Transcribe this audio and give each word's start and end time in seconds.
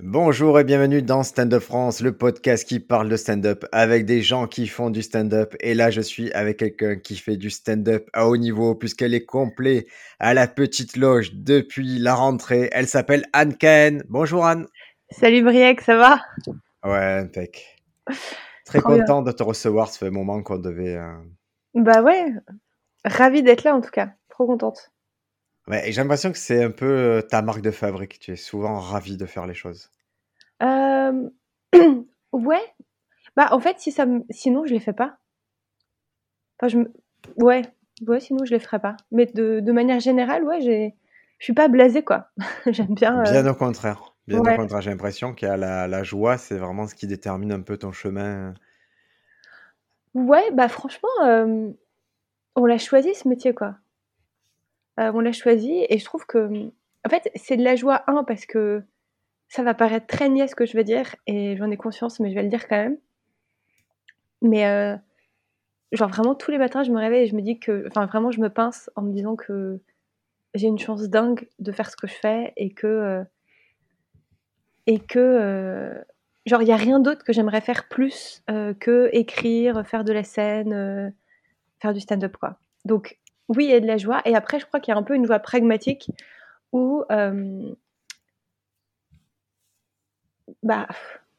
Bonjour 0.00 0.58
et 0.58 0.64
bienvenue 0.64 1.02
dans 1.02 1.22
Stand 1.22 1.52
Up 1.52 1.62
France, 1.62 2.00
le 2.00 2.16
podcast 2.16 2.66
qui 2.66 2.80
parle 2.80 3.08
de 3.10 3.16
stand-up 3.16 3.64
avec 3.72 4.06
des 4.06 4.22
gens 4.22 4.46
qui 4.46 4.66
font 4.66 4.88
du 4.90 5.02
stand-up. 5.02 5.54
Et 5.60 5.74
là, 5.74 5.90
je 5.90 6.00
suis 6.00 6.32
avec 6.32 6.58
quelqu'un 6.58 6.96
qui 6.96 7.16
fait 7.16 7.36
du 7.36 7.50
stand-up 7.50 8.08
à 8.14 8.26
haut 8.26 8.36
niveau 8.38 8.74
puisqu'elle 8.74 9.12
est 9.12 9.26
complète 9.26 9.86
à 10.18 10.32
la 10.34 10.48
petite 10.48 10.96
loge 10.96 11.34
depuis 11.34 11.98
la 11.98 12.14
rentrée. 12.14 12.70
Elle 12.72 12.86
s'appelle 12.88 13.24
Anne 13.34 13.54
Cahen. 13.56 14.02
Bonjour 14.08 14.46
Anne. 14.46 14.66
Salut 15.10 15.42
Briec, 15.42 15.82
ça 15.82 15.96
va? 15.96 16.20
Ouais, 16.84 17.18
impec. 17.20 17.76
Très 18.64 18.80
Trop 18.80 18.94
bien. 18.94 19.00
content 19.00 19.22
de 19.22 19.32
te 19.32 19.42
recevoir. 19.42 19.88
Ça 19.88 19.98
fait 19.98 20.06
un 20.06 20.10
moment 20.10 20.42
qu'on 20.42 20.56
devait. 20.58 20.96
euh, 20.96 21.12
Bah 21.74 22.02
ouais, 22.02 22.24
ravie 23.04 23.42
d'être 23.42 23.64
là 23.64 23.74
en 23.76 23.82
tout 23.82 23.90
cas, 23.90 24.12
trop 24.30 24.46
contente. 24.46 24.90
Ouais, 25.68 25.88
et 25.88 25.92
j'ai 25.92 26.00
l'impression 26.02 26.32
que 26.32 26.38
c'est 26.38 26.62
un 26.64 26.70
peu 26.70 27.24
ta 27.30 27.40
marque 27.42 27.60
de 27.62 27.70
fabrique. 27.70 28.18
Tu 28.18 28.32
es 28.32 28.36
souvent 28.36 28.78
ravi 28.80 29.16
de 29.16 29.26
faire 29.26 29.46
les 29.46 29.54
choses. 29.54 29.90
Euh, 30.62 31.28
ouais, 32.32 32.74
bah 33.36 33.48
en 33.52 33.60
fait 33.60 33.78
si 33.80 33.92
ça 33.92 34.06
me... 34.06 34.22
sinon 34.30 34.64
je 34.66 34.72
les 34.74 34.80
fais 34.80 34.92
pas. 34.92 35.18
Enfin 36.58 36.68
je 36.68 36.78
me... 36.78 36.92
ouais, 37.36 37.62
ouais 38.06 38.20
sinon 38.20 38.44
je 38.44 38.52
les 38.52 38.60
ferais 38.60 38.80
pas. 38.80 38.96
Mais 39.10 39.26
de, 39.26 39.60
de 39.60 39.72
manière 39.72 40.00
générale 40.00 40.44
ouais 40.44 40.60
j'ai, 40.60 40.94
je 41.38 41.44
suis 41.44 41.52
pas 41.54 41.68
blasée 41.68 42.02
quoi. 42.02 42.28
J'aime 42.66 42.94
bien. 42.94 43.20
euh, 43.20 43.30
Bien 43.30 43.46
au 43.46 43.54
contraire. 43.54 44.14
Bien 44.28 44.38
au 44.40 44.42
contraire. 44.56 44.80
J'ai 44.82 44.90
l'impression 44.90 45.32
qu'il 45.34 45.48
y 45.48 45.50
a 45.50 45.56
la, 45.56 45.88
la 45.88 46.02
joie, 46.04 46.38
c'est 46.38 46.56
vraiment 46.58 46.86
ce 46.86 46.94
qui 46.94 47.06
détermine 47.08 47.52
un 47.52 47.60
peu 47.62 47.76
ton 47.76 47.90
chemin. 47.92 48.54
Ouais, 50.14 50.50
bah 50.52 50.68
franchement, 50.68 51.08
euh, 51.24 51.70
on 52.54 52.64
l'a 52.66 52.78
choisi 52.78 53.14
ce 53.14 53.26
métier 53.28 53.54
quoi. 53.54 53.76
Euh, 55.00 55.10
on 55.14 55.20
l'a 55.20 55.32
choisi 55.32 55.86
et 55.88 55.98
je 55.98 56.04
trouve 56.04 56.26
que, 56.26 56.48
en 57.06 57.08
fait, 57.08 57.30
c'est 57.34 57.56
de 57.56 57.64
la 57.64 57.76
joie, 57.76 58.02
un, 58.06 58.24
parce 58.24 58.46
que 58.46 58.82
ça 59.48 59.62
va 59.62 59.74
paraître 59.74 60.06
très 60.06 60.28
niais 60.28 60.48
ce 60.48 60.54
que 60.54 60.66
je 60.66 60.76
vais 60.76 60.84
dire 60.84 61.14
et 61.26 61.56
j'en 61.56 61.70
ai 61.70 61.76
conscience, 61.76 62.20
mais 62.20 62.30
je 62.30 62.34
vais 62.34 62.42
le 62.42 62.48
dire 62.48 62.68
quand 62.68 62.76
même. 62.76 62.98
Mais 64.42 64.66
euh, 64.66 64.96
genre 65.92 66.08
vraiment 66.08 66.34
tous 66.34 66.50
les 66.50 66.58
matins, 66.58 66.82
je 66.82 66.90
me 66.90 66.98
réveille 66.98 67.24
et 67.24 67.26
je 67.26 67.36
me 67.36 67.42
dis 67.42 67.58
que, 67.58 67.86
enfin 67.88 68.06
vraiment, 68.06 68.30
je 68.30 68.40
me 68.40 68.48
pince 68.48 68.90
en 68.96 69.02
me 69.02 69.12
disant 69.12 69.36
que 69.36 69.80
j'ai 70.54 70.66
une 70.66 70.78
chance 70.78 71.02
dingue 71.08 71.48
de 71.58 71.72
faire 71.72 71.90
ce 71.90 71.96
que 71.96 72.06
je 72.06 72.14
fais 72.14 72.52
et 72.56 72.72
que, 72.74 72.86
euh, 72.86 73.24
et 74.86 74.98
que, 74.98 75.94
genre, 76.46 76.62
il 76.62 76.68
y 76.68 76.72
a 76.72 76.76
rien 76.76 76.98
d'autre 76.98 77.24
que 77.24 77.32
j'aimerais 77.32 77.60
faire 77.60 77.88
plus 77.88 78.42
que 78.48 79.10
écrire, 79.12 79.86
faire 79.86 80.04
de 80.04 80.12
la 80.12 80.24
scène, 80.24 81.14
faire 81.80 81.92
du 81.92 82.00
stand-up 82.00 82.36
quoi. 82.36 82.58
Donc 82.84 83.18
oui, 83.56 83.64
il 83.66 83.70
y 83.70 83.74
a 83.74 83.80
de 83.80 83.86
la 83.86 83.98
joie 83.98 84.22
et 84.24 84.34
après, 84.34 84.58
je 84.60 84.66
crois 84.66 84.80
qu'il 84.80 84.92
y 84.92 84.96
a 84.96 84.98
un 85.00 85.02
peu 85.02 85.14
une 85.14 85.26
joie 85.26 85.38
pragmatique 85.38 86.10
où 86.72 87.04
euh, 87.10 87.74
bah, 90.62 90.86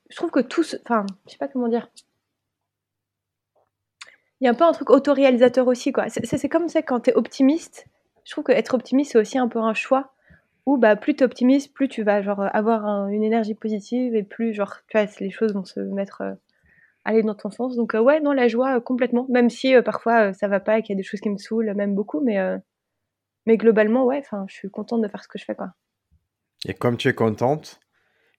je 0.09 0.15
trouve 0.15 0.31
que 0.31 0.39
tout, 0.39 0.63
se- 0.63 0.77
enfin, 0.83 1.05
je 1.27 1.31
sais 1.31 1.37
pas 1.37 1.47
comment 1.47 1.67
dire. 1.67 1.89
Il 4.41 4.45
y 4.45 4.47
a 4.47 4.51
un 4.51 4.53
peu 4.53 4.63
un 4.65 4.71
truc 4.73 4.89
autoréalisateur 4.89 5.67
aussi, 5.67 5.91
quoi. 5.91 6.05
C'est 6.09 6.49
comme 6.49 6.67
ça 6.67 6.81
quand 6.81 6.99
t'es 7.01 7.13
optimiste. 7.13 7.87
Je 8.25 8.31
trouve 8.31 8.43
qu'être 8.43 8.73
optimiste, 8.73 9.13
c'est 9.13 9.17
aussi 9.19 9.37
un 9.37 9.47
peu 9.47 9.59
un 9.59 9.73
choix. 9.73 10.13
Où 10.65 10.77
bah, 10.77 10.95
plus 10.95 11.15
t'es 11.15 11.25
optimiste, 11.25 11.73
plus 11.73 11.89
tu 11.89 12.03
vas 12.03 12.15
avoir 12.17 12.85
un- 12.85 13.09
une 13.09 13.23
énergie 13.23 13.53
positive 13.55 14.15
et 14.15 14.23
plus 14.23 14.53
genre 14.53 14.77
tu 14.87 14.97
les 15.19 15.29
choses 15.29 15.53
vont 15.53 15.65
se 15.65 15.79
mettre 15.81 16.21
euh, 16.21 16.33
aller 17.05 17.23
dans 17.23 17.35
ton 17.35 17.51
sens. 17.51 17.75
Donc 17.75 17.95
euh, 17.95 18.01
ouais, 18.01 18.19
non, 18.19 18.31
la 18.31 18.47
joie 18.47 18.77
euh, 18.77 18.79
complètement. 18.79 19.25
Même 19.29 19.49
si 19.49 19.75
euh, 19.75 19.81
parfois 19.81 20.33
ça 20.33 20.47
va 20.47 20.59
pas 20.59 20.79
et 20.79 20.81
qu'il 20.81 20.93
y 20.93 20.97
a 20.97 21.01
des 21.01 21.03
choses 21.03 21.19
qui 21.19 21.29
me 21.29 21.37
saoulent, 21.37 21.73
même 21.75 21.95
beaucoup, 21.95 22.21
mais 22.21 22.37
mais 23.45 23.57
globalement 23.57 24.05
ouais, 24.05 24.23
je 24.47 24.53
suis 24.53 24.69
contente 24.69 25.01
de 25.01 25.07
faire 25.07 25.23
ce 25.23 25.27
que 25.27 25.37
je 25.37 25.45
fais, 25.45 25.55
quoi. 25.55 25.73
Et 26.65 26.73
comme 26.73 26.95
tu 26.95 27.09
es 27.09 27.13
contente, 27.13 27.81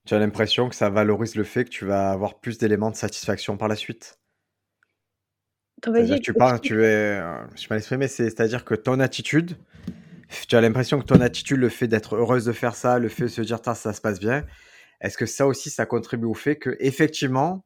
tu 0.06 0.14
as 0.14 0.18
l'impression 0.18 0.68
que 0.68 0.74
ça 0.74 0.88
valorise 0.88 1.36
le 1.36 1.44
fait 1.44 1.64
que 1.64 1.70
tu 1.70 1.84
vas 1.84 2.10
avoir 2.10 2.40
plus 2.40 2.56
d'éléments 2.58 2.90
de 2.90 2.96
satisfaction 2.96 3.56
par 3.58 3.68
la 3.68 3.76
suite. 3.76 4.18
Tu 6.22 6.32
parles, 6.32 6.60
tu 6.60 6.82
es, 6.84 7.20
je 7.56 7.66
m'exprimer, 7.70 8.08
c'est- 8.08 8.24
c'est-à-dire 8.30 8.64
que 8.64 8.74
ton 8.74 9.00
attitude, 9.00 9.56
tu 10.48 10.56
as 10.56 10.60
l'impression 10.60 10.98
que 10.98 11.04
ton 11.04 11.20
attitude, 11.20 11.58
le 11.58 11.68
fait 11.68 11.88
d'être 11.88 12.16
heureuse 12.16 12.46
de 12.46 12.52
faire 12.52 12.74
ça, 12.74 12.98
le 12.98 13.08
fait 13.08 13.24
de 13.24 13.28
se 13.28 13.42
dire, 13.42 13.58
ça 13.62 13.92
se 13.92 14.00
passe 14.00 14.18
bien, 14.18 14.44
est-ce 15.00 15.18
que 15.18 15.26
ça 15.26 15.46
aussi, 15.46 15.68
ça 15.70 15.84
contribue 15.84 16.26
au 16.26 16.34
fait 16.34 16.56
que, 16.56 16.76
effectivement, 16.80 17.64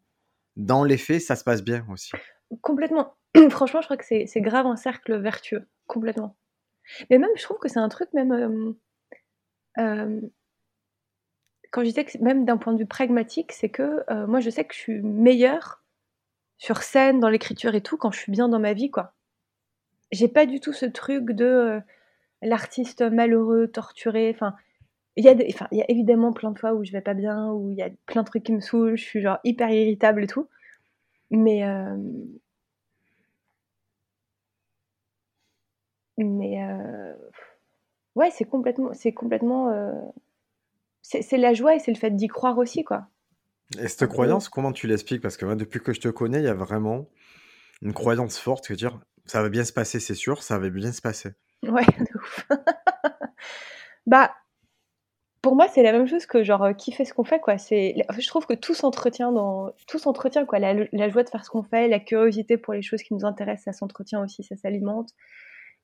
dans 0.58 0.84
les 0.84 0.98
faits, 0.98 1.22
ça 1.22 1.36
se 1.36 1.44
passe 1.44 1.62
bien 1.62 1.86
aussi? 1.91 2.12
Complètement. 2.60 3.16
Franchement, 3.50 3.80
je 3.80 3.86
crois 3.86 3.96
que 3.96 4.04
c'est 4.04 4.41
grave 4.41 4.66
un 4.66 4.76
cercle 4.76 5.16
vertueux, 5.19 5.66
complètement. 5.86 6.36
Mais 7.08 7.19
même, 7.19 7.30
je 7.36 7.42
trouve 7.42 7.58
que 7.58 7.69
c'est 7.69 7.78
un 7.78 7.88
truc 7.88 8.12
même, 8.12 8.32
euh, 8.32 8.72
euh, 9.78 10.20
quand 11.70 11.82
je 11.82 11.86
disais 11.86 12.04
que 12.04 12.19
même 12.19 12.44
d'un 12.44 12.56
point 12.56 12.72
de 12.72 12.78
vue 12.78 12.86
pragmatique, 12.86 13.52
c'est 13.52 13.69
que 13.69 14.02
euh, 14.10 14.26
moi, 14.26 14.41
je 14.41 14.50
sais 14.50 14.64
que 14.64 14.74
je 14.74 14.80
suis 14.80 15.00
meilleure 15.00 15.82
sur 16.56 16.82
scène, 16.82 17.20
dans 17.20 17.28
l'écriture 17.28 17.75
et 17.75 17.82
tout, 17.82 17.96
quand 17.96 18.10
je 18.10 18.19
suis 18.19 18.32
bien 18.32 18.48
dans 18.48 18.58
ma 18.58 18.72
vie, 18.72 18.90
quoi. 18.90 19.14
J'ai 20.10 20.28
pas 20.28 20.46
du 20.46 20.58
tout 20.58 20.72
ce 20.72 20.86
truc 20.86 21.30
de 21.30 21.80
l'artiste 22.42 23.02
malheureux, 23.02 23.69
torturé. 23.69 24.32
Enfin, 24.34 24.56
il 25.19 25.25
y 25.25 25.29
a 25.29 25.34
des- 25.34 25.49
enfin, 25.53 25.69
il 25.73 25.79
y 25.79 25.83
a 25.83 25.91
évidemment 25.91 26.33
plein 26.33 26.53
de 26.53 26.59
fois 26.59 26.75
où 26.75 26.84
je 26.84 26.93
vais 26.93 27.03
pas 27.03 27.15
bien, 27.15 27.53
où 27.53 27.71
il 27.73 27.79
y 27.79 27.83
a 27.83 27.91
plein 28.06 28.23
de 28.23 28.29
trucs 28.29 28.45
qui 28.45 28.53
me 28.53 28.61
saoulent, 28.61 28.97
je 28.97 29.05
suis 29.05 29.21
genre 29.23 29.39
hyper 29.45 29.71
irritable 29.71 30.25
et 30.25 30.29
tout. 30.29 30.49
Mais 31.31 31.65
euh, 31.65 31.97
Mais 36.19 36.62
euh, 36.62 37.15
ouais, 38.15 38.31
c'est 38.31 38.45
complètement, 38.45 38.93
c'est 38.93 39.12
complètement, 39.12 39.71
euh, 39.71 39.93
c'est 41.03 41.39
la 41.39 41.55
joie 41.55 41.75
et 41.75 41.79
c'est 41.81 41.93
le 41.93 41.99
fait 41.99 42.11
d'y 42.11 42.29
croire 42.29 42.56
aussi, 42.59 42.85
quoi. 42.85 43.09
Et 43.79 43.89
cette 43.89 44.09
croyance, 44.09 44.49
comment 44.49 44.73
tu 44.73 44.87
l'expliques? 44.87 45.21
Parce 45.23 45.37
que 45.37 45.45
moi, 45.45 45.56
depuis 45.56 45.81
que 45.81 45.93
je 45.93 46.00
te 46.00 46.09
connais, 46.09 46.39
il 46.39 46.45
y 46.45 46.49
a 46.49 46.55
vraiment 46.55 47.09
une 47.83 47.93
croyance 47.95 48.39
forte 48.39 48.69
que 48.69 48.75
dire, 48.75 49.00
ça 49.27 49.43
va 49.43 49.49
bien 49.50 49.65
se 49.65 49.73
passer, 49.73 50.00
c'est 50.00 50.15
sûr, 50.15 50.43
ça 50.43 50.59
va 50.59 50.71
bien 50.71 50.93
se 50.93 51.03
passer. 51.03 51.31
Ouais, 51.65 51.85
de 52.00 52.19
ouf. 52.19 52.47
Bah, 54.06 54.35
pour 55.43 55.54
moi, 55.54 55.69
c'est 55.69 55.82
la 55.82 55.93
même 55.93 56.06
chose 56.09 56.26
que 56.26 56.43
genre 56.43 56.62
euh, 56.65 56.72
kiffer 56.72 57.04
ce 57.04 57.15
qu'on 57.15 57.25
fait, 57.25 57.41
quoi. 57.41 57.59
C'est, 57.59 57.94
je 58.19 58.26
trouve 58.28 58.47
que 58.47 58.54
tout 58.54 58.75
s'entretient 58.75 59.32
dans, 59.32 59.71
tout 59.87 59.99
s'entretient, 59.99 60.44
quoi. 60.47 60.59
La, 60.59 61.09
joie 61.09 61.22
de 61.22 61.28
faire 61.28 61.44
ce 61.44 61.50
qu'on 61.50 61.62
fait, 61.62 61.88
la 61.88 62.00
curiosité 62.00 62.56
pour 62.56 62.75
les 62.75 62.82
choses 62.82 63.03
qui 63.03 63.15
nous 63.15 63.25
intéressent, 63.25 63.65
ça 63.75 63.78
s'entretient 63.78 64.22
aussi, 64.22 64.43
ça 64.43 64.56
s'alimente. 64.56 65.10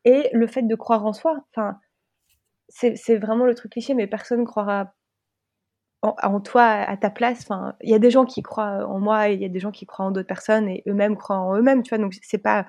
Et 0.04 0.28
le 0.32 0.46
fait 0.46 0.62
de 0.62 0.74
croire 0.74 1.06
en 1.06 1.12
soi, 1.12 1.44
enfin, 1.54 1.78
c'est 2.68 3.16
vraiment 3.16 3.46
le 3.46 3.54
truc 3.54 3.72
cliché, 3.72 3.94
mais 3.94 4.06
personne 4.06 4.44
croira 4.44 4.94
en, 6.02 6.40
toi 6.40 6.64
à 6.64 6.96
ta 6.96 7.10
place. 7.10 7.42
Enfin, 7.42 7.74
il 7.80 7.90
y 7.90 7.94
a 7.94 7.98
des 7.98 8.10
gens 8.10 8.24
qui 8.26 8.42
croient 8.42 8.86
en 8.86 9.00
moi 9.00 9.28
il 9.28 9.40
y 9.40 9.44
a 9.44 9.48
des 9.48 9.60
gens 9.60 9.70
qui 9.70 9.86
croient 9.86 10.06
en 10.06 10.10
d'autres 10.10 10.28
personnes 10.28 10.68
et 10.68 10.82
eux-mêmes 10.86 11.16
croient 11.16 11.38
en 11.38 11.56
eux-mêmes, 11.56 11.82
tu 11.82 11.90
vois. 11.90 11.98
Donc 11.98 12.14
c'est 12.22 12.38
pas, 12.38 12.66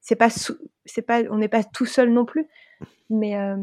c'est 0.00 0.16
pas, 0.16 0.30
sou- 0.30 0.58
c'est 0.84 1.02
pas, 1.02 1.22
on 1.30 1.38
n'est 1.38 1.48
pas 1.48 1.64
tout 1.64 1.86
seul 1.86 2.12
non 2.12 2.24
plus. 2.24 2.48
Mais, 3.10 3.36
euh, 3.36 3.56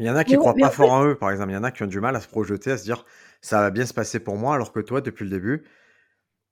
Il 0.00 0.06
y 0.06 0.10
en 0.10 0.16
a 0.16 0.24
qui 0.24 0.36
on- 0.36 0.40
croient 0.40 0.54
mais 0.56 0.62
pas 0.62 0.66
en 0.66 0.70
fait, 0.70 0.76
fort 0.76 0.90
en 0.92 1.04
eux, 1.06 1.14
par 1.16 1.30
exemple. 1.30 1.50
Il 1.52 1.54
y 1.54 1.58
en 1.58 1.62
a 1.64 1.70
qui 1.70 1.82
ont 1.84 1.86
du 1.86 2.00
mal 2.00 2.16
à 2.16 2.20
se 2.20 2.28
projeter, 2.28 2.72
à 2.72 2.78
se 2.78 2.84
dire, 2.84 3.04
ça 3.40 3.60
va 3.60 3.70
bien 3.70 3.86
se 3.86 3.94
passer 3.94 4.18
pour 4.20 4.36
moi, 4.36 4.54
alors 4.54 4.72
que 4.72 4.80
toi, 4.80 5.00
depuis 5.00 5.24
le 5.24 5.30
début, 5.30 5.64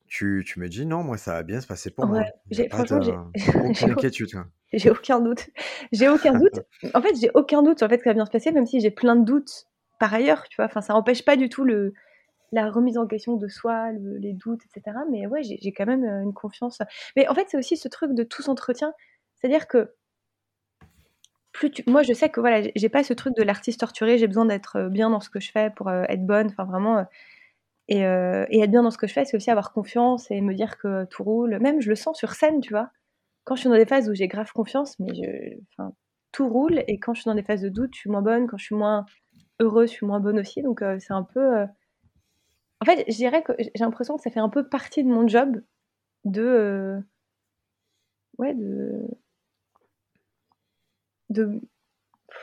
tu, 0.06 0.44
tu 0.46 0.60
me 0.60 0.68
dis, 0.68 0.86
non, 0.86 1.02
moi, 1.02 1.18
ça 1.18 1.34
va 1.34 1.42
bien 1.42 1.60
se 1.60 1.66
passer 1.66 1.90
pour 1.90 2.06
moi. 2.06 2.18
ouais, 2.20 2.32
j'ai, 2.50 2.68
franchement, 2.68 3.00
j'ai, 4.72 4.90
aucun 4.90 5.20
doute. 5.20 5.48
J'ai 5.92 6.08
aucun 6.08 6.34
doute. 6.34 6.60
En 6.94 7.02
fait, 7.02 7.14
j'ai 7.20 7.30
aucun 7.34 7.62
doute 7.62 7.78
sur 7.78 7.86
le 7.88 7.90
fait 7.92 7.98
que 7.98 8.04
ça 8.04 8.10
va 8.10 8.14
bien 8.14 8.26
se 8.26 8.30
passer, 8.30 8.52
même 8.52 8.66
si 8.66 8.80
j'ai 8.80 8.90
plein 8.90 9.16
de 9.16 9.24
doutes 9.24 9.66
par 9.98 10.14
ailleurs, 10.14 10.44
tu 10.48 10.56
vois. 10.56 10.66
Enfin, 10.66 10.80
ça 10.80 10.92
n'empêche 10.92 11.24
pas 11.24 11.36
du 11.36 11.48
tout 11.48 11.64
le, 11.64 11.92
la 12.52 12.70
remise 12.70 12.98
en 12.98 13.06
question 13.06 13.36
de 13.36 13.48
soi, 13.48 13.92
le- 13.92 14.18
les 14.18 14.32
doutes, 14.34 14.62
etc. 14.64 14.98
Mais 15.10 15.26
ouais, 15.26 15.42
j'ai 15.42 15.72
quand 15.72 15.86
même 15.86 16.04
euh, 16.04 16.22
une 16.22 16.34
confiance. 16.34 16.80
Mais 17.16 17.28
en 17.28 17.34
fait, 17.34 17.46
c'est 17.50 17.58
aussi 17.58 17.76
ce 17.76 17.88
truc 17.88 18.14
de 18.14 18.24
tout 18.24 18.42
s'entretient. 18.42 18.92
C'est-à-dire 19.36 19.68
que 19.68 19.94
moi, 21.86 22.02
je 22.02 22.12
sais 22.12 22.28
que 22.28 22.40
voilà, 22.40 22.68
j'ai 22.74 22.88
pas 22.88 23.02
ce 23.04 23.12
truc 23.14 23.34
de 23.36 23.42
l'artiste 23.42 23.80
torturé. 23.80 24.18
J'ai 24.18 24.26
besoin 24.26 24.46
d'être 24.46 24.76
euh, 24.76 24.88
bien 24.88 25.10
dans 25.10 25.20
ce 25.20 25.30
que 25.30 25.40
je 25.40 25.50
fais 25.50 25.70
pour 25.70 25.88
euh, 25.88 26.04
être 26.08 26.26
bonne. 26.26 26.48
Enfin, 26.48 26.64
vraiment. 26.64 26.98
euh, 27.90 28.46
et, 28.50 28.60
être 28.60 28.70
bien 28.70 28.82
dans 28.82 28.90
ce 28.90 28.98
que 28.98 29.06
je 29.06 29.12
fais, 29.12 29.24
c'est 29.24 29.36
aussi 29.36 29.50
avoir 29.50 29.72
confiance 29.72 30.30
et 30.30 30.40
me 30.40 30.54
dire 30.54 30.78
que 30.78 31.04
tout 31.06 31.24
roule. 31.24 31.58
Même, 31.60 31.80
je 31.80 31.88
le 31.88 31.96
sens 31.96 32.18
sur 32.18 32.32
scène, 32.32 32.60
tu 32.60 32.72
vois. 32.72 32.90
Quand 33.44 33.56
je 33.56 33.60
suis 33.60 33.70
dans 33.70 33.76
des 33.76 33.86
phases 33.86 34.08
où 34.10 34.14
j'ai 34.14 34.28
grave 34.28 34.52
confiance, 34.52 34.98
mais 35.00 35.14
je, 35.14 35.58
enfin, 35.72 35.92
tout 36.32 36.48
roule. 36.48 36.84
Et 36.88 36.98
quand 36.98 37.14
je 37.14 37.22
suis 37.22 37.28
dans 37.28 37.34
des 37.34 37.42
phases 37.42 37.62
de 37.62 37.68
doute, 37.70 37.90
je 37.94 38.00
suis 38.00 38.10
moins 38.10 38.22
bonne. 38.22 38.46
Quand 38.46 38.58
je 38.58 38.64
suis 38.66 38.76
moins 38.76 39.06
heureuse, 39.60 39.90
je 39.90 39.94
suis 39.94 40.06
moins 40.06 40.20
bonne 40.20 40.38
aussi. 40.38 40.62
Donc, 40.62 40.82
c'est 41.00 41.12
un 41.14 41.24
peu. 41.24 41.64
En 42.80 42.84
fait, 42.84 43.04
je 43.08 43.16
dirais 43.16 43.42
que 43.42 43.52
j'ai 43.58 43.70
l'impression 43.80 44.16
que 44.16 44.22
ça 44.22 44.30
fait 44.30 44.40
un 44.40 44.48
peu 44.50 44.68
partie 44.68 45.02
de 45.04 45.08
mon 45.08 45.26
job 45.26 45.60
de. 46.24 47.00
Ouais, 48.38 48.54
de. 48.54 49.08
De. 51.30 51.60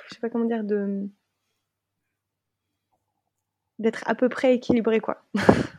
Je 0.07 0.15
sais 0.15 0.19
pas 0.19 0.29
comment 0.29 0.45
dire, 0.45 0.63
de. 0.63 1.07
d'être 3.79 4.03
à 4.07 4.15
peu 4.15 4.29
près 4.29 4.55
équilibré, 4.55 4.99
quoi. 4.99 5.23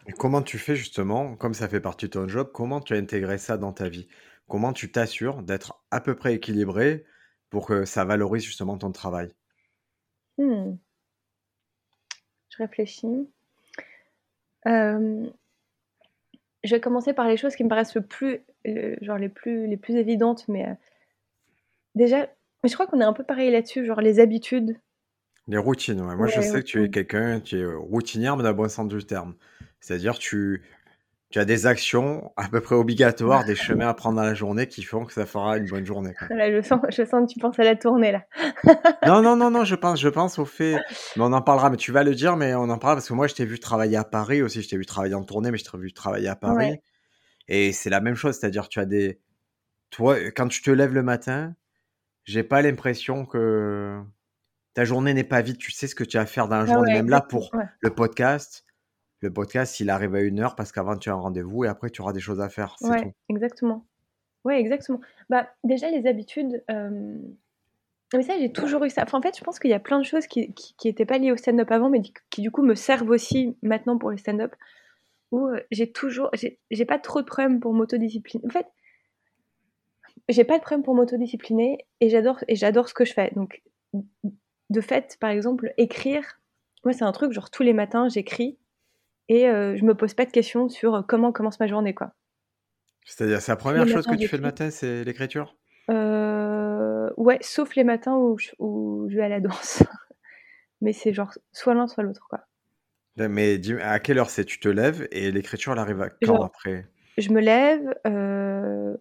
Et 0.06 0.12
comment 0.12 0.43
tu 0.43 0.58
fais 0.58 0.76
justement, 0.76 1.37
comme 1.37 1.55
ça 1.55 1.69
fait 1.69 1.81
partie 1.81 2.06
de 2.06 2.12
ton 2.12 2.29
job, 2.29 2.50
comment 2.53 2.81
tu 2.81 2.94
as 2.94 2.97
intégré 2.97 3.38
ça 3.38 3.56
dans 3.56 3.73
ta 3.73 3.88
vie? 3.88 4.08
Comment 4.49 4.73
tu 4.73 4.93
t'assures 4.93 5.43
d'être 5.43 5.82
à 5.91 6.00
peu 6.00 6.14
près 6.14 6.35
équilibré 6.35 7.05
pour 7.50 7.67
que 7.67 7.85
ça 7.85 8.05
valorise 8.05 8.44
justement 8.44 8.79
ton 8.79 8.93
travail? 8.93 9.32
Hmm. 10.38 10.76
Je 12.50 12.56
réfléchis. 12.59 13.29
Euh, 14.67 15.26
je 16.64 16.75
vais 16.75 16.81
commencer 16.81 17.12
par 17.12 17.29
les 17.29 17.37
choses 17.37 17.56
qui 17.56 17.64
me 17.64 17.69
paraissent 17.69 17.94
le 17.94 18.02
plus, 18.02 18.41
genre 19.00 19.19
les 19.19 19.29
plus, 19.29 19.67
les 19.67 19.76
plus 19.76 19.97
évidentes, 19.97 20.47
mais 20.49 20.69
euh, 20.69 20.75
déjà, 21.94 22.29
mais 22.67 22.69
je 22.71 22.75
crois 22.75 22.89
qu'on 22.89 23.01
est 23.01 23.05
un 23.05 23.13
peu 23.13 23.23
pareil 23.23 23.53
là-dessus, 23.53 23.87
genre 23.87 24.01
les 24.01 24.19
habitudes. 24.19 24.77
Les 25.47 25.57
routines, 25.57 26.01
ouais. 26.01 26.17
Moi, 26.17 26.27
je 26.27 26.41
Ouais, 26.41 26.43
sais 26.43 26.61
que 26.63 26.67
tu 26.67 26.83
es 26.83 26.91
quelqu'un, 26.91 27.39
tu 27.39 27.57
es 27.57 27.63
euh, 27.63 27.79
routinière, 27.79 28.37
mais 28.37 28.43
dans 28.43 28.49
le 28.49 28.57
bon 28.57 28.69
sens 28.69 28.89
du 28.89 29.07
terme. 29.07 29.37
C'est-à-dire, 29.79 30.19
tu, 30.19 30.65
tu 31.31 31.39
as 31.39 31.45
des 31.45 31.69
actions 31.69 32.33
à 32.37 32.49
peu 32.49 32.61
près 32.61 32.75
obligatoires, 32.75 33.45
des 33.45 33.55
chemins 33.55 33.87
à 33.87 33.95
prendre 33.95 34.17
dans 34.17 34.25
la 34.25 34.35
journée 34.35 34.67
qui 34.67 34.83
font 34.83 35.05
que 35.05 35.13
ça 35.13 35.27
fera 35.27 35.59
une 35.59 35.69
bonne 35.69 35.87
journée, 35.87 36.13
quoi. 36.19 36.27
Là, 36.37 36.51
je 36.51 36.61
sens, 36.61 36.81
je 36.89 37.05
sens 37.05 37.29
que 37.29 37.33
tu 37.33 37.39
penses 37.39 37.57
à 37.61 37.63
la 37.63 37.77
tournée 37.77 38.11
là. 38.11 38.25
Non, 39.07 39.23
non, 39.23 39.37
non, 39.37 39.53
non, 39.53 39.65
je 39.65 39.77
pense, 39.77 40.01
je 40.01 40.09
pense 40.09 40.41
au 40.41 40.45
fait, 40.45 40.75
mais 41.15 41.23
on 41.23 41.33
en 41.33 41.43
parlera, 41.43 41.71
mais 41.71 41.77
tu 41.77 41.93
vas 41.93 42.03
le 42.03 42.17
dire, 42.17 42.37
mais 42.37 42.53
on 42.57 42.62
en 42.65 42.79
parlera 42.79 42.97
parce 42.97 43.07
que 43.09 43.15
moi, 43.15 43.29
je 43.29 43.37
t'ai 43.37 43.45
vu 43.45 43.61
travailler 43.61 43.97
à 43.97 44.03
Paris 44.03 44.43
aussi, 44.43 44.62
je 44.62 44.69
t'ai 44.69 44.77
vu 44.77 44.87
travailler 44.87 45.15
en 45.15 45.23
tournée, 45.23 45.53
mais 45.53 45.59
je 45.59 45.71
t'ai 45.71 45.79
vu 45.79 45.93
travailler 45.93 46.27
à. 46.27 46.35
Paris. 46.35 46.81
Et 47.47 47.71
c'est 47.71 47.91
la 47.91 48.01
même 48.01 48.17
chose, 48.17 48.37
c'est-à-dire, 48.37 48.69
tu 48.69 48.81
as 48.81 48.85
des, 48.87 49.21
toi, 49.91 50.17
quand 50.33 50.49
tu 50.49 50.62
te 50.62 50.71
lèves 50.73 50.93
le 50.93 51.05
matin, 51.05 51.55
j'ai 52.26 52.43
pas 52.43 52.61
l'impression 52.62 53.25
que 53.25 54.00
ta 54.75 54.84
journée 54.84 55.14
n'est 55.14 55.25
pas 55.25 55.40
vide, 55.40 55.56
tu 55.58 55.73
sais 55.73 55.87
ce 55.87 55.94
que 55.94 56.05
tu 56.05 56.19
as 56.19 56.23
à 56.23 56.26
faire 56.26 56.49
dans 56.49 56.56
la 56.58 56.62
Ah 56.64 56.67
journée, 56.67 56.90
ouais, 56.90 56.96
même 56.99 57.08
là 57.08 57.23
pour 57.23 57.55
Ouais. 57.55 57.64
le 57.81 57.90
podcast. 57.94 58.64
Le 59.23 59.32
podcast, 59.32 59.81
il 59.81 59.88
arrive 59.88 60.14
à 60.14 60.20
une 60.20 60.40
heure 60.40 60.55
parce 60.56 60.73
qu'avant 60.73 60.96
tu 60.99 61.08
as 61.08 61.12
un 61.14 61.17
rendez-vous 61.17 61.64
et 61.64 61.69
après 61.69 61.88
tu 61.88 62.02
auras 62.02 62.12
des 62.12 62.20
choses 62.20 62.40
à 62.43 62.50
faire, 62.50 62.76
Ouais, 62.82 63.00
tout. 63.00 63.12
exactement. 63.31 63.87
Ouais, 64.44 64.61
exactement. 64.61 65.00
Bah, 65.31 65.49
déjà, 65.64 65.90
les 65.90 66.06
habitudes. 66.06 66.62
euh, 66.70 67.17
Mais 68.14 68.23
ça, 68.23 68.38
j'ai 68.38 68.52
toujours 68.52 68.84
eu 68.84 68.90
ça. 68.90 69.02
Enfin, 69.02 69.19
en 69.19 69.23
fait, 69.23 69.37
je 69.37 69.43
pense 69.43 69.58
qu'il 69.58 69.70
y 69.70 69.75
a 69.75 69.81
plein 69.81 69.99
de 69.99 70.05
choses 70.05 70.26
qui 70.26 70.52
qui, 70.55 70.75
qui 70.76 70.88
étaient 70.88 71.06
pas 71.06 71.19
liées 71.19 71.32
au 71.32 71.37
stand-up 71.37 71.70
avant, 71.73 71.88
mais 71.90 72.02
qui, 72.31 72.43
du 72.43 72.50
coup 72.50 72.62
me 72.62 72.75
servent 72.75 73.11
aussi 73.11 73.56
maintenant 73.62 73.99
pour 73.99 74.11
le 74.11 74.17
stand-up. 74.19 74.55
Où 75.32 75.46
euh, 75.49 75.61
j'ai 75.73 75.90
toujours. 75.90 76.28
J'ai 76.34 76.61
j'ai 76.70 76.84
pas 76.84 76.99
trop 76.99 77.20
de 77.23 77.26
problèmes 77.26 77.58
pour 77.58 77.73
m'autodiscipliner. 77.73 78.44
En 78.46 78.50
fait, 78.50 78.67
j'ai 80.28 80.44
pas 80.44 80.58
de 80.58 80.62
problème 80.62 80.82
pour 80.82 80.94
m'autodiscipliner 80.94 81.87
et 82.00 82.08
j'adore 82.08 82.38
et 82.49 82.56
j'adore 82.56 82.88
ce 82.88 82.94
que 82.94 83.05
je 83.05 83.12
fais. 83.12 83.31
Donc, 83.34 83.62
de 84.70 84.81
fait, 84.81 85.17
par 85.20 85.31
exemple, 85.31 85.73
écrire, 85.78 86.40
moi, 86.84 86.93
c'est 86.93 87.05
un 87.05 87.12
truc, 87.12 87.32
genre 87.32 87.50
tous 87.50 87.62
les 87.62 87.73
matins, 87.73 88.08
j'écris 88.08 88.58
et 89.28 89.49
euh, 89.49 89.76
je 89.76 89.84
me 89.84 89.94
pose 89.94 90.14
pas 90.14 90.25
de 90.25 90.31
questions 90.31 90.69
sur 90.69 90.94
euh, 90.94 91.02
comment 91.02 91.32
commence 91.32 91.58
ma 91.61 91.67
journée, 91.67 91.94
quoi. 91.94 92.12
C'est-à-dire, 93.05 93.40
c'est 93.40 93.52
la 93.52 93.56
les 93.56 93.61
première 93.61 93.87
chose 93.87 94.06
matins, 94.06 94.17
que 94.17 94.23
tu 94.23 94.28
fais 94.28 94.37
le 94.37 94.43
matin, 94.43 94.70
c'est 94.70 95.05
l'écriture? 95.05 95.56
Euh, 95.90 97.11
ouais, 97.17 97.38
sauf 97.40 97.76
les 97.76 97.84
matins 97.84 98.17
où 98.17 98.38
je, 98.38 98.50
où 98.58 99.06
je 99.08 99.17
vais 99.17 99.23
à 99.23 99.28
la 99.28 99.40
danse. 99.40 99.82
Mais 100.81 100.93
c'est 100.93 101.12
genre 101.12 101.32
soit 101.52 101.75
l'un, 101.75 101.87
soit 101.87 102.02
l'autre, 102.02 102.26
quoi. 102.28 102.46
Mais 103.17 103.58
dis, 103.58 103.75
à 103.75 103.99
quelle 103.99 104.19
heure 104.19 104.28
c'est? 104.28 104.44
Tu 104.44 104.61
te 104.61 104.69
lèves 104.69 105.08
et 105.11 105.31
l'écriture, 105.31 105.73
elle 105.73 105.78
arrive 105.78 106.02
à 106.02 106.11
quand 106.11 106.26
Genre, 106.26 106.44
après? 106.44 106.87
je 107.17 107.31
me 107.31 107.40
lève, 107.40 107.94
euh, 108.06 108.96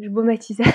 je 0.00 0.08
bois 0.08 0.24
ma 0.24 0.36
tisane. 0.36 0.66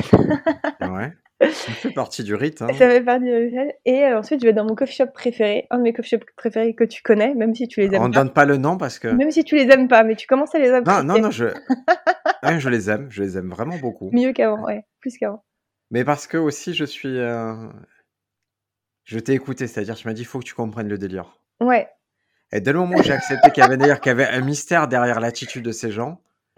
Ouais. 0.81 1.13
Ça 1.39 1.71
fait 1.71 1.91
partie 1.91 2.23
du 2.23 2.33
rite, 2.33 2.59
Ça 2.59 2.65
hein. 2.65 2.73
fait 2.73 3.01
partie 3.01 3.25
du 3.25 3.35
rituel. 3.35 3.73
Et 3.85 4.05
euh, 4.05 4.17
ensuite, 4.19 4.41
je 4.41 4.47
vais 4.47 4.53
dans 4.53 4.65
mon 4.65 4.73
coffee 4.73 4.95
shop 4.95 5.07
préféré, 5.13 5.67
un 5.69 5.77
de 5.77 5.83
mes 5.83 5.93
coffee 5.93 6.09
shops 6.09 6.25
préférés 6.35 6.73
que 6.73 6.83
tu 6.83 7.03
connais, 7.03 7.35
même 7.35 7.53
si 7.53 7.67
tu 7.67 7.79
les 7.81 7.87
aimes 7.87 8.01
On 8.01 8.09
pas. 8.09 8.19
donne 8.23 8.33
pas 8.33 8.45
le 8.45 8.57
nom 8.57 8.77
parce 8.77 8.97
que. 8.97 9.07
Même 9.07 9.29
si 9.29 9.43
tu 9.43 9.55
les 9.55 9.71
aimes 9.71 9.87
pas, 9.87 10.03
mais 10.03 10.15
tu 10.15 10.25
commences 10.25 10.55
à 10.55 10.59
les 10.59 10.69
Non, 10.71 10.81
non, 11.03 11.15
apprécier. 11.15 11.21
non, 11.21 11.31
je, 11.31 11.45
ouais, 12.43 12.59
je 12.59 12.69
les 12.69 12.89
aime, 12.89 13.07
je 13.11 13.21
les 13.21 13.37
aime 13.37 13.49
vraiment 13.49 13.77
beaucoup. 13.77 14.09
Mieux 14.13 14.33
qu'avant, 14.33 14.63
ouais, 14.63 14.83
plus 14.99 15.15
qu'avant. 15.17 15.43
Mais 15.91 16.03
parce 16.03 16.25
que 16.25 16.37
aussi, 16.37 16.73
je 16.73 16.85
suis, 16.85 17.19
euh, 17.19 17.53
je 19.03 19.19
t'ai 19.19 19.33
écouté, 19.33 19.67
c'est-à-dire, 19.67 19.95
tu 19.95 20.07
m'as 20.07 20.13
dit, 20.13 20.23
il 20.23 20.25
faut 20.25 20.39
que 20.39 20.45
tu 20.45 20.55
comprennes 20.55 20.89
le 20.89 20.97
délire. 20.97 21.39
Ouais. 21.61 21.87
Et 22.51 22.61
dès 22.61 22.71
le 22.73 22.79
moment 22.79 22.97
où 22.97 23.03
j'ai 23.03 23.13
accepté 23.13 23.51
qu'il 23.51 23.61
y 23.61 23.65
avait 23.65 23.77
d'ailleurs 23.77 23.99
qu'il 24.01 24.09
y 24.09 24.13
avait 24.13 24.27
un 24.27 24.41
mystère 24.41 24.87
derrière 24.87 25.19
l'attitude 25.19 25.63
de 25.63 25.71
ces 25.71 25.91
gens, 25.91 26.19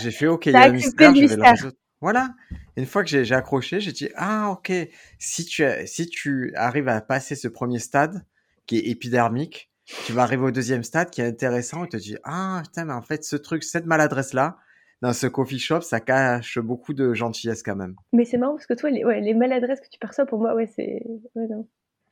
j'ai 0.00 0.10
fait 0.10 0.26
OK, 0.26 0.46
il 0.46 0.52
y 0.52 0.56
a 0.56 0.62
un 0.62 0.72
mystère, 0.72 1.14
je 1.14 1.26
vais 1.26 1.36
le 1.36 1.42
résoudre. 1.42 1.76
Voilà. 2.00 2.30
Une 2.76 2.86
fois 2.86 3.02
que 3.02 3.10
j'ai 3.10 3.34
accroché, 3.34 3.80
j'ai 3.80 3.92
dit 3.92 4.08
ah 4.14 4.50
OK, 4.50 4.72
si 5.18 5.44
tu 5.44 5.64
si 5.86 6.06
tu 6.06 6.52
arrives 6.54 6.88
à 6.88 7.00
passer 7.00 7.34
ce 7.34 7.48
premier 7.48 7.80
stade 7.80 8.24
qui 8.66 8.78
est 8.78 8.86
épidermique, 8.88 9.70
tu 10.06 10.12
vas 10.12 10.22
arriver 10.22 10.44
au 10.44 10.50
deuxième 10.50 10.84
stade 10.84 11.10
qui 11.10 11.20
est 11.20 11.26
intéressant 11.26 11.84
et 11.84 11.88
te 11.88 11.96
dis 11.96 12.16
ah 12.24 12.62
putain 12.64 12.84
mais 12.84 12.92
en 12.92 13.02
fait 13.02 13.24
ce 13.24 13.36
truc 13.36 13.64
cette 13.64 13.86
maladresse 13.86 14.32
là 14.32 14.58
dans 15.02 15.12
ce 15.12 15.26
coffee 15.26 15.58
shop 15.58 15.80
ça 15.80 16.00
cache 16.00 16.58
beaucoup 16.58 16.94
de 16.94 17.14
gentillesse 17.14 17.62
quand 17.62 17.76
même. 17.76 17.96
Mais 18.12 18.24
c'est 18.24 18.38
marrant 18.38 18.54
parce 18.54 18.66
que 18.66 18.74
toi, 18.74 18.90
les, 18.90 19.04
ouais, 19.04 19.20
les 19.20 19.34
maladresses 19.34 19.80
que 19.80 19.88
tu 19.88 19.98
perçois, 19.98 20.26
pour 20.26 20.40
moi, 20.40 20.54
ouais, 20.54 20.66
c'est. 20.66 21.02
Ouais, 21.34 21.46
non. 21.48 21.66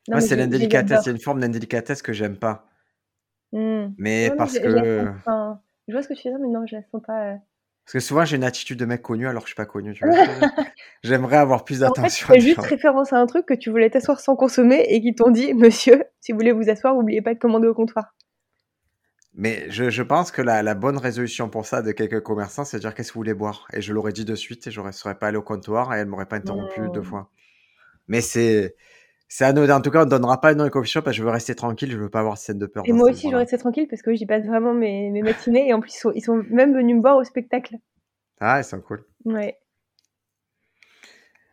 Non, 0.09 0.21
c'est 0.21 0.37
l'indélicatesse, 0.37 1.01
il 1.05 1.07
y 1.07 1.09
a 1.09 1.13
une 1.13 1.21
forme 1.21 1.41
d'indélicatesse 1.41 2.01
que 2.01 2.13
j'aime 2.13 2.37
pas. 2.37 2.69
Hmm. 3.53 3.89
Mais 3.99 4.29
non, 4.31 4.37
parce 4.37 4.59
que 4.59 4.69
je 5.89 5.93
vois 5.93 6.03
ce 6.03 6.09
que 6.09 6.15
tu 6.15 6.29
veux 6.29 6.37
dire, 6.37 6.47
mais 6.47 6.53
non, 6.53 6.65
je 6.67 6.77
la 6.77 6.83
sens 6.83 7.03
pas. 7.05 7.39
Parce 7.87 7.93
que 7.93 8.01
souvent 8.01 8.25
j'ai 8.25 8.35
une 8.35 8.43
attitude 8.43 8.81
de 8.81 8.85
mec 8.85 9.01
connu 9.01 9.29
alors 9.29 9.45
que 9.45 9.47
je 9.47 9.55
suis 9.55 9.57
pas 9.57 9.65
connu, 9.65 9.95
tu 9.95 10.05
vois? 10.05 10.17
J'aimerais 11.05 11.37
avoir 11.37 11.65
plus 11.65 11.85
En 11.85 11.87
fait, 11.87 11.93
tu 11.93 12.01
d'attention 12.01 12.27
fais 12.27 12.35
des 12.35 12.41
juste 12.41 12.59
référence 12.59 13.13
à 13.13 13.17
un 13.19 13.27
truc 13.27 13.47
que 13.47 13.55
tu 13.55 13.71
voulais 13.71 13.89
t'asseoir 13.89 14.19
sans 14.19 14.35
consommer 14.35 14.85
et 14.89 15.01
qui 15.01 15.15
t'ont 15.15 15.31
dit, 15.31 15.55
monsieur, 15.55 16.03
si 16.21 16.33
vous 16.33 16.39
voulez 16.39 16.51
vous 16.51 16.69
asseoir, 16.69 16.95
n'oubliez 16.97 17.23
pas 17.23 17.33
de 17.33 17.39
commander 17.39 17.69
au 17.69 17.75
comptoir. 17.75 18.17
Mais 19.35 19.71
je, 19.71 19.89
je 19.89 20.03
pense 20.03 20.33
que 20.33 20.43
la, 20.43 20.65
la 20.65 20.75
bonne 20.75 20.99
résolution 20.99 21.49
pour 21.49 21.65
ça 21.65 21.81
de 21.81 21.93
quelques 21.93 22.25
commerçants, 22.25 22.65
c'est 22.65 22.79
de 22.79 22.81
dire 22.81 22.93
qu'est-ce 22.93 23.11
que 23.11 23.15
vous 23.15 23.21
voulez 23.21 23.35
boire? 23.35 23.69
Et 23.73 23.81
je 23.81 23.93
l'aurais 23.93 24.13
dit 24.13 24.25
de 24.25 24.35
suite 24.35 24.67
et 24.67 24.73
je 24.73 24.81
ne 24.81 24.91
serais 24.91 25.15
pas 25.15 25.29
allé 25.29 25.37
au 25.37 25.43
comptoir 25.43 25.95
et 25.95 26.01
elle 26.01 26.07
m'aurait 26.07 26.27
pas 26.27 26.37
interrompu 26.37 26.81
deux 26.93 27.03
fois. 27.03 27.31
Mais 28.09 28.21
c'est 28.21 28.75
c'est 29.29 29.45
anodin. 29.45 29.77
En 29.79 29.81
tout 29.81 29.91
cas, 29.91 30.03
on 30.03 30.05
ne 30.05 30.11
donnera 30.11 30.41
pas 30.41 30.51
le 30.51 30.57
nom 30.57 30.65
du 30.65 30.71
coffee 30.71 30.91
shop 30.91 31.03
parce 31.03 31.17
que 31.17 31.19
je 31.19 31.25
veux 31.25 31.31
rester 31.31 31.55
tranquille, 31.55 31.91
je 31.91 31.97
veux 31.97 32.09
pas 32.11 32.21
avoir 32.21 32.39
scène 32.39 32.59
de 32.59 32.67
peur 32.67 32.85
Et 32.87 32.93
moi 32.93 33.11
aussi, 33.11 33.23
je 33.23 33.27
endroit-là. 33.29 33.39
restais 33.45 33.59
tranquille 33.59 33.87
parce 33.89 34.03
que 34.03 34.15
j'y 34.15 34.27
passe 34.27 34.45
vraiment 34.47 34.73
mes, 34.75 35.11
mes 35.11 35.23
matinées 35.23 35.69
et 35.69 35.73
en 35.75 35.81
plus, 35.81 35.95
ils 35.95 35.99
sont, 35.99 36.13
ils 36.15 36.21
sont 36.23 36.43
même 36.51 36.75
venus 36.75 36.97
me 36.97 37.01
voir 37.01 37.17
au 37.17 37.25
spectacle. 37.25 37.77
Ah, 38.41 38.61
ils 38.61 38.65
sont 38.65 38.81
cool. 38.81 39.05
Ouais. 39.25 39.59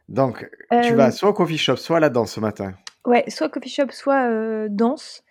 Donc, 0.09 0.49
tu 0.83 0.93
vas 0.93 1.07
Euh, 1.07 1.11
soit 1.11 1.29
au 1.29 1.33
coffee 1.33 1.57
shop, 1.57 1.77
soit 1.77 1.97
à 1.97 1.99
la 1.99 2.09
danse 2.09 2.33
ce 2.33 2.39
matin. 2.39 2.73
ouais, 3.05 3.23
soit 3.29 3.49
coffee 3.49 3.69
shop, 3.69 3.87
soit 3.91 4.29
euh, 4.29 4.67
danse. 4.69 5.23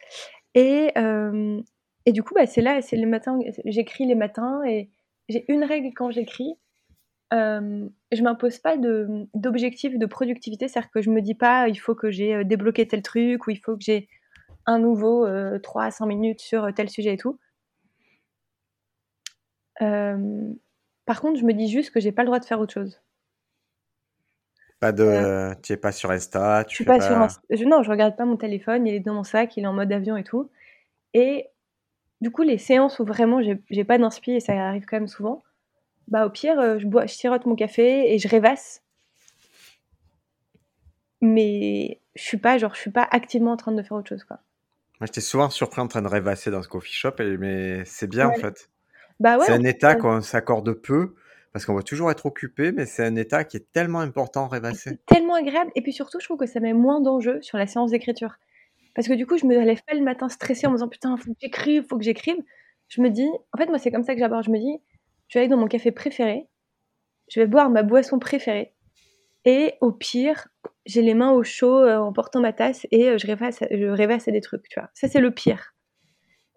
Et, 0.54 0.90
euh, 0.98 1.60
et 2.06 2.12
du 2.12 2.22
coup, 2.22 2.34
bah, 2.34 2.46
c'est 2.46 2.62
là, 2.62 2.82
c'est 2.82 2.96
le 2.96 3.06
matin, 3.06 3.38
j'écris 3.64 4.06
les 4.06 4.14
matins 4.14 4.62
et 4.66 4.90
j'ai 5.28 5.44
une 5.48 5.64
règle 5.64 5.90
quand 5.94 6.10
j'écris. 6.10 6.54
Euh, 7.32 7.88
je 8.10 8.22
m'impose 8.22 8.58
pas 8.58 8.76
de 8.76 9.26
d'objectif 9.34 9.98
de 9.98 10.06
productivité, 10.06 10.68
c'est-à-dire 10.68 10.90
que 10.90 11.00
je 11.00 11.10
me 11.10 11.22
dis 11.22 11.34
pas 11.34 11.68
il 11.68 11.76
faut 11.76 11.94
que 11.94 12.10
j'ai 12.10 12.34
euh, 12.34 12.44
débloqué 12.44 12.86
tel 12.86 13.00
truc 13.00 13.46
ou 13.46 13.50
il 13.50 13.56
faut 13.56 13.76
que 13.76 13.82
j'ai 13.82 14.08
un 14.66 14.78
nouveau 14.78 15.26
euh, 15.26 15.58
3 15.58 15.84
à 15.84 15.90
5 15.90 16.06
minutes 16.06 16.40
sur 16.40 16.64
euh, 16.64 16.72
tel 16.72 16.88
sujet 16.88 17.14
et 17.14 17.16
tout. 17.16 17.38
Euh, 19.80 20.52
par 21.06 21.20
contre, 21.20 21.40
je 21.40 21.44
me 21.44 21.52
dis 21.52 21.68
juste 21.68 21.90
que 21.90 22.00
j'ai 22.00 22.12
pas 22.12 22.22
le 22.22 22.26
droit 22.26 22.38
de 22.38 22.44
faire 22.44 22.60
autre 22.60 22.74
chose. 22.74 23.00
Pas 24.78 24.92
de, 24.92 25.54
tu 25.62 25.72
es 25.72 25.76
pas 25.76 25.92
sur 25.92 26.10
Insta, 26.10 26.62
je 26.62 26.68
tu 26.68 26.74
suis 26.76 26.84
fais 26.84 26.98
pas 26.98 27.00
sur 27.00 27.16
un... 27.16 27.28
je, 27.50 27.64
non, 27.64 27.82
je 27.82 27.90
regarde 27.90 28.16
pas 28.16 28.24
mon 28.24 28.36
téléphone, 28.36 28.86
il 28.86 28.94
est 28.94 29.00
dans 29.00 29.14
mon 29.14 29.22
sac, 29.22 29.56
il 29.56 29.62
est 29.62 29.68
en 29.68 29.72
mode 29.72 29.92
avion 29.92 30.16
et 30.16 30.24
tout. 30.24 30.50
Et 31.14 31.48
du 32.20 32.30
coup, 32.30 32.42
les 32.42 32.58
séances 32.58 32.98
où 32.98 33.04
vraiment 33.04 33.40
j'ai 33.40 33.84
pas 33.84 33.98
d'inspi 33.98 34.32
et 34.32 34.40
ça 34.40 34.54
arrive 34.54 34.84
quand 34.86 34.96
même 34.96 35.08
souvent, 35.08 35.44
bah 36.08 36.26
au 36.26 36.30
pire, 36.30 36.58
euh, 36.60 36.78
je 36.78 36.86
bois, 36.86 37.06
je 37.06 37.14
sirote 37.14 37.46
mon 37.46 37.54
café 37.54 38.12
et 38.12 38.18
je 38.18 38.28
rêvasse. 38.28 38.82
Mais 41.20 42.00
je 42.16 42.22
suis 42.22 42.36
pas 42.38 42.58
genre, 42.58 42.74
je 42.74 42.80
suis 42.80 42.90
pas 42.90 43.06
activement 43.10 43.52
en 43.52 43.56
train 43.56 43.72
de 43.72 43.82
faire 43.82 43.96
autre 43.96 44.08
chose 44.08 44.24
quoi. 44.24 44.38
Moi, 45.00 45.06
j'étais 45.06 45.20
souvent 45.20 45.50
surpris 45.50 45.80
en 45.80 45.88
train 45.88 46.02
de 46.02 46.08
rêvasser 46.08 46.50
dans 46.50 46.62
ce 46.62 46.68
coffee 46.68 46.92
shop, 46.92 47.14
et- 47.18 47.36
mais 47.36 47.84
c'est 47.84 48.06
bien 48.08 48.28
en 48.28 48.34
fait. 48.34 48.70
Bah 49.18 49.36
ouais, 49.38 49.46
C'est 49.46 49.52
un 49.52 49.64
état 49.64 49.92
euh, 49.92 49.94
qu'on 49.94 50.20
s'accorde 50.20 50.72
peu 50.74 51.14
parce 51.52 51.66
qu'on 51.66 51.74
va 51.74 51.82
toujours 51.82 52.10
être 52.10 52.26
occupé, 52.26 52.72
mais 52.72 52.86
c'est 52.86 53.04
un 53.04 53.16
état 53.16 53.44
qui 53.44 53.56
est 53.56 53.72
tellement 53.72 54.00
important, 54.00 54.48
rêvasser. 54.48 54.98
tellement 55.06 55.34
agréable. 55.34 55.70
Et 55.74 55.82
puis 55.82 55.92
surtout, 55.92 56.18
je 56.20 56.24
trouve 56.24 56.38
que 56.38 56.46
ça 56.46 56.60
met 56.60 56.72
moins 56.72 57.00
d'enjeu 57.00 57.42
sur 57.42 57.58
la 57.58 57.66
séance 57.66 57.90
d'écriture. 57.90 58.36
Parce 58.94 59.06
que 59.08 59.12
du 59.14 59.26
coup, 59.26 59.36
je 59.38 59.44
me 59.46 59.58
lève 59.64 59.82
pas 59.86 59.94
le 59.94 60.02
matin 60.02 60.28
stressée 60.28 60.66
en 60.66 60.70
me 60.70 60.76
disant 60.76 60.88
putain, 60.88 61.16
faut 61.16 61.32
que 61.32 61.38
j'écrive, 61.40 61.84
faut 61.88 61.98
que 61.98 62.04
j'écrive. 62.04 62.36
Je 62.88 63.00
me 63.02 63.10
dis, 63.10 63.28
en 63.52 63.58
fait, 63.58 63.66
moi, 63.66 63.78
c'est 63.78 63.90
comme 63.90 64.04
ça 64.04 64.14
que 64.14 64.20
j'aborde. 64.20 64.44
Je 64.44 64.50
me 64.50 64.58
dis, 64.58 64.80
je 65.32 65.38
vais 65.38 65.44
aller 65.44 65.48
dans 65.48 65.56
mon 65.56 65.66
café 65.66 65.92
préféré, 65.92 66.46
je 67.30 67.40
vais 67.40 67.46
boire 67.46 67.70
ma 67.70 67.82
boisson 67.82 68.18
préférée, 68.18 68.74
et 69.46 69.72
au 69.80 69.90
pire, 69.90 70.48
j'ai 70.84 71.00
les 71.00 71.14
mains 71.14 71.32
au 71.32 71.42
chaud 71.42 71.78
euh, 71.78 71.96
en 71.96 72.12
portant 72.12 72.40
ma 72.40 72.52
tasse 72.52 72.86
et 72.90 73.08
euh, 73.08 73.16
je 73.18 73.26
rêvasse, 73.26 73.60
je 73.70 73.86
rêvasse 73.86 74.28
à 74.28 74.30
des 74.30 74.42
trucs, 74.42 74.68
tu 74.68 74.78
vois. 74.78 74.90
Ça, 74.92 75.08
c'est 75.08 75.20
le 75.20 75.30
pire. 75.30 75.74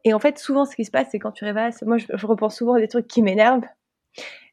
Et 0.03 0.13
en 0.13 0.19
fait, 0.19 0.37
souvent, 0.37 0.65
ce 0.65 0.75
qui 0.75 0.83
se 0.83 0.91
passe, 0.91 1.07
c'est 1.11 1.19
quand 1.19 1.31
tu 1.31 1.45
rêvasses, 1.45 1.83
moi, 1.83 1.97
je, 1.97 2.07
je 2.13 2.25
repense 2.27 2.57
souvent 2.57 2.73
à 2.73 2.79
des 2.81 2.89
trucs 2.89 3.07
qui 3.07 3.21
m'énervent. 3.21 3.63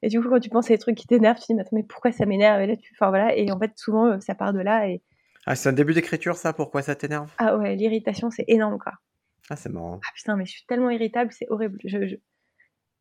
Et 0.03 0.09
du 0.09 0.21
coup, 0.23 0.29
quand 0.29 0.41
tu 0.41 0.51
penses 0.51 0.67
à 0.71 0.75
des 0.75 0.79
trucs 0.79 0.97
qui 0.97 1.07
t'énervent, 1.09 1.37
tu 1.37 1.43
te 1.43 1.47
dis, 1.49 1.55
mais 1.55 1.63
attends, 1.63 1.77
mais 1.77 1.83
pourquoi 1.83 2.13
ça 2.13 2.27
m'énerve? 2.27 2.61
Et 2.63 2.67
là, 2.69 2.77
tu, 2.77 2.93
enfin 2.95 3.09
voilà. 3.11 3.37
Et 3.37 3.51
en 3.51 3.59
fait, 3.59 3.73
souvent, 3.77 4.07
euh, 4.07 4.21
ça 4.21 4.35
part 4.37 4.53
de 4.53 4.61
là. 4.61 4.89
Et 4.89 5.03
Ah, 5.47 5.57
c'est 5.57 5.69
un 5.69 5.73
début 5.73 5.95
d'écriture, 5.95 6.37
ça? 6.37 6.53
Pourquoi 6.53 6.83
ça 6.83 6.95
t'énerve? 6.95 7.31
ah 7.39 7.57
ouais, 7.57 7.75
l'irritation, 7.77 8.31
c'est 8.31 8.45
énorme, 8.49 8.79
quoi. 8.79 8.93
Ah, 9.51 9.57
c'est 9.57 9.69
marrant. 9.69 10.01
Ah 10.05 10.11
putain, 10.15 10.37
mais 10.37 10.47
je 10.47 10.53
suis 10.53 10.65
tellement 10.67 10.91
irritable, 10.91 11.33
c'est 11.33 11.47
horrible. 11.51 11.79
Je, 11.85 12.07
je- 12.07 12.17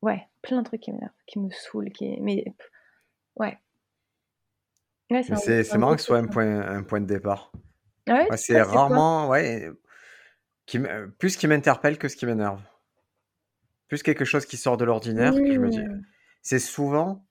Ouais, 0.02 0.28
plein 0.42 0.60
de 0.62 0.66
trucs 0.66 0.82
qui 0.82 0.92
m'énervent, 0.92 1.12
qui 1.28 1.40
me 1.40 1.50
saoulent, 1.52 1.92
qui. 1.92 2.20
Mais 2.22 2.44
ouais. 3.36 3.58
Ouais, 5.12 5.24
c'est 5.24 5.78
marrant 5.78 5.96
que 5.96 6.02
ce 6.02 6.08
soit 6.08 6.18
un 6.18 6.28
point, 6.28 6.62
un 6.62 6.84
point 6.84 7.02
de 7.02 7.06
départ. 7.06 7.52
Ah 8.08 8.14
ouais, 8.14 8.20
Ouais, 8.30 8.38
tu 8.38 8.44
c'est 8.44 8.62
rarement, 8.62 9.28
ouais. 9.30 9.70
qui 10.66 10.80
plus 11.20 11.36
qui 11.36 11.48
m'interpelle 11.48 11.98
que 11.98 12.08
ce 12.08 12.16
qui 12.16 12.26
m'énerve. 12.26 12.62
Plus 13.90 14.04
quelque 14.04 14.24
chose 14.26 14.46
qui 14.46 14.58
sort 14.58 14.78
de 14.78 14.86
l'ordinaire 14.86 15.34
que 15.34 15.52
je 15.54 15.60
me 15.60 15.70
dis 15.70 15.82
Mmh. 15.84 16.02
c'est 16.42 16.60
souvent 16.60 17.28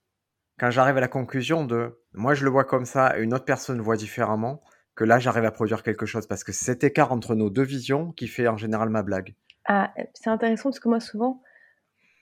quand 0.59 0.71
j'arrive 0.71 0.99
à 0.99 1.01
la 1.01 1.09
conclusion 1.09 1.65
de 1.65 1.99
moi 2.13 2.35
je 2.35 2.45
le 2.45 2.51
vois 2.51 2.65
comme 2.65 2.85
ça 2.85 3.19
et 3.19 3.23
une 3.23 3.33
autre 3.33 3.47
personne 3.47 3.79
le 3.79 3.83
voit 3.83 3.97
différemment, 3.97 4.63
que 4.95 5.05
là 5.05 5.19
j'arrive 5.19 5.45
à 5.47 5.51
produire 5.51 5.83
quelque 5.83 6.05
chose 6.05 6.27
parce 6.27 6.45
que 6.45 6.53
c'est 6.53 6.67
cet 6.67 6.85
écart 6.85 7.13
entre 7.13 7.35
nos 7.35 7.49
2 7.49 7.63
visions 7.63 8.13
qui 8.13 8.29
fait 8.29 8.47
en 8.47 8.59
général 8.59 8.91
ma 8.91 9.03
blague. 9.03 9.35
Ah, 9.67 9.93
c'est 10.13 10.29
intéressant 10.29 10.69
parce 10.71 10.81
que 10.81 10.89
moi 10.91 11.01
souvent 11.01 11.43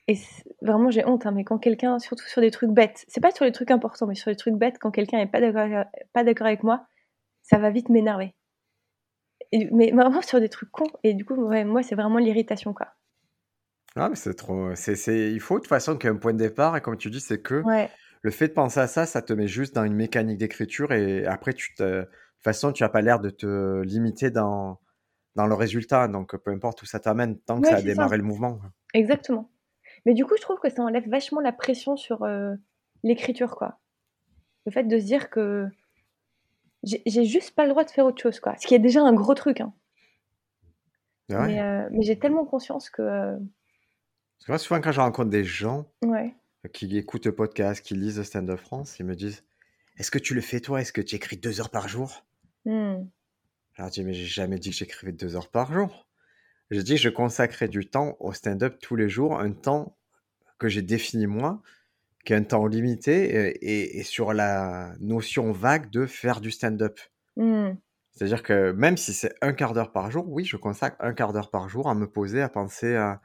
et 0.08 0.16
vraiment 0.62 0.90
j'ai 0.90 1.04
honte, 1.06 1.26
hein, 1.26 1.32
mais 1.32 1.44
quand 1.44 1.58
quelqu'un 1.58 1.98
surtout 2.00 2.26
sur 2.26 2.40
des 2.40 2.50
trucs 2.50 2.70
bêtes, 2.70 3.04
c'est 3.08 3.20
pas 3.20 3.30
sur 3.30 3.44
les 3.44 3.52
trucs 3.52 3.70
importants, 3.70 4.06
mais 4.06 4.14
sur 4.16 4.30
les 4.30 4.36
trucs 4.36 4.54
bêtes, 4.56 4.78
quand 4.80 4.90
quelqu'un 4.90 5.18
est 5.20 5.26
pas 5.28 5.40
d'accord 6.24 6.46
avec 6.46 6.62
moi, 6.64 6.86
ça 7.42 7.58
va 7.58 7.70
vite 7.70 7.88
m'énerver. 7.90 8.34
Mais 9.72 9.90
vraiment 9.90 10.22
sur 10.22 10.40
des 10.40 10.48
trucs 10.48 10.70
cons 10.70 10.90
et 11.02 11.12
du 11.12 11.26
coup, 11.26 11.34
ouais, 11.34 11.62
moi 11.66 11.82
c'est 11.82 11.94
vraiment 11.94 12.16
l'irritation, 12.16 12.72
quoi. 12.72 12.94
Ah 13.96 14.08
mais 14.10 14.16
c'est 14.16 14.34
trop 14.34 14.74
c'est 14.74 14.96
c'est 14.96 15.32
il 15.32 15.40
faut 15.40 15.56
de 15.56 15.60
toute 15.60 15.68
façon 15.68 15.96
qu'il 15.96 16.08
y 16.08 16.12
ait 16.12 16.16
un 16.16 16.18
point 16.18 16.32
de 16.32 16.38
départ 16.38 16.76
et 16.76 16.80
comme 16.80 16.96
tu 16.96 17.10
dis, 17.10 17.20
c'est 17.20 17.40
que 17.42 17.64
Ouais. 17.64 17.96
le 18.22 18.30
fait 18.30 18.48
de 18.48 18.52
penser 18.54 18.80
à 18.80 18.86
ça, 18.88 19.06
ça 19.06 19.22
te 19.22 19.32
met 19.32 19.48
juste 19.48 19.74
dans 19.74 19.84
une 19.84 19.94
mécanique 19.94 20.38
d'écriture 20.38 20.92
et 20.92 21.26
après 21.26 21.54
tu 21.54 21.74
te 21.74 21.82
de 21.82 22.02
toute 22.04 22.44
façon, 22.44 22.72
tu 22.72 22.84
as 22.84 22.88
pas 22.90 23.02
l'air 23.02 23.20
de 23.20 23.30
te 23.30 23.82
limiter 23.82 24.30
dans 24.30 24.80
dans 25.36 25.46
le 25.48 25.54
résultat 25.54 26.08
donc 26.08 26.36
peu 26.38 26.52
importe 26.52 26.82
où 26.82 26.86
ça 26.86 27.00
t'amène 27.00 27.40
tant 27.40 27.60
que 27.62 27.66
Ouais, 27.66 27.76
ça 27.76 27.78
a 27.78 27.82
ça. 27.90 28.08
démarré 28.08 28.18
le 28.18 28.24
mouvement. 28.24 28.60
Exactement. 28.94 29.50
Mais 30.06 30.14
du 30.14 30.24
coup, 30.24 30.34
je 30.36 30.42
trouve 30.42 30.58
que 30.60 30.68
ça 30.70 30.82
enlève 30.82 31.08
vachement 31.08 31.40
la 31.40 31.52
pression 31.52 31.96
sur, 31.96 32.24
heu, 32.24 32.56
l'écriture, 33.02 33.56
quoi. 33.56 33.78
Le 34.66 34.72
fait 34.72 34.84
de 34.84 34.98
se 34.98 35.04
dire 35.04 35.30
que 35.30 35.68
j'ai 36.84 37.24
juste 37.24 37.54
pas 37.54 37.64
le 37.64 37.70
droit 37.70 37.84
de 37.84 37.90
faire 37.90 38.06
autre 38.06 38.20
chose, 38.22 38.40
quoi. 38.40 38.56
Ce 38.56 38.66
qui 38.66 38.74
est 38.74 38.78
déjà 38.78 39.02
un 39.02 39.12
gros 39.12 39.34
truc, 39.34 39.60
hein. 39.60 39.72
Ah 41.30 41.46
Mais 41.46 42.02
j'ai 42.02 42.18
tellement 42.18 42.46
conscience 42.46 42.88
que, 42.90 43.02
heu 43.02 43.38
Parce 44.38 44.46
que 44.46 44.52
moi 44.52 44.58
souvent 44.58 44.80
quand 44.80 44.92
je 44.92 45.00
rencontre 45.00 45.30
des 45.30 45.44
gens 45.44 45.90
Ouais. 46.02 46.34
qui 46.72 46.96
écoutent 46.96 47.26
le 47.26 47.34
podcast, 47.34 47.84
qui 47.84 47.94
lisent 47.94 48.22
Stand 48.22 48.48
Up 48.50 48.58
France, 48.58 48.98
ils 48.98 49.04
me 49.06 49.14
disent: 49.14 49.44
«Est-ce 49.98 50.10
que 50.10 50.18
tu 50.18 50.34
le 50.34 50.40
fais 50.40 50.60
toi? 50.60 50.80
Est-ce 50.80 50.92
que 50.92 51.02
tu 51.02 51.16
écris 51.16 51.36
2 51.36 51.60
heures 51.60 51.70
par 51.70 51.88
jour?» 51.88 52.24
Mmh. 52.64 53.04
Je 53.74 53.82
leur 53.82 53.90
dis: 53.90 54.04
«Mais 54.04 54.14
j'ai 54.14 54.26
jamais 54.26 54.58
dit 54.58 54.70
que 54.70 54.76
j'écrivais 54.76 55.12
2 55.12 55.36
heures 55.36 55.50
par 55.50 55.72
jour. 55.72 56.07
J'ai 56.70 56.82
dit: 56.82 56.96
"Je 56.98 57.08
consacrais 57.08 57.68
du 57.68 57.88
temps 57.88 58.16
au 58.20 58.32
stand-up 58.32 58.76
tous 58.82 58.94
les 58.96 59.08
jours", 59.08 59.38
un 59.40 59.52
temps 59.52 59.96
que 60.58 60.68
j'ai 60.68 60.82
défini 60.82 61.26
moi, 61.26 61.62
qui 62.24 62.32
est 62.34 62.36
un 62.36 62.44
temps 62.44 62.66
limité 62.66 63.56
et 63.64 63.98
et 64.00 64.04
sur 64.04 64.32
la 64.34 64.94
notion 65.00 65.52
vague 65.52 65.90
de 65.90 66.06
faire 66.06 66.40
du 66.40 66.50
stand-up». 66.52 67.00
Mmh. 67.36 67.72
C'est-à-dire 68.14 68.42
que 68.42 68.72
même 68.72 68.96
si 68.96 69.12
c'est 69.14 69.34
1/4 69.42 69.74
d'heure 69.74 69.92
par 69.92 70.10
jour, 70.10 70.26
oui, 70.28 70.44
je 70.44 70.56
consacre 70.56 70.96
1/4 71.00 71.32
d'heure 71.32 71.50
par 71.50 71.68
jour 71.68 71.88
à 71.88 71.94
me 71.94 72.06
poser, 72.08 72.42
à 72.42 72.48
penser 72.48 72.96
à 72.96 73.20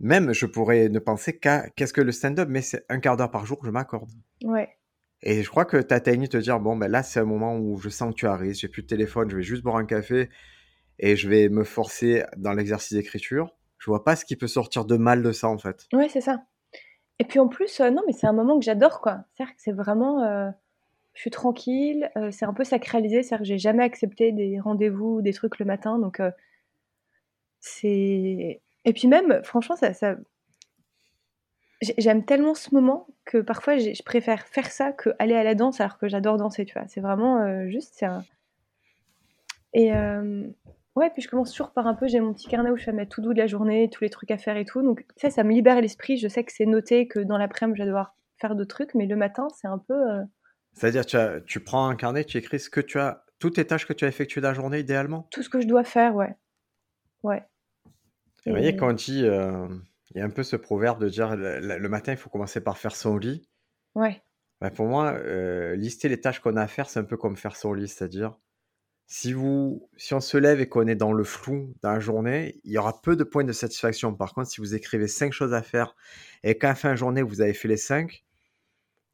même 0.00 0.32
je 0.34 0.46
pourrais 0.46 0.88
ne 0.90 0.98
penser 1.00 1.38
qu'à 1.38 1.68
qu'est-ce 1.70 1.92
que 1.94 2.02
le 2.02 2.12
stand-up, 2.12 2.48
mais 2.50 2.62
c'est 2.62 2.84
1/4 2.90 3.16
d'heure 3.18 3.30
par 3.30 3.46
jour 3.46 3.58
que 3.60 3.66
je 3.66 3.72
m'accorde. 3.72 4.10
Ouais. 4.44 4.76
Et 5.22 5.42
je 5.42 5.48
crois 5.50 5.64
que 5.66 5.78
tu 5.78 5.94
atteignes 5.94 6.28
te 6.28 6.36
dire: 6.38 6.60
«Bon, 6.60 6.76
ben 6.76 6.88
là, 6.88 7.02
c'est 7.02 7.20
un 7.20 7.24
moment 7.24 7.56
où 7.58 7.78
je 7.78 7.88
sens 7.88 8.10
que 8.14 8.20
tu 8.20 8.26
arrives, 8.26 8.54
j'ai 8.54 8.68
plus 8.68 8.82
de 8.82 8.86
téléphone, 8.88 9.30
je 9.30 9.36
vais 9.36 9.42
juste 9.42 9.62
boire 9.62 9.76
un 9.76 9.86
café 9.86 10.28
et 10.98 11.16
je 11.16 11.28
vais 11.28 11.48
me 11.48 11.64
forcer 11.64 12.24
dans 12.36 12.52
l'exercice 12.52 12.92
d'écriture». 12.94 13.54
Je 13.78 13.90
vois 13.90 14.04
pas 14.04 14.16
ce 14.16 14.24
qui 14.24 14.36
peut 14.36 14.46
sortir 14.48 14.84
de 14.86 14.96
mal 14.96 15.22
de 15.22 15.32
ça, 15.32 15.48
en 15.48 15.58
fait. 15.58 15.86
Ouais, 15.92 16.08
c'est 16.08 16.22
ça. 16.22 16.42
Et 17.18 17.24
puis 17.24 17.38
en 17.38 17.48
plus, 17.48 17.80
heu, 17.80 17.90
non, 17.90 18.02
mais 18.06 18.12
c'est 18.12 18.26
un 18.26 18.32
moment 18.32 18.58
que 18.58 18.64
j'adore, 18.64 19.00
quoi. 19.00 19.24
C'est-à-dire 19.34 19.54
que 19.54 19.62
c'est 19.62 19.72
vraiment, 19.72 20.24
heu, 20.24 20.50
je 21.14 21.20
suis 21.20 21.30
tranquille, 21.30 22.10
heu, 22.16 22.30
c'est 22.30 22.46
un 22.46 22.54
peu 22.54 22.64
sacralisé, 22.64 23.22
c'est-à-dire 23.22 23.38
que 23.44 23.48
j'ai 23.48 23.58
jamais 23.58 23.84
accepté 23.84 24.32
des 24.32 24.60
rendez-vous 24.60 25.16
ou 25.18 25.22
des 25.22 25.32
trucs 25.32 25.58
le 25.58 25.66
matin 25.66 25.98
donc 25.98 26.20
c'est 27.60 28.60
et 28.84 28.92
puis 28.92 29.08
même, 29.08 29.42
franchement, 29.42 29.76
ça 29.76 29.92
ça 29.92 30.16
j'ai 31.82 31.94
j'aime 31.98 32.24
tellement 32.24 32.54
ce 32.54 32.72
moment 32.74 33.06
que 33.24 33.38
parfois 33.38 33.76
je 33.76 34.02
préfère 34.02 34.46
faire 34.46 34.70
ça 34.70 34.92
qu'aller 34.92 35.34
à 35.34 35.44
la 35.44 35.54
danse 35.54 35.80
alors 35.80 35.98
que 35.98 36.08
j'adore 36.08 36.36
danser, 36.38 36.64
tu 36.64 36.72
vois? 36.74 36.86
C'est 36.88 37.00
vraiment, 37.00 37.68
juste 37.68 38.02
et 39.74 39.90
ouais, 40.96 41.10
puis 41.10 41.22
je 41.22 41.28
commence 41.28 41.50
toujours 41.52 41.72
par 41.72 41.86
un 41.86 41.94
peu 41.94 42.08
j'ai 42.08 42.20
mon 42.20 42.32
petit 42.34 42.48
carnet 42.48 42.70
où 42.70 42.76
je 42.76 42.84
fais 42.84 42.92
mes 42.92 43.06
to 43.08 43.22
do 43.22 43.32
de 43.32 43.38
la 43.38 43.46
journée, 43.46 43.88
tous 43.90 44.02
les 44.04 44.10
trucs 44.10 44.30
à 44.32 44.38
faire 44.38 44.56
et 44.56 44.64
tout 44.64 44.82
donc 44.82 45.04
sais, 45.16 45.30
ça 45.30 45.44
me 45.44 45.52
libère 45.52 45.80
l'esprit. 45.80 46.16
Je 46.18 46.28
sais 46.28 46.44
que 46.44 46.52
c'est 46.52 46.66
noté, 46.66 47.08
que 47.08 47.20
dans 47.20 47.38
l'après-midi, 47.38 47.78
je 47.78 47.82
vais 47.84 47.86
devoir 47.88 48.14
faire 48.38 48.54
d'autres 48.56 48.74
trucs 48.74 48.94
mais 48.94 49.06
le 49.06 49.16
matin, 49.16 49.48
c'est 49.54 49.68
un 49.68 49.78
peu, 49.78 49.94
heu 49.94 50.22
C'est-à-dire 50.74 51.06
tu 51.06 51.16
as 51.16 51.40
tu 51.40 51.60
prends 51.60 51.88
un 51.88 51.96
carnet, 51.96 52.24
tu 52.24 52.38
écris 52.38 52.60
ce 52.60 52.70
que 52.70 52.80
tu 52.80 52.98
as 52.98 53.24
toutes 53.38 53.56
les 53.58 53.66
tâches 53.66 53.86
que 53.86 53.92
tu 53.92 54.04
as 54.04 54.08
effectuées 54.08 54.40
la 54.40 54.54
journée 54.54 54.78
idéalement? 54.80 55.28
Tout 55.30 55.42
ce 55.42 55.48
que 55.50 55.60
je 55.60 55.66
dois 55.66 55.84
faire, 55.84 56.14
ouais. 56.14 56.34
Ouais. 57.22 57.42
Et 58.46 58.50
vous 58.50 58.56
voyez 58.56 58.76
quand 58.76 58.90
on 58.90 58.92
dit, 58.92 59.24
hem, 59.24 59.82
il 60.10 60.18
y 60.18 60.20
a 60.20 60.24
un 60.24 60.30
peu 60.30 60.42
ce 60.42 60.56
proverbe 60.56 61.00
de 61.00 61.08
dire: 61.08 61.34
«Le 61.36 61.88
matin, 61.88 62.12
il 62.12 62.18
faut 62.18 62.30
commencer 62.30 62.60
par 62.62 62.78
faire 62.78 62.94
son 62.94 63.16
lit». 63.16 63.46
Ouais. 63.94 64.22
Bah, 64.60 64.70
pour 64.70 64.86
moi, 64.86 65.12
heu, 65.18 65.74
lister 65.74 66.08
les 66.08 66.20
tâches 66.20 66.40
qu'on 66.40 66.56
a 66.56 66.62
à 66.62 66.66
faire, 66.66 66.88
c'est 66.88 66.98
un 67.00 67.04
peu 67.04 67.16
comme 67.18 67.36
faire 67.36 67.56
son 67.56 67.74
lit. 67.74 67.88
C'est-à-dire, 67.88 68.36
si 69.08 69.32
vous 69.32 69.88
si 69.96 70.14
on 70.14 70.20
se 70.20 70.36
lève 70.36 70.60
et 70.60 70.68
qu'on 70.68 70.86
est 70.88 70.96
dans 70.96 71.12
le 71.12 71.24
flou 71.24 71.74
dans 71.82 71.92
la 71.92 72.00
journée, 72.00 72.60
il 72.64 72.72
y 72.72 72.78
aura 72.78 73.00
peu 73.02 73.16
de 73.16 73.24
points 73.24 73.44
de 73.44 73.52
satisfaction. 73.52 74.14
Par 74.14 74.34
contre, 74.34 74.50
si 74.50 74.60
vous 74.60 74.74
écrivez 74.74 75.08
5 75.08 75.32
choses 75.32 75.54
à 75.54 75.62
faire 75.62 75.94
et 76.42 76.58
qu'à 76.58 76.68
la 76.68 76.74
fin 76.74 76.90
de 76.92 76.96
journée, 76.96 77.22
vous 77.22 77.40
avez 77.40 77.54
fait 77.54 77.68
les 77.68 77.76
5, 77.76 78.24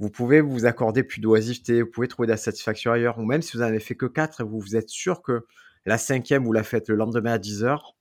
vous 0.00 0.11
pouvez 0.11 0.40
vous 0.42 0.66
accorder 0.66 1.04
plus 1.04 1.20
d'oisiveté, 1.20 1.82
vous 1.82 1.90
pouvez 1.90 2.08
trouver 2.08 2.26
de 2.28 2.32
la 2.32 2.38
satisfaction 2.38 2.92
ailleurs 2.92 3.18
ou 3.18 3.25
même 3.26 3.42
si 3.42 3.56
vous 3.56 3.62
en 3.64 3.66
avez 3.66 3.80
fait 3.80 3.96
que 3.96 4.06
4 4.06 4.42
et 4.42 4.44
vous 4.44 4.61
vous 4.61 4.76
êtes 4.76 4.90
sûr 4.90 5.22
que 5.22 5.46
la 5.87 5.99
5e, 5.99 6.44
vous 6.44 6.52
la 6.52 6.64
faites 6.64 6.88
le 6.88 6.96
lendemain 6.96 7.34
à 7.34 7.38
10:00, 7.38 7.96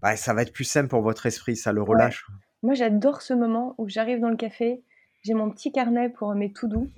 bah, 0.00 0.16
ça 0.16 0.34
va 0.34 0.42
être 0.42 0.52
plus 0.52 0.64
simple 0.64 0.88
pour 0.88 1.02
votre 1.02 1.26
esprit, 1.26 1.56
ça 1.56 1.72
le 1.72 1.82
Ouais. 1.92 2.08
relâche. 2.08 2.26
Moi, 2.62 2.74
j'adore 2.74 3.22
ce 3.22 3.34
moment 3.34 3.74
où 3.78 3.88
j'arrive 3.88 4.20
dans 4.20 4.30
le 4.30 4.36
café, 4.36 4.82
j'ai 5.22 5.34
mon 5.34 5.50
petit 5.50 5.72
carnet 5.72 6.08
pour 6.10 6.34
mes 6.34 6.52
to 6.52 6.66
do 6.68 6.92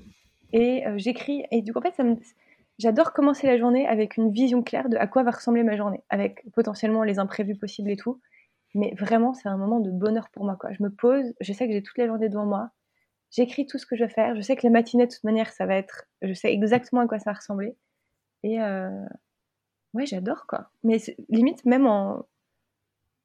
et 0.52 0.86
heu, 0.86 0.98
j'écris 0.98 1.44
et 1.52 1.62
du 1.62 1.72
coup, 1.72 1.80
en 1.80 1.82
fait, 1.82 1.94
ça 1.96 2.04
me 2.04 2.16
j'adore 2.78 3.12
commencer 3.12 3.46
la 3.46 3.58
journée 3.58 3.86
avec 3.88 4.16
une 4.16 4.30
vision 4.30 4.62
claire 4.62 4.88
de 4.88 4.96
à 4.96 5.06
quoi 5.06 5.22
va 5.22 5.30
ressembler 5.32 5.62
ma 5.62 5.76
journée, 5.76 6.02
avec 6.10 6.44
potentiellement 6.52 7.02
les 7.04 7.18
imprévus 7.18 7.56
possibles 7.56 7.90
et 7.90 7.96
tout. 7.96 8.20
Mais 8.74 8.94
vraiment, 8.98 9.34
c'est 9.34 9.48
un 9.48 9.56
moment 9.56 9.80
de 9.80 9.90
bonheur 9.90 10.28
pour 10.30 10.44
moi, 10.44 10.56
quoi. 10.60 10.72
Je 10.72 10.82
me 10.82 10.90
pose, 10.90 11.34
je 11.40 11.52
sais 11.52 11.66
que 11.66 11.72
j'ai 11.72 11.82
toute 11.82 11.98
la 11.98 12.06
journée 12.06 12.28
devant 12.28 12.46
moi, 12.46 12.70
j'écris 13.30 13.66
tout 13.66 13.78
ce 13.78 13.86
que 13.86 13.96
je 13.96 14.04
vais 14.04 14.10
faire, 14.10 14.36
je 14.36 14.42
sais 14.42 14.56
que 14.56 14.66
la 14.66 14.70
matinée, 14.72 15.06
de 15.06 15.12
toute 15.12 15.24
manière, 15.24 15.52
ça 15.52 15.66
va 15.66 15.76
être 15.76 16.06
je 16.22 16.32
sais 16.34 16.52
exactement 16.52 17.02
à 17.02 17.06
quoi 17.08 17.18
ça 17.18 17.30
va 17.30 17.36
ressembler 17.38 17.76
et 18.44 18.60
heu, 18.60 18.90
ouais, 19.94 20.06
j'adore, 20.06 20.46
quoi. 20.46 20.70
Mais 20.84 20.98
limite 21.28 21.64
même 21.64 21.86
en 21.86 22.26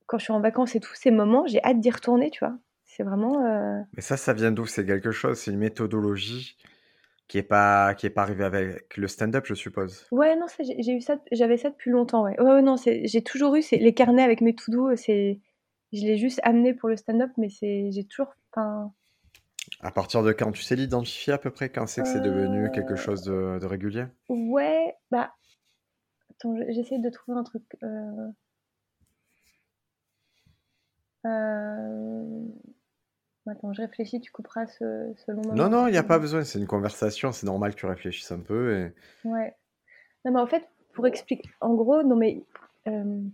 quand 0.07 0.17
je 0.17 0.25
suis 0.25 0.33
en 0.33 0.41
vacances 0.41 0.75
et 0.75 0.79
tout, 0.79 0.93
ces 0.93 1.11
moments, 1.11 1.47
j'ai 1.47 1.63
hâte 1.63 1.79
d'y 1.79 1.89
retourner, 1.89 2.29
tu 2.31 2.39
vois? 2.39 2.57
C'est 2.85 3.03
vraiment, 3.03 3.45
heu 3.45 3.83
Mais 3.93 4.01
ça, 4.01 4.17
ça 4.17 4.33
vient 4.33 4.51
d'où? 4.51 4.65
C'est 4.65 4.85
quelque 4.85 5.11
chose 5.11 5.39
c'est 5.39 5.51
une 5.51 5.57
méthodologie 5.57 6.57
qui 7.31 7.37
est 7.37 7.43
pas 7.43 7.95
qui 7.95 8.05
est 8.05 8.09
pas 8.09 8.23
arrivée 8.23 8.43
avec 8.43 8.97
le 8.97 9.07
stand-up, 9.07 9.45
je 9.47 9.53
suppose? 9.53 10.05
Ouais, 10.11 10.35
non, 10.35 10.47
ça, 10.47 10.63
j'ai 10.63 10.91
eu 10.93 11.01
ça 11.01 11.17
j'avais 11.31 11.57
ça 11.57 11.69
depuis 11.69 11.89
longtemps, 11.91 12.23
ouais. 12.23 12.39
Ouais, 12.39 12.51
ouais, 12.53 12.61
non, 12.61 12.75
c'est 12.77 13.07
j'ai 13.07 13.23
toujours 13.23 13.55
eu 13.55 13.61
les 13.71 13.93
carnets 13.93 14.23
avec 14.23 14.41
mes 14.41 14.53
to 14.55 14.71
do, 14.71 14.95
c'est 14.97 15.39
je 15.93 16.01
l'ai 16.01 16.17
juste 16.17 16.39
amené 16.43 16.73
pour 16.73 16.89
le 16.89 16.97
stand-up, 16.97 17.31
mais 17.37 17.49
c'est 17.49 17.91
j'ai 17.91 18.03
toujours 18.05 18.33
enfin 18.51 18.93
À 19.79 19.91
partir 19.91 20.23
de 20.23 20.31
quand? 20.31 20.51
Tu 20.51 20.63
sais 20.63 20.75
l'identifier 20.75 21.33
à 21.33 21.37
peu 21.37 21.51
près? 21.51 21.69
Quand 21.69 21.85
c'est 21.85 22.01
que 22.01 22.09
c'est 22.09 22.19
devenu 22.19 22.71
quelque 22.71 22.95
Heu 22.95 22.95
chose 22.95 23.21
de 23.21 23.59
de 23.61 23.65
régulier? 23.67 24.05
Ouais, 24.29 24.97
bah, 25.11 25.35
attends, 26.31 26.57
je 26.57 26.71
j'essaie 26.73 26.99
de 26.99 27.09
trouver 27.09 27.37
un 27.39 27.43
truc, 27.43 27.63
heu 27.83 28.33
Hem, 31.23 32.53
attends, 33.47 33.73
je 33.73 33.81
réfléchis, 33.81 34.19
tu 34.21 34.31
couperas 34.31 34.65
selon 34.67 35.43
Non, 35.49 35.69
moment 35.69 35.69
non, 35.69 35.87
il 35.87 35.93
y 35.93 35.97
a 35.97 36.03
pas 36.03 36.17
besoin, 36.19 36.43
c'est 36.43 36.59
une 36.59 36.65
conversation, 36.67 37.31
c'est 37.31 37.45
normal 37.45 37.73
que 37.75 37.79
tu 37.79 37.85
réfléchisses 37.85 38.31
un 38.31 38.39
peu 38.39 38.73
et 38.75 38.93
Ouais. 39.23 39.55
Non, 40.25 40.33
mais 40.33 40.39
en 40.41 40.47
fait, 40.47 40.67
pour 40.93 41.07
expliquer 41.07 41.49
en 41.61 41.75
gros, 41.75 42.03
dans 42.03 42.15
mes 42.17 42.45
hem 42.85 43.31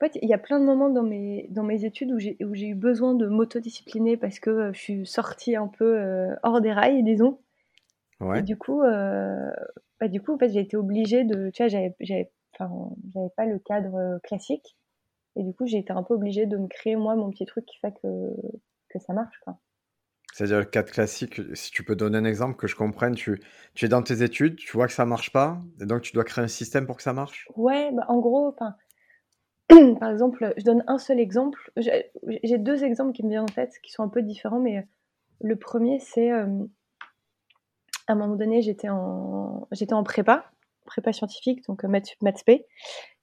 en 0.00 0.06
fait, 0.06 0.18
il 0.20 0.28
y 0.28 0.34
a 0.34 0.38
plein 0.38 0.58
de 0.58 0.64
moments 0.64 0.90
dans 0.90 1.02
mes 1.04 1.46
dans 1.50 1.62
mes 1.62 1.84
études 1.84 2.10
où 2.12 2.18
j'ai 2.18 2.36
eu 2.40 2.74
besoin 2.74 3.14
de 3.14 3.26
m'autodiscipliner 3.26 4.16
parce 4.16 4.40
que, 4.40 4.50
heu, 4.50 4.72
je 4.72 4.78
suis 4.80 5.06
sortie 5.06 5.54
un 5.56 5.68
peu, 5.68 5.98
heu, 6.00 6.28
hors 6.42 6.60
des 6.60 6.72
rails, 6.72 7.02
disons 7.04 7.38
et 8.34 8.40
Ouais. 8.40 8.44
du 8.44 8.56
coup, 8.58 8.80
bah, 8.82 10.08
du 10.08 10.20
coup, 10.22 10.34
en 10.34 10.38
fait, 10.38 10.50
j'ai 10.50 10.60
été 10.60 10.76
obligée 10.76 11.24
de 11.24 11.50
tu 11.50 11.62
vois, 11.62 11.68
j'avais 11.68 12.30
pas 13.36 13.46
le 13.46 13.58
cadre, 13.60 14.20
classique 14.24 14.76
et 15.36 15.42
du 15.44 15.54
coup, 15.54 15.66
j'ai 15.66 15.78
été 15.78 15.92
un 15.92 16.02
peu 16.02 16.14
obligée 16.14 16.46
de 16.46 16.56
me 16.56 16.68
créer, 16.68 16.96
moi, 16.96 17.16
mon 17.16 17.30
petit 17.30 17.46
truc 17.46 17.66
qui 17.66 17.78
fait 17.78 17.92
que 18.02 18.08
que 18.90 18.98
ça 18.98 19.12
marche, 19.14 19.38
quoi. 19.44 19.58
C'est-à-dire 20.34 20.58
le 20.58 20.66
cadre 20.66 20.90
classique, 20.90 21.40
si 21.54 21.70
tu 21.70 21.84
peux 21.84 21.96
donner 21.96 22.18
un 22.18 22.24
exemple 22.26 22.56
que 22.56 22.66
je 22.66 22.76
comprenne, 22.76 23.14
tu 23.14 23.40
tu 23.74 23.86
es 23.86 23.88
dans 23.88 24.02
tes 24.02 24.22
études, 24.22 24.56
tu 24.56 24.70
vois 24.72 24.86
que 24.86 24.92
ça 24.92 25.06
marche 25.06 25.32
pas 25.32 25.62
et 25.80 25.86
donc 25.86 26.02
tu 26.02 26.12
dois 26.12 26.24
créer 26.24 26.44
un 26.44 26.48
système 26.48 26.86
pour 26.86 26.96
que 26.98 27.02
ça 27.02 27.14
marche? 27.14 27.50
Ouais, 27.56 27.90
bah, 27.92 28.04
en 28.08 28.18
gros, 28.20 28.52
par 30.00 30.10
exemple, 30.10 30.52
je 30.56 30.64
donne 30.64 30.84
un 30.86 30.98
seul 30.98 31.20
exemple. 31.20 31.72
J'ai 31.76 32.10
j'ai 32.44 32.58
2 32.58 32.84
exemples 32.84 33.12
qui 33.12 33.22
me 33.24 33.28
viennent 33.30 33.42
en 33.42 33.46
tête, 33.46 33.74
qui 33.82 33.92
sont 33.92 34.02
un 34.02 34.08
peu 34.08 34.22
différents, 34.22 34.60
mais 34.60 34.78
heu, 34.80 34.84
le 35.42 35.56
1er, 35.56 35.98
c'est, 36.00 36.26
hem, 36.26 36.68
à 38.06 38.12
un 38.12 38.14
moment 38.16 38.36
donné, 38.36 38.62
j'étais 38.62 38.88
en 38.88 39.66
j'étais 39.72 39.94
en 39.94 40.04
prépa 40.04 40.50
prépa 40.84 41.12
scientifique, 41.12 41.64
donc 41.66 41.84
maths, 41.84 42.16
maths 42.22 42.44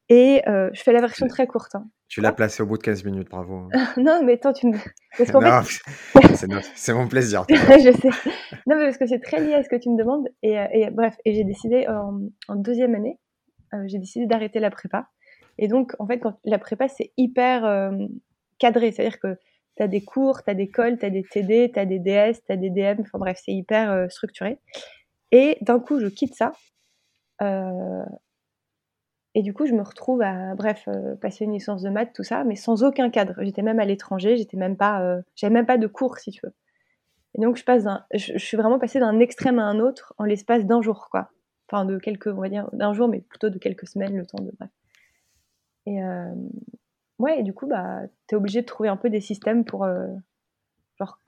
Et 0.10 0.42
je 0.46 0.82
fais 0.82 0.92
la 0.92 1.02
version 1.02 1.28
très 1.28 1.48
courte. 1.48 1.76
Hein. 1.76 1.88
Tu 2.10 2.22
l'as 2.22 2.32
placé 2.32 2.64
au 2.64 2.66
bout 2.66 2.78
de 2.78 2.84
15 2.84 3.06
minutes, 3.06 3.30
bravo. 3.30 3.70
non, 3.98 4.24
mais 4.26 4.34
attends, 4.34 4.52
tu 4.52 4.68
me. 4.68 4.78
c'est 6.76 6.94
mon 6.94 7.08
plaisir. 7.08 7.46
je 7.50 7.92
sais. 7.92 8.32
Non, 8.66 8.78
mais 8.78 8.86
parce 8.86 8.98
que 8.98 9.06
c'est 9.06 9.20
très 9.20 9.40
lié 9.40 9.54
à 9.54 9.64
ce 9.64 9.70
que 9.70 9.76
tu 9.76 9.90
me 9.92 9.98
demandes. 9.98 10.28
Et, 10.42 10.56
et 10.74 10.90
bref, 10.90 11.16
et 11.26 11.36
j'ai 11.36 11.44
décidé 11.44 11.88
en, 11.88 12.22
en, 12.48 12.56
deuxième 12.56 12.96
année, 12.96 13.20
j'ai 13.86 14.00
décidé 14.00 14.26
d'arrêter 14.26 14.60
la 14.60 14.72
prépa. 14.72 15.08
Et 15.60 15.68
donc, 15.68 15.96
en 16.00 16.08
fait, 16.08 16.18
quand 16.18 16.40
la 16.44 16.58
prépa, 16.58 16.88
c'est 16.88 17.12
hyper 17.16 17.92
cadré. 18.58 18.92
C'est-à-dire 18.92 19.20
que 19.20 19.38
tu 19.78 19.84
as 19.84 19.88
des 19.88 20.04
cours, 20.04 20.44
tu 20.44 20.50
as 20.50 20.56
des 20.56 20.70
cols, 20.70 20.98
tu 20.98 21.06
as 21.06 21.12
des 21.12 21.24
TD, 21.24 21.72
tu 21.72 21.80
as 21.80 21.86
des 21.86 22.00
DS, 22.00 22.42
tu 22.44 22.52
as 22.52 22.58
des 22.58 22.72
DM. 22.72 23.02
Enfin 23.02 23.20
bref, 23.20 23.40
c'est 23.46 23.52
hyper 23.52 24.12
structuré. 24.12 24.58
Et 25.32 25.58
d'un 25.62 25.80
coup, 25.80 26.00
je 26.00 26.08
quitte 26.08 26.34
ça. 26.34 26.54
Euh, 27.44 28.04
et 29.36 29.44
du 29.44 29.54
coup, 29.54 29.66
je 29.68 29.74
me 29.74 29.84
retrouve 29.84 30.22
à, 30.22 30.56
bref, 30.56 30.86
euh, 30.88 31.16
passer 31.16 31.46
une 31.46 31.54
licence 31.54 31.84
de 31.84 31.90
maths, 31.90 32.14
tout 32.14 32.24
ça, 32.24 32.44
mais 32.44 32.56
sans 32.56 32.84
aucun 32.84 33.10
cadre. 33.10 33.36
J'étais 33.40 33.62
même 33.62 33.80
à 33.80 33.86
l'étranger, 33.86 34.38
j'étais 34.38 34.58
même 34.58 34.76
pas, 34.76 35.02
euh, 35.02 35.22
j'avais 35.36 35.54
même 35.54 35.68
pas 35.68 35.78
de 35.78 35.88
cours, 35.88 36.18
si 36.18 36.32
tu 36.32 36.42
veux. 36.44 36.54
Et 37.36 37.42
donc, 37.42 37.56
je 37.58 37.64
passe 37.64 37.86
je, 38.14 38.38
suis 38.40 38.58
vraiment 38.58 38.80
passée 38.80 39.00
d'un 39.00 39.20
extrême 39.20 39.60
à 39.60 39.64
un 39.64 39.80
autre 39.80 40.16
en 40.18 40.24
l'espace 40.24 40.66
d'un 40.66 40.82
jour, 40.82 41.10
quoi. 41.12 41.30
Enfin, 41.72 41.86
de 41.86 42.00
quelques, 42.00 42.28
on 42.28 42.42
va 42.42 42.50
dire, 42.50 42.70
d'un 42.74 42.94
jour, 42.94 43.08
mais 43.08 43.22
plutôt 43.22 43.50
de 43.50 43.60
quelques 43.60 43.88
semaines, 43.88 44.18
le 44.18 44.26
temps 44.26 44.44
de, 44.44 44.52
bref. 44.58 44.72
Et 45.86 46.00
ouais, 47.20 47.40
et 47.40 47.44
du 47.44 47.54
coup, 47.54 47.68
bah, 47.68 48.02
t'es 48.28 48.36
obligé 48.36 48.62
de 48.62 48.66
trouver 48.66 48.90
un 48.90 48.98
peu 48.98 49.10
des 49.10 49.22
systèmes 49.22 49.64
pour, 49.64 49.88
genre, 51.00 51.20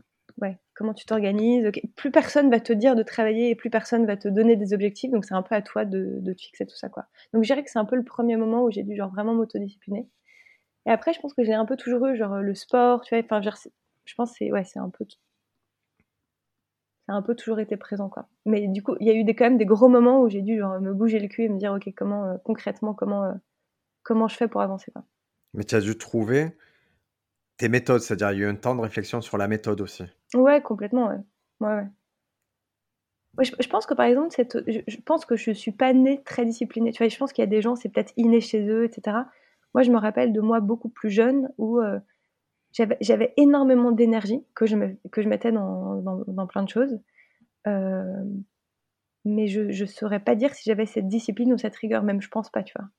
ouais, 0.42 0.58
comment 0.82 0.94
tu 0.94 1.06
t'organises. 1.06 1.70
Plus 1.96 2.12
personne 2.12 2.50
va 2.50 2.60
te 2.60 2.74
dire 2.74 2.96
de 2.96 3.04
travailler 3.04 3.50
et 3.50 3.56
plus 3.56 3.70
personne 3.70 4.06
va 4.06 4.18
te 4.18 4.28
donner 4.28 4.56
des 4.56 4.74
objectifs. 4.74 5.12
Donc 5.12 5.26
c'est 5.26 5.36
un 5.36 5.44
peu 5.44 5.54
à 5.54 5.62
toi 5.62 5.86
de, 5.86 6.20
te 6.26 6.42
fixer 6.42 6.66
tout 6.66 6.76
ça. 6.76 6.90
quoi. 6.90 7.06
Donc 7.34 7.44
je 7.44 7.48
dirais 7.48 7.64
que 7.64 7.70
c'est 7.70 7.80
un 7.80 7.86
peu 7.86 7.96
le 7.96 8.04
premier 8.04 8.36
moment 8.36 8.64
où 8.64 8.72
j'ai 8.72 8.84
dû 8.84 8.96
genre 8.96 9.12
vraiment 9.12 9.36
m'autodiscipliner. 9.36 10.10
Et 10.88 10.90
après, 10.90 11.14
je 11.14 11.20
pense 11.20 11.34
que 11.34 11.44
j'ai 11.44 11.54
un 11.54 11.66
peu 11.66 11.78
toujours 11.78 12.08
eu 12.08 12.18
genre 12.18 12.42
le 12.42 12.56
sport, 12.56 13.02
tu 13.02 13.16
vois. 13.16 13.24
Enfin, 13.24 13.42
je 13.42 14.16
pense 14.16 14.32
que 14.32 14.38
c'est 14.40 14.52
ouais, 14.52 14.64
un 14.76 14.90
peu 14.90 15.06
ça 17.08 17.14
a 17.14 17.16
un 17.16 17.22
peu 17.22 17.36
toujours 17.36 17.60
été 17.60 17.78
présent 17.78 18.10
quoi. 18.10 18.28
Mais 18.46 18.68
du 18.68 18.82
coup, 18.84 18.96
il 19.00 19.08
y 19.08 19.12
a 19.12 19.14
eu 19.14 19.24
des, 19.24 19.36
quand 19.36 19.46
même 19.46 19.58
des 19.58 19.66
gros 19.66 19.88
moments 19.88 20.22
où 20.22 20.30
j'ai 20.30 20.42
dû 20.42 20.58
genre, 20.58 20.80
me 20.80 20.94
bouger 20.94 21.20
le 21.20 21.28
cul 21.28 21.44
et 21.44 21.50
me 21.50 21.58
dire 21.58 21.74
ok 21.74 21.92
comment 21.96 22.26
euh, 22.26 22.38
concrètement 22.44 22.94
comment 22.94 23.26
euh, 23.26 23.34
comment 24.04 24.28
je 24.28 24.36
fais 24.36 24.48
pour 24.48 24.62
avancer 24.62 24.92
quoi. 24.92 25.04
Mais 25.54 25.64
tu 25.64 25.76
as 25.76 25.82
dû 25.82 25.98
trouver 25.98 26.56
tes 27.58 27.70
méthodes, 27.70 28.02
c'est-à-dire 28.02 28.32
il 28.32 28.40
y 28.40 28.44
a 28.44 28.48
eu 28.48 28.50
un 28.50 28.56
temps 28.56 28.76
de 28.76 28.82
réflexion 28.82 29.22
sur 29.22 29.38
la 29.38 29.48
méthode 29.48 29.82
aussi. 29.82 30.04
Ouais, 30.34 30.62
complètement, 30.62 31.08
ouais. 31.08 31.20
Ouais, 31.60 31.86
je, 33.40 33.68
pense 33.68 33.86
que 33.86 33.94
par 33.94 34.06
exemple, 34.06 34.32
cette, 34.32 34.58
je, 34.68 34.98
pense 35.06 35.26
que 35.26 35.36
je 35.36 35.52
suis 35.52 35.72
pas 35.72 35.94
née 35.94 36.22
très 36.24 36.46
disciplinée. 36.46 36.92
Tu 36.92 36.98
vois, 36.98 37.08
je 37.08 37.18
pense 37.18 37.32
qu'il 37.32 37.42
y 37.44 37.48
a 37.48 37.50
des 37.50 37.62
gens, 37.62 37.76
c'est 37.76 37.90
peut-être 37.90 38.14
inné 38.18 38.42
chez 38.42 38.68
eux, 38.68 38.84
etc. 38.84 39.18
Moi, 39.74 39.84
je 39.84 39.92
me 39.92 39.98
rappelle 39.98 40.34
de 40.34 40.42
moi 40.42 40.60
beaucoup 40.60 40.90
plus 40.90 41.10
jeune 41.10 41.50
où 41.58 41.80
euh, 41.80 42.00
j'avais 42.72 43.34
énormément 43.38 43.92
d'énergie 43.92 44.44
que 44.54 44.66
je, 44.66 44.76
me, 44.76 44.98
que 45.12 45.22
je 45.22 45.30
mettais 45.30 45.52
dans, 45.52 46.02
dans, 46.28 46.48
plein 46.48 46.64
de 46.64 46.70
choses. 46.70 47.00
Euh, 47.68 48.24
mais 49.24 49.48
je 49.48 49.62
ne 49.62 49.88
saurais 49.88 50.20
pas 50.20 50.36
dire 50.36 50.54
si 50.54 50.64
j'avais 50.66 50.86
cette 50.86 51.08
discipline 51.08 51.54
ou 51.54 51.58
cette 51.58 51.76
rigueur, 51.76 52.04
même 52.04 52.22
je 52.22 52.30
pense 52.30 52.50
pas, 52.50 52.64
tu 52.64 52.74
vois. 52.78 52.90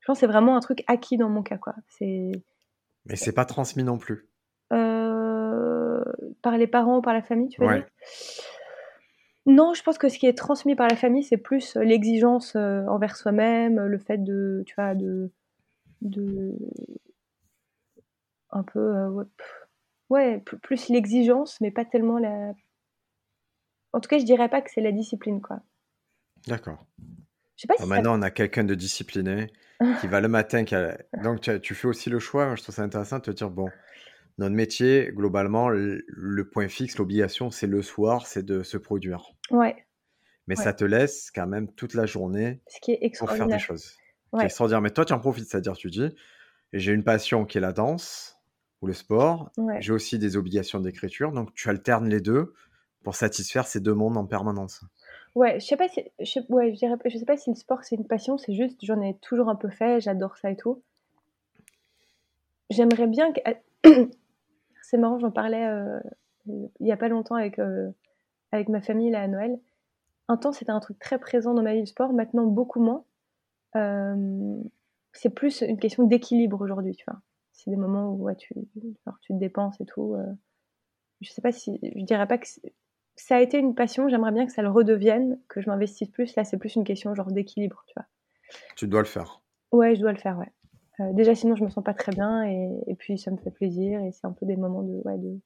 Je 0.00 0.06
pense 0.06 0.16
que 0.16 0.20
c'est 0.20 0.32
vraiment 0.32 0.56
un 0.56 0.60
truc 0.60 0.82
acquis 0.88 1.16
dans 1.16 1.28
mon 1.28 1.42
cas, 1.42 1.58
quoi. 1.58 1.74
C'est 1.86 2.32
mais 3.06 3.16
c'est 3.16 3.32
pas 3.32 3.44
transmis 3.44 3.84
non 3.84 3.98
plus. 3.98 4.28
Euh, 4.72 6.02
par 6.42 6.56
les 6.58 6.66
parents 6.66 6.98
ou 6.98 7.02
par 7.02 7.14
la 7.14 7.22
famille, 7.22 7.48
tu 7.48 7.60
veux 7.60 7.74
dire? 7.74 7.86
Non, 9.46 9.74
je 9.74 9.82
pense 9.82 9.98
que 9.98 10.08
ce 10.08 10.18
qui 10.18 10.26
est 10.26 10.36
transmis 10.36 10.76
par 10.76 10.88
la 10.88 10.96
famille, 10.96 11.24
c'est 11.24 11.38
plus 11.38 11.74
l'exigence 11.76 12.54
euh, 12.56 12.84
envers 12.86 13.16
soi-même, 13.16 13.80
le 13.80 13.98
fait 13.98 14.18
de, 14.18 14.62
tu 14.66 14.74
vois, 14.74 14.94
de, 14.94 15.32
de 16.02 16.54
un 18.50 18.62
peu, 18.62 18.78
euh, 18.78 19.24
ouais, 20.10 20.42
plus 20.62 20.88
l'exigence, 20.88 21.60
mais 21.60 21.70
pas 21.70 21.84
tellement 21.84 22.18
la. 22.18 22.52
En 23.92 24.00
tout 24.00 24.08
cas, 24.08 24.18
je 24.18 24.24
dirais 24.24 24.48
pas 24.48 24.60
que 24.60 24.70
c'est 24.70 24.80
la 24.80 24.92
discipline, 24.92 25.40
quoi. 25.40 25.60
D'accord. 26.46 26.86
Si 27.56 27.66
maintenant, 27.86 28.18
on 28.18 28.22
a 28.22 28.30
quelqu'un 28.30 28.64
de 28.64 28.74
discipliné 28.74 29.52
qui 30.00 30.06
va 30.06 30.20
le 30.20 30.28
matin. 30.28 30.64
Qui 30.64 30.74
Donc, 31.22 31.40
tu, 31.62 31.74
fais 31.74 31.88
aussi 31.88 32.10
le 32.10 32.18
choix. 32.18 32.54
Je 32.56 32.62
trouve 32.62 32.74
ça 32.74 32.82
intéressant 32.82 33.18
de 33.18 33.22
te 33.22 33.30
dire 33.30 33.50
bon, 33.50 33.68
notre 34.38 34.54
métier, 34.54 35.10
globalement, 35.12 35.68
le, 35.68 36.48
point 36.50 36.68
fixe, 36.68 36.98
l'obligation, 36.98 37.50
c'est 37.50 37.66
le 37.66 37.82
soir, 37.82 38.26
c'est 38.26 38.44
de 38.44 38.62
se 38.62 38.76
produire. 38.76 39.32
Ouais. 39.50 39.76
Mais 40.46 40.56
ça 40.56 40.72
te 40.72 40.84
laisse 40.84 41.30
quand 41.30 41.46
même 41.46 41.70
toute 41.72 41.94
la 41.94 42.06
journée 42.06 42.60
Ce 42.66 42.80
qui 42.80 42.92
est 42.92 43.18
pour 43.18 43.30
faire 43.30 43.46
des 43.46 43.58
choses. 43.58 43.96
Ouais. 44.32 44.44
extraordinaire. 44.44 44.80
Mais 44.80 44.90
toi, 44.90 45.04
tu 45.04 45.12
en 45.12 45.18
profites, 45.18 45.48
c'est-à-dire, 45.48 45.74
tu 45.74 45.90
dis 45.90 46.14
j'ai 46.72 46.92
une 46.92 47.04
passion 47.04 47.44
qui 47.44 47.58
est 47.58 47.60
la 47.60 47.72
danse 47.72 48.38
ou 48.80 48.86
le 48.86 48.92
sport. 48.92 49.50
J'ai 49.80 49.92
aussi 49.92 50.18
des 50.18 50.36
obligations 50.36 50.80
d'écriture. 50.80 51.32
Donc, 51.32 51.52
tu 51.54 51.68
alternes 51.68 52.08
les 52.08 52.20
deux 52.20 52.54
pour 53.02 53.14
satisfaire 53.14 53.66
ces 53.66 53.80
deux 53.80 53.94
mondes 53.94 54.16
en 54.16 54.26
permanence. 54.26 54.84
Ouais, 55.36 55.60
je 55.60 55.66
sais 55.66 55.76
pas 55.76 55.88
si, 55.88 56.00
ouais, 56.48 56.72
je 56.72 56.78
dirais, 56.78 56.96
je 57.04 57.16
sais 57.16 57.24
pas 57.24 57.36
si 57.36 57.50
le 57.50 57.56
sport 57.56 57.84
c'est 57.84 57.94
une 57.94 58.06
passion, 58.06 58.36
c'est 58.36 58.52
juste 58.52 58.84
j'en 58.84 59.00
ai 59.00 59.14
toujours 59.18 59.48
un 59.48 59.54
peu 59.54 59.70
fait, 59.70 60.00
j'adore 60.00 60.36
ça 60.36 60.50
et 60.50 60.56
tout. 60.56 60.82
J'aimerais 62.68 63.06
bien 63.06 63.32
que, 63.32 63.40
c'est 64.82 64.98
marrant, 64.98 65.20
j'en 65.20 65.30
parlais 65.30 65.64
euh, 65.66 66.00
il 66.46 66.86
y 66.86 66.92
a 66.92 66.96
pas 66.96 67.08
longtemps 67.08 67.36
avec 67.36 67.60
euh, 67.60 67.90
avec 68.50 68.68
ma 68.68 68.80
famille 68.80 69.10
là 69.10 69.22
à 69.22 69.28
Noël. 69.28 69.60
Un 70.28 70.36
temps 70.36 70.52
c'était 70.52 70.72
un 70.72 70.80
truc 70.80 70.98
très 70.98 71.18
présent 71.18 71.54
dans 71.54 71.62
ma 71.62 71.74
vie 71.74 71.80
le 71.80 71.86
sport, 71.86 72.12
maintenant 72.12 72.46
beaucoup 72.46 72.80
moins. 72.80 73.04
Euh, 73.76 74.60
c'est 75.12 75.30
plus 75.30 75.62
une 75.62 75.78
question 75.78 76.04
d'équilibre 76.04 76.60
aujourd'hui, 76.60 76.94
tu 76.96 77.04
vois. 77.06 77.20
C'est 77.52 77.70
des 77.70 77.76
moments 77.76 78.14
où 78.14 78.28
tu, 78.34 78.54
tu 79.22 79.32
te 79.32 79.38
dépenses 79.38 79.80
et 79.80 79.84
tout. 79.86 80.16
je 81.20 81.30
sais 81.30 81.42
pas 81.42 81.52
si, 81.52 81.78
je 81.82 82.04
dirais 82.04 82.26
pas 82.26 82.38
que 82.38 82.46
ça 83.20 83.36
a 83.36 83.40
été 83.40 83.58
une 83.58 83.74
passion, 83.74 84.08
j'aimerais 84.08 84.32
bien 84.32 84.46
que 84.46 84.52
ça 84.52 84.62
le 84.62 84.70
redevienne, 84.70 85.38
que 85.48 85.60
je 85.60 85.68
m'investisse 85.68 86.08
plus. 86.08 86.34
Là, 86.36 86.44
c'est 86.44 86.56
plus 86.56 86.74
une 86.74 86.84
question 86.84 87.14
genre 87.14 87.30
d'équilibre, 87.30 87.84
tu 87.86 87.94
vois. 87.96 88.06
Tu 88.76 88.88
dois 88.88 89.00
le 89.00 89.06
faire. 89.06 89.42
Ouais, 89.72 89.94
je 89.94 90.00
dois 90.00 90.12
le 90.12 90.18
faire, 90.18 90.38
ouais. 90.38 90.50
Euh, 91.00 91.12
déjà, 91.12 91.34
sinon, 91.34 91.54
je 91.54 91.64
me 91.64 91.70
sens 91.70 91.84
pas 91.84 91.94
très 91.94 92.12
bien 92.12 92.44
et, 92.44 92.94
puis 92.98 93.18
ça 93.18 93.30
me 93.30 93.36
fait 93.36 93.50
plaisir 93.50 94.00
et 94.00 94.12
c'est 94.12 94.26
un 94.26 94.32
peu 94.32 94.46
des 94.46 94.56
moments 94.56 94.82
de, 94.82 95.00
ouais, 95.04 95.18
de 95.18 95.38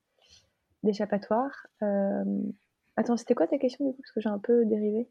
d'échappatoire. 0.83 1.67
Euh, 1.83 2.25
attends, 2.97 3.17
c'était 3.17 3.35
quoi 3.35 3.47
ta 3.47 3.59
question 3.59 3.87
du 3.87 3.93
coup 3.93 4.03
Parce 4.03 4.13
que 4.13 4.21
j'ai 4.21 4.29
un 4.29 4.39
peu 4.39 4.65
dérivé? 4.67 5.09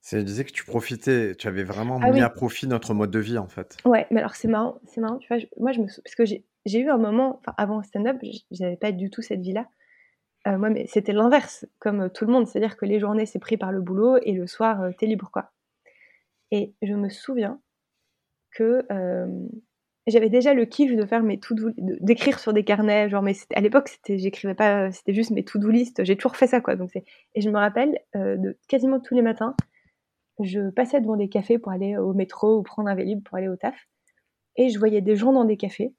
C'est, 0.00 0.18
je 0.18 0.24
disais 0.24 0.44
que 0.44 0.50
tu 0.50 0.64
profitais, 0.64 1.36
tu 1.36 1.46
avais 1.46 1.62
vraiment 1.62 2.00
ah 2.02 2.10
mis 2.10 2.20
à 2.20 2.28
profit 2.28 2.66
notre 2.66 2.92
mode 2.92 3.12
de 3.12 3.20
vie 3.20 3.38
en 3.38 3.46
fait. 3.46 3.76
Ouais, 3.84 4.06
mais 4.10 4.18
alors 4.18 4.34
c'est 4.34 4.48
marrant, 4.48 4.80
c'est 4.86 5.00
marrant, 5.00 5.18
tu 5.18 5.28
vois, 5.28 5.40
moi 5.58 5.70
je 5.70 5.80
me 5.80 5.86
parce 5.86 6.16
que 6.16 6.24
j'ai, 6.24 6.44
j'ai 6.66 6.80
eu 6.80 6.90
un 6.90 6.98
moment, 6.98 7.38
enfin 7.38 7.54
avant 7.56 7.82
stand-up, 7.84 8.16
j'avais 8.50 8.76
pas 8.76 8.90
du 8.90 9.10
tout 9.10 9.22
cette 9.22 9.40
vie-là. 9.40 9.68
Euh, 10.46 10.58
moi, 10.58 10.70
mais 10.70 10.86
c'était 10.86 11.12
l'inverse, 11.12 11.66
comme 11.78 12.10
tout 12.10 12.26
le 12.26 12.32
monde. 12.32 12.46
C'est-à-dire 12.46 12.76
que 12.76 12.84
les 12.84 12.98
journées, 12.98 13.26
c'est 13.26 13.38
pris 13.38 13.56
par 13.56 13.72
le 13.72 13.80
boulot 13.80 14.18
et 14.22 14.32
le 14.32 14.46
soir, 14.46 14.82
euh, 14.82 14.90
t'es 14.96 15.06
libre, 15.06 15.30
quoi. 15.32 15.50
Et 16.50 16.74
je 16.82 16.94
me 16.94 17.08
souviens 17.08 17.60
que 18.50 18.84
euh, 18.92 19.26
j'avais 20.06 20.28
déjà 20.28 20.52
le 20.52 20.66
kiff 20.66 20.94
de 20.94 21.06
faire 21.06 21.22
mes 21.22 21.38
to 21.38 21.54
d'écrire 21.78 22.38
sur 22.38 22.52
des 22.52 22.64
carnets. 22.64 23.08
Genre, 23.08 23.22
mais 23.22 23.34
à 23.54 23.60
l'époque, 23.60 23.88
c'était, 23.88 24.18
j'écrivais 24.18 24.54
pas, 24.54 24.90
c'était 24.90 25.14
juste 25.14 25.30
mes 25.30 25.44
to-do 25.44 25.70
list. 25.70 26.04
J'ai 26.04 26.16
toujours 26.16 26.36
fait 26.36 26.48
ça, 26.48 26.60
quoi. 26.60 26.76
Donc 26.76 26.90
et 26.96 27.40
je 27.40 27.48
me 27.48 27.56
rappelle 27.56 27.98
de 28.14 28.58
quasiment 28.68 29.00
tous 29.00 29.14
les 29.14 29.22
matins, 29.22 29.56
je 30.40 30.70
passais 30.70 31.00
devant 31.00 31.16
des 31.16 31.28
cafés 31.28 31.58
pour 31.58 31.72
aller 31.72 31.96
au 31.96 32.12
métro 32.12 32.58
ou 32.58 32.62
prendre 32.62 32.88
un 32.90 32.94
vélib 32.94 33.22
pour 33.22 33.38
aller 33.38 33.48
au 33.48 33.56
taf. 33.56 33.88
Et 34.56 34.68
je 34.68 34.78
voyais 34.78 35.00
des 35.00 35.16
gens 35.16 35.32
dans 35.32 35.44
des 35.44 35.56
cafés. 35.56 35.94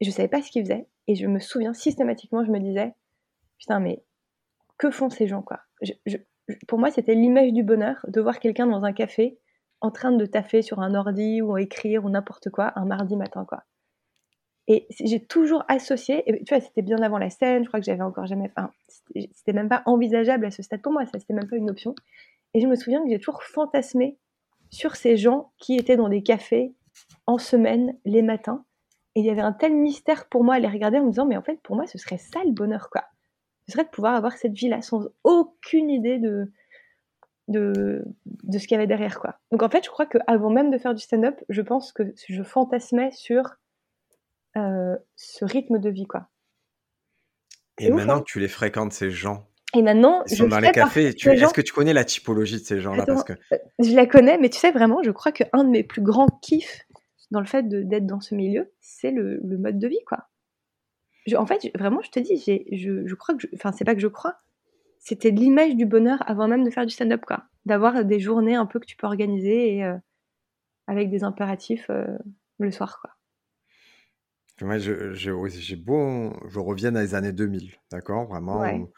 Et 0.00 0.04
je 0.04 0.10
savais 0.10 0.28
pas 0.28 0.42
ce 0.42 0.50
qu'ils 0.50 0.64
faisaient. 0.64 0.86
Et 1.06 1.14
je 1.14 1.26
me 1.26 1.38
souviens 1.38 1.72
systématiquement, 1.72 2.44
je 2.44 2.50
me 2.50 2.58
disais, 2.58 2.94
putain, 3.58 3.80
mais 3.80 4.04
que 4.78 4.90
font 4.90 5.10
ces 5.10 5.26
gens, 5.26 5.42
quoi? 5.42 5.60
Pour 6.66 6.78
moi, 6.78 6.90
c'était 6.90 7.14
l'image 7.14 7.52
du 7.52 7.62
bonheur 7.62 8.04
de 8.08 8.20
voir 8.20 8.38
quelqu'un 8.38 8.66
dans 8.66 8.84
un 8.84 8.92
café 8.92 9.38
en 9.80 9.90
train 9.90 10.12
de 10.12 10.26
taffer 10.26 10.62
sur 10.62 10.80
un 10.80 10.94
ordi 10.94 11.42
ou 11.42 11.56
écrire 11.58 12.04
ou 12.04 12.10
n'importe 12.10 12.50
quoi 12.50 12.72
un 12.76 12.84
mardi 12.84 13.16
matin, 13.16 13.44
quoi. 13.44 13.64
Et 14.66 14.86
j'ai 14.98 15.22
toujours 15.22 15.62
associé, 15.68 16.22
et 16.26 16.42
tu 16.42 16.54
vois, 16.54 16.62
c'était 16.62 16.80
bien 16.80 17.02
avant 17.02 17.18
la 17.18 17.28
scène, 17.28 17.64
je 17.64 17.68
crois 17.68 17.80
que 17.80 17.86
j'avais 17.86 18.02
encore 18.02 18.24
jamais, 18.24 18.50
enfin, 18.56 18.70
c'était 19.34 19.52
même 19.52 19.68
pas 19.68 19.82
envisageable 19.84 20.46
à 20.46 20.50
ce 20.50 20.62
stade 20.62 20.80
pour 20.80 20.92
moi, 20.92 21.04
ça 21.04 21.18
c'était 21.18 21.34
même 21.34 21.48
pas 21.48 21.56
une 21.56 21.68
option. 21.68 21.94
Et 22.54 22.60
je 22.60 22.66
me 22.66 22.74
souviens 22.74 23.02
que 23.02 23.10
j'ai 23.10 23.18
toujours 23.18 23.42
fantasmé 23.42 24.16
sur 24.70 24.96
ces 24.96 25.18
gens 25.18 25.52
qui 25.58 25.76
étaient 25.76 25.96
dans 25.96 26.08
des 26.08 26.22
cafés 26.22 26.74
en 27.26 27.36
semaine, 27.36 27.98
les 28.06 28.22
matins. 28.22 28.64
Et 29.14 29.20
il 29.20 29.26
y 29.26 29.30
avait 29.30 29.42
un 29.42 29.52
tel 29.52 29.74
mystère 29.74 30.28
pour 30.28 30.44
moi 30.44 30.54
à 30.54 30.58
les 30.58 30.68
regarder 30.68 30.98
en 30.98 31.04
me 31.04 31.10
disant, 31.10 31.26
mais 31.26 31.36
en 31.36 31.42
fait, 31.42 31.60
pour 31.62 31.76
moi, 31.76 31.86
ce 31.86 31.98
serait 31.98 32.18
ça 32.18 32.42
le 32.44 32.52
bonheur, 32.52 32.88
quoi 32.90 33.04
ce 33.66 33.72
serait 33.72 33.84
de 33.84 33.90
pouvoir 33.90 34.14
avoir 34.14 34.32
cette 34.36 34.52
vie-là 34.52 34.82
sans 34.82 35.08
aucune 35.22 35.90
idée 35.90 36.18
de, 36.18 36.52
de, 37.48 38.04
de 38.24 38.58
ce 38.58 38.66
qu'il 38.66 38.74
y 38.74 38.78
avait 38.78 38.86
derrière. 38.86 39.18
quoi. 39.18 39.38
Donc 39.50 39.62
en 39.62 39.68
fait, 39.68 39.84
je 39.84 39.90
crois 39.90 40.06
qu'avant 40.06 40.50
même 40.50 40.70
de 40.70 40.78
faire 40.78 40.94
du 40.94 41.02
stand-up, 41.02 41.40
je 41.48 41.62
pense 41.62 41.92
que 41.92 42.02
je 42.28 42.42
fantasmais 42.42 43.10
sur 43.12 43.56
euh, 44.56 44.96
ce 45.16 45.44
rythme 45.44 45.78
de 45.78 45.90
vie. 45.90 46.06
quoi. 46.06 46.28
Et 47.78 47.90
maintenant 47.90 48.16
hein. 48.16 48.20
que 48.20 48.24
tu 48.24 48.40
les 48.40 48.48
fréquentes, 48.48 48.92
ces 48.92 49.10
gens, 49.10 49.48
Et 49.74 49.82
maintenant, 49.82 50.22
Ils 50.26 50.36
je 50.36 50.42
sont 50.42 50.48
dans 50.48 50.60
les 50.60 50.70
cafés. 50.70 51.14
Tu 51.14 51.36
gens 51.36 51.46
est-ce 51.46 51.54
que 51.54 51.60
tu 51.60 51.72
connais 51.72 51.92
la 51.92 52.04
typologie 52.04 52.60
de 52.60 52.64
ces 52.64 52.80
gens-là? 52.80 53.04
Parce 53.06 53.24
que 53.24 53.32
heu, 53.32 53.58
je 53.80 53.94
la 53.94 54.06
connais, 54.06 54.38
mais 54.38 54.48
tu 54.48 54.58
sais 54.58 54.70
vraiment, 54.70 55.02
je 55.02 55.10
crois 55.10 55.32
qu'un 55.32 55.64
de 55.64 55.70
mes 55.70 55.82
plus 55.82 56.02
grands 56.02 56.28
kiffs 56.42 56.86
dans 57.30 57.40
le 57.40 57.46
fait 57.46 57.68
d'être 57.68 58.06
dans 58.06 58.20
ce 58.20 58.34
milieu, 58.34 58.72
c'est 58.80 59.10
le 59.10 59.40
le 59.42 59.58
mode 59.58 59.78
de 59.78 59.88
vie, 59.88 60.04
quoi. 60.06 60.28
Je 61.26 61.36
en 61.36 61.46
fait, 61.46 61.70
vraiment, 61.76 62.02
je 62.02 62.10
te 62.10 62.20
dis, 62.20 62.36
j'ai 62.38 62.66
je 62.72 63.06
je 63.06 63.14
crois 63.14 63.34
que 63.36 63.46
enfin, 63.54 63.72
c'est 63.72 63.84
pas 63.84 63.94
que 63.94 64.00
je 64.00 64.08
crois, 64.08 64.40
c'était 65.00 65.30
l'image 65.30 65.76
du 65.76 65.86
bonheur 65.86 66.22
avant 66.30 66.48
même 66.48 66.64
de 66.64 66.70
faire 66.70 66.86
du 66.86 66.92
stand-up, 66.94 67.22
quoi. 67.26 67.44
D'avoir 67.66 68.04
des 68.04 68.20
journées 68.20 68.56
un 68.56 68.66
peu 68.66 68.80
que 68.80 68.86
tu 68.86 68.96
peux 68.96 69.06
organiser 69.08 69.76
et 69.76 69.84
heu, 69.84 69.98
avec 70.88 71.10
des 71.10 71.24
impératifs, 71.24 71.90
heu, 71.90 72.18
le 72.58 72.70
soir, 72.72 73.00
quoi. 73.02 73.12
Moi, 74.60 74.78
je 74.78 75.12
j'ai 75.14 75.76
beau 75.76 76.32
je 76.48 76.58
reviens 76.58 76.90
dans 76.92 76.98
les 77.00 77.14
années 77.14 77.32
2000, 77.32 77.74
d'accord? 77.90 78.26
Vraiment 78.26 78.64
Ouais. 78.64 78.90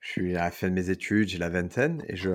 je 0.00 0.08
suis 0.10 0.36
à 0.36 0.44
la 0.44 0.50
fin 0.52 0.68
de 0.68 0.74
mes 0.74 0.90
études, 0.90 1.28
j'ai 1.28 1.38
la 1.38 1.48
vingtaine 1.50 2.04
et 2.08 2.16
je 2.16 2.30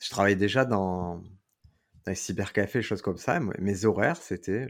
je 0.00 0.10
travaillais 0.10 0.36
déjà 0.36 0.64
dans 0.64 1.18
dans 1.18 2.12
les 2.12 2.16
cybercafés, 2.16 2.82
choses 2.82 3.02
comme 3.02 3.18
ça. 3.18 3.40
Mes 3.40 3.84
horaires, 3.84 4.16
c'était 4.22 4.68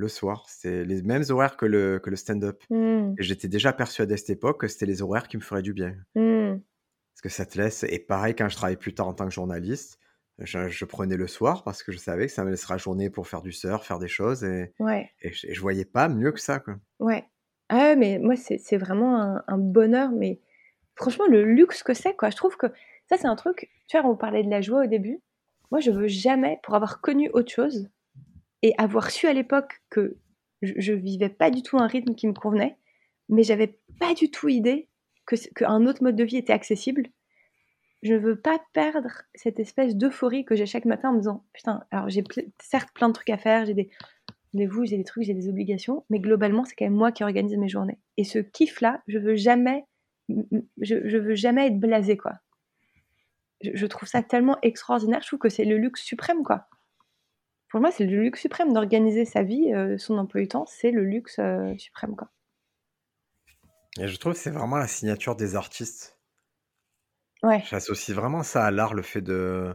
le 0.00 0.08
soir. 0.08 0.46
C'était 0.48 0.84
les 0.84 1.02
mêmes 1.02 1.24
horaires 1.30 1.56
que 1.56 1.66
le 1.66 1.98
que 2.00 2.10
le 2.10 2.16
stand-up 2.16 2.62
Mmh. 2.70 3.18
et 3.18 3.22
j'étais 3.24 3.48
déjà 3.48 3.72
persuadé 3.72 4.14
à 4.14 4.16
cette 4.18 4.30
époque 4.30 4.60
que 4.62 4.68
c'était 4.68 4.86
les 4.86 5.02
horaires 5.02 5.28
qui 5.28 5.36
me 5.38 5.42
feraient 5.42 5.62
du 5.62 5.72
bien. 5.74 5.96
Mmh. 6.14 6.60
Parce 7.14 7.22
que 7.22 7.28
ça 7.30 7.46
te 7.46 7.56
laisse 7.58 7.82
et 7.84 7.98
pareil 7.98 8.34
quand 8.36 8.48
je 8.48 8.56
travaillais 8.56 8.76
plus 8.76 8.94
tard 8.94 9.08
en 9.08 9.14
tant 9.14 9.24
que 9.26 9.32
journaliste, 9.32 9.98
je 10.38 10.68
je 10.68 10.84
prenais 10.84 11.16
le 11.16 11.26
soir 11.26 11.64
parce 11.64 11.82
que 11.82 11.90
je 11.92 11.98
savais 11.98 12.26
que 12.26 12.32
ça 12.32 12.44
me 12.44 12.50
laissera 12.50 12.74
la 12.74 12.78
journée 12.78 13.10
pour 13.10 13.26
faire 13.28 13.42
du 13.42 13.52
surf, 13.52 13.86
faire 13.86 13.98
des 13.98 14.08
choses 14.08 14.44
et 14.44 14.74
Ouais. 14.78 15.10
et 15.22 15.32
je 15.32 15.46
et 15.48 15.54
je 15.54 15.60
voyais 15.60 15.84
pas 15.86 16.08
mieux 16.08 16.32
que 16.32 16.40
ça, 16.40 16.60
quoi. 16.60 16.76
Ouais. 17.00 17.24
Ah 17.68 17.76
ouais, 17.78 17.96
mais 17.96 18.18
moi, 18.18 18.36
c'est 18.36 18.58
c'est 18.58 18.76
vraiment 18.76 19.20
un 19.20 19.44
un 19.48 19.58
bonheur, 19.58 20.10
mais 20.12 20.40
franchement, 20.96 21.26
le 21.28 21.44
luxe 21.44 21.82
que 21.82 21.94
c'est, 21.94 22.14
quoi. 22.16 22.30
Je 22.30 22.36
trouve 22.36 22.56
que 22.56 22.68
ça, 23.08 23.16
c'est 23.18 23.26
un 23.26 23.36
truc 23.36 23.70
tu 23.88 23.98
vois, 24.00 24.08
on 24.10 24.16
parlait 24.16 24.42
de 24.44 24.50
la 24.50 24.60
joie 24.62 24.84
au 24.84 24.86
début. 24.86 25.20
Moi, 25.70 25.80
je 25.80 25.90
veux 25.90 26.08
jamais, 26.08 26.60
pour 26.64 26.74
avoir 26.74 27.00
connu 27.00 27.30
autre 27.32 27.50
chose 27.52 27.88
et 28.62 28.74
avoir 28.78 29.10
su 29.10 29.26
à 29.26 29.32
l'époque 29.32 29.82
que 29.90 30.16
je 30.62 30.74
je 30.78 30.92
vivais 30.92 31.28
pas 31.28 31.50
du 31.50 31.62
tout 31.62 31.78
un 31.78 31.86
rythme 31.86 32.14
qui 32.14 32.26
me 32.26 32.32
convenait, 32.34 32.76
mais 33.28 33.42
j'avais 33.42 33.78
pas 34.00 34.14
du 34.14 34.30
tout 34.30 34.48
idée 34.48 34.88
qu'un 35.56 35.86
autre 35.86 36.02
mode 36.02 36.16
de 36.16 36.24
vie 36.24 36.36
était 36.38 36.52
accessible. 36.52 37.08
Je 38.02 38.14
veux 38.14 38.40
pas 38.40 38.60
perdre 38.74 39.10
cette 39.34 39.58
espèce 39.60 39.96
d'euphorie 39.96 40.44
que 40.44 40.54
j'ai 40.56 40.66
chaque 40.66 40.84
matin 40.84 41.10
en 41.10 41.14
me 41.14 41.18
disant: 41.18 41.44
«Putain, 41.52 41.84
alors 41.90 42.08
j'ai 42.08 42.22
certes 42.62 42.90
plein 42.94 43.08
de 43.08 43.14
trucs 43.14 43.30
à 43.30 43.38
faire, 43.38 43.66
j'ai 43.66 43.74
des 43.74 43.90
rendez-vous, 44.54 44.86
j'ai 44.86 44.98
des 44.98 45.04
trucs, 45.04 45.24
j'ai 45.24 45.34
des 45.34 45.48
obligations, 45.48 46.04
mais 46.10 46.20
globalement, 46.20 46.64
c'est 46.64 46.76
quand 46.76 46.86
même 46.86 46.94
moi 46.94 47.12
qui 47.12 47.24
organise 47.24 47.56
mes 47.58 47.68
journées» 47.68 47.98
et 48.18 48.24
ce 48.24 48.38
kiff-là, 48.40 49.02
je 49.08 49.18
veux 49.18 49.36
jamais 49.36 49.86
je 50.82 51.18
veux 51.18 51.34
jamais 51.36 51.68
être 51.68 51.78
blasée, 51.80 52.16
quoi. 52.16 52.34
Je 53.62 53.70
je 53.74 53.86
trouve 53.86 54.08
ça 54.08 54.22
tellement 54.22 54.58
extraordinaire, 54.62 55.20
je 55.22 55.26
trouve 55.28 55.38
que 55.38 55.48
c'est 55.48 55.64
le 55.64 55.78
luxe 55.78 56.02
suprême, 56.02 56.42
quoi. 56.42 56.68
Pour 57.76 57.82
moi, 57.82 57.92
c'est 57.92 58.06
le 58.06 58.22
luxe 58.22 58.40
suprême 58.40 58.72
d'organiser 58.72 59.26
sa 59.26 59.42
vie, 59.42 59.70
heu, 59.74 59.98
son 59.98 60.16
emploi 60.16 60.40
du 60.40 60.48
temps, 60.48 60.64
c'est 60.66 60.90
le 60.90 61.04
luxe, 61.04 61.38
heu, 61.38 61.76
suprême, 61.76 62.16
quoi. 62.16 62.30
Et 64.00 64.08
je 64.08 64.16
trouve 64.16 64.32
que 64.32 64.38
c'est 64.38 64.50
vraiment 64.50 64.78
la 64.78 64.86
signature 64.88 65.36
des 65.36 65.54
artistes. 65.54 66.18
Ouais. 67.42 67.66
J'associe 67.68 68.14
vraiment 68.16 68.42
ça 68.42 68.64
à 68.64 68.70
l'art, 68.70 68.94
le 68.94 69.02
fait 69.02 69.20
de 69.22 69.74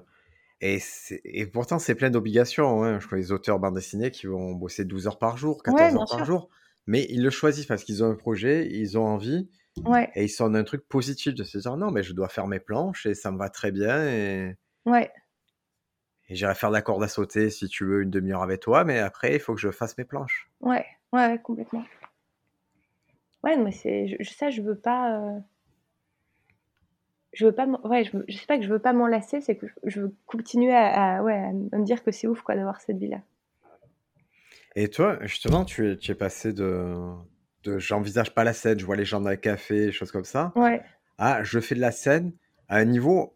et 0.62 0.80
et 1.26 1.48
pourtant 1.48 1.80
c'est 1.80 1.96
plein 1.96 2.10
d'obligations, 2.12 2.84
hein. 2.84 3.00
Je 3.00 3.08
connais 3.08 3.24
des 3.24 3.32
auteurs 3.34 3.60
bande 3.60 3.76
dessinée 3.76 4.12
qui 4.12 4.28
vont 4.28 4.54
bosser 4.54 4.86
12 4.86 5.08
heures 5.08 5.20
par 5.20 5.38
jour, 5.38 5.64
Ouais, 5.66 5.92
14 5.92 5.96
bien 5.96 5.98
heures 5.98 6.08
par 6.08 6.26
jour, 6.26 6.50
mais 6.88 7.08
ils 7.10 7.24
le 7.24 7.30
choisissent 7.32 7.68
parce 7.68 7.84
qu'ils 7.86 8.04
ont 8.04 8.12
un 8.12 8.16
projet, 8.16 8.68
ils 8.72 8.98
ont 8.98 9.06
envie 9.06 9.50
Ouais. 9.86 10.12
et 10.16 10.26
ils 10.26 10.30
sont 10.30 10.50
dans 10.52 10.60
un 10.60 10.66
truc 10.66 10.88
positif 10.90 11.36
de 11.36 11.44
se 11.46 11.58
dire: 11.60 11.78
«Non, 11.78 11.92
mais 11.92 12.04
je 12.04 12.14
dois 12.14 12.30
faire 12.30 12.48
mes 12.48 12.60
planches 12.62 13.06
et 13.08 13.16
ça 13.16 13.32
me 13.32 13.38
va 13.40 13.50
très 13.50 13.72
bien 13.72 14.06
et 14.08 14.58
Ouais. 14.86 15.12
Et 16.32 16.36
j'irai 16.36 16.56
faire 16.56 16.70
de 16.70 16.76
la 16.76 16.82
corde 16.82 17.04
à 17.04 17.08
sauter 17.08 17.50
si 17.52 17.68
tu 17.68 17.84
veux 17.86 18.02
1/2 18.04 18.32
heure 18.32 18.42
avec 18.42 18.62
toi, 18.62 18.84
mais 18.86 19.00
après 19.00 19.36
il 19.36 19.40
faut 19.40 19.54
que 19.54 19.62
je 19.62 19.70
fasse 19.70 19.98
mes 19.98 20.06
planches». 20.06 20.50
Ouais. 20.62 20.86
Ouais, 21.14 21.38
complètement. 21.44 21.84
Ouais, 23.44 23.58
mais 23.58 23.72
c'est 23.74 24.16
je 24.20 24.30
ça, 24.30 24.50
je 24.50 24.62
veux 24.62 24.78
pas, 24.78 25.18
heu 25.20 25.42
je 27.34 27.46
veux 27.46 27.52
pas 27.54 27.66
ouais, 27.66 28.04
je 28.06 28.18
veux 28.18 28.26
je 28.30 28.38
sais 28.38 28.46
pas 28.46 28.58
que 28.58 28.64
je 28.64 28.70
veux 28.70 28.80
pas 28.80 28.94
m'en 28.94 29.08
lasser, 29.08 29.42
c'est 29.42 29.56
que 29.58 29.66
je 29.84 30.02
veux 30.02 30.16
continuer 30.26 30.74
à 30.74 31.18
à 31.18 31.22
ouais, 31.24 31.34
à 31.36 31.52
me 31.78 31.84
dire 31.86 32.04
que 32.04 32.12
c'est 32.12 32.28
ouf, 32.28 32.42
quoi, 32.42 32.56
d'avoir 32.56 32.80
cette 32.82 32.98
vie-là. 32.98 33.22
Et 34.76 34.88
toi, 34.90 35.18
justement, 35.24 35.66
tu 35.66 35.92
es 35.92 35.98
tu 35.98 36.12
es 36.12 36.16
passé 36.16 36.54
de 36.54 36.96
de 37.64 37.78
«j'envisage 37.78 38.34
pas 38.34 38.44
la 38.44 38.54
scène, 38.54 38.80
je 38.80 38.86
vois 38.86 38.96
les 38.96 39.06
gens 39.06 39.22
dans 39.22 39.30
les 39.30 39.40
cafés», 39.40 39.92
choses 39.92 40.12
comme 40.12 40.24
ça, 40.26 40.52
Ouais. 40.56 40.82
à 41.18 41.44
«je 41.44 41.60
fais 41.60 41.76
de 41.76 41.82
la 41.82 41.92
scène 41.92 42.34
à 42.70 42.78
un 42.78 42.86
niveau 42.86 43.36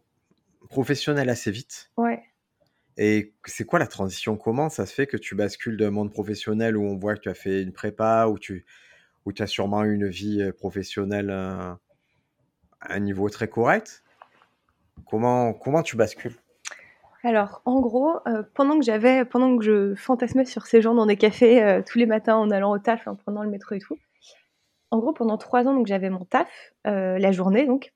professionnel 0.70 1.28
assez 1.28 1.50
vite». 1.50 1.90
Ouais. 1.96 2.22
Et 2.98 3.34
c'est 3.44 3.64
quoi 3.64 3.78
la 3.78 3.86
transition? 3.86 4.36
Comment 4.36 4.70
ça 4.70 4.86
se 4.86 4.94
fait 4.94 5.06
que 5.06 5.18
tu 5.18 5.34
bascules 5.34 5.76
d'un 5.76 5.90
monde 5.90 6.10
professionnel 6.10 6.76
où 6.76 6.84
on 6.84 6.96
voit 6.96 7.14
que 7.14 7.20
tu 7.20 7.28
as 7.28 7.34
fait 7.34 7.62
une 7.62 7.72
prépa, 7.72 8.26
où 8.26 8.38
tu 8.38 8.64
où 9.26 9.32
as 9.38 9.46
sûrement 9.46 9.84
eu 9.84 9.94
une 9.94 10.08
vie, 10.08 10.40
heu, 10.40 10.52
professionnelle, 10.52 11.30
heu, 11.30 11.74
à 12.80 12.94
un 12.94 13.00
niveau 13.00 13.28
très 13.28 13.48
correct? 13.48 14.02
Comment 15.04 15.52
comment 15.52 15.82
tu 15.82 15.96
bascules? 15.96 16.36
Alors, 17.22 17.60
en 17.64 17.80
gros, 17.80 18.20
heu, 18.26 18.48
pendant 18.54 18.78
que 18.78 18.84
j'avais 18.84 19.24
pendant 19.24 19.58
que 19.58 19.64
je 19.64 19.94
fantasmais 19.94 20.44
sur 20.46 20.66
ces 20.66 20.80
gens 20.80 20.94
dans 20.94 21.06
des 21.06 21.16
cafés, 21.16 21.82
tous 21.86 21.98
les 21.98 22.06
matins 22.06 22.36
en 22.36 22.50
allant 22.50 22.72
au 22.72 22.78
taf, 22.78 23.06
en 23.08 23.16
prenant 23.16 23.42
le 23.42 23.50
métro 23.50 23.74
et 23.74 23.80
tout. 23.80 23.98
En 24.90 24.98
gros, 25.00 25.12
pendant 25.12 25.36
3 25.36 25.66
ans, 25.66 25.74
donc 25.74 25.86
j'avais 25.86 26.08
mon 26.08 26.24
taf, 26.24 26.72
la 26.84 27.32
journée 27.32 27.66
donc 27.66 27.92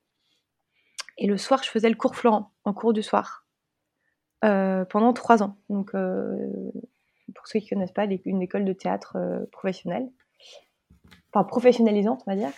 et 1.17 1.27
le 1.27 1.37
soir, 1.37 1.63
je 1.63 1.69
faisais 1.69 1.89
le 1.89 1.95
cours 1.95 2.17
Florent, 2.17 2.51
en 2.65 2.73
cours 2.73 2.95
du 2.95 3.03
soir, 3.03 3.45
pendant 4.41 5.13
3 5.13 5.43
ans. 5.43 5.57
Donc, 5.69 5.95
heu, 5.95 6.73
pour 7.35 7.47
ceux 7.47 7.61
qui 7.61 7.69
connaissent 7.69 7.93
pas, 7.93 8.07
une 8.25 8.43
école 8.43 8.65
de 8.65 8.73
théâtre, 8.73 9.17
heu, 9.17 9.49
professionnelle. 9.53 10.09
Enfin, 11.33 11.45
professionnalisante, 11.45 12.23
on 12.27 12.31
va 12.31 12.37
dire 12.37 12.51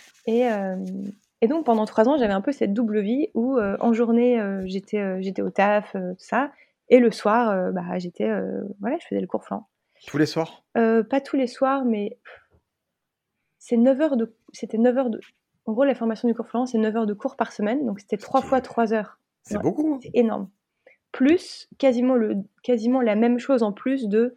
et 1.41 1.47
donc 1.47 1.65
pendant 1.65 1.83
3 1.85 2.07
ans, 2.07 2.17
j'avais 2.17 2.33
un 2.33 2.39
peu 2.41 2.53
cette 2.53 2.73
double 2.73 3.01
vie 3.01 3.27
où, 3.33 3.59
en 3.59 3.91
journée, 3.93 4.41
j'étais, 4.65 5.21
j'étais 5.21 5.41
au 5.41 5.49
taf, 5.49 5.91
tout 5.91 6.15
ça 6.17 6.51
et 6.89 6.99
le 6.99 7.11
soir, 7.11 7.71
bah, 7.73 7.97
j'étais, 7.99 8.29
voilà, 8.79 8.97
je 9.01 9.05
faisais 9.07 9.19
le 9.21 9.27
cours 9.27 9.43
Florent. 9.43 9.67
Tous 10.07 10.17
les 10.17 10.25
soirs? 10.25 10.63
Pas 10.73 11.21
tous 11.21 11.35
les 11.35 11.47
soirs, 11.47 11.83
mais 11.85 12.17
c'est 13.59 13.77
9 13.77 13.99
heures 14.01 14.17
de 14.17 14.33
c'était 14.53 14.77
9 14.77 14.97
heures 14.97 15.09
de 15.09 15.19
en 15.65 15.73
gros, 15.73 15.83
la 15.85 15.95
formation 15.95 16.27
du 16.27 16.33
cours 16.33 16.47
Florent, 16.47 16.65
c'est 16.65 16.77
9 16.77 16.95
heures 16.95 17.05
de 17.05 17.13
cours 17.13 17.35
par 17.35 17.51
semaine, 17.51 17.85
donc 17.85 17.99
c'était 17.99 18.17
Ce 18.17 18.21
3 18.21 18.41
qui 18.41 18.47
fois 18.47 18.57
est 18.57 18.61
3 18.61 18.93
heures. 18.93 19.19
c'est 19.43 19.55
Ouais, 19.57 19.63
beaucoup, 19.63 19.93
hein? 19.93 19.99
c'est 20.01 20.11
énorme. 20.13 20.49
Plus 21.13 21.69
quasiment 21.77 22.15
le 22.15 22.37
quasiment 22.63 22.99
la 22.99 23.15
même 23.15 23.37
chose 23.37 23.61
en 23.61 23.71
plus 23.71 24.09
de 24.09 24.35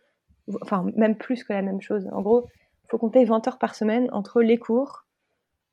enfin, 0.61 0.85
même 0.95 1.17
plus 1.17 1.43
que 1.43 1.53
la 1.55 1.63
même 1.63 1.81
chose. 1.81 2.07
En 2.13 2.21
gros, 2.21 2.47
faut 2.89 2.99
compter 2.99 3.25
20 3.25 3.49
heures 3.49 3.59
par 3.59 3.75
semaine 3.75 4.09
entre 4.13 4.43
les 4.43 4.59
cours, 4.59 5.07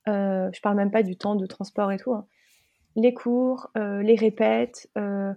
heu, 0.08 0.50
je 0.54 0.62
parle 0.62 0.78
même 0.78 0.92
pas 0.92 1.04
du 1.04 1.18
temps 1.18 1.36
de 1.36 1.46
transport 1.46 1.92
et 1.92 1.98
tout, 1.98 2.14
hein. 2.14 2.26
Les 2.96 3.14
cours, 3.14 3.72
heu, 3.78 4.02
les 4.02 4.16
répètes, 4.16 4.90
heu, 4.98 5.34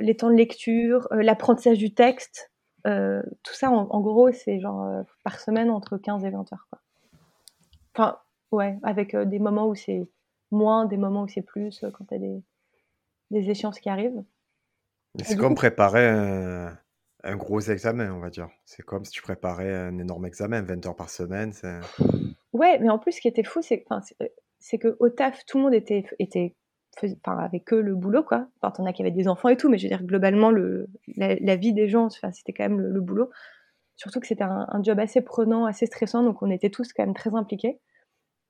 les 0.00 0.16
temps 0.16 0.30
de 0.30 0.34
lecture, 0.36 1.08
heu, 1.12 1.20
l'apprentissage 1.22 1.78
du 1.78 1.94
texte, 1.94 2.52
tout 2.84 3.54
ça 3.54 3.70
en 3.70 4.00
gros, 4.00 4.32
c'est 4.32 4.60
genre, 4.60 5.04
par 5.24 5.40
semaine 5.40 5.70
entre 5.70 5.98
15 5.98 6.24
et 6.24 6.30
20 6.30 6.52
heures, 6.52 6.66
quoi. 6.70 6.80
Enfin, 7.94 8.18
ouais, 8.52 8.78
avec, 8.82 9.16
des 9.16 9.38
moments 9.38 9.68
où 9.68 9.74
c'est 9.74 10.08
moins, 10.50 10.86
des 10.86 10.96
moments 10.98 11.22
où 11.24 11.28
c'est 11.28 11.42
plus, 11.42 11.84
quand 11.94 12.06
tu 12.06 12.14
as 12.14 12.18
des 12.18 12.42
des 13.30 13.50
échéances 13.50 13.80
qui 13.80 13.88
arrivent 13.90 14.24
c'est 15.22 15.36
comme 15.36 15.50
coup 15.50 15.54
préparer 15.54 16.08
un 16.08 16.78
un 17.24 17.36
gros 17.36 17.60
examen, 17.60 18.12
on 18.12 18.20
va 18.20 18.30
dire. 18.30 18.48
C'est 18.66 18.82
comme 18.82 19.04
si 19.04 19.12
tu 19.12 19.22
préparais 19.22 19.74
un 19.74 19.98
énorme 19.98 20.26
examen, 20.26 20.62
20 20.62 20.86
heures 20.86 20.96
par 20.96 21.10
semaine, 21.10 21.52
Ouais, 22.52 22.78
mais 22.78 22.90
en 22.90 22.98
plus, 22.98 23.12
ce 23.12 23.20
qui 23.20 23.28
était 23.28 23.42
fou, 23.42 23.62
c'est 23.62 23.84
heu, 24.22 24.28
c'est 24.60 24.78
qu'au 24.78 25.08
taf, 25.08 25.44
tout 25.46 25.58
le 25.58 25.64
monde 25.64 25.74
était 25.74 26.04
était 26.18 26.54
enfin, 27.02 27.38
avait 27.38 27.60
que 27.60 27.74
le 27.74 27.96
boulot, 27.96 28.22
quoi. 28.22 28.46
Enfin, 28.60 28.72
tu 28.76 28.82
en 28.82 28.86
as 28.86 28.92
qui 28.92 29.02
avaient 29.02 29.10
des 29.10 29.26
enfants 29.26 29.48
et 29.48 29.56
tout, 29.56 29.68
mais 29.68 29.78
je 29.78 29.84
veux 29.84 29.88
dire 29.88 30.04
globalement 30.04 30.50
le 30.50 30.86
la 31.16 31.34
la 31.36 31.56
vie 31.56 31.72
des 31.72 31.88
gens, 31.88 32.04
enfin, 32.04 32.30
c'était 32.30 32.52
quand 32.52 32.64
même 32.64 32.80
le 32.80 32.90
le 32.90 33.00
boulot. 33.00 33.30
Surtout 33.96 34.20
que 34.20 34.26
c'était 34.26 34.44
un 34.44 34.66
un 34.68 34.82
job 34.82 35.00
assez 35.00 35.22
prenant, 35.22 35.64
assez 35.64 35.86
stressant, 35.86 36.22
donc 36.22 36.42
on 36.42 36.50
était 36.50 36.70
tous 36.70 36.92
quand 36.92 37.04
même 37.04 37.14
très 37.14 37.34
impliqués 37.34 37.80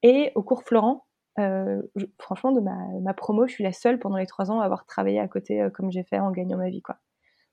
et 0.02 0.32
au 0.34 0.42
cours 0.42 0.64
Florent, 0.64 1.06
je 1.38 2.06
franchement 2.18 2.52
de 2.52 2.60
ma 2.60 2.76
ma 3.02 3.14
promo, 3.14 3.46
je 3.46 3.52
suis 3.52 3.64
la 3.64 3.72
seule 3.72 3.98
pendant 3.98 4.16
les 4.16 4.26
3 4.26 4.50
ans 4.50 4.60
à 4.60 4.64
avoir 4.64 4.86
travaillé 4.86 5.20
à 5.20 5.28
côté, 5.28 5.62
heu, 5.62 5.70
comme 5.70 5.90
j'ai 5.92 6.04
fait 6.04 6.18
en 6.20 6.30
gagnant 6.30 6.58
ma 6.58 6.70
vie, 6.70 6.82
quoi. 6.82 6.96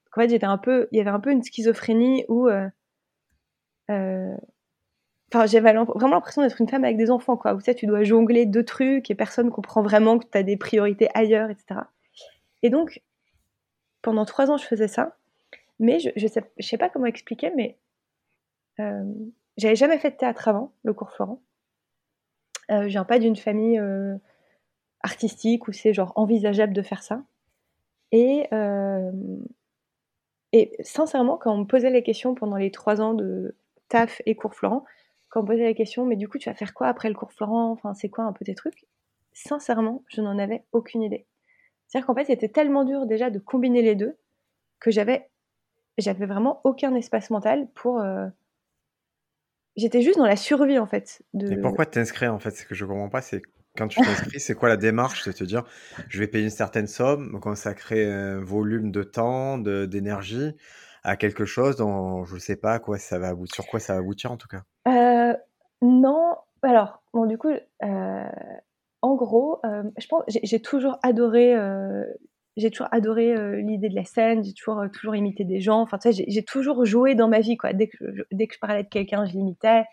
Donc 0.05 0.17
en 0.17 0.21
fait, 0.23 0.29
j'étais 0.29 0.45
un 0.47 0.57
peu 0.59 0.87
il 0.91 0.97
y 0.99 1.01
avait 1.01 1.11
un 1.11 1.19
peu 1.21 1.31
une 1.31 1.43
schizophrénie 1.43 2.25
où, 2.29 2.47
heu, 2.49 2.69
enfin, 5.33 5.45
j'avais 5.47 5.73
vraiment 5.73 6.15
l'impression 6.15 6.41
d'être 6.41 6.61
une 6.61 6.69
femme 6.69 6.83
avec 6.83 6.97
des 6.97 7.11
enfants, 7.11 7.37
quoi, 7.37 7.53
où 7.55 7.61
tu 7.61 7.73
tu 7.75 7.85
dois 7.87 8.03
jongler 8.03 8.45
2 8.45 8.63
trucs 8.65 9.09
et 9.11 9.15
personne 9.15 9.49
comprend 9.51 9.81
vraiment 9.83 10.19
que 10.19 10.25
tu 10.31 10.37
as 10.37 10.43
des 10.43 10.57
priorités 10.57 11.09
ailleurs 11.13 11.49
et 11.49 11.55
cetera 11.55 11.87
et 12.63 12.69
donc 12.71 13.01
pendant 14.03 14.25
3 14.25 14.51
ans, 14.51 14.57
je 14.57 14.65
faisais 14.65 14.87
ça, 14.87 15.17
mais 15.79 15.99
je 15.99 16.09
je 16.17 16.27
sais 16.27 16.43
sais 16.59 16.77
pas 16.77 16.89
comment 16.89 17.07
expliquer, 17.07 17.51
mais 17.55 17.79
j'avais 19.57 19.77
jamais 19.77 19.97
fait 19.97 20.11
de 20.11 20.17
théâtre 20.17 20.49
avant 20.49 20.73
le 20.83 20.93
cours 20.93 21.11
Florent. 21.11 21.41
Heu, 22.71 22.83
je 22.83 22.87
viens 22.89 23.05
pas 23.05 23.19
d'une 23.19 23.35
famille, 23.35 23.79
heu 23.79 24.19
artistique 25.03 25.67
où 25.67 25.73
c'est 25.73 25.93
genre 25.93 26.13
envisageable 26.17 26.73
de 26.73 26.81
faire 26.81 27.03
ça. 27.03 27.23
Et, 28.11 28.47
euh, 28.53 29.11
sincèrement, 30.81 31.37
quand 31.37 31.53
on 31.53 31.57
me 31.59 31.65
posait 31.65 31.89
les 31.89 32.03
questions 32.03 32.35
pendant 32.35 32.57
les 32.57 32.71
trois 32.71 33.01
ans 33.01 33.13
de 33.13 33.55
taf 33.89 34.21
et 34.25 34.35
cours 34.35 34.53
Florent, 34.55 34.83
quand 35.29 35.41
on 35.41 35.43
me 35.43 35.47
posait 35.47 35.63
la 35.63 35.73
question, 35.73 36.05
mais 36.05 36.15
du 36.15 36.27
coup, 36.27 36.37
tu 36.37 36.49
vas 36.49 36.55
faire 36.55 36.73
quoi 36.73 36.87
après 36.87 37.09
le 37.09 37.15
cours 37.15 37.31
Florent? 37.31 37.71
Enfin, 37.71 37.93
c'est 37.93 38.09
quoi 38.09 38.25
un 38.25 38.33
peu 38.33 38.43
tes 38.45 38.55
trucs? 38.55 38.85
Sincèrement, 39.33 40.03
je 40.07 40.21
n'en 40.21 40.37
avais 40.37 40.63
aucune 40.73 41.01
idée. 41.03 41.25
C'est-à-dire 41.87 42.07
qu'en 42.07 42.15
fait, 42.15 42.25
c'était 42.25 42.49
tellement 42.49 42.85
dur 42.85 43.05
déjà 43.07 43.29
de 43.29 43.39
combiner 43.39 43.81
les 43.81 43.95
deux 43.95 44.17
que 44.79 44.91
j'avais, 44.91 45.29
j'avais 45.97 46.27
vraiment 46.27 46.61
aucun 46.65 46.95
espace 46.95 47.29
mental 47.31 47.67
pour. 47.75 47.99
Euh, 48.01 48.27
j'étais 49.75 50.01
juste 50.01 50.17
dans 50.17 50.25
la 50.25 50.35
survie 50.35 50.79
en 50.79 50.85
fait. 50.85 51.21
De... 51.33 51.51
Et 51.51 51.57
pourquoi 51.57 51.85
t'inscrire 51.85 52.33
en 52.33 52.39
fait? 52.39 52.51
Ce 52.51 52.65
que 52.65 52.75
je 52.75 52.85
comprends 52.85 53.09
pas, 53.09 53.21
c'est 53.21 53.41
quand 53.77 53.87
tu 53.87 54.01
t'inscris, 54.01 54.39
c'est 54.39 54.55
quoi 54.55 54.69
la 54.69 54.77
démarche? 54.77 55.25
De 55.25 55.31
te 55.31 55.43
dire 55.43 55.63
je 56.09 56.19
vais 56.19 56.27
payer 56.27 56.43
une 56.43 56.49
certaine 56.49 56.87
somme, 56.87 57.31
me 57.31 57.39
consacrer 57.39 58.11
un 58.11 58.39
volume 58.41 58.91
de 58.91 59.03
temps, 59.03 59.57
d'énergie 59.57 60.55
à 61.03 61.15
quelque 61.17 61.45
chose 61.45 61.77
dont 61.77 62.25
je 62.25 62.35
ne 62.35 62.39
sais 62.39 62.55
pas 62.55 62.79
quoi 62.79 62.97
ça 62.97 63.17
va 63.17 63.33
sur 63.45 63.65
quoi 63.65 63.79
ça 63.79 63.93
va 63.93 63.99
aboutir 63.99 64.31
en 64.31 64.37
tout 64.37 64.47
cas 64.47 64.63
euh, 64.87 65.35
Non, 65.81 66.35
alors 66.61 67.01
bon 67.13 67.25
du 67.25 67.37
coup, 67.37 67.49
euh, 67.49 68.29
en 69.01 69.15
gros, 69.15 69.59
euh, 69.65 69.83
je 69.97 70.07
pense 70.07 70.23
j'ai 70.27 70.61
toujours 70.61 70.99
adoré. 71.01 71.55
J'ai 72.57 72.69
toujours 72.69 72.89
adoré 72.91 73.61
l'idée 73.61 73.89
de 73.89 73.95
la 73.95 74.03
scène, 74.03 74.43
j'ai 74.43 74.53
toujours, 74.53 74.83
toujours 74.93 75.15
imité 75.15 75.45
des 75.45 75.61
gens. 75.61 75.81
Enfin, 75.81 75.97
j'ai 76.11 76.43
toujours 76.43 76.85
joué 76.85 77.15
dans 77.15 77.27
ma 77.27 77.39
vie, 77.39 77.57
quoi. 77.57 77.73
Dès 77.73 77.87
que 77.87 77.97
je, 77.99 78.23
dès 78.31 78.47
que 78.47 78.55
je 78.55 78.59
parlais 78.59 78.83
de 78.83 78.89
quelqu'un, 78.89 79.25
je 79.25 79.31
l'imitais. 79.31 79.85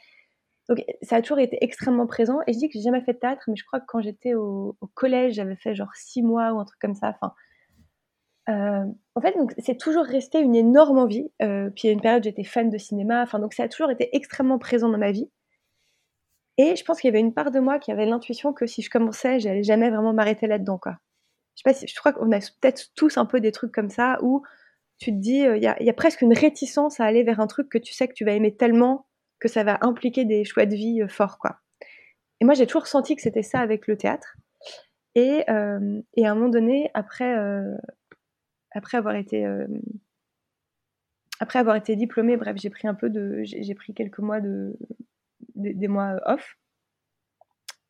Donc 0.69 0.85
ça 1.03 1.17
a 1.17 1.23
toujours 1.23 1.39
été 1.39 1.63
extrêmement 1.63 2.07
présent. 2.07 2.41
Et 2.47 2.53
je 2.53 2.59
dis 2.59 2.69
que 2.69 2.75
j'ai 2.75 2.83
jamais 2.83 3.01
fait 3.01 3.15
de 3.15 3.19
théâtre, 3.19 3.43
mais 3.49 3.57
je 3.57 3.65
crois 3.65 3.81
que 3.81 3.87
quand 3.87 4.01
j'étais 4.01 4.35
au, 4.35 4.77
collège, 4.95 5.35
j'avais 5.35 5.57
fait 5.57 5.75
genre 5.75 5.95
six 5.95 6.23
mois 6.23 6.53
ou 6.53 6.61
un 6.61 6.65
truc 6.65 6.79
comme 6.81 6.95
ça. 6.95 7.15
Enfin, 7.21 7.33
euh, 8.51 8.85
en 9.15 9.21
fait, 9.21 9.35
c'est 9.59 9.79
toujours 9.79 10.05
resté 10.05 10.41
une 10.41 10.55
énorme 10.55 10.99
envie. 10.99 11.31
Euh, 11.43 11.71
puis 11.71 11.85
il 11.85 11.87
y 11.89 11.91
a 11.91 11.93
une 11.93 12.01
période, 12.01 12.25
j'étais 12.25 12.45
fan 12.45 12.71
de 12.71 12.79
cinéma. 12.79 13.23
Enfin, 13.23 13.39
donc 13.39 13.55
ça 13.55 13.65
a 13.65 13.69
toujours 13.69 13.91
été 13.91 14.15
extrêmement 14.15 14.59
présent 14.59 14.89
dans 14.89 14.99
ma 14.99 15.13
vie. 15.13 15.31
Et 16.59 16.77
je 16.77 16.85
pense 16.85 17.01
qu'il 17.01 17.09
y 17.09 17.13
avait 17.13 17.21
une 17.21 17.33
part 17.33 17.51
de 17.51 17.61
moi 17.61 17.79
qui 17.79 17.93
avait 17.93 18.05
l'intuition 18.05 18.53
que 18.53 18.67
si 18.67 18.83
je 18.83 18.91
commençais, 18.91 19.39
j'allais 19.41 19.63
jamais 19.63 19.91
vraiment 19.91 20.13
m'arrêter 20.13 20.47
là-dedans, 20.47 20.79
quoi. 20.79 20.99
Je 21.59 21.63
sais 21.65 21.75
pas 21.81 21.87
je 21.87 21.95
crois 21.97 22.13
qu'on 22.13 22.31
a 22.31 22.39
peut-être 22.39 22.93
tous 22.95 23.19
un 23.19 23.27
peu 23.27 23.41
des 23.41 23.51
trucs 23.51 23.73
comme 23.73 23.91
ça 23.91 24.19
où 24.23 24.45
tu 24.99 25.13
te 25.13 25.17
dis, 25.17 25.47
euh, 25.47 25.57
il 25.57 25.63
y, 25.63 25.67
a, 25.91 25.93
presque 25.95 26.23
une 26.23 26.33
réticence 26.33 27.01
à 27.01 27.05
aller 27.05 27.23
vers 27.23 27.41
un 27.41 27.47
truc 27.47 27.69
que 27.69 27.79
tu 27.79 27.93
sais 27.93 28.09
que 28.09 28.15
tu 28.15 28.25
vas 28.25 28.33
aimer 28.33 28.55
tellement 28.55 29.07
que 29.39 29.49
ça 29.49 29.63
va 29.63 29.79
impliquer 29.83 30.25
des 30.25 30.45
choix 30.45 30.67
de 30.67 30.75
vie 30.75 31.03
euh, 31.03 31.09
forts, 31.09 31.39
quoi. 31.39 31.61
Et 32.41 32.45
moi, 32.45 32.55
j'ai 32.55 32.67
toujours 32.67 32.87
senti 32.87 33.15
que 33.17 33.23
c'était 33.23 33.43
ça 33.43 33.61
avec 33.61 33.87
le 33.87 33.97
théâtre. 33.97 34.37
Et, 35.15 35.45
euh, 35.51 36.01
et 36.15 36.27
à 36.27 36.33
un 36.33 36.35
moment 36.35 36.49
donné, 36.49 36.91
après, 36.95 37.35
après 38.73 38.97
avoir 38.97 39.17
été 39.17 39.45
après 41.41 41.59
avoir 41.59 41.75
été 41.75 41.97
diplômée, 41.97 42.37
bref, 42.37 42.57
j'ai 42.57 42.71
pris 42.71 42.87
un 42.87 42.95
peu 42.95 43.11
de, 43.11 43.43
j'ai 43.43 43.75
pris 43.75 43.93
quelques 43.95 44.19
mois 44.19 44.41
de, 44.41 44.77
des 45.57 45.89
mois 45.89 46.21
off. 46.27 46.57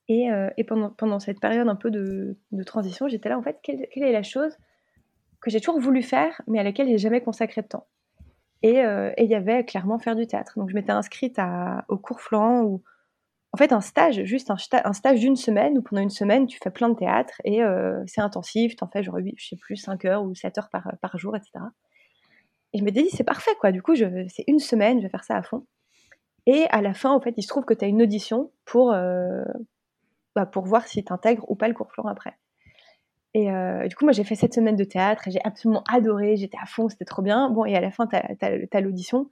Et, 0.09 0.29
et, 0.57 0.64
pendant, 0.64 0.88
pendant 0.88 1.18
cette 1.18 1.38
période 1.38 1.68
un 1.68 1.77
peu 1.77 1.90
de, 1.90 2.37
transition, 2.64 3.09
j'étais 3.09 3.29
là, 3.29 3.38
en 3.38 3.42
fait, 3.42 3.59
quelle, 3.62 3.87
quelle, 3.92 4.05
est 4.05 4.12
la 4.12 4.23
chose 4.23 4.57
que 5.40 5.51
j'ai 5.51 5.61
toujours 5.61 5.79
voulu 5.79 6.03
faire, 6.03 6.40
mais 6.47 6.59
à 6.59 6.62
laquelle 6.62 6.88
j'ai 6.88 6.97
jamais 6.97 7.21
consacré 7.21 7.61
de 7.61 7.66
temps? 7.66 7.87
Euh, 8.64 9.12
et 9.16 9.25
il 9.25 9.31
y 9.31 9.35
avait 9.35 9.64
clairement 9.64 9.99
faire 9.99 10.16
du 10.16 10.27
théâtre. 10.27 10.55
Donc 10.57 10.68
je 10.68 10.75
m'étais 10.75 10.90
inscrite 10.90 11.38
à, 11.38 11.85
au 11.88 11.97
cours 11.97 12.21
Florent 12.21 12.62
où, 12.62 12.83
en 13.53 13.57
fait, 13.57 13.73
un 13.73 13.81
stage, 13.81 14.25
juste 14.25 14.51
un, 14.51 14.92
stage 14.92 15.21
d'une 15.21 15.37
semaine 15.37 15.79
où 15.79 15.83
pendant 15.83 16.03
une 16.03 16.11
semaine, 16.11 16.47
tu 16.47 16.59
fais 16.62 16.71
plein 16.71 16.88
de 16.88 16.94
théâtre 16.94 17.40
et 17.44 17.62
euh, 17.62 18.03
c'est 18.07 18.21
intensif, 18.21 18.77
tu 18.77 18.85
en 18.85 18.88
fais 18.88 19.03
genre, 19.03 19.18
je 19.37 19.49
sais 19.49 19.57
plus, 19.57 19.77
5 19.77 20.05
heures 20.05 20.23
ou 20.23 20.35
7 20.35 20.59
heures 20.59 20.68
par, 20.71 20.92
par 21.01 21.16
jour, 21.18 21.35
etc. 21.35 21.53
Et 22.75 22.79
je 22.79 22.85
m'étais 22.85 23.03
dit, 23.03 23.11
c'est 23.11 23.25
parfait, 23.25 23.53
quoi. 23.59 23.73
Du 23.73 23.81
coup, 23.81 23.94
c'est 23.97 24.44
une 24.47 24.59
semaine, 24.59 24.99
je 24.99 25.05
vais 25.05 25.09
faire 25.09 25.25
ça 25.25 25.37
à 25.37 25.42
fond. 25.42 25.64
Et 26.44 26.66
à 26.71 26.83
la 26.83 26.92
fin, 26.92 27.11
en 27.11 27.21
fait, 27.21 27.33
il 27.38 27.42
se 27.42 27.49
trouve 27.49 27.64
que 27.64 27.73
tu 27.73 27.85
as 27.85 27.88
une 27.88 28.03
audition 28.03 28.51
pour, 28.66 28.92
euh, 28.92 29.44
bah, 30.35 30.47
pour 30.47 30.64
voir 30.64 30.87
si 30.87 31.05
tu 31.05 31.12
intègres 31.12 31.45
ou 31.51 31.57
pas 31.57 31.69
le 31.69 31.75
cours 31.75 31.91
Florent 31.93 32.11
après. 32.11 32.35
Et 33.35 33.51
euh, 33.51 33.87
du 33.87 33.95
coup, 33.95 34.05
moi, 34.05 34.12
j'ai 34.12 34.25
fait 34.25 34.35
cette 34.35 34.55
semaine 34.55 34.77
de 34.77 34.85
théâtre 34.85 35.29
et 35.29 35.31
j'ai 35.31 35.41
absolument 35.45 35.85
adoré. 35.91 36.37
J'étais 36.37 36.59
à 36.61 36.67
fond, 36.67 36.88
c'était 36.88 37.05
trop 37.05 37.23
bien. 37.23 37.51
Bon, 37.51 37.64
et 37.64 37.77
à 37.77 37.81
la 37.81 37.91
fin, 37.91 38.07
tu 38.07 38.17
as, 38.17 38.81
l'audition. 38.81 39.29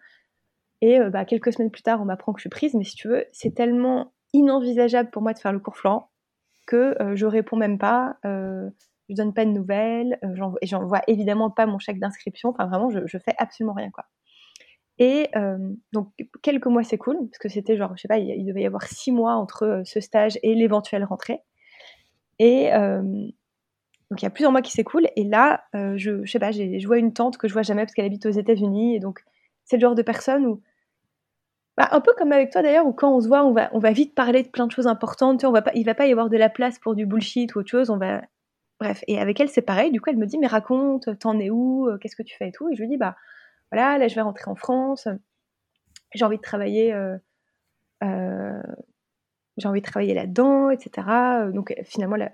Et 0.83 1.01
euh, 1.01 1.11
bah, 1.11 1.25
quelques 1.25 1.53
semaines 1.53 1.71
plus 1.71 1.83
tard, 1.83 2.01
on 2.03 2.05
m'apprend 2.05 2.33
que 2.33 2.39
je 2.39 2.43
suis 2.43 2.51
prise. 2.51 2.75
Mais 2.75 2.85
si 2.85 2.95
tu 2.95 3.09
veux, 3.09 3.25
c'est 3.33 3.55
tellement 3.55 4.13
inenvisageable 4.33 5.11
pour 5.11 5.23
moi 5.23 5.33
de 5.33 5.39
faire 5.39 5.53
le 5.53 5.61
cours 5.61 5.77
flanc 5.77 6.11
que 6.67 7.01
euh, 7.01 7.17
je 7.17 7.27
réponds 7.27 7.57
même 7.57 7.79
pas. 7.79 8.17
je 8.25 9.15
donne 9.15 9.33
pas 9.33 9.45
de 9.45 9.51
nouvelles. 9.51 10.19
et 10.61 10.67
j'envoie 10.67 11.01
évidemment 11.07 11.51
pas 11.51 11.67
mon 11.67 11.79
chèque 11.79 11.99
d'inscription. 11.99 12.51
Enfin, 12.51 12.67
vraiment, 12.67 12.91
je, 12.91 13.01
je 13.07 13.19
fais 13.19 13.35
absolument 13.39 13.75
rien, 13.75 13.91
quoi. 13.91 14.05
Et 14.99 15.31
donc, 15.93 16.11
quelques 16.43 16.67
mois, 16.67 16.83
cool, 16.99 17.17
parce 17.29 17.39
que 17.39 17.49
c'était 17.49 17.77
genre, 17.77 17.93
je 17.97 18.03
sais 18.03 18.09
pas, 18.09 18.19
il, 18.19 18.45
devait 18.47 18.63
y 18.63 18.67
avoir 18.67 18.85
six 18.85 19.13
mois 19.13 19.35
entre 19.35 19.83
ce 19.85 20.01
stage 20.01 20.39
et 20.43 20.55
l'éventuelle 20.55 21.05
rentrée. 21.05 21.43
Et 22.39 22.71
donc 24.11 24.23
il 24.23 24.25
y 24.25 24.29
a 24.29 24.31
plusieurs 24.31 24.53
mois 24.53 24.63
qui 24.63 24.73
s'écoulent 24.73 25.09
et 25.17 25.25
là, 25.25 25.65
euh, 25.75 25.95
je, 25.97 26.25
je 26.25 26.31
sais 26.31 26.39
pas, 26.39 26.53
je 26.53 26.87
vois 26.87 26.99
une 26.99 27.13
tante 27.13 27.39
que 27.39 27.49
je 27.49 27.53
vois 27.53 27.63
jamais 27.63 27.83
parce 27.83 27.93
qu'elle 27.93 28.05
habite 28.05 28.27
aux 28.27 28.31
États-Unis 28.31 28.95
et 28.95 29.01
donc 29.01 29.21
c'est 29.65 29.77
le 29.77 29.81
genre 29.81 29.97
de 29.97 30.03
personne 30.03 30.47
où, 30.47 30.63
bah, 31.77 31.89
un 31.91 32.01
peu 32.01 32.13
comme 32.17 32.31
avec 32.31 32.51
toi 32.51 32.63
d'ailleurs, 32.63 32.87
où 32.87 32.93
quand 32.93 33.15
on 33.15 33.21
se 33.21 33.27
voit, 33.27 33.45
on 33.45 33.53
va, 33.53 33.69
on 33.73 33.81
va 33.81 33.91
vite 33.91 34.15
parler 34.15 34.45
de 34.45 34.49
plein 34.49 34.67
de 34.67 34.73
choses 34.73 34.87
importantes. 34.87 35.41
Tu 35.41 35.43
vois, 35.43 35.51
on 35.51 35.53
va 35.53 35.63
pas, 35.63 35.73
il 35.75 35.85
va 35.85 35.95
pas 35.95 36.07
y 36.07 36.13
avoir 36.13 36.31
de 36.31 36.37
la 36.37 36.49
place 36.49 36.79
pour 36.79 36.95
du 36.95 37.05
bullshit 37.05 37.55
ou 37.55 37.59
autre 37.59 37.71
chose. 37.71 37.91
On 37.91 37.99
va, 37.99 38.23
bref. 38.79 39.03
Et 39.09 39.19
avec 39.19 39.41
elle 39.41 39.49
c'est 39.49 39.61
pareil. 39.61 39.91
Du 39.91 40.01
coup 40.01 40.11
elle 40.11 40.19
me 40.19 40.27
dit 40.27 40.39
mais 40.39 40.47
raconte, 40.47 41.19
t'en 41.19 41.39
es 41.41 41.51
où, 41.51 41.89
euh, 41.89 41.99
qu'est-ce 41.99 42.17
que 42.17 42.23
tu 42.23 42.37
fais 42.37 42.49
et 42.49 42.53
tout. 42.53 42.69
Et 42.71 42.77
je 42.77 42.83
lui 42.83 42.89
dis 42.89 42.97
bah 42.97 43.17
voilà, 43.77 43.99
là 43.99 44.09
je 44.09 44.15
vais 44.15 44.23
rentrer 44.23 44.51
en 44.51 44.57
France, 44.57 45.09
j'ai 46.15 46.25
envie 46.25 46.39
de 46.39 46.43
travailler. 46.43 46.93
Euh, 46.93 47.17
euh, 48.05 48.62
envie 49.65 49.81
de 49.81 49.87
travailler 49.87 50.15
là-dedans, 50.15 50.71
etc. 50.71 51.07
Donc 51.53 51.75
finalement, 51.85 52.17
la, 52.17 52.31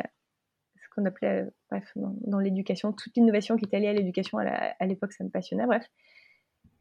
qu'on 0.95 1.05
appelait, 1.05 1.47
dans, 1.97 2.39
l'éducation, 2.39 2.93
toute 2.93 3.17
l'innovation 3.17 3.57
qui 3.57 3.65
était 3.65 3.79
liée 3.79 3.89
à 3.89 3.93
l'éducation 3.93 4.39
à 4.39 4.87
l'époque, 4.87 5.13
ça 5.13 5.25
me 5.25 5.31
passionnait, 5.31 5.67
bref. 5.67 5.87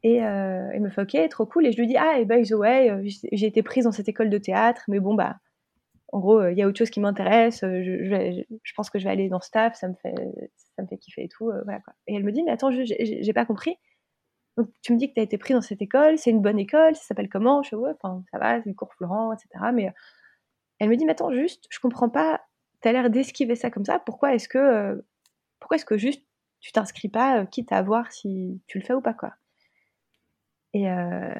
Et 0.02 0.24
euh, 0.24 0.78
me 0.80 0.90
fait 0.90 1.02
ok, 1.02 1.28
trop 1.30 1.46
cool. 1.46 1.66
Et 1.66 1.72
je 1.72 1.78
lui 1.78 1.86
dis 1.86 1.96
ah, 1.96 2.18
et 2.18 2.24
by 2.24 2.42
the 2.42 2.52
way, 2.52 2.90
euh, 2.90 3.02
j'ai 3.04 3.46
été 3.46 3.62
prise 3.62 3.84
dans 3.84 3.92
cette 3.92 4.08
école 4.08 4.30
de 4.30 4.38
théâtre, 4.38 4.82
mais 4.88 4.98
bon 4.98 5.14
bah, 5.14 5.36
en 6.08 6.18
gros, 6.18 6.46
il 6.48 6.58
y 6.58 6.62
a 6.62 6.66
autre 6.66 6.76
chose 6.76 6.90
qui 6.90 7.00
m'intéresse. 7.00 7.60
Je, 7.62 8.72
pense 8.76 8.90
que 8.90 8.98
je 8.98 9.04
vais 9.04 9.10
aller 9.10 9.28
dans 9.28 9.40
staff, 9.40 9.76
ça 9.76 9.88
me 9.88 9.94
fait, 9.94 10.14
ça 10.76 10.82
me 10.82 10.88
fait 10.88 10.98
kiffer 10.98 11.24
et 11.24 11.28
tout, 11.28 11.50
voilà. 11.64 11.80
Et 12.08 12.16
elle 12.16 12.24
me 12.24 12.32
dit 12.32 12.42
mais 12.42 12.50
attends, 12.50 12.70
j'ai 12.72 13.32
pas 13.32 13.46
compris. 13.46 13.76
Donc 14.56 14.68
tu 14.82 14.92
me 14.92 14.98
dis 14.98 15.08
que 15.08 15.14
tu 15.14 15.20
as 15.20 15.24
été 15.24 15.38
prise 15.38 15.56
dans 15.56 15.62
cette 15.62 15.82
école, 15.82 16.18
c'est 16.18 16.30
une 16.30 16.42
bonne 16.42 16.58
école, 16.58 16.94
ça 16.96 17.02
s'appelle 17.02 17.28
comment? 17.28 17.62
Je 17.62 17.74
enfin 17.76 18.22
ça 18.30 18.38
va, 18.38 18.62
c'est 18.62 18.68
le 18.68 18.74
cours 18.74 18.92
Florent, 18.94 19.32
etc. 19.32 19.70
Mais 19.72 19.92
elle 20.78 20.88
me 20.88 20.96
dit 20.96 21.04
mais 21.04 21.12
attends 21.12 21.32
juste, 21.32 21.66
je 21.70 21.80
comprends 21.80 22.08
pas 22.10 22.42
tu 22.82 22.88
as 22.88 22.92
l'air 22.92 23.10
d'esquiver 23.10 23.54
ça 23.56 23.70
comme 23.70 23.84
ça, 23.84 23.98
pourquoi 23.98 24.34
est-ce 24.34 24.48
que, 24.48 24.58
euh, 24.58 24.96
est-ce 25.72 25.84
que 25.84 25.96
juste 25.96 26.22
tu 26.60 26.72
t'inscris 26.72 27.08
pas, 27.08 27.40
euh, 27.40 27.46
quitte 27.46 27.72
à 27.72 27.82
voir 27.82 28.12
si 28.12 28.60
tu 28.66 28.78
le 28.78 28.84
fais 28.84 28.94
ou 28.94 29.00
pas, 29.00 29.14
quoi? 29.14 29.34
Et, 30.74 30.90
euh, 30.90 31.32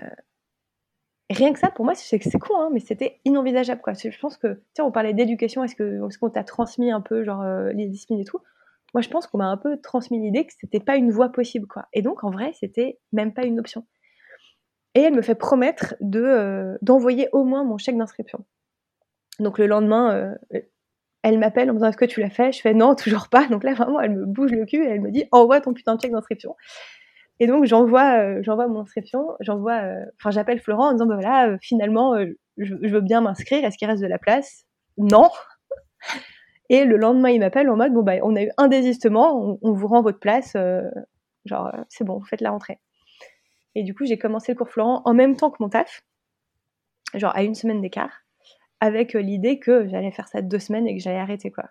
rien 1.31 1.53
que 1.53 1.59
ça, 1.59 1.71
pour 1.71 1.85
moi, 1.85 1.95
c'est 1.95 2.39
con, 2.39 2.55
hein, 2.59 2.71
mais 2.73 2.81
c'était 2.81 3.21
inenvisageable. 3.25 3.81
Je 3.95 4.19
pense 4.19 4.37
que, 4.37 4.63
tiens, 4.75 4.85
on 4.85 4.93
parlait 4.93 5.15
d'éducation, 5.15 5.65
est-ce 5.65 5.75
que 5.75 5.99
est 6.07 6.17
qu'on 6.19 6.31
t'a 6.31 6.45
transmis 6.45 6.91
un 6.91 7.01
peu, 7.01 7.25
genre, 7.25 7.43
les 7.73 7.87
disciplines 7.87 8.21
et 8.21 8.25
tout 8.25 8.41
Moi, 8.95 9.01
je 9.01 9.09
pense 9.09 9.27
qu'on 9.27 9.39
m'a 9.39 9.47
un 9.47 9.57
peu 9.57 9.81
transmis 9.81 10.21
l'idée 10.21 10.47
que 10.47 10.53
c'était 10.61 10.81
pas 10.81 10.97
une 10.97 11.11
voie 11.11 11.31
possible, 11.31 11.67
quoi. 11.67 11.87
Et 11.93 12.03
donc, 12.03 12.25
en 12.25 12.31
vrai, 12.31 12.53
c'était 12.59 12.99
même 13.13 13.33
pas 13.33 13.45
une 13.45 13.59
option. 13.59 13.87
Et 14.95 15.01
elle 15.01 15.15
me 15.15 15.23
fait 15.23 15.35
promettre 15.35 15.95
de 16.01 16.77
d'envoyer 16.83 17.29
au 17.33 17.45
moins 17.45 17.65
mon 17.65 17.79
chèque 17.79 17.97
d'inscription. 17.97 18.45
Donc 19.39 19.59
le 19.59 19.67
lendemain, 19.67 20.37
elle 21.23 21.39
m'appelle 21.39 21.71
en 21.71 21.75
me 21.75 21.79
disant 21.79 21.89
est-ce 21.89 21.97
que 21.97 22.05
tu 22.05 22.21
l'as 22.21 22.31
fait? 22.31 22.53
Je 22.53 22.61
fais 22.61 22.75
non, 22.75 22.95
toujours 22.95 23.29
pas. 23.29 23.47
Donc 23.49 23.65
là 23.65 23.75
vraiment, 23.75 24.01
elle 24.01 24.15
me 24.15 24.27
bouge 24.27 24.51
le 24.51 24.67
cul 24.67 24.85
et 24.85 24.89
elle 24.89 25.01
me 25.01 25.11
dit 25.11 25.25
envoie 25.31 25.61
ton 25.61 25.73
putain 25.73 25.95
de 25.95 26.01
chèque 26.01 26.13
d'inscription. 26.13 26.57
Et 27.41 27.47
donc 27.47 27.65
j'envoie, 27.65 28.19
euh, 28.21 28.41
j'envoie 28.43 28.69
mon 28.69 28.81
inscription, 28.81 29.29
j'envoie, 29.41 29.83
euh, 29.83 30.05
enfin 30.21 30.31
j'appelle 30.31 30.61
Florent 30.61 30.89
en 30.89 30.93
disant 30.93 31.07
bah 31.07 31.15
voilà, 31.15 31.49
euh, 31.49 31.57
finalement 31.61 32.15
je, 32.57 32.75
veux 32.89 33.01
bien 33.01 33.21
m'inscrire, 33.21 33.65
est-ce 33.65 33.79
qu'il 33.79 33.89
reste 33.89 34.03
de 34.03 34.07
la 34.07 34.19
place? 34.19 34.65
Non. 34.99 35.31
Et 36.73 36.85
le 36.85 36.97
lendemain 36.97 37.29
il 37.31 37.39
m'appelle 37.39 37.71
en 37.71 37.77
mode 37.77 37.93
bon 37.93 38.03
bah 38.03 38.15
on 38.23 38.35
a 38.35 38.43
eu 38.43 38.51
un 38.57 38.67
désistement, 38.67 39.59
on, 39.63 39.73
vous 39.73 39.87
rend 39.87 40.03
votre 40.03 40.19
place, 40.19 40.57
genre 41.45 41.71
c'est 41.89 42.03
bon, 42.03 42.19
vous 42.19 42.25
faites 42.25 42.41
la 42.41 42.51
rentrée. 42.51 42.81
Et 43.75 43.85
du 43.85 43.95
coup 43.95 44.07
j'ai 44.07 44.19
commencé 44.19 44.53
le 44.53 44.59
cours 44.59 44.71
Florent 44.71 45.03
en 45.05 45.15
même 45.15 45.37
temps 45.37 45.51
que 45.51 45.59
mon 45.61 45.69
taf, 45.69 46.03
genre 47.15 47.37
à 47.37 47.45
une 47.45 47.55
semaine 47.55 47.81
d'écart 47.81 48.23
avec 48.83 49.15
euh, 49.15 49.21
l'idée 49.21 49.61
que 49.61 49.87
j'allais 49.87 50.11
faire 50.11 50.27
ça 50.27 50.43
deux 50.43 50.59
semaines 50.59 50.89
et 50.89 50.97
que 50.97 51.01
j'allais 51.01 51.21
arrêter 51.21 51.53
quoi. 51.53 51.71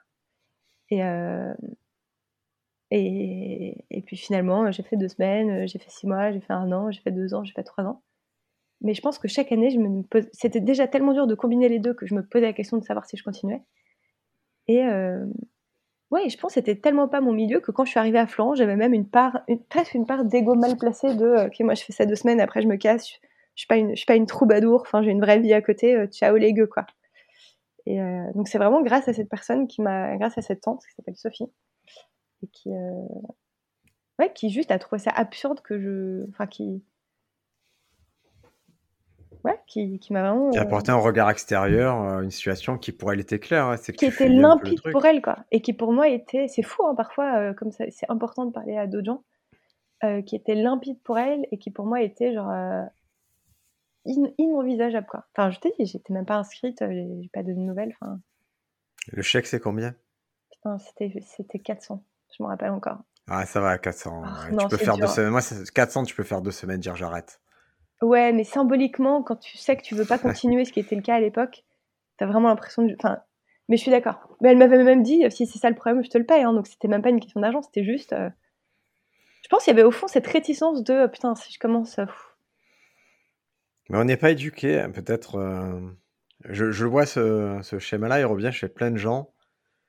Et, 0.89 1.03
euh, 1.03 1.53
et, 2.89 4.03
puis 4.05 4.17
finalement, 4.17 4.71
j'ai 4.71 4.83
fait 4.83 4.97
deux 4.97 5.07
semaines, 5.07 5.67
j'ai 5.67 5.79
fait 5.79 5.89
six 5.89 6.07
mois, 6.07 6.31
j'ai 6.31 6.41
fait 6.41 6.53
un 6.53 6.71
an, 6.71 6.91
j'ai 6.91 7.01
fait 7.01 7.11
deux 7.11 7.33
ans, 7.33 7.43
j'ai 7.43 7.53
fait 7.53 7.63
trois 7.63 7.85
ans. 7.85 8.01
Mais 8.81 8.93
je 8.93 9.01
pense 9.01 9.17
que 9.19 9.27
chaque 9.27 9.51
année, 9.51 9.77
c'était 10.33 10.59
déjà 10.59 10.87
tellement 10.87 11.13
dur 11.13 11.27
de 11.27 11.35
combiner 11.35 11.69
les 11.69 11.79
deux 11.79 11.93
que 11.93 12.05
je 12.05 12.15
me 12.15 12.25
posais 12.25 12.45
la 12.45 12.53
question 12.53 12.77
de 12.77 12.83
savoir 12.83 13.05
si 13.05 13.15
je 13.15 13.23
continuais. 13.23 13.61
Et 14.67 14.83
euh, 14.83 15.25
ouais, 16.11 16.29
je 16.29 16.37
pense 16.37 16.51
que 16.51 16.53
c'était 16.55 16.75
tellement 16.75 17.07
pas 17.07 17.21
mon 17.21 17.33
milieu 17.33 17.59
que 17.59 17.71
quand 17.71 17.85
je 17.85 17.91
suis 17.91 17.99
arrivée 17.99 18.19
à 18.19 18.27
Florence, 18.27 18.57
j'avais 18.57 18.75
même 18.75 18.93
une 18.93 19.07
part, 19.07 19.41
presque 19.69 19.93
une 19.93 20.05
part 20.05 20.25
d'ego 20.25 20.55
mal 20.55 20.77
placé 20.77 21.15
de 21.15 21.25
euh, 21.25 21.47
ok, 21.47 21.59
moi 21.61 21.73
je 21.73 21.83
fais 21.83 21.93
ça 21.93 22.05
deux 22.05 22.15
semaines, 22.15 22.39
après 22.39 22.61
je 22.61 22.67
me 22.67 22.77
casse, 22.77 23.09
je, 23.09 23.15
je 23.55 23.61
suis 23.61 23.67
pas 23.67 23.77
une, 23.77 23.91
je 23.91 23.95
suis 23.95 24.05
pas 24.05 24.15
une 24.15 24.25
troubadour, 24.25 24.81
enfin 24.81 25.01
j'ai 25.03 25.11
une 25.11 25.21
vraie 25.21 25.39
vie 25.39 25.53
à 25.53 25.61
côté, 25.61 25.95
euh, 25.95 26.07
ciao 26.07 26.35
les 26.37 26.53
gueux 26.53 26.67
quoi. 26.67 26.85
Et 27.87 27.97
donc 28.35 28.47
c'est 28.47 28.59
vraiment 28.59 28.83
grâce 28.83 29.07
à 29.07 29.13
cette 29.13 29.27
personne 29.27 29.67
qui 29.67 29.81
m'a, 29.81 30.15
grâce 30.17 30.37
à 30.37 30.43
cette 30.43 30.61
tante 30.61 30.83
qui 30.85 30.93
s'appelle 30.93 31.15
Sophie, 31.15 31.51
et 32.43 32.47
qui, 32.47 32.69
ouais, 34.19 34.31
qui 34.35 34.51
juste 34.51 34.69
a 34.69 34.77
trouvé 34.77 34.99
ça 34.99 35.09
absurde 35.09 35.61
que 35.61 35.79
je, 35.79 36.29
enfin 36.29 36.45
qui, 36.45 36.83
ouais, 39.43 39.59
qui, 39.67 39.99
qui 39.99 40.13
m'a 40.13 40.21
vraiment. 40.21 40.51
Qui 40.51 40.59
a 40.59 40.61
apporté 40.61 40.91
un 40.91 40.95
regard 40.97 41.29
extérieur, 41.29 42.01
euh, 42.01 42.21
une 42.21 42.31
situation 42.31 42.77
qui 42.77 42.91
pour 42.91 43.11
elle 43.11 43.19
était 43.19 43.39
claire. 43.39 43.67
hein, 43.67 43.77
c'est 43.77 43.93
qui 43.93 44.05
était 44.05 44.27
limpide 44.29 44.81
pour 44.91 45.05
elle, 45.05 45.21
quoi. 45.21 45.37
Et 45.51 45.61
qui 45.61 45.73
pour 45.73 45.93
moi 45.93 46.07
était, 46.09 46.47
c'est 46.47 46.63
fou, 46.63 46.85
hein, 46.85 46.95
parfois, 46.95 47.37
euh, 47.37 47.53
comme 47.53 47.71
ça, 47.71 47.85
c'est 47.91 48.09
important 48.09 48.45
de 48.45 48.51
parler 48.51 48.77
à 48.77 48.87
d'autres 48.87 49.05
gens, 49.05 49.23
euh, 50.03 50.21
qui 50.23 50.35
était 50.35 50.55
limpide 50.55 51.01
pour 51.03 51.19
elle 51.19 51.47
et 51.51 51.59
qui 51.59 51.71
pour 51.71 51.85
moi 51.85 52.01
était 52.01 52.33
genre 52.33 52.51
euh, 52.51 52.83
in- 54.05 54.31
inenvisageable, 54.37 55.07
quoi. 55.07 55.25
Enfin, 55.35 55.49
je 55.49 55.59
t'ai 55.59 55.71
dit, 55.79 55.85
j'étais 55.87 56.13
même 56.13 56.25
pas 56.25 56.37
inscrite, 56.37 56.81
euh, 56.83 56.91
j'ai 57.21 57.29
pas 57.33 57.41
de 57.43 57.53
nouvelles, 57.53 57.95
enfin, 57.99 58.19
Le 59.13 59.21
chèque, 59.21 59.45
c'est 59.45 59.59
combien? 59.59 59.95
Putain, 60.49 60.77
c'était, 60.79 61.13
c'était 61.25 61.59
400, 61.59 62.05
je 62.37 62.41
me 62.41 62.47
rappelle 62.47 62.71
encore. 62.71 62.99
Ah, 63.27 63.45
ça 63.47 63.59
va, 63.61 63.77
400. 63.79 64.23
Ah, 64.25 64.43
ouais, 64.45 64.49
Tu 64.49 64.55
non, 64.55 64.67
peux 64.67 64.77
faire 64.77 64.97
deux 64.97 65.07
semaines. 65.07 65.31
Moi, 65.31 65.41
c'est- 65.41 65.71
400, 65.71 66.03
tu 66.03 66.15
peux 66.15 66.23
faire 66.23 66.41
deux 66.41 66.51
semaines, 66.51 66.79
dire 66.79 66.95
j'arrête. 66.95 67.41
Ouais, 68.01 68.31
mais 68.33 68.43
symboliquement, 68.43 69.21
quand 69.23 69.35
tu 69.37 69.57
sais 69.57 69.77
que 69.77 69.83
tu 69.83 69.95
veux 69.95 70.05
pas 70.05 70.17
continuer, 70.19 70.65
ce 70.65 70.71
qui 70.73 70.79
était 70.79 70.95
le 70.95 71.01
cas 71.03 71.15
à 71.15 71.19
l'époque, 71.19 71.63
t'as 72.17 72.25
vraiment 72.25 72.47
l'impression 72.49 72.83
de. 72.83 72.95
Enfin, 72.99 73.19
mais 73.69 73.77
je 73.77 73.81
suis 73.83 73.91
d'accord. 73.91 74.19
Mais 74.41 74.49
elle 74.51 74.57
m'avait 74.57 74.83
même 74.83 75.03
dit, 75.03 75.23
si 75.31 75.45
c'est 75.47 75.59
ça 75.59 75.69
le 75.69 75.75
problème, 75.75 76.03
je 76.03 76.09
te 76.09 76.17
le 76.17 76.25
paye. 76.25 76.43
Hein, 76.43 76.53
donc 76.53 76.67
c'était 76.67 76.87
même 76.87 77.01
pas 77.03 77.09
une 77.09 77.19
question 77.19 77.41
d'argent, 77.41 77.61
c'était 77.61 77.83
juste. 77.85 78.13
euh, 78.13 78.29
Je 79.43 79.49
pense 79.49 79.63
qu'il 79.63 79.71
y 79.71 79.75
avait 79.77 79.83
au 79.85 79.91
fond 79.91 80.07
cette 80.07 80.25
réticence 80.25 80.83
de 80.83 80.93
euh, 80.93 81.07
putain, 81.07 81.35
si 81.35 81.53
je 81.53 81.59
commence. 81.59 81.99
euh, 81.99 82.05
pff. 82.05 82.35
Mais 83.89 83.97
on 83.97 84.05
n'est 84.05 84.17
pas 84.17 84.31
éduqué, 84.31 84.79
hein, 84.79 84.91
peut-être. 84.91 85.35
euh, 85.35 85.79
Je, 86.45 86.71
je 86.71 86.85
vois 86.85 87.05
ce, 87.05 87.59
ce 87.63 87.79
schéma-là, 87.79 88.19
il 88.19 88.25
revient 88.25 88.51
chez 88.51 88.67
plein 88.69 88.91
de 88.91 88.97
gens, 88.97 89.33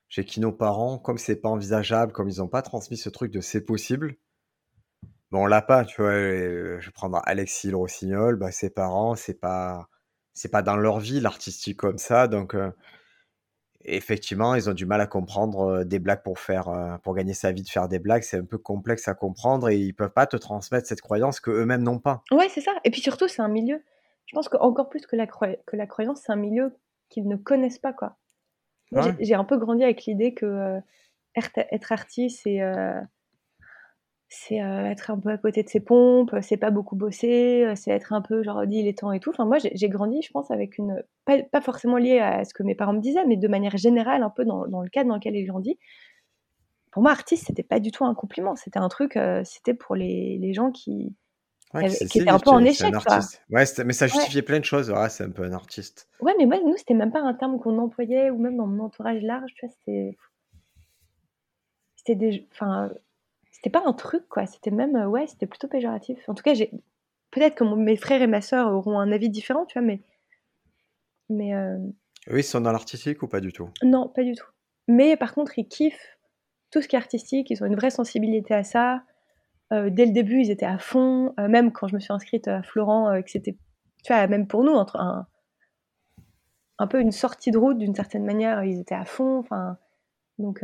chez 0.08 0.24
qui 0.24 0.40
nos 0.40 0.52
parents, 0.52 0.98
comme 0.98 1.18
c'est 1.18 1.40
pas 1.40 1.50
envisageable, 1.50 2.12
comme 2.12 2.28
ils 2.28 2.38
n'ont 2.38 2.48
pas 2.48 2.62
transmis 2.62 2.96
ce 2.98 3.10
truc 3.10 3.32
de 3.32 3.40
c'est 3.40 3.64
possible, 3.64 4.16
on 5.40 5.46
l'a 5.46 5.62
pas, 5.62 5.84
tu 5.84 6.00
vois. 6.02 6.10
euh, 6.10 6.78
Je 6.80 6.86
vais 6.86 6.92
prendre 6.92 7.20
Alexis 7.24 7.70
Le 7.70 7.76
Rossignol, 7.76 8.36
bah, 8.36 8.50
ses 8.52 8.70
parents, 8.70 9.14
c'est 9.14 9.40
pas, 9.40 9.88
c'est 10.34 10.50
pas 10.50 10.62
dans 10.62 10.76
leur 10.76 10.98
vie 11.00 11.20
l'artistique 11.20 11.76
comme 11.78 11.98
ça, 11.98 12.28
donc 12.28 12.54
euh, 12.54 12.70
effectivement, 13.84 14.54
ils 14.54 14.70
ont 14.70 14.74
du 14.74 14.86
mal 14.86 15.00
à 15.00 15.06
comprendre 15.06 15.60
euh, 15.80 15.84
des 15.84 15.98
blagues 15.98 16.22
pour 16.22 16.38
faire, 16.38 16.68
euh, 16.68 16.96
pour 16.98 17.14
gagner 17.14 17.34
sa 17.34 17.52
vie, 17.52 17.62
de 17.62 17.68
faire 17.68 17.88
des 17.88 17.98
blagues, 17.98 18.22
c'est 18.22 18.38
un 18.38 18.44
peu 18.44 18.58
complexe 18.58 19.08
à 19.08 19.14
comprendre 19.14 19.68
et 19.68 19.76
ils 19.78 19.92
peuvent 19.94 20.12
pas 20.12 20.26
te 20.26 20.36
transmettre 20.36 20.86
cette 20.86 21.00
croyance 21.00 21.40
que 21.40 21.50
eux-mêmes 21.50 21.82
n'ont 21.82 21.98
pas. 21.98 22.22
Ouais, 22.30 22.48
c'est 22.48 22.60
ça. 22.60 22.72
Et 22.84 22.90
puis 22.90 23.00
surtout, 23.00 23.28
c'est 23.28 23.42
un 23.42 23.48
milieu. 23.48 23.82
Je 24.26 24.34
pense 24.34 24.48
qu'encore 24.48 24.88
plus 24.88 25.04
que 25.06 25.16
la, 25.16 25.26
croy- 25.26 25.58
que 25.66 25.76
la 25.76 25.86
croyance, 25.86 26.22
c'est 26.24 26.32
un 26.32 26.36
milieu 26.36 26.76
qu'ils 27.08 27.26
ne 27.28 27.36
connaissent 27.36 27.78
pas, 27.80 27.92
quoi. 27.92 28.16
Ouais. 28.92 29.02
j'ai- 29.02 29.24
j'ai 29.24 29.34
un 29.34 29.44
peu 29.44 29.58
grandi 29.58 29.82
avec 29.82 30.04
l'idée 30.04 30.32
que 30.34 30.46
euh, 30.46 30.80
être, 31.34 31.50
être 31.56 31.90
artiste, 31.92 32.40
c'est 32.44 32.60
euh, 32.60 33.00
c'est 34.34 34.62
euh, 34.62 34.86
être 34.86 35.10
un 35.10 35.18
peu 35.18 35.28
à 35.28 35.36
côté 35.36 35.62
de 35.62 35.68
ses 35.68 35.80
pompes, 35.80 36.34
c'est 36.40 36.56
pas 36.56 36.70
beaucoup 36.70 36.96
bosser, 36.96 37.64
euh, 37.66 37.74
c'est 37.76 37.90
être 37.90 38.14
un 38.14 38.22
peu 38.22 38.42
genre 38.42 38.66
dit 38.66 38.78
il 38.78 38.88
est 38.88 38.98
temps 38.98 39.12
et 39.12 39.20
tout. 39.20 39.28
Enfin, 39.28 39.44
moi, 39.44 39.58
j'ai 39.58 39.88
grandi, 39.90 40.22
je 40.22 40.30
pense, 40.30 40.50
avec 40.50 40.78
une. 40.78 41.02
Pas, 41.26 41.42
pas 41.42 41.60
forcément 41.60 41.98
lié 41.98 42.18
à 42.18 42.44
ce 42.46 42.54
que 42.54 42.62
mes 42.62 42.74
parents 42.74 42.94
me 42.94 43.00
disaient, 43.00 43.26
mais 43.26 43.36
de 43.36 43.46
manière 43.46 43.76
générale, 43.76 44.22
un 44.22 44.30
peu 44.30 44.46
dans, 44.46 44.66
dans 44.66 44.80
le 44.80 44.88
cadre 44.88 45.10
dans 45.10 45.16
lequel 45.16 45.34
j'ai 45.34 45.44
grandi. 45.44 45.78
Pour 46.92 47.02
moi, 47.02 47.12
artiste, 47.12 47.44
c'était 47.46 47.62
pas 47.62 47.78
du 47.78 47.90
tout 47.90 48.06
un 48.06 48.14
compliment. 48.14 48.56
C'était 48.56 48.78
un 48.78 48.88
truc, 48.88 49.18
euh, 49.18 49.42
c'était 49.44 49.74
pour 49.74 49.96
les, 49.96 50.38
les 50.38 50.54
gens 50.54 50.70
qui, 50.70 51.14
Ouais, 51.74 51.88
qui, 51.88 52.18
étaient 52.18 52.30
un 52.30 52.38
peu 52.38 52.50
en 52.50 52.56
un 52.56 52.64
échec, 52.64 52.92
artiste. 52.94 53.42
Ouais, 53.50 53.64
mais 53.84 53.92
ça 53.92 54.06
Ouais. 54.06 54.10
justifiait 54.10 54.42
plein 54.42 54.60
de 54.60 54.64
choses. 54.64 54.90
Ouais, 54.90 55.08
c'est 55.10 55.24
un 55.24 55.30
peu 55.30 55.42
un 55.42 55.52
artiste. 55.52 56.08
Ouais, 56.20 56.32
mais 56.38 56.46
moi, 56.46 56.58
nous, 56.64 56.76
c'était 56.76 56.94
même 56.94 57.12
pas 57.12 57.20
un 57.20 57.34
terme 57.34 57.58
qu'on 57.58 57.78
employait, 57.78 58.30
ou 58.30 58.38
même 58.38 58.56
dans 58.56 58.66
mon 58.66 58.84
entourage 58.84 59.22
large, 59.22 59.52
tu 59.54 59.66
vois, 59.66 59.74
c'était. 59.78 60.16
C'était 61.96 62.14
des. 62.14 62.48
Enfin, 62.52 62.90
c'était 63.64 63.70
pas 63.78 63.82
un 63.86 63.92
truc, 63.92 64.28
quoi. 64.28 64.44
C'était 64.46 64.70
même. 64.72 64.96
euh, 64.96 65.06
Ouais, 65.06 65.26
c'était 65.28 65.46
plutôt 65.46 65.68
péjoratif. 65.68 66.18
En 66.28 66.34
tout 66.34 66.42
cas, 66.42 66.54
j'ai. 66.54 66.70
Peut-être 67.30 67.54
que 67.54 67.64
mon- 67.64 67.76
mes 67.76 67.96
frères 67.96 68.20
et 68.20 68.26
ma 68.26 68.40
sœur 68.40 68.72
auront 68.72 68.98
un 68.98 69.10
avis 69.12 69.30
différent, 69.30 69.64
tu 69.66 69.78
vois, 69.78 69.86
mais. 69.86 70.02
Mais. 71.28 71.54
euh, 71.54 71.78
Eux, 72.30 72.38
ils 72.38 72.44
sont 72.44 72.60
dans 72.60 72.72
l'artistique 72.72 73.22
ou 73.22 73.28
pas 73.28 73.40
du 73.40 73.52
tout? 73.52 73.68
Non, 73.82 74.08
pas 74.08 74.22
du 74.24 74.34
tout. 74.34 74.46
Mais 74.88 75.16
par 75.16 75.32
contre, 75.34 75.58
ils 75.58 75.66
kiffent 75.68 76.18
tout 76.70 76.82
ce 76.82 76.88
qui 76.88 76.96
est 76.96 76.98
artistique, 76.98 77.50
ils 77.50 77.62
ont 77.62 77.66
une 77.66 77.76
vraie 77.76 77.90
sensibilité 77.90 78.52
à 78.54 78.64
ça. 78.64 79.02
Euh, 79.72 79.90
dès 79.90 80.06
le 80.06 80.12
début, 80.12 80.40
ils 80.40 80.50
étaient 80.50 80.66
à 80.66 80.78
fond. 80.78 81.34
Même 81.38 81.72
quand 81.72 81.86
je 81.88 81.94
me 81.94 82.00
suis 82.00 82.12
inscrite 82.12 82.48
à 82.48 82.62
Florent, 82.62 83.22
que 83.22 83.30
c'était, 83.30 83.56
tu 84.04 84.12
vois, 84.12 84.26
même 84.26 84.46
pour 84.48 84.64
nous, 84.64 84.72
entre 84.72 84.96
un, 84.96 85.26
un 86.78 86.86
peu 86.86 87.00
une 87.00 87.12
sortie 87.12 87.50
de 87.52 87.58
route 87.58 87.78
d'une 87.78 87.94
certaine 87.94 88.24
manière, 88.24 88.64
ils 88.64 88.80
étaient 88.80 88.94
à 88.94 89.04
fond. 89.04 89.38
Enfin, 89.38 89.78
donc, 90.38 90.62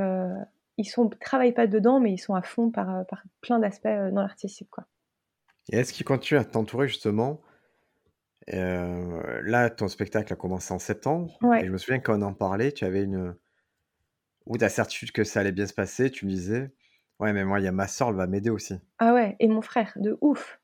ils 0.78 0.84
sont 0.86 1.08
travaillent 1.10 1.52
pas 1.52 1.66
dedans, 1.66 2.00
mais 2.00 2.12
ils 2.12 2.18
sont 2.18 2.34
à 2.34 2.42
fond 2.42 2.70
par, 2.70 2.94
euh, 2.94 3.04
par 3.04 3.22
plein 3.42 3.58
d'aspects 3.58 3.86
euh, 3.86 4.10
dans 4.10 4.22
l'artistique, 4.22 4.70
quoi. 4.70 4.84
Et 5.70 5.76
est-ce 5.76 5.92
qu'ils 5.92 6.06
continuent 6.06 6.38
à 6.40 6.44
t'entourer 6.44 6.88
justement 6.88 7.40
Euh, 8.54 9.40
Là, 9.44 9.68
ton 9.70 9.88
spectacle 9.88 10.32
a 10.32 10.36
commencé 10.36 10.72
en 10.72 10.78
septembre. 10.78 11.38
Et 11.60 11.66
je 11.66 11.70
me 11.70 11.76
souviens 11.78 11.98
quand 12.00 12.18
on 12.18 12.22
en 12.22 12.32
parlait, 12.34 12.72
tu 12.72 12.84
avais 12.84 13.02
une. 13.04 13.34
Ou 14.46 14.56
la 14.56 14.70
certitude 14.70 15.12
que 15.12 15.24
ça 15.24 15.40
allait 15.40 15.52
bien 15.52 15.66
se 15.66 15.74
passer. 15.74 16.10
Tu 16.10 16.24
me 16.24 16.30
disais, 16.30 16.72
ouais, 17.20 17.34
mais 17.34 17.44
moi, 17.44 17.60
il 17.60 17.64
y 17.64 17.68
a 17.68 17.72
ma 17.72 17.86
soeur, 17.86 18.08
elle 18.08 18.14
va 18.16 18.26
m'aider 18.26 18.48
aussi. 18.50 18.76
ah 18.98 19.12
ouais, 19.12 19.36
et 19.40 19.48
mon 19.48 19.60
frère, 19.60 19.92
de 19.96 20.16
ouf. 20.22 20.58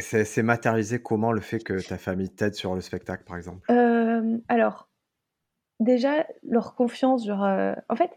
C'est 0.00 0.24
c'est 0.24 0.42
matérialisé 0.42 1.00
comment 1.02 1.32
le 1.32 1.40
fait 1.42 1.60
que 1.62 1.86
ta 1.86 1.98
famille 1.98 2.30
t'aide 2.34 2.54
sur 2.54 2.74
le 2.74 2.80
spectacle, 2.80 3.24
par 3.24 3.36
exemple? 3.36 3.70
Euh, 3.70 4.38
alors, 4.48 4.88
déjà, 5.80 6.26
leur 6.42 6.74
confiance, 6.74 7.24
genre, 7.26 7.44
euh, 7.44 7.74
en 7.90 7.94
fait, 7.94 8.10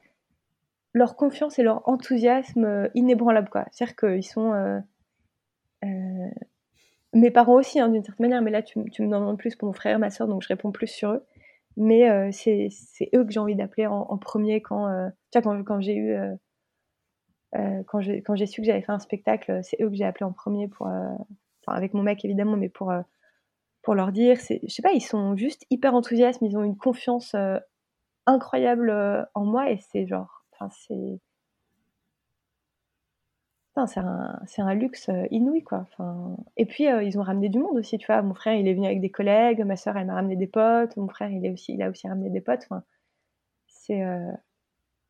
leur 0.94 1.16
confiance 1.16 1.60
et 1.60 1.64
leur 1.64 1.88
enthousiasme 1.88 2.66
euh, 2.66 2.90
inébranlable. 2.96 3.50
C'est-à-dire 3.72 3.96
qu'ils 3.96 4.26
sont. 4.26 4.54
euh, 4.54 4.80
euh, 5.86 6.30
mes 7.14 7.32
parents 7.32 7.56
aussi, 7.56 7.80
hein, 7.80 7.90
d'une 7.90 8.04
certaine 8.04 8.26
manière, 8.28 8.42
mais 8.42 8.52
là, 8.52 8.62
tu, 8.62 8.84
tu 8.92 9.02
me 9.02 9.08
demandes 9.08 9.38
plus 9.38 9.56
pour 9.56 9.68
mon 9.68 9.74
frère 9.74 9.98
ma 9.98 10.12
soeur, 10.12 10.28
donc 10.28 10.44
je 10.44 10.48
réponds 10.48 10.72
plus 10.72 10.88
sur 10.88 11.12
eux. 11.12 11.26
Mais 11.78 12.10
euh, 12.10 12.30
c'est 12.32 12.70
eux 13.16 13.24
que 13.26 13.32
j'ai 13.32 13.40
envie 13.40 13.56
d'appeler 13.56 13.88
en, 13.88 14.18
premier 14.18 14.62
quand, 14.62 15.10
quand, 15.34 15.64
quand 15.64 15.80
j'ai 15.80 15.96
eu. 15.96 16.16
quand 17.88 18.02
j'ai 18.02 18.46
su 18.46 18.62
que 18.62 18.68
j'avais 18.68 18.82
fait 18.82 18.92
un 18.92 19.00
spectacle, 19.00 19.62
c'est 19.64 19.82
eux 19.82 19.90
que 19.90 19.96
j'ai 19.96 20.06
appelé 20.06 20.26
en 20.26 20.34
premier 20.34 20.68
pour. 20.68 20.90
avec 21.68 21.94
mon 21.94 22.04
mec, 22.04 22.24
évidemment, 22.26 22.58
mais 22.58 22.70
pour. 22.70 22.92
pour 23.82 23.96
leur 23.96 24.12
dire, 24.12 24.36
je 24.38 24.68
sais 24.68 24.82
pas, 24.82 24.92
ils 24.92 25.02
sont 25.02 25.38
juste 25.38 25.66
hyper 25.70 25.96
enthousiastes, 25.96 26.42
ils 26.42 26.58
ont 26.58 26.64
une 26.64 26.78
confiance 26.78 27.36
incroyable 28.26 28.92
en 29.34 29.46
moi 29.46 29.72
et 29.72 29.78
c'est 29.78 30.06
genre, 30.06 30.39
enfin 30.60 31.20
c'est, 34.48 34.62
un, 34.62 34.74
luxe 34.74 35.10
euh, 35.10 35.26
inouï 35.32 35.64
quoi. 35.64 35.86
Enfin, 35.92 36.36
et 36.58 36.66
puis 36.66 36.88
euh, 36.88 37.04
ils 37.04 37.18
ont 37.20 37.24
ramené 37.24 37.50
du 37.50 37.60
monde 37.60 37.78
aussi, 37.78 37.98
tu 37.98 38.08
vois. 38.08 38.22
Mon 38.22 38.34
frère 38.34 38.56
il 38.56 38.68
est 38.68 38.74
venu 38.74 38.86
avec 38.88 39.02
des 39.02 39.10
collègues, 39.10 39.64
ma 39.66 39.76
soeur 39.76 39.98
elle 39.98 40.08
m'a 40.08 40.16
ramené 40.16 40.36
des 40.36 40.48
potes, 40.48 40.96
mon 40.98 41.08
frère 41.08 41.30
il 41.32 41.46
a 41.82 41.90
aussi 41.90 42.08
ramené 42.08 42.30
des 42.30 42.42
potes. 42.42 42.64
Enfin, 42.70 42.84
c'est 43.68 44.04
euh, 44.04 44.32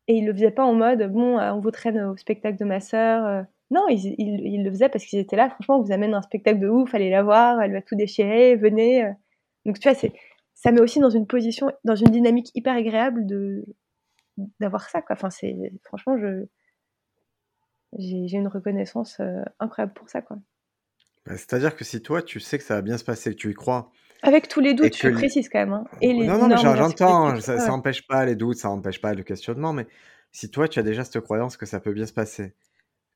et 0.08 0.16
ils 0.16 0.26
le 0.26 0.32
faisaient 0.34 0.50
pas 0.50 0.64
en 0.64 0.74
mode 0.74 1.02
bon, 1.12 1.38
on 1.38 1.60
vous 1.60 1.70
traîne 1.70 2.00
au 2.00 2.16
spectacle 2.16 2.58
de 2.58 2.64
ma 2.64 2.80
soeur. 2.80 3.46
Non, 3.70 3.86
ils, 3.88 4.64
le 4.64 4.70
faisaient 4.70 4.88
parce 4.88 5.04
qu'ils 5.04 5.20
étaient 5.20 5.36
là. 5.36 5.50
Franchement, 5.50 5.78
on 5.78 5.82
vous 5.82 5.92
amène 5.92 6.14
un 6.14 6.22
spectacle 6.22 6.58
de 6.58 6.68
ouf, 6.68 6.94
allez 6.94 7.10
la 7.10 7.22
voir, 7.22 7.62
elle 7.62 7.72
va 7.72 7.82
tout 7.82 7.94
déchirer, 7.94 8.56
venez. 8.56 9.08
Donc 9.66 9.78
tu 9.78 9.88
vois, 9.88 9.98
ça 10.54 10.72
met 10.72 10.80
aussi 10.80 11.00
dans 11.00 11.10
une 11.10 11.26
position, 11.26 11.70
dans 11.84 11.94
une 11.94 12.10
dynamique 12.10 12.50
hyper 12.54 12.74
agréable 12.74 13.26
de 13.26 13.64
d'avoir 14.60 14.88
ça 14.88 15.02
quoi. 15.02 15.14
Enfin, 15.16 15.30
c'est 15.30 15.54
franchement, 15.84 16.16
je 16.18 16.46
j'ai 17.98 18.36
une 18.36 18.48
reconnaissance 18.48 19.18
euh, 19.20 19.42
incroyable 19.58 19.94
pour 19.94 20.08
ça 20.08 20.22
quoi. 20.22 20.36
Bah, 21.26 21.32
C'est-à-dire 21.36 21.76
que 21.76 21.84
si 21.84 22.00
toi, 22.02 22.22
tu 22.22 22.40
sais 22.40 22.58
que 22.58 22.64
ça 22.64 22.74
va 22.74 22.82
bien 22.82 22.98
se 22.98 23.04
passer, 23.04 23.30
que 23.30 23.36
tu 23.36 23.50
y 23.50 23.54
crois, 23.54 23.90
Avec 24.22 24.48
tous 24.48 24.60
les 24.60 24.74
doutes, 24.74 24.96
que... 24.96 25.10
je 25.10 25.14
précise 25.14 25.48
quand 25.48 25.58
même, 25.58 25.72
hein, 25.72 25.84
et 26.00 26.12
les 26.12 26.26
Non, 26.26 26.38
non, 26.38 26.48
mais 26.48 26.56
j'entends, 26.56 27.30
d'insécurité. 27.30 27.40
ça, 27.40 27.58
ça 27.58 27.64
ouais. 27.64 27.70
empêche 27.70 28.06
pas 28.06 28.24
les 28.24 28.36
doutes, 28.36 28.58
ça 28.58 28.70
empêche 28.70 29.00
pas 29.00 29.12
le 29.14 29.22
questionnement, 29.22 29.72
mais 29.72 29.86
si 30.32 30.50
toi, 30.50 30.68
tu 30.68 30.78
as 30.78 30.82
déjà 30.82 31.04
cette 31.04 31.20
croyance 31.20 31.56
que 31.56 31.66
ça 31.66 31.80
peut 31.80 31.92
bien 31.92 32.06
se 32.06 32.12
passer, 32.12 32.54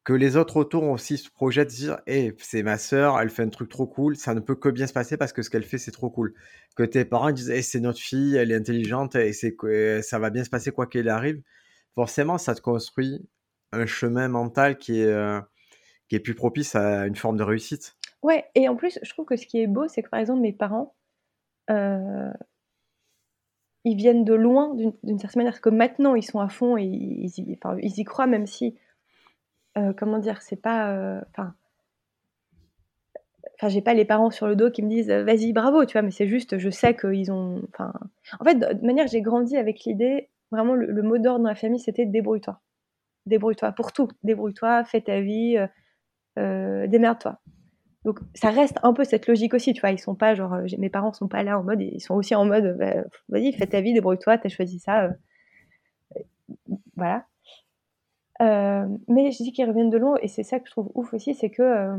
que 0.05 0.12
les 0.12 0.36
autres 0.36 0.57
autour 0.59 0.84
aussi 0.84 1.16
ce 1.16 1.30
projet 1.30 1.64
de 1.64 1.70
dire, 1.70 1.98
hé, 2.07 2.34
c'est 2.38 2.62
ma 2.62 2.76
sœur, 2.76 3.18
elle 3.18 3.30
fait 3.30 3.42
un 3.42 3.48
truc 3.48 3.70
trop 3.70 3.86
cool, 3.86 4.16
ça 4.16 4.34
ne 4.34 4.40
peut 4.40 4.55
que 4.55 4.68
bien 4.68 4.86
se 4.86 4.92
passer 4.92 5.16
parce 5.16 5.32
que 5.32 5.40
ce 5.42 5.48
qu'elle 5.48 5.64
fait, 5.64 5.78
c'est 5.78 5.90
trop 5.92 6.11
cool. 6.11 6.34
Que 6.76 6.82
tes 6.82 7.05
parents 7.07 7.32
disent, 7.32 7.50
hé, 7.50 7.62
c'est 7.62 7.80
notre 7.80 7.98
fille, 7.98 8.36
elle 8.36 8.52
est 8.52 8.57
intelligente 8.57 9.14
et 9.14 9.32
c'est, 9.32 9.55
que- 9.55 10.00
ça 10.02 10.18
va 10.18 10.28
bien 10.28 10.44
se 10.44 10.50
passer 10.50 10.72
quoi 10.72 10.86
qu'il 10.86 11.09
arrive, 11.09 11.42
forcément, 11.94 12.36
ça 12.36 12.55
te 12.55 12.61
construit 12.61 13.26
un 13.72 13.86
chemin 13.86 14.28
mental 14.28 14.76
qui 14.76 15.00
est, 15.00 15.07
euh, 15.07 15.40
qui 16.09 16.16
est 16.16 16.20
plus 16.20 16.34
propice 16.34 16.74
à 16.74 17.07
une 17.07 17.16
forme 17.16 17.38
de 17.38 17.42
réussite. 17.42 17.96
Ouais, 18.22 18.44
et 18.55 18.68
en 18.68 18.76
plus, 18.76 18.98
je 19.02 19.11
trouve 19.11 19.24
que 19.24 19.36
ce 19.36 19.46
qui 19.46 19.61
est 19.61 19.66
beau, 19.66 19.88
c'est 19.88 20.02
que 20.02 20.11
par 20.11 20.20
exemple, 20.20 20.40
mes 20.40 20.52
parents, 20.52 20.94
euh, 21.70 22.30
ils 23.84 23.96
viennent 23.96 24.24
de 24.24 24.34
loin 24.34 24.74
d'une 24.74 25.18
certaine 25.18 25.44
manière. 25.44 25.61
que 25.61 25.70
maintenant, 25.70 26.14
ils 26.14 26.22
sont 26.22 26.40
à 26.40 26.48
fond 26.48 26.76
et 26.76 26.84
ils 26.84 27.98
y 27.98 28.05
croient, 28.05 28.26
même 28.26 28.46
si, 28.46 28.74
euh, 29.78 29.92
comment 29.96 30.18
dire, 30.18 30.42
c'est 30.42 30.60
pas. 30.60 30.90
euh, 30.92 31.20
Enfin, 33.56 33.68
j'ai 33.68 33.82
pas 33.82 33.94
les 33.94 34.04
parents 34.04 34.30
sur 34.30 34.48
le 34.48 34.56
dos 34.56 34.70
qui 34.70 34.82
me 34.82 34.88
disent 34.88 35.10
euh, 35.10 35.24
vas-y, 35.24 35.52
bravo, 35.52 35.84
tu 35.84 35.92
vois, 35.92 36.02
mais 36.02 36.10
c'est 36.10 36.26
juste, 36.26 36.58
je 36.58 36.70
sais 36.70 36.96
qu'ils 36.96 37.30
ont. 37.30 37.62
Enfin, 37.72 37.92
en 38.40 38.44
fait, 38.44 38.56
de 38.56 38.86
manière, 38.86 39.06
j'ai 39.06 39.22
grandi 39.22 39.56
avec 39.56 39.84
l'idée, 39.84 40.28
vraiment, 40.50 40.74
le, 40.74 41.02
mot 41.02 41.18
d'ordre 41.18 41.44
dans 41.44 41.48
la 41.50 41.54
famille, 41.54 41.78
c'était 41.78 42.06
débrouille-toi. 42.06 42.60
Débrouille-toi 43.26 43.72
pour 43.72 43.92
tout. 43.92 44.08
Débrouille-toi, 44.24 44.84
fais 44.84 45.00
ta 45.02 45.20
vie, 45.20 45.56
euh, 46.38 46.86
démerde-toi. 46.88 47.40
Donc 48.04 48.20
ça 48.34 48.50
reste 48.50 48.78
un 48.82 48.92
peu 48.92 49.04
cette 49.04 49.26
logique 49.28 49.54
aussi, 49.54 49.72
tu 49.72 49.80
vois. 49.80 49.90
Ils 49.90 49.98
sont 49.98 50.14
pas 50.16 50.34
genre, 50.34 50.56
mes 50.78 50.90
parents 50.90 51.12
sont 51.12 51.28
pas 51.28 51.42
là 51.42 51.58
en 51.58 51.64
mode, 51.64 51.80
ils 51.80 52.00
sont 52.00 52.14
aussi 52.14 52.34
en 52.34 52.44
mode, 52.44 52.76
bah, 52.78 53.04
vas-y, 53.28 53.52
fais 53.52 53.66
ta 53.66 53.80
vie, 53.80 53.94
débrouille-toi, 53.94 54.38
t'as 54.38 54.48
choisi 54.48 54.78
ça, 54.78 55.10
voilà. 56.96 57.26
Mais 58.41 59.30
je 59.30 59.43
dis 59.43 59.53
qu'ils 59.53 59.68
reviennent 59.68 59.91
de 59.91 59.99
loin 59.99 60.16
et 60.22 60.28
c'est 60.28 60.43
ça 60.43 60.59
que 60.61 60.66
je 60.66 60.72
trouve 60.72 60.91
ouf 60.95 61.12
aussi, 61.14 61.35
c'est 61.35 61.51
que 61.51 61.99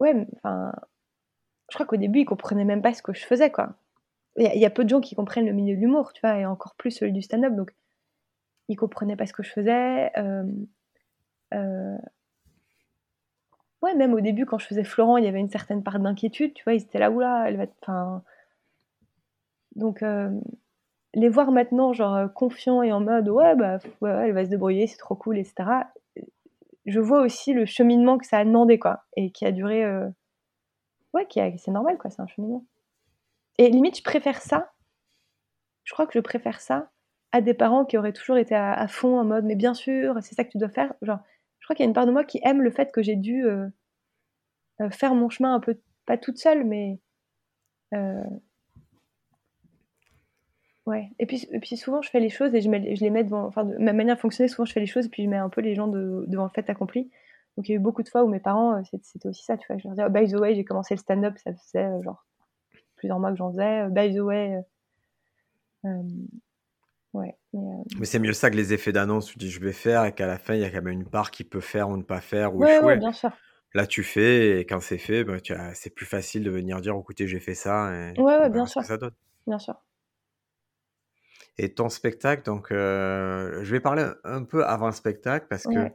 ouais, 0.00 0.26
enfin, 0.36 0.72
je 1.70 1.76
crois 1.76 1.86
qu'au 1.86 1.96
début, 1.96 2.20
ils 2.20 2.24
comprenaient 2.24 2.64
même 2.64 2.82
pas 2.82 2.94
ce 2.94 3.02
que 3.02 3.12
je 3.12 3.24
faisais, 3.24 3.50
quoi. 3.50 3.74
Il 4.36 4.58
y, 4.58 4.66
a 4.66 4.70
peu 4.70 4.82
de 4.82 4.88
gens 4.88 5.00
qui 5.00 5.14
comprennent 5.14 5.46
le 5.46 5.52
milieu 5.52 5.76
de 5.76 5.80
l'humour, 5.80 6.12
tu 6.12 6.20
vois, 6.20 6.38
et 6.38 6.46
encore 6.46 6.74
plus 6.74 6.90
celui 6.90 7.12
du 7.12 7.22
stand-up, 7.22 7.54
donc 7.54 7.72
ils 8.68 8.76
comprenaient 8.76 9.16
pas 9.16 9.26
ce 9.26 9.32
que 9.32 9.44
je 9.44 9.52
faisais. 9.52 10.10
Euh, 10.18 10.44
euh, 11.54 11.96
ouais, 13.82 13.94
même 13.94 14.12
au 14.12 14.20
début, 14.20 14.44
quand 14.44 14.58
je 14.58 14.66
faisais 14.66 14.82
Florent, 14.82 15.18
il 15.18 15.24
y 15.24 15.28
avait 15.28 15.38
une 15.38 15.50
certaine 15.50 15.84
part 15.84 16.00
d'inquiétude, 16.00 16.52
tu 16.54 16.64
vois, 16.64 16.74
ils 16.74 16.82
étaient 16.82 16.98
là, 16.98 17.10
oula, 17.10 17.44
elle 17.48 17.56
va... 17.56 17.66
Enfin... 17.82 18.24
Donc, 19.76 20.02
euh, 20.02 20.30
les 21.14 21.28
voir 21.28 21.50
maintenant, 21.50 21.92
genre, 21.92 22.32
confiants 22.32 22.82
et 22.82 22.92
en 22.92 23.00
mode, 23.00 23.28
ouais, 23.28 23.54
bah, 23.56 23.78
ouais, 24.00 24.28
elle 24.28 24.32
va 24.32 24.44
se 24.44 24.50
débrouiller, 24.50 24.86
c'est 24.86 24.98
trop 24.98 25.14
cool, 25.14 25.38
etc 25.38 25.84
je 26.86 27.00
vois 27.00 27.22
aussi 27.22 27.52
le 27.52 27.64
cheminement 27.64 28.18
que 28.18 28.26
ça 28.26 28.38
a 28.38 28.44
demandé, 28.44 28.78
quoi, 28.78 29.04
et 29.16 29.30
qui 29.30 29.46
a 29.46 29.52
duré. 29.52 29.84
Euh, 29.84 30.08
ouais, 31.12 31.26
qui 31.26 31.40
c'est 31.58 31.70
normal, 31.70 31.98
quoi, 31.98 32.10
c'est 32.10 32.20
un 32.20 32.26
cheminement. 32.26 32.64
Et 33.58 33.68
limite, 33.70 33.98
je 33.98 34.02
préfère 34.02 34.40
ça. 34.40 34.72
Je 35.84 35.92
crois 35.92 36.06
que 36.06 36.12
je 36.14 36.20
préfère 36.20 36.60
ça 36.60 36.90
à 37.32 37.40
des 37.40 37.54
parents 37.54 37.84
qui 37.84 37.98
auraient 37.98 38.12
toujours 38.12 38.36
été 38.36 38.54
à, 38.54 38.86
fond 38.88 39.18
en 39.18 39.24
mode, 39.24 39.44
mais 39.44 39.56
bien 39.56 39.74
sûr, 39.74 40.16
c'est 40.22 40.34
ça 40.34 40.44
que 40.44 40.50
tu 40.50 40.58
dois 40.58 40.68
faire. 40.68 40.94
Genre, 41.02 41.18
je 41.58 41.66
crois 41.66 41.74
qu'il 41.74 41.84
y 41.84 41.86
a 41.86 41.88
une 41.88 41.94
part 41.94 42.06
de 42.06 42.12
moi 42.12 42.24
qui 42.24 42.40
aime 42.44 42.62
le 42.62 42.70
fait 42.70 42.92
que 42.92 43.02
j'ai 43.02 43.16
dû 43.16 43.44
euh, 43.44 43.66
euh, 44.80 44.90
faire 44.90 45.14
mon 45.14 45.28
chemin 45.28 45.54
un 45.54 45.60
peu, 45.60 45.80
pas 46.06 46.16
toute 46.16 46.38
seule, 46.38 46.64
mais 46.64 47.00
Ouais. 50.86 51.10
Et 51.18 51.26
puis, 51.26 51.48
et 51.50 51.60
puis 51.60 51.76
souvent, 51.76 52.02
je 52.02 52.10
fais 52.10 52.20
les 52.20 52.28
choses 52.28 52.54
et 52.54 52.60
je, 52.60 52.68
mets, 52.68 52.94
je 52.94 53.00
les 53.02 53.10
mets 53.10 53.24
devant. 53.24 53.46
Enfin, 53.46 53.64
de, 53.64 53.76
ma 53.78 53.92
manière 53.92 54.16
de 54.16 54.20
fonctionner, 54.20 54.48
souvent, 54.48 54.66
je 54.66 54.72
fais 54.72 54.80
les 54.80 54.86
choses 54.86 55.06
et 55.06 55.08
puis 55.08 55.24
je 55.24 55.28
mets 55.28 55.36
un 55.36 55.48
peu 55.48 55.60
les 55.60 55.74
gens 55.74 55.88
devant 55.88 56.44
le 56.44 56.50
fait 56.50 56.68
accompli. 56.68 57.10
Donc, 57.56 57.68
il 57.68 57.72
y 57.72 57.74
a 57.74 57.76
eu 57.76 57.80
beaucoup 57.80 58.02
de 58.02 58.08
fois 58.08 58.24
où 58.24 58.28
mes 58.28 58.40
parents, 58.40 58.76
euh, 58.76 58.98
c'était 59.02 59.28
aussi 59.28 59.44
ça. 59.44 59.56
Tu 59.56 59.66
vois, 59.68 59.78
je 59.78 59.84
leur 59.84 59.94
disais, 59.94 60.04
oh, 60.06 60.10
by 60.10 60.30
the 60.30 60.38
way, 60.38 60.54
j'ai 60.54 60.64
commencé 60.64 60.94
le 60.94 60.98
stand-up, 60.98 61.34
ça 61.42 61.52
faisait 61.54 61.84
euh, 61.84 62.02
genre 62.02 62.26
plusieurs 62.96 63.18
mois 63.18 63.30
que 63.30 63.36
j'en 63.36 63.50
faisais. 63.50 63.82
Euh, 63.82 63.88
by 63.88 64.14
the 64.14 64.20
way. 64.20 64.60
ouais. 67.14 67.36
Mais, 67.98 68.04
c'est 68.04 68.18
mieux 68.18 68.32
ça 68.32 68.50
que 68.50 68.56
les 68.56 68.74
effets 68.74 68.92
d'annonce. 68.92 69.26
Tu 69.26 69.38
dis, 69.38 69.50
je 69.50 69.60
vais 69.60 69.72
faire 69.72 70.04
et 70.04 70.12
qu'à 70.12 70.26
la 70.26 70.36
fin, 70.36 70.54
il 70.54 70.60
y 70.60 70.64
a 70.64 70.70
quand 70.70 70.82
même 70.82 70.88
une 70.88 71.08
part 71.08 71.30
qui 71.30 71.44
peut 71.44 71.60
faire 71.60 71.88
ou 71.88 71.96
ne 71.96 72.02
pas 72.02 72.20
faire 72.20 72.54
ou 72.54 72.58
ouais, 72.58 72.76
échouer. 72.76 72.86
Ouais, 72.86 72.96
bien 72.98 73.12
sûr. 73.12 73.30
Là, 73.72 73.86
tu 73.86 74.02
fais 74.02 74.60
et 74.60 74.66
quand 74.66 74.80
c'est 74.80 74.98
fait, 74.98 75.24
bah, 75.24 75.38
c'est 75.74 75.94
plus 75.94 76.06
facile 76.06 76.44
de 76.44 76.50
venir 76.50 76.80
dire, 76.80 76.94
écoutez, 76.96 77.26
j'ai 77.26 77.40
fait 77.40 77.54
ça. 77.54 77.90
Et 78.14 78.20
ouais, 78.20 78.38
ouais, 78.38 78.50
bien 78.50 78.66
sûr. 78.66 78.82
Bien 79.46 79.58
sûr. 79.58 79.74
Et 81.56 81.72
ton 81.72 81.88
spectacle, 81.88 82.42
donc, 82.42 82.72
euh, 82.72 83.62
je 83.62 83.70
vais 83.70 83.80
parler 83.80 84.04
un 84.24 84.42
peu 84.42 84.64
avant 84.64 84.86
le 84.86 84.92
spectacle 84.92 85.46
parce 85.48 85.64
que 85.64 85.88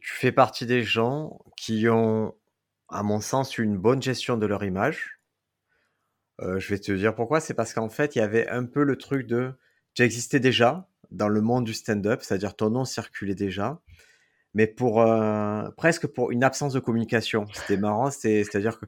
tu 0.00 0.12
fais 0.12 0.32
partie 0.32 0.66
des 0.66 0.82
gens 0.82 1.38
qui 1.56 1.88
ont, 1.88 2.34
à 2.90 3.02
mon 3.02 3.20
sens, 3.20 3.56
une 3.56 3.78
bonne 3.78 4.02
gestion 4.02 4.36
de 4.36 4.46
leur 4.46 4.62
image. 4.62 5.20
Euh, 6.40 6.58
je 6.58 6.68
vais 6.68 6.78
te 6.78 6.92
dire 6.92 7.14
pourquoi. 7.14 7.40
C'est 7.40 7.54
parce 7.54 7.72
qu'en 7.72 7.88
fait, 7.88 8.14
il 8.14 8.18
y 8.18 8.22
avait 8.22 8.48
un 8.48 8.64
peu 8.64 8.84
le 8.84 8.96
truc 8.96 9.26
de, 9.26 9.54
tu 9.94 10.02
existais 10.02 10.40
déjà 10.40 10.88
dans 11.10 11.28
le 11.28 11.40
monde 11.40 11.64
du 11.64 11.72
stand-up, 11.72 12.20
c'est-à-dire 12.22 12.54
ton 12.54 12.68
nom 12.68 12.84
circulait 12.84 13.34
déjà 13.34 13.80
mais 14.54 14.66
pour 14.66 15.02
euh, 15.02 15.68
presque 15.76 16.06
pour 16.06 16.30
une 16.30 16.42
absence 16.42 16.72
de 16.72 16.80
communication. 16.80 17.46
C'était 17.52 17.76
marrant, 17.76 18.10
c'est-à-dire 18.10 18.78
que 18.78 18.86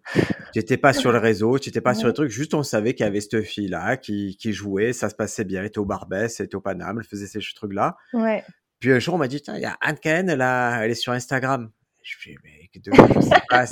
tu 0.53 0.59
n'étais 0.59 0.77
pas 0.77 0.93
sur 0.93 1.13
le 1.13 1.19
réseau, 1.19 1.59
tu 1.59 1.69
n'étais 1.69 1.81
pas 1.81 1.95
sur 1.95 2.07
le 2.07 2.13
truc, 2.13 2.31
juste 2.31 2.55
on 2.55 2.63
savait 2.63 2.95
qu'il 2.95 3.05
y 3.05 3.09
avait 3.09 3.21
cette 3.21 3.43
fille-là 3.43 3.97
qui, 3.97 4.37
qui, 4.39 4.53
jouait, 4.53 4.93
ça 4.93 5.09
se 5.09 5.15
passait 5.15 5.45
bien, 5.45 5.61
elle 5.61 5.67
était 5.67 5.79
au 5.79 5.85
Barbès, 5.85 6.41
elle 6.41 6.47
était 6.47 6.57
au 6.57 6.61
Paname, 6.61 6.99
elle 6.99 7.05
faisait 7.05 7.27
ces 7.27 7.41
trucs-là. 7.55 7.97
Ouais. 8.13 8.43
Puis 8.79 8.93
un 8.93 8.99
jour, 8.99 9.15
on 9.15 9.19
m'a 9.19 9.29
dit, 9.29 9.43
tiens, 9.43 9.57
il 9.57 9.63
y 9.63 9.67
a 9.67 9.77
Anne 9.83 9.99
Cahen, 9.99 10.29
elle, 10.31 10.41
elle 10.41 10.91
est 10.91 10.95
sur 10.95 11.13
Instagram. 11.13 11.71
Je 12.03 12.17
fais, 12.19 12.35
mais 12.43 12.71
je 12.75 13.21
sais 13.21 13.41
pas, 13.49 13.65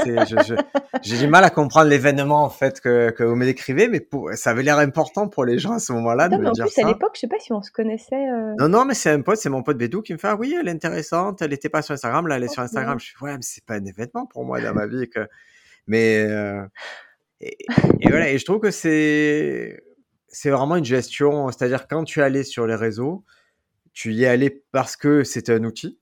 j'ai 1.02 1.18
du 1.18 1.28
mal 1.28 1.44
à 1.44 1.50
comprendre 1.50 1.88
l'événement 1.88 2.44
en 2.44 2.50
fait 2.50 2.80
que, 2.80 3.10
que 3.10 3.24
vous 3.24 3.34
me 3.36 3.46
décrivez, 3.46 3.88
mais 3.88 4.00
pour, 4.00 4.30
ça 4.34 4.50
avait 4.50 4.62
l'air 4.62 4.78
important 4.78 5.28
pour 5.28 5.46
les 5.46 5.58
gens 5.58 5.72
à 5.72 5.78
ce 5.78 5.92
moment-là 5.94 6.28
de 6.28 6.36
me 6.36 6.42
mais 6.42 6.48
en 6.48 6.52
dire 6.52 6.66
plus, 6.66 6.82
à 6.82 6.86
l'époque, 6.86 7.12
je 7.14 7.20
sais 7.20 7.28
pas 7.28 7.38
si 7.38 7.52
on 7.52 7.62
se 7.62 7.70
connaissait. 7.70 8.28
Euh. 8.30 8.54
Non, 8.58 8.68
non, 8.68 8.84
mais 8.84 8.94
c'est 8.94 9.10
un 9.10 9.22
pote, 9.22 9.38
c'est 9.38 9.48
mon 9.48 9.62
pote 9.62 9.78
Bédou 9.78 10.02
qui 10.02 10.12
me 10.12 10.18
fait, 10.18 10.28
ah 10.28 10.36
oui, 10.36 10.54
elle 10.60 10.68
est 10.68 10.72
intéressante, 10.72 11.40
elle 11.40 11.54
était 11.54 11.70
pas 11.70 11.80
sur 11.80 11.94
Instagram, 11.94 12.26
là, 12.26 12.36
elle 12.36 12.44
est 12.44 12.48
sur 12.48 12.62
Instagram. 12.62 13.00
Je 13.00 13.06
suis, 13.06 13.16
ouais, 13.22 13.32
mais 13.32 13.42
c'est 13.42 13.64
pas 13.64 13.74
un 13.74 13.84
événement 13.84 14.26
pour 14.26 14.44
moi 14.44 14.60
dans 14.60 14.74
ma 14.74 14.86
vie 14.86 15.08
que, 15.08 15.26
mais 15.86 16.18
euh, 16.18 16.62
et, 17.40 17.56
voilà, 18.02 18.30
et 18.30 18.38
je 18.38 18.44
trouve 18.44 18.60
que 18.60 18.70
c'est 18.70 19.82
c'est 20.28 20.50
vraiment 20.50 20.76
une 20.76 20.84
gestion, 20.84 21.50
c'est-à-dire 21.50 21.88
quand 21.88 22.04
tu 22.04 22.20
es 22.20 22.22
allé 22.22 22.42
sur 22.42 22.66
les 22.66 22.74
réseaux, 22.74 23.24
tu 23.94 24.12
y 24.12 24.24
es 24.24 24.28
allé 24.28 24.62
parce 24.70 24.96
que 24.96 25.24
c'était 25.24 25.54
un 25.54 25.64
outil 25.64 25.98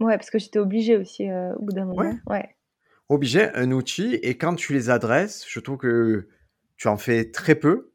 Ouais, 0.00 0.16
parce 0.16 0.30
que 0.30 0.38
j'étais 0.38 0.58
obligée 0.58 0.96
aussi 0.96 1.28
euh, 1.28 1.54
au 1.54 1.62
bout 1.62 1.72
d'un 1.72 1.84
moment. 1.84 2.18
Ouais. 2.26 2.56
Obligé, 3.08 3.48
un 3.54 3.70
outil, 3.72 4.14
et 4.22 4.36
quand 4.36 4.54
tu 4.54 4.72
les 4.72 4.90
adresses, 4.90 5.44
je 5.48 5.60
trouve 5.60 5.78
que 5.78 6.28
tu 6.76 6.88
en 6.88 6.96
fais 6.96 7.30
très 7.30 7.54
peu, 7.54 7.92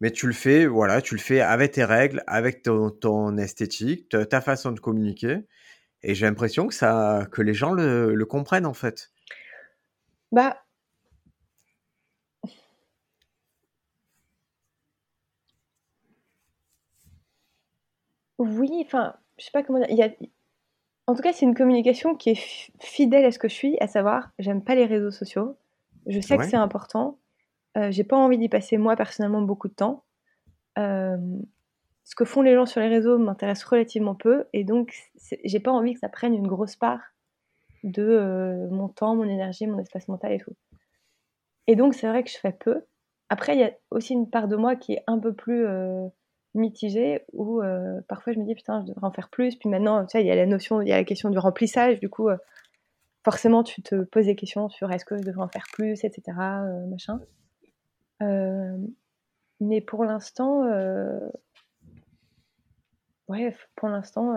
mais 0.00 0.10
tu 0.10 0.26
le 0.26 0.32
fais, 0.32 0.66
voilà, 0.66 1.02
tu 1.02 1.14
le 1.14 1.20
fais 1.20 1.40
avec 1.40 1.72
tes 1.72 1.84
règles, 1.84 2.22
avec 2.26 2.62
ton, 2.62 3.36
esthétique, 3.38 4.08
ta, 4.08 4.40
façon 4.40 4.72
de 4.72 4.80
communiquer, 4.80 5.46
et 6.02 6.14
j'ai 6.14 6.26
l'impression 6.26 6.66
que 6.68 6.74
ça, 6.74 7.26
que 7.32 7.42
les 7.42 7.54
gens 7.54 7.72
le, 7.72 8.14
le 8.14 8.24
comprennent 8.26 8.66
en 8.66 8.74
fait. 8.74 9.10
Bah. 10.32 10.62
Oui, 18.38 18.82
enfin, 18.84 19.16
je 19.38 19.44
sais 19.44 19.50
pas 19.50 19.62
comment 19.62 19.78
dire. 19.78 19.88
Il 19.90 19.96
y 19.96 20.02
a, 20.02 20.10
en 21.06 21.14
tout 21.14 21.22
cas, 21.22 21.32
c'est 21.32 21.46
une 21.46 21.54
communication 21.54 22.16
qui 22.16 22.30
est 22.30 22.70
fidèle 22.80 23.24
à 23.24 23.30
ce 23.30 23.38
que 23.38 23.48
je 23.48 23.54
suis, 23.54 23.76
à 23.80 23.86
savoir, 23.86 24.30
j'aime 24.38 24.62
pas 24.62 24.74
les 24.74 24.86
réseaux 24.86 25.12
sociaux. 25.12 25.56
Je 26.06 26.20
sais 26.20 26.36
que 26.36 26.44
c'est 26.44 26.56
important. 26.56 27.18
Euh, 27.76 27.90
j'ai 27.90 28.04
pas 28.04 28.16
envie 28.16 28.38
d'y 28.38 28.48
passer 28.48 28.76
moi 28.76 28.96
personnellement 28.96 29.42
beaucoup 29.42 29.68
de 29.68 29.74
temps. 29.74 30.04
Euh, 30.78 31.16
ce 32.04 32.14
que 32.14 32.24
font 32.24 32.42
les 32.42 32.54
gens 32.54 32.66
sur 32.66 32.80
les 32.80 32.88
réseaux 32.88 33.18
m'intéresse 33.18 33.64
relativement 33.64 34.14
peu, 34.14 34.44
et 34.52 34.64
donc 34.64 34.94
j'ai 35.44 35.60
pas 35.60 35.72
envie 35.72 35.94
que 35.94 36.00
ça 36.00 36.08
prenne 36.08 36.34
une 36.34 36.46
grosse 36.46 36.76
part 36.76 37.00
de 37.82 38.02
euh, 38.02 38.68
mon 38.70 38.88
temps, 38.88 39.16
mon 39.16 39.24
énergie, 39.24 39.66
mon 39.66 39.78
espace 39.78 40.08
mental 40.08 40.32
et 40.32 40.38
tout. 40.38 40.54
Et 41.66 41.76
donc 41.76 41.94
c'est 41.94 42.08
vrai 42.08 42.22
que 42.22 42.30
je 42.30 42.38
fais 42.38 42.52
peu. 42.52 42.84
Après, 43.28 43.56
il 43.56 43.60
y 43.60 43.64
a 43.64 43.72
aussi 43.90 44.12
une 44.12 44.30
part 44.30 44.46
de 44.46 44.56
moi 44.56 44.76
qui 44.76 44.92
est 44.94 45.02
un 45.08 45.18
peu 45.18 45.34
plus 45.34 45.66
mitigé 46.56 47.24
où 47.32 47.62
euh, 47.62 48.00
parfois 48.08 48.32
je 48.32 48.38
me 48.38 48.44
dis 48.44 48.54
putain 48.54 48.80
je 48.82 48.86
devrais 48.86 49.06
en 49.06 49.12
faire 49.12 49.28
plus. 49.28 49.56
Puis 49.56 49.68
maintenant 49.68 50.04
tu 50.04 50.12
sais 50.12 50.22
il 50.22 50.26
y 50.26 50.30
a 50.30 50.34
la 50.34 50.46
notion 50.46 50.80
il 50.80 50.88
y 50.88 50.92
a 50.92 50.96
la 50.96 51.04
question 51.04 51.30
du 51.30 51.38
remplissage. 51.38 52.00
Du 52.00 52.08
coup 52.08 52.28
euh, 52.28 52.36
forcément 53.24 53.62
tu 53.62 53.82
te 53.82 54.02
poses 54.04 54.26
des 54.26 54.36
questions 54.36 54.68
sur 54.68 54.90
est-ce 54.90 55.04
que 55.04 55.16
je 55.16 55.22
devrais 55.22 55.44
en 55.44 55.48
faire 55.48 55.66
plus 55.72 56.04
etc 56.04 56.22
euh, 56.38 56.86
machin. 56.86 57.20
Mais 59.60 59.80
pour 59.80 60.04
l'instant 60.04 60.64
ouais 63.28 63.54
pour 63.74 63.88
l'instant 63.88 64.34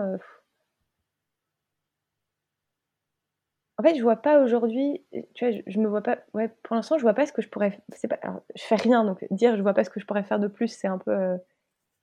en 3.78 3.82
fait 3.82 3.94
je 3.94 4.02
vois 4.02 4.16
pas 4.16 4.42
aujourd'hui 4.42 5.04
tu 5.34 5.46
vois 5.46 5.62
je, 5.66 5.78
me 5.78 5.88
vois 5.88 6.02
pas 6.02 6.18
ouais 6.34 6.48
pour 6.62 6.74
l'instant 6.74 6.96
je 6.96 7.02
vois 7.02 7.14
pas 7.14 7.26
ce 7.26 7.32
que 7.32 7.42
je 7.42 7.48
pourrais 7.48 7.80
c'est 7.94 8.08
pas 8.08 8.18
je 8.56 8.62
fais 8.62 8.76
rien 8.76 9.04
donc 9.04 9.24
dire 9.30 9.56
je 9.56 9.62
vois 9.62 9.74
pas 9.74 9.84
ce 9.84 9.90
que 9.90 10.00
je 10.00 10.06
pourrais 10.06 10.22
faire 10.22 10.40
de 10.40 10.48
plus 10.48 10.68
c'est 10.68 10.88
un 10.88 10.98
peu 10.98 11.38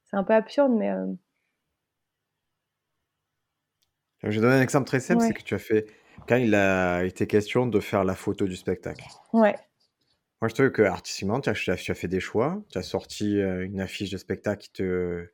c'est 0.10 0.18
un 0.18 0.24
peu 0.24 0.34
absurde, 0.34 0.72
mais. 0.72 0.92
Euh 0.92 1.14
je 4.24 4.30
vais 4.30 4.42
donner 4.42 4.56
un 4.56 4.62
exemple 4.62 4.88
très 4.88 5.00
simple, 5.00 5.22
c'est 5.22 5.34
que 5.34 5.44
tu 5.44 5.54
as 5.54 5.60
fait, 5.60 5.86
quand 6.28 6.38
il 6.38 6.56
a 6.56 7.04
été 7.04 7.28
question 7.28 7.68
de 7.68 7.80
faire 7.80 8.04
la 8.04 8.16
photo 8.16 8.46
du 8.46 8.56
spectacle. 8.56 9.06
Ouais. 9.32 9.56
Moi, 10.42 10.50
je 10.50 10.54
trouve 10.54 10.72
que 10.72 10.82
artistiquement, 10.82 11.40
tu 11.40 11.50
as, 11.50 11.54
tu 11.54 11.92
as 11.92 11.96
fait 11.96 12.08
des 12.08 12.20
choix. 12.20 12.62
Tu 12.72 12.78
as 12.78 12.84
sorti 12.84 13.40
euh, 13.40 13.66
une 13.66 13.80
affiche 13.80 14.12
de 14.12 14.18
spectacle 14.18 14.64
qui 14.64 14.72
te. 14.72 15.28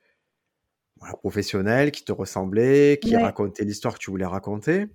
Voilà, 0.98 1.18
professionnelle, 1.18 1.92
qui 1.92 2.06
te 2.06 2.12
ressemblait, 2.12 3.00
qui 3.02 3.16
racontait 3.18 3.66
l'histoire 3.66 3.96
que 3.96 4.00
tu 4.00 4.12
voulais 4.12 4.26
raconter. 4.26 4.88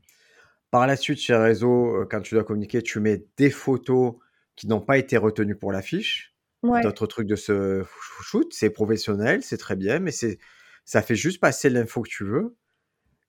Par 0.71 0.87
la 0.87 0.97
suite, 0.97 1.19
sur 1.19 1.39
les 1.39 1.45
réseaux, 1.45 2.03
euh, 2.03 2.09
quand 2.11 2.21
tu 2.21 2.35
dois 2.35 2.45
communiquer, 2.45 2.83
tu 2.83 3.01
mets 3.01 3.25
des 3.37 3.51
photos 3.51 4.15
qui 4.57 4.69
n'ont 4.69 4.81
pas 4.81 4.97
été 4.97 5.17
retenues 5.17 5.57
pour 5.57 5.73
l'affiche. 5.73 6.35
Ouais. 6.63 6.81
d'autres 6.83 7.07
trucs 7.07 7.29
de 7.29 7.37
ce 7.37 7.85
shoot, 8.23 8.53
c'est 8.53 8.71
professionnel, 8.71 9.43
c'est 9.43 9.59
très 9.59 9.77
bien, 9.77 10.01
mais 10.01 10.11
c'est 10.11 10.39
ça 10.85 11.03
fait 11.03 11.15
juste 11.17 11.41
passer 11.41 11.71
l'info 11.71 12.03
que 12.03 12.09
tu 12.09 12.25
veux. 12.25 12.57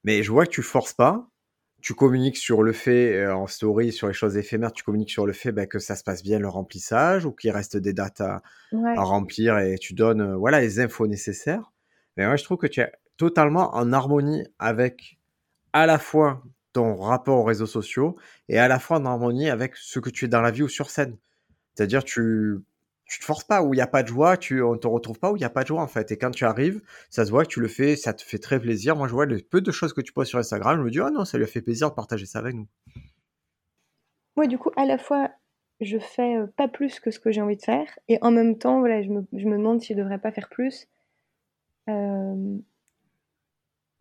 Mais 0.03 0.23
je 0.23 0.31
vois 0.31 0.45
que 0.45 0.51
tu 0.51 0.61
forces 0.63 0.93
pas. 0.93 1.29
Tu 1.81 1.93
communiques 1.93 2.37
sur 2.37 2.63
le 2.63 2.73
fait, 2.73 3.15
euh, 3.15 3.33
en 3.35 3.47
story, 3.47 3.91
sur 3.93 4.07
les 4.07 4.13
choses 4.13 4.35
éphémères, 4.37 4.73
tu 4.73 4.83
communiques 4.83 5.11
sur 5.11 5.25
le 5.25 5.33
fait 5.33 5.51
bah, 5.53 5.65
que 5.65 5.79
ça 5.79 5.95
se 5.95 6.03
passe 6.03 6.23
bien 6.23 6.39
le 6.39 6.49
remplissage 6.49 7.25
ou 7.25 7.31
qu'il 7.31 7.51
reste 7.51 7.77
des 7.77 7.93
Ouais. 8.73 8.93
à 8.97 9.01
remplir 9.03 9.57
et 9.59 9.77
tu 9.77 9.93
donnes 9.93 10.21
euh, 10.21 10.35
voilà 10.35 10.59
les 10.61 10.79
infos 10.79 11.07
nécessaires. 11.07 11.71
Mais 12.17 12.25
moi, 12.25 12.35
je 12.35 12.43
trouve 12.43 12.57
que 12.57 12.67
tu 12.67 12.81
es 12.81 12.91
totalement 13.17 13.75
en 13.75 13.93
harmonie 13.93 14.45
avec 14.59 15.19
à 15.73 15.85
la 15.85 15.99
fois 15.99 16.43
ton 16.73 16.97
rapport 16.99 17.37
aux 17.39 17.43
réseaux 17.43 17.65
sociaux 17.65 18.17
et 18.49 18.57
à 18.59 18.67
la 18.67 18.79
fois 18.79 18.97
en 18.99 19.05
harmonie 19.05 19.49
avec 19.49 19.75
ce 19.75 19.99
que 19.99 20.09
tu 20.09 20.25
es 20.25 20.27
dans 20.27 20.41
la 20.41 20.51
vie 20.51 20.63
ou 20.63 20.69
sur 20.69 20.89
scène. 20.89 21.17
C'est-à-dire, 21.75 22.03
tu 22.03 22.57
tu 23.09 23.19
te 23.19 23.25
forces 23.25 23.43
pas 23.43 23.61
où 23.63 23.73
il 23.73 23.77
n'y 23.77 23.81
a 23.81 23.87
pas 23.87 24.03
de 24.03 24.07
joie, 24.07 24.37
tu, 24.37 24.61
on 24.61 24.77
te 24.77 24.87
retrouve 24.87 25.19
pas 25.19 25.31
où 25.31 25.35
il 25.35 25.39
n'y 25.39 25.45
a 25.45 25.49
pas 25.49 25.63
de 25.63 25.67
joie 25.67 25.81
en 25.81 25.87
fait. 25.87 26.11
Et 26.11 26.17
quand 26.17 26.31
tu 26.31 26.45
arrives, 26.45 26.81
ça 27.09 27.25
se 27.25 27.31
voit 27.31 27.43
que 27.43 27.49
tu 27.49 27.59
le 27.59 27.67
fais, 27.67 27.95
ça 27.95 28.13
te 28.13 28.21
fait 28.23 28.37
très 28.39 28.59
plaisir. 28.59 28.95
Moi, 28.95 29.07
je 29.07 29.13
vois 29.13 29.25
le 29.25 29.39
peu 29.39 29.61
de 29.61 29.71
choses 29.71 29.93
que 29.93 30.01
tu 30.01 30.13
poses 30.13 30.27
sur 30.27 30.39
Instagram, 30.39 30.77
je 30.79 30.83
me 30.83 30.91
dis, 30.91 31.01
oh 31.01 31.09
non, 31.09 31.25
ça 31.25 31.37
lui 31.37 31.43
a 31.45 31.47
fait 31.47 31.61
plaisir 31.61 31.89
de 31.89 31.95
partager 31.95 32.25
ça 32.25 32.39
avec 32.39 32.55
nous. 32.55 32.67
Ouais, 34.37 34.47
du 34.47 34.57
coup, 34.57 34.71
à 34.75 34.85
la 34.85 34.97
fois, 34.97 35.29
je 35.81 35.97
fais 35.99 36.35
euh, 36.37 36.47
pas 36.57 36.67
plus 36.67 36.99
que 36.99 37.11
ce 37.11 37.19
que 37.19 37.31
j'ai 37.31 37.41
envie 37.41 37.57
de 37.57 37.61
faire, 37.63 37.87
et 38.07 38.17
en 38.21 38.31
même 38.31 38.57
temps, 38.57 38.79
voilà, 38.79 39.01
je 39.01 39.09
me, 39.09 39.25
je 39.33 39.45
me 39.45 39.57
demande 39.57 39.81
si 39.81 39.93
je 39.93 39.97
devrais 39.99 40.19
pas 40.19 40.31
faire 40.31 40.49
plus. 40.49 40.87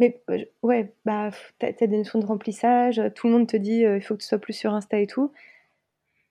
Mais 0.00 0.20
je- 0.28 0.44
ouais, 0.62 0.92
bah, 1.04 1.30
t'as, 1.59 1.72
t'as 1.72 1.86
des 1.86 1.96
notions 1.98 2.18
de 2.20 2.26
remplissage, 2.26 3.00
tout 3.14 3.26
le 3.26 3.32
monde 3.32 3.48
te 3.48 3.56
dit 3.56 3.84
euh, 3.84 3.96
il 3.96 4.02
faut 4.02 4.14
que 4.14 4.20
tu 4.22 4.26
sois 4.28 4.38
plus 4.38 4.52
sur 4.52 4.72
Insta 4.74 4.98
et 5.00 5.06
tout. 5.06 5.32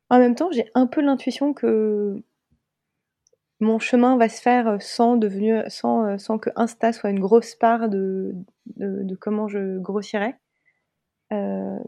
En 0.10 0.20
même 0.20 0.36
temps, 0.36 0.52
j'ai 0.52 0.70
un 0.74 0.88
peu 0.88 1.02
l'intuition 1.02 1.54
que 1.54 2.22
mon 3.60 3.80
chemin 3.80 4.18
va 4.18 4.30
se 4.30 4.42
faire 4.42 4.68
euh, 4.68 4.78
sans, 4.80 5.18
devenir, 5.18 5.70
sans, 5.72 6.06
euh, 6.06 6.18
sans 6.18 6.38
que 6.40 6.50
Insta 6.56 6.94
soit 6.94 7.10
une 7.10 7.20
grosse 7.20 7.56
part 7.56 7.90
de, 7.90 8.34
comment 9.20 9.48
je 9.48 9.80
grossirais. 9.80 10.38
Euh, 11.34 11.80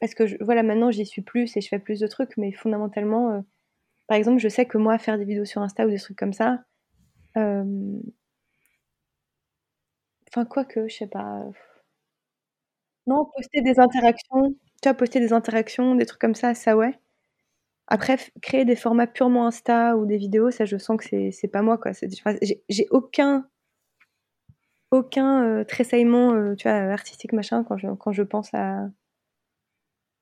parce 0.00 0.14
que 0.14 0.42
voilà, 0.44 0.62
maintenant 0.62 0.90
j'y 0.90 1.06
suis 1.06 1.22
plus 1.22 1.56
et 1.56 1.60
je 1.60 1.68
fais 1.68 1.78
plus 1.78 2.00
de 2.00 2.06
trucs, 2.06 2.36
mais 2.36 2.52
fondamentalement, 2.52 3.44
par 4.08 4.18
exemple, 4.18 4.40
je 4.40 4.48
sais 4.48 4.66
que 4.66 4.78
moi, 4.78 4.98
faire 4.98 5.18
des 5.18 5.26
vidéos 5.26 5.46
sur 5.46 5.62
Insta 5.62 5.86
ou 5.86 5.90
des 5.90 5.98
trucs 5.98 6.18
comme 6.18 6.34
ça, 6.34 6.60
enfin, 7.36 7.94
quoi 10.48 10.64
que, 10.64 10.86
je 10.88 10.94
sais 10.94 11.06
pas. 11.08 11.42
Non, 13.08 13.24
poster 13.34 13.62
des 13.62 13.78
interactions, 13.80 14.54
tu 14.82 14.88
vois, 14.88 14.94
poster 14.94 15.18
des 15.20 15.32
interactions, 15.32 15.94
des 15.96 16.06
trucs 16.06 16.20
comme 16.20 16.34
ça, 16.36 16.54
ça 16.54 16.76
ouais. 16.76 16.96
Après, 17.88 18.16
créer 18.42 18.64
des 18.64 18.76
formats 18.76 19.06
purement 19.06 19.46
Insta 19.46 19.96
ou 19.96 20.06
des 20.06 20.16
vidéos, 20.18 20.50
ça, 20.50 20.64
je 20.64 20.76
sens 20.78 20.96
que 20.98 21.04
c'est 21.04 21.30
c'est 21.32 21.48
pas 21.48 21.62
moi, 21.62 21.78
quoi. 21.78 21.92
C'est- 21.94 22.08
J'ai 22.68 22.86
aucun, 22.90 23.46
aucun 24.90 25.44
euh, 25.44 25.64
tressaillement, 25.64 26.32
euh, 26.34 26.54
tu 26.56 26.68
vois, 26.68 26.76
artistique, 26.78 27.32
machin, 27.32 27.64
quand 27.64 27.76
je, 27.78 27.88
quand 27.94 28.12
je 28.12 28.22
pense 28.22 28.52
à, 28.54 28.88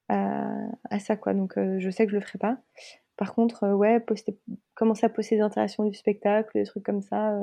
à, 0.09 0.49
à 0.91 0.99
ça, 0.99 1.17
quoi. 1.17 1.35
Donc, 1.35 1.57
euh, 1.59 1.79
je 1.79 1.91
sais 1.91 2.07
que 2.07 2.13
je 2.13 2.17
le 2.17 2.23
ferai 2.23 2.39
pas. 2.39 2.59
Par 3.17 3.35
contre, 3.35 3.65
euh, 3.65 3.75
ouais, 3.75 4.01
poster, 4.01 4.39
commencer 4.75 5.07
à 5.07 5.09
poster 5.11 5.37
des 5.37 5.43
interactions 5.43 5.85
du 5.85 5.95
spectacle, 5.95 6.51
des 6.55 6.65
trucs 6.65 6.85
comme 6.85 7.03
ça, 7.03 7.39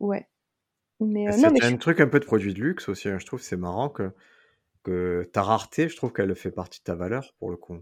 ouais. 0.00 0.26
Mais 1.00 1.26
non, 1.38 1.48
C'est 1.48 1.52
mais 1.52 1.60
je 1.62 1.74
un 1.74 1.76
truc 1.78 2.00
un 2.00 2.08
peu 2.08 2.20
de 2.20 2.24
produit 2.26 2.54
de 2.54 2.60
luxe 2.60 2.88
aussi. 2.88 3.08
hein. 3.08 3.18
Je 3.18 3.26
trouve 3.26 3.40
c'est 3.40 3.56
marrant 3.56 3.88
que, 3.88 4.12
que 4.82 5.28
ta 5.32 5.42
rareté, 5.42 5.88
je 5.88 5.96
trouve 5.96 6.12
qu'elle 6.12 6.34
fait 6.34 6.50
partie 6.50 6.80
de 6.80 6.84
ta 6.84 6.94
valeur 6.94 7.34
pour 7.38 7.50
le 7.50 7.56
coup. 7.56 7.78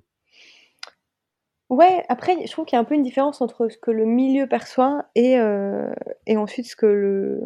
Ouais, 1.70 2.02
après, 2.08 2.46
je 2.46 2.50
trouve 2.50 2.64
qu'il 2.64 2.76
y 2.76 2.78
a 2.78 2.80
un 2.80 2.84
peu 2.84 2.94
une 2.94 3.02
différence 3.02 3.42
entre 3.42 3.68
ce 3.68 3.76
que 3.76 3.90
le 3.90 4.06
milieu 4.06 4.46
perçoit 4.46 5.04
et, 5.14 5.38
euh, 5.38 5.92
et 6.26 6.38
ensuite 6.38 6.66
ce 6.66 6.76
que 6.76 6.86
le, 6.86 7.40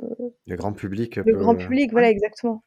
Le 0.46 0.57
grand 0.57 0.72
public 0.72 1.16
le 1.16 1.34
grand 1.34 1.57
public, 1.57 1.90
voilà, 1.90 2.09
exactement. 2.09 2.62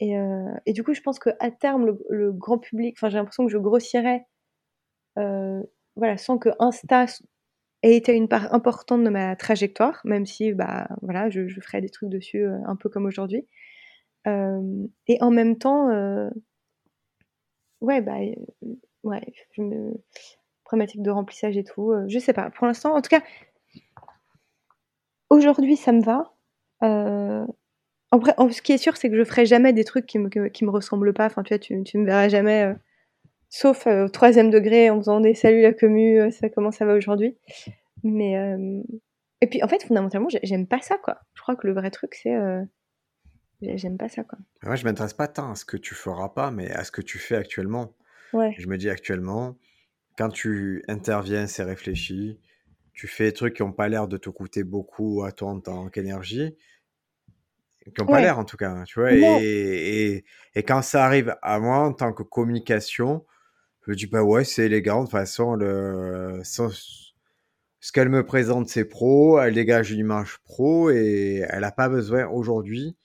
Et, 0.00 0.18
euh, 0.18 0.52
et 0.66 0.72
du 0.72 0.82
coup, 0.84 0.94
je 0.94 1.00
pense 1.00 1.20
qu'à 1.20 1.50
terme, 1.52 1.86
le, 1.86 1.98
le 2.10 2.32
grand 2.32 2.58
public, 2.58 2.96
enfin, 2.98 3.10
j'ai 3.10 3.18
l'impression 3.18 3.46
que 3.46 3.52
je 3.52 3.58
grossirais, 3.58 4.26
euh, 5.18 5.62
voilà, 5.96 6.16
sans 6.16 6.38
que 6.38 6.50
Insta 6.58 7.06
ait 7.82 7.96
été 7.96 8.14
une 8.14 8.28
part 8.28 8.52
importante 8.54 9.04
de 9.04 9.10
ma 9.10 9.36
trajectoire, 9.36 10.00
même 10.04 10.26
si, 10.26 10.52
bah, 10.52 10.88
voilà, 11.02 11.30
je, 11.30 11.48
je 11.48 11.60
ferai 11.60 11.80
des 11.80 11.90
trucs 11.90 12.10
dessus 12.10 12.44
un 12.66 12.76
peu 12.76 12.88
comme 12.88 13.06
aujourd'hui. 13.06 13.46
Euh, 14.28 14.86
et 15.08 15.18
en 15.22 15.30
même 15.32 15.58
temps, 15.58 15.88
euh, 15.90 16.30
ouais, 17.80 18.00
bah, 18.00 18.16
euh, 18.20 18.74
ouais, 19.04 19.22
je 19.52 19.62
me... 19.62 19.92
problématique 20.64 21.02
de 21.02 21.10
remplissage 21.12 21.56
et 21.58 21.64
tout, 21.64 21.92
je 22.08 22.18
sais 22.20 22.34
pas. 22.34 22.50
Pour 22.50 22.66
l'instant, 22.66 22.94
en 22.96 23.02
tout 23.02 23.10
cas, 23.10 23.22
aujourd'hui, 25.30 25.76
ça 25.76 25.92
me 25.92 26.02
va. 26.02 26.34
En- 28.10 28.50
ce 28.50 28.62
qui 28.62 28.72
est 28.72 28.78
sûr, 28.78 28.96
c'est 28.96 29.10
que 29.10 29.16
je 29.16 29.24
ferai 29.24 29.44
jamais 29.46 29.72
des 29.72 29.84
trucs 29.84 30.06
qui 30.06 30.18
me, 30.18 30.28
qui 30.48 30.64
me 30.64 30.70
ressemblent 30.70 31.12
pas. 31.12 31.26
Enfin, 31.26 31.42
tu 31.42 31.52
vois, 31.54 31.58
tu, 31.58 31.82
tu 31.84 31.98
me 31.98 32.06
verras 32.06 32.28
jamais, 32.28 32.74
sauf 33.50 33.86
au 33.86 34.08
troisième 34.08 34.50
degré, 34.50 34.90
en 34.90 34.98
faisant 34.98 35.20
des 35.20 35.34
saluts 35.34 35.62
la 35.62 35.74
commu, 35.74 36.30
ça 36.32 36.48
comment 36.50 36.72
ça 36.72 36.86
va 36.86 36.94
aujourd'hui. 36.94 37.36
Mais 38.04 38.34
et 39.40 39.46
puis, 39.48 39.62
en 39.62 39.68
fait, 39.68 39.84
fondamentalement, 39.84 40.28
j'ai- 40.28 40.40
j'aime 40.42 40.66
pas 40.66 40.80
ça, 40.80 40.98
quoi. 40.98 41.18
Je 41.34 41.42
crois 41.42 41.56
que 41.56 41.66
le 41.66 41.74
vrai 41.74 41.90
truc, 41.90 42.14
c'est 42.14 42.34
j'aime 43.60 43.98
pas 43.98 44.08
ça, 44.08 44.24
quoi. 44.24 44.38
Moi, 44.62 44.76
je 44.76 44.84
m'intéresse 44.84 45.14
pas 45.14 45.28
tant 45.28 45.52
à 45.52 45.54
ce 45.54 45.64
que 45.64 45.76
tu 45.76 45.94
feras 45.94 46.30
pas, 46.30 46.50
mais 46.50 46.70
à 46.70 46.84
ce 46.84 46.90
que 46.90 47.02
tu 47.02 47.18
fais 47.18 47.36
actuellement. 47.36 47.94
Ouais, 48.32 48.54
Je 48.58 48.66
me 48.66 48.76
dis 48.76 48.90
actuellement, 48.90 49.56
quand 50.16 50.30
tu 50.30 50.84
interviens, 50.88 51.46
c'est 51.46 51.64
réfléchi. 51.64 52.40
Tu 52.92 53.08
fais 53.08 53.26
des 53.26 53.32
trucs 53.32 53.56
qui 53.56 53.62
n'ont 53.62 53.72
pas 53.72 53.88
l'air 53.88 54.08
de 54.08 54.16
te 54.16 54.30
coûter 54.30 54.64
beaucoup 54.64 55.24
à 55.24 55.32
toi 55.32 55.50
en 55.50 55.60
tant 55.60 55.88
qu'énergie, 55.88 56.56
qui 57.84 58.00
n'ont 58.00 58.06
pas 58.06 58.20
l'air 58.20 58.38
en 58.38 58.44
tout 58.44 58.56
cas, 58.56 58.82
tu 58.84 59.00
vois. 59.00 59.12
Et, 59.12 59.20
et, 60.16 60.24
et 60.54 60.62
quand 60.62 60.82
ça 60.82 61.04
arrive 61.04 61.36
à 61.42 61.58
moi 61.58 61.78
en 61.78 61.92
tant 61.92 62.12
que 62.12 62.22
communication, 62.22 63.24
je 63.86 63.92
me 63.92 63.96
dis, 63.96 64.06
bah 64.06 64.22
ouais, 64.22 64.44
c'est 64.44 64.66
élégant. 64.66 65.00
De 65.00 65.04
toute 65.06 65.12
façon, 65.12 65.54
le, 65.54 66.42
ce 66.44 67.92
qu'elle 67.92 68.08
me 68.08 68.24
présente, 68.24 68.68
c'est 68.68 68.84
pro. 68.84 69.38
Elle 69.40 69.54
dégage 69.54 69.90
une 69.92 70.00
image 70.00 70.38
pro 70.44 70.90
et 70.90 71.44
elle 71.48 71.60
n'a 71.60 71.72
pas 71.72 71.88
besoin 71.88 72.26
aujourd'hui. 72.26 72.96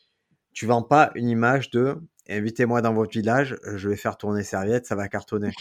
Tu 0.54 0.66
vends 0.66 0.84
pas 0.84 1.12
une 1.16 1.30
image 1.30 1.70
de 1.70 1.97
invitez-moi 2.30 2.82
dans 2.82 2.93
votre 2.93 3.12
village, 3.12 3.58
je 3.76 3.89
vais 3.89 3.95
faire 3.95 4.18
tourner 4.18 4.43
serviette, 4.43 4.86
ça 4.86 4.95
va 4.95 5.08
cartonner. 5.08 5.51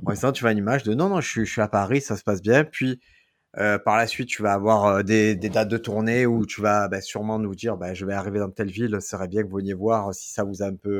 Pour 0.00 0.10
l'instant, 0.10 0.32
tu 0.32 0.42
vois 0.42 0.52
une 0.52 0.58
image 0.58 0.82
de 0.82 0.94
non, 0.94 1.08
non, 1.08 1.20
je 1.20 1.28
suis, 1.28 1.46
je 1.46 1.52
suis 1.52 1.60
à 1.60 1.68
Paris, 1.68 2.00
ça 2.00 2.16
se 2.16 2.22
passe 2.22 2.42
bien. 2.42 2.64
Puis 2.64 3.00
euh, 3.58 3.78
par 3.78 3.96
la 3.96 4.06
suite, 4.06 4.28
tu 4.28 4.42
vas 4.42 4.52
avoir 4.52 4.86
euh, 4.86 5.02
des, 5.02 5.34
des 5.34 5.48
dates 5.48 5.68
de 5.68 5.76
tournée 5.76 6.24
où 6.24 6.46
tu 6.46 6.60
vas 6.60 6.86
bah, 6.88 7.00
sûrement 7.00 7.38
nous 7.38 7.54
dire 7.54 7.76
bah, 7.76 7.94
je 7.94 8.06
vais 8.06 8.12
arriver 8.12 8.38
dans 8.38 8.50
telle 8.50 8.70
ville, 8.70 8.96
ce 9.00 9.08
serait 9.08 9.26
bien 9.26 9.42
que 9.42 9.48
vous 9.48 9.56
veniez 9.56 9.74
voir 9.74 10.14
si 10.14 10.32
ça 10.32 10.44
vous 10.44 10.62
a 10.62 10.66
un 10.66 10.76
peu 10.76 10.90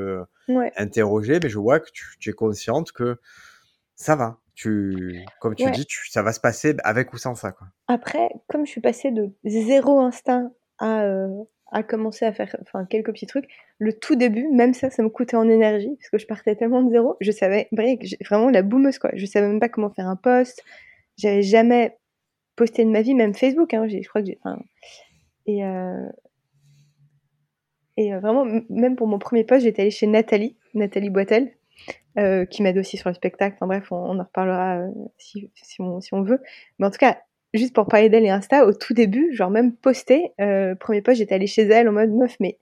euh, 0.48 0.54
ouais, 0.54 0.72
interrogé. 0.76 1.38
Mais 1.42 1.48
je 1.48 1.58
vois 1.58 1.78
que 1.78 1.90
tu, 1.92 2.16
tu 2.18 2.30
es 2.30 2.32
consciente 2.32 2.90
que 2.92 3.18
ça 3.94 4.16
va. 4.16 4.38
Tu, 4.54 5.24
comme 5.40 5.54
tu 5.54 5.64
ouais. 5.64 5.70
dis, 5.70 5.86
tu, 5.86 6.10
ça 6.10 6.22
va 6.22 6.32
se 6.32 6.40
passer 6.40 6.76
avec 6.82 7.12
ou 7.14 7.18
sans 7.18 7.34
ça. 7.34 7.52
Quoi. 7.52 7.68
Après, 7.88 8.28
comme 8.48 8.66
je 8.66 8.70
suis 8.70 8.80
passée 8.80 9.10
de 9.10 9.30
zéro 9.44 10.00
instinct 10.00 10.52
à, 10.78 11.02
euh, 11.02 11.28
à 11.72 11.82
commencer 11.82 12.24
à 12.24 12.32
faire 12.32 12.54
enfin, 12.62 12.84
quelques 12.84 13.12
petits 13.12 13.26
trucs, 13.26 13.48
le 13.78 13.92
tout 13.92 14.16
début, 14.16 14.48
même 14.48 14.74
ça, 14.74 14.90
ça 14.90 15.02
me 15.02 15.08
coûtait 15.08 15.36
en 15.36 15.48
énergie, 15.48 15.96
parce 15.96 16.10
que 16.10 16.18
je 16.18 16.26
partais 16.26 16.56
tellement 16.56 16.82
de 16.82 16.90
zéro. 16.90 17.16
Je 17.20 17.30
savais, 17.30 17.68
vraiment 18.28 18.50
la 18.50 18.62
boumeuse, 18.62 18.98
quoi. 18.98 19.10
Je 19.14 19.26
savais 19.26 19.46
même 19.46 19.60
pas 19.60 19.68
comment 19.68 19.90
faire 19.90 20.08
un 20.08 20.16
post. 20.16 20.62
J'avais 21.16 21.42
jamais 21.42 21.96
posté 22.56 22.84
de 22.84 22.90
ma 22.90 23.02
vie, 23.02 23.14
même 23.14 23.34
Facebook, 23.34 23.72
hein. 23.74 23.86
Je 23.88 24.08
crois 24.08 24.22
que 24.22 24.30
enfin, 24.42 24.58
Et, 25.46 25.64
euh, 25.64 26.08
et 27.96 28.14
euh, 28.14 28.20
vraiment, 28.20 28.46
même 28.68 28.96
pour 28.96 29.06
mon 29.06 29.18
premier 29.18 29.44
post, 29.44 29.62
j'étais 29.62 29.82
allée 29.82 29.90
chez 29.90 30.06
Nathalie, 30.06 30.56
Nathalie 30.74 31.10
Boitel, 31.10 31.52
euh, 32.18 32.44
qui 32.46 32.62
m'aide 32.62 32.78
aussi 32.78 32.96
sur 32.96 33.08
le 33.08 33.14
spectacle. 33.14 33.56
Enfin 33.56 33.66
bref, 33.66 33.92
on, 33.92 33.96
on 33.96 34.18
en 34.18 34.24
reparlera 34.24 34.86
si, 35.18 35.50
si, 35.54 35.80
on, 35.80 36.00
si 36.00 36.14
on 36.14 36.22
veut. 36.22 36.40
Mais 36.78 36.86
en 36.86 36.90
tout 36.90 36.98
cas, 36.98 37.22
juste 37.54 37.74
pour 37.74 37.86
parler 37.86 38.08
d'elle 38.08 38.24
et 38.24 38.30
Insta, 38.30 38.66
au 38.66 38.72
tout 38.72 38.94
début, 38.94 39.34
genre 39.34 39.50
même 39.50 39.74
posté, 39.74 40.32
euh, 40.40 40.74
premier 40.74 41.02
post, 41.02 41.18
j'étais 41.18 41.34
allée 41.34 41.46
chez 41.46 41.62
elle 41.62 41.88
en 41.88 41.92
mode 41.92 42.10
meuf, 42.10 42.36
mais 42.40 42.58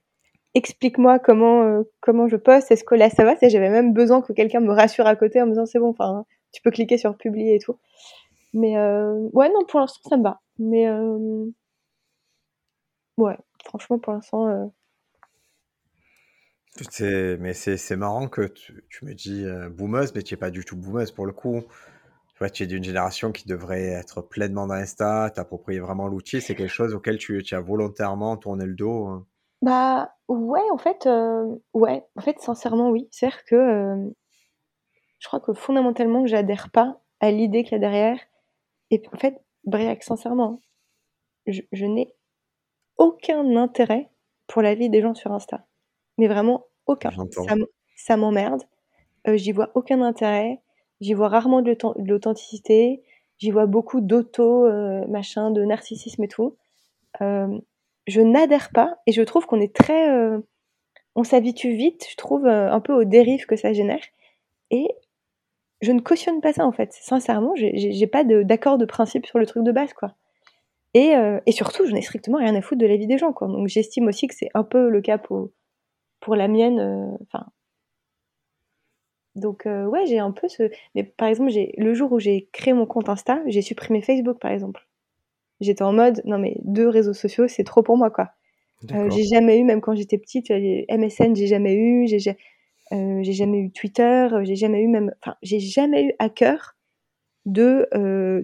explique-moi 0.55 1.19
comment, 1.19 1.63
euh, 1.63 1.83
comment 2.01 2.27
je 2.27 2.35
poste, 2.35 2.71
est-ce 2.71 2.83
que 2.83 2.95
là 2.95 3.09
ça 3.09 3.23
va? 3.23 3.35
J'avais 3.41 3.69
même 3.69 3.93
besoin 3.93 4.21
que 4.21 4.33
quelqu'un 4.33 4.61
me 4.61 4.71
rassure 4.71 5.05
à 5.07 5.15
côté 5.15 5.41
en 5.41 5.45
me 5.45 5.51
disant 5.51 5.65
c'est 5.65 5.79
bon, 5.79 5.95
tu 6.51 6.61
peux 6.61 6.71
cliquer 6.71 6.97
sur 6.97 7.15
publier 7.17 7.55
et 7.55 7.59
tout. 7.59 7.77
Mais 8.53 8.77
euh, 8.77 9.29
ouais, 9.33 9.49
non, 9.49 9.63
pour 9.67 9.79
l'instant 9.79 10.09
ça 10.09 10.17
me 10.17 10.23
va. 10.23 10.41
Mais 10.57 10.89
ouais, 13.17 13.37
franchement, 13.63 13.99
pour 13.99 14.13
l'instant. 14.13 14.71
mais 17.39 17.53
c'est, 17.53 17.95
marrant 17.95 18.27
que 18.27 18.47
tu, 18.47 18.83
tu 18.89 19.05
me 19.05 19.13
dis 19.13 19.45
boomeuse, 19.71 20.15
mais 20.15 20.23
tu 20.23 20.33
n'es 20.33 20.39
pas 20.39 20.49
du 20.49 20.65
tout 20.65 20.75
boomeuse 20.75 21.11
pour 21.11 21.27
le 21.27 21.33
coup. 21.33 21.63
Tu 22.39 22.45
vois, 22.45 22.49
tu 22.51 22.63
es 22.63 22.67
d'une 22.67 22.85
génération 22.85 23.33
qui 23.33 23.49
devrait 23.49 23.87
être 23.87 24.21
pleinement 24.21 24.65
dans 24.65 24.75
Insta, 24.75 25.29
t'approprier 25.29 25.81
vraiment 25.81 26.07
l'outil. 26.07 26.39
C'est 26.39 26.55
quelque 26.55 26.71
chose 26.71 26.93
auquel 26.93 27.17
tu, 27.17 27.43
tu 27.43 27.53
as 27.53 27.59
volontairement 27.59 28.37
tourné 28.37 28.65
le 28.65 28.75
dos. 28.75 29.07
hein. 29.07 29.27
Bah 29.61 30.15
ouais, 30.29 30.63
en 30.71 30.77
fait, 30.77 31.05
euh, 31.05 31.53
ouais, 31.73 32.07
en 32.15 32.21
fait, 32.21 32.39
sincèrement, 32.39 32.91
oui. 32.91 33.09
C'est-à-dire 33.11 33.43
que 33.43 33.55
euh, 33.55 34.09
je 35.19 35.27
crois 35.27 35.41
que 35.41 35.51
fondamentalement, 35.51 36.25
j'adhère 36.27 36.71
pas 36.71 37.01
à 37.19 37.29
l'idée 37.29 37.63
qu'il 37.63 37.73
y 37.73 37.75
a 37.75 37.79
derrière. 37.79 38.17
Et 38.89 39.03
en 39.13 39.17
fait, 39.17 39.43
Briac, 39.65 40.01
sincèrement, 40.01 40.61
je, 41.45 41.61
je 41.73 41.85
n'ai 41.85 42.15
aucun 42.97 43.57
intérêt 43.57 44.09
pour 44.47 44.61
la 44.61 44.75
vie 44.75 44.89
des 44.89 45.01
gens 45.01 45.13
sur 45.13 45.33
Insta. 45.33 45.65
Mais 46.17 46.29
vraiment 46.29 46.67
aucun. 46.85 47.09
Ça 47.97 48.15
m'emmerde. 48.15 48.63
Euh, 49.27 49.35
J'y 49.35 49.51
vois 49.51 49.71
aucun 49.75 50.01
intérêt. 50.01 50.61
J'y 51.01 51.13
vois 51.13 51.29
rarement 51.29 51.61
de 51.61 51.69
l'authent- 51.71 51.95
de 51.97 52.07
l'authenticité. 52.09 53.01
J'y 53.37 53.51
vois 53.51 53.65
beaucoup 53.67 54.01
d'auto, 54.01 54.65
euh, 54.65 55.05
machin, 55.07 55.51
de 55.51 55.63
narcissisme 55.63 56.23
et 56.23 56.27
tout. 56.27 56.57
Euh, 57.21 57.59
je 58.07 58.21
n'adhère 58.21 58.69
pas 58.71 58.97
et 59.07 59.11
je 59.13 59.21
trouve 59.21 59.45
qu'on 59.45 59.61
est 59.61 59.75
très. 59.75 60.09
euh, 60.11 60.39
on 61.15 61.23
s'habitue 61.23 61.73
vite, 61.73 62.07
je 62.11 62.15
trouve, 62.17 62.45
un 62.47 62.79
peu 62.81 62.93
aux 62.93 63.03
dérives 63.05 63.45
que 63.45 63.55
ça 63.57 63.73
génère. 63.73 64.01
Et 64.71 64.87
je 65.81 65.91
ne 65.91 66.01
cautionne 66.01 66.41
pas 66.41 66.53
ça 66.53 66.65
en 66.65 66.71
fait. 66.71 66.93
Sincèrement, 66.93 67.53
j'ai- 67.55 68.07
pas 68.07 68.23
d'accord 68.23 68.77
de, 68.77 68.85
principe 68.85 69.25
sur 69.25 69.39
le 69.39 69.45
truc 69.45 69.63
de 69.63 69.71
base 69.71 69.93
quoi. 69.93 70.15
Et, 70.95 71.13
et 71.45 71.51
surtout, 71.51 71.85
je 71.87 71.93
n'ai 71.93 72.01
strictement 72.01 72.37
rien 72.39 72.55
à 72.55 72.61
foutre 72.61 72.81
de 72.81 72.87
la 72.87 72.97
vie 72.97 73.07
des 73.07 73.17
gens 73.17 73.33
quoi. 73.33 73.47
Donc 73.47 73.67
j'estime 73.67 74.07
aussi 74.07 74.27
que 74.27 74.35
c'est 74.35 74.49
un 74.55 74.63
peu 74.63 74.89
le 74.89 75.01
cas 75.01 75.17
pour, 75.17 75.49
pour 76.21 76.35
la 76.35 76.47
mienne. 76.47 77.17
Enfin. 77.23 77.47
Donc 79.39 79.65
euh, 79.65 79.85
ouais, 79.85 80.05
j'ai 80.05 80.19
un 80.19 80.31
peu 80.31 80.47
ce. 80.47 80.69
Mais 80.95 81.03
par 81.03 81.27
exemple, 81.27 81.49
j'ai 81.51 81.73
le 81.77 81.93
jour 81.93 82.11
où 82.11 82.19
j'ai 82.19 82.47
créé 82.51 82.73
mon 82.73 82.85
compte 82.85 83.09
Insta, 83.09 83.41
j'ai 83.47 83.61
supprimé 83.61 84.01
Facebook 84.01 84.39
par 84.39 84.51
exemple. 84.51 84.85
J'étais 85.61 85.81
en 85.83 85.93
mode 85.93 86.21
non 86.25 86.37
mais 86.37 86.55
deux 86.63 86.87
réseaux 86.87 87.13
sociaux, 87.13 87.47
c'est 87.47 87.63
trop 87.63 87.83
pour 87.83 87.97
moi 87.97 88.09
quoi. 88.11 88.29
Euh, 88.93 89.09
j'ai 89.09 89.23
jamais 89.23 89.59
eu, 89.59 89.63
même 89.65 89.81
quand 89.81 89.93
j'étais 89.93 90.17
petite, 90.17 90.49
MSN, 90.51 91.35
j'ai 91.35 91.47
jamais 91.47 91.73
eu, 91.75 92.07
j'ai 92.07 92.19
ja- 92.19 92.35
euh, 92.93 93.21
jamais 93.23 93.57
eu 93.59 93.71
Twitter, 93.71 94.27
euh, 94.31 94.43
j'ai 94.45 94.55
jamais 94.55 94.81
eu 94.81 94.87
même, 94.87 95.13
enfin, 95.21 95.35
j'ai 95.41 95.59
jamais 95.59 96.05
eu 96.05 96.13
à 96.19 96.29
cœur 96.29 96.77
de 97.45 97.87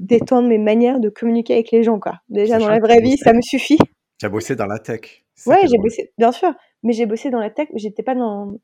d'étendre 0.02 0.48
mes 0.48 0.58
manières 0.58 1.00
de 1.00 1.10
communiquer 1.10 1.54
avec 1.54 1.72
les 1.72 1.84
gens, 1.84 2.00
quoi. 2.00 2.20
Déjà 2.30 2.58
dans 2.60 2.68
la 2.70 2.80
vraie 2.80 3.00
vie, 3.02 3.18
ça 3.18 3.34
me 3.34 3.42
suffit. 3.42 3.78
tu 4.20 4.26
as 4.26 4.30
bossé 4.30 4.56
dans 4.56 4.66
la 4.66 4.80
tech. 4.80 5.24
Ouais, 5.46 5.68
j'ai 5.68 5.78
bossé, 5.78 6.12
bien 6.18 6.32
sûr, 6.32 6.54
mais 6.84 6.94
j'ai 6.94 7.06
bossé 7.06 7.30
dans 7.30 7.40
la 7.40 7.50
tech, 7.50 7.68
mais 7.74 7.80
j'étais 7.80 8.04
pas 8.04 8.16
dans, 8.16 8.58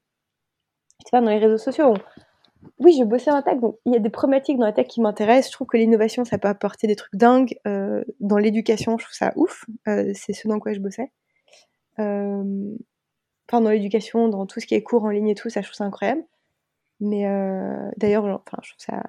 pas 1.10 1.22
dans 1.22 1.30
les 1.30 1.40
réseaux 1.40 1.58
sociaux. 1.58 1.94
Oui, 2.80 2.96
je 2.98 3.04
bossais 3.04 3.32
la 3.32 3.42
tech, 3.42 3.60
donc 3.60 3.78
il 3.86 3.94
y 3.94 3.96
a 3.96 4.00
des 4.00 4.10
problématiques 4.10 4.58
dans 4.58 4.66
la 4.66 4.74
tech 4.74 4.88
qui 4.88 5.02
m'intéressent. 5.02 5.52
Je 5.52 5.56
trouve 5.56 5.68
que 5.68 5.78
l'innovation, 5.78 6.26
ça 6.26 6.38
peut 6.38 6.48
apporter 6.48 6.88
des 6.88 6.96
trucs 6.96 7.16
dingues. 7.16 7.58
Euh, 7.68 8.04
dans 8.20 8.38
l'éducation, 8.38 8.98
je 8.98 9.06
trouve 9.06 9.16
ça 9.16 9.34
ouf. 9.36 9.66
Euh, 9.88 10.12
c'est 10.14 10.34
ce 10.34 10.48
dans 10.48 10.60
quoi 10.60 10.74
je 10.74 10.80
bossais. 10.80 11.12
Euh, 12.00 12.76
enfin, 13.50 13.62
dans 13.62 13.70
l'éducation, 13.70 14.30
dans 14.30 14.46
tout 14.46 14.60
ce 14.60 14.68
qui 14.68 14.76
est 14.76 14.84
cours 14.84 15.04
en 15.04 15.10
ligne 15.10 15.30
et 15.30 15.36
tout, 15.36 15.50
ça, 15.50 15.62
je 15.62 15.68
trouve 15.68 15.78
ça 15.78 15.86
incroyable. 15.86 16.24
Mais 17.00 17.24
d'ailleurs, 17.98 18.26
enfin, 18.26 18.58
je 18.62 18.72
trouve 18.72 18.86
ça. 18.86 19.04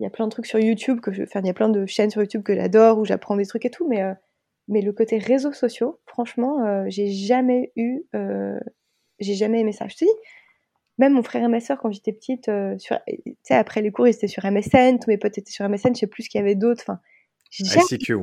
Il 0.00 0.04
y 0.04 0.06
a 0.06 0.10
plein 0.10 0.26
de 0.26 0.30
trucs 0.30 0.46
sur 0.46 0.58
YouTube 0.58 1.00
que. 1.00 1.10
Enfin, 1.22 1.40
il 1.40 1.46
y 1.46 1.50
a 1.50 1.54
plein 1.54 1.68
de 1.68 1.86
chaînes 1.86 2.10
sur 2.10 2.20
YouTube 2.20 2.42
que 2.42 2.54
j'adore 2.54 2.98
où 2.98 3.04
j'apprends 3.04 3.36
des 3.36 3.46
trucs 3.46 3.64
et 3.64 3.70
tout, 3.70 3.86
mais, 3.88 4.02
mais 4.66 4.80
le 4.80 4.92
côté 4.92 5.18
réseaux 5.18 5.52
sociaux, 5.52 6.00
franchement, 6.06 6.88
j'ai 6.88 7.10
jamais 7.10 7.72
eu. 7.76 8.04
j'ai 9.20 9.34
jamais 9.34 9.60
aimé 9.60 9.72
ça. 9.72 9.86
Je 9.86 9.96
te 9.96 10.04
dis, 10.04 10.10
même 10.98 11.12
mon 11.14 11.22
frère 11.22 11.42
et 11.44 11.48
ma 11.48 11.60
soeur, 11.60 11.78
quand 11.78 11.90
j'étais 11.90 12.12
petite, 12.12 12.48
euh, 12.48 12.76
sur, 12.78 12.98
après 13.50 13.82
les 13.82 13.90
cours, 13.90 14.06
ils 14.08 14.14
étaient 14.14 14.28
sur 14.28 14.44
MSN, 14.44 14.98
tous 14.98 15.08
mes 15.08 15.18
potes 15.18 15.38
étaient 15.38 15.50
sur 15.52 15.68
MSN, 15.68 15.94
je 15.94 16.00
sais 16.00 16.06
plus 16.06 16.24
ce 16.24 16.28
qu'il 16.28 16.38
y 16.40 16.42
avait 16.42 16.54
d'autre. 16.56 16.82
Enfin, 16.84 17.00
jamais, 17.50 17.82
ICQ. 17.90 18.14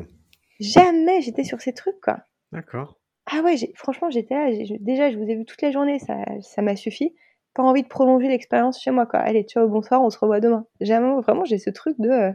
jamais 0.59 1.21
j'étais 1.21 1.43
sur 1.43 1.61
ces 1.61 1.73
trucs, 1.73 1.99
quoi. 2.01 2.19
D'accord. 2.51 2.99
Ah 3.27 3.41
ouais, 3.41 3.55
franchement, 3.75 4.09
j'étais 4.09 4.35
là. 4.35 4.51
déjà, 4.79 5.09
je 5.11 5.17
vous 5.17 5.23
ai 5.23 5.35
vu 5.35 5.45
toute 5.45 5.61
la 5.61 5.71
journée, 5.71 5.97
ça, 5.99 6.17
ça 6.41 6.61
m'a 6.61 6.75
suffi. 6.75 7.15
Pas 7.55 7.63
envie 7.63 7.83
de 7.83 7.87
prolonger 7.87 8.27
l'expérience 8.27 8.81
chez 8.81 8.91
moi, 8.91 9.05
quoi. 9.05 9.19
Allez, 9.19 9.43
ciao, 9.43 9.67
bonsoir, 9.67 10.01
on 10.03 10.09
se 10.09 10.19
revoit 10.19 10.41
demain. 10.41 10.67
Jamais, 10.81 11.21
vraiment, 11.21 11.45
j'ai 11.45 11.57
ce 11.57 11.69
truc 11.69 11.95
de. 11.99 12.09
euh, 12.09 12.31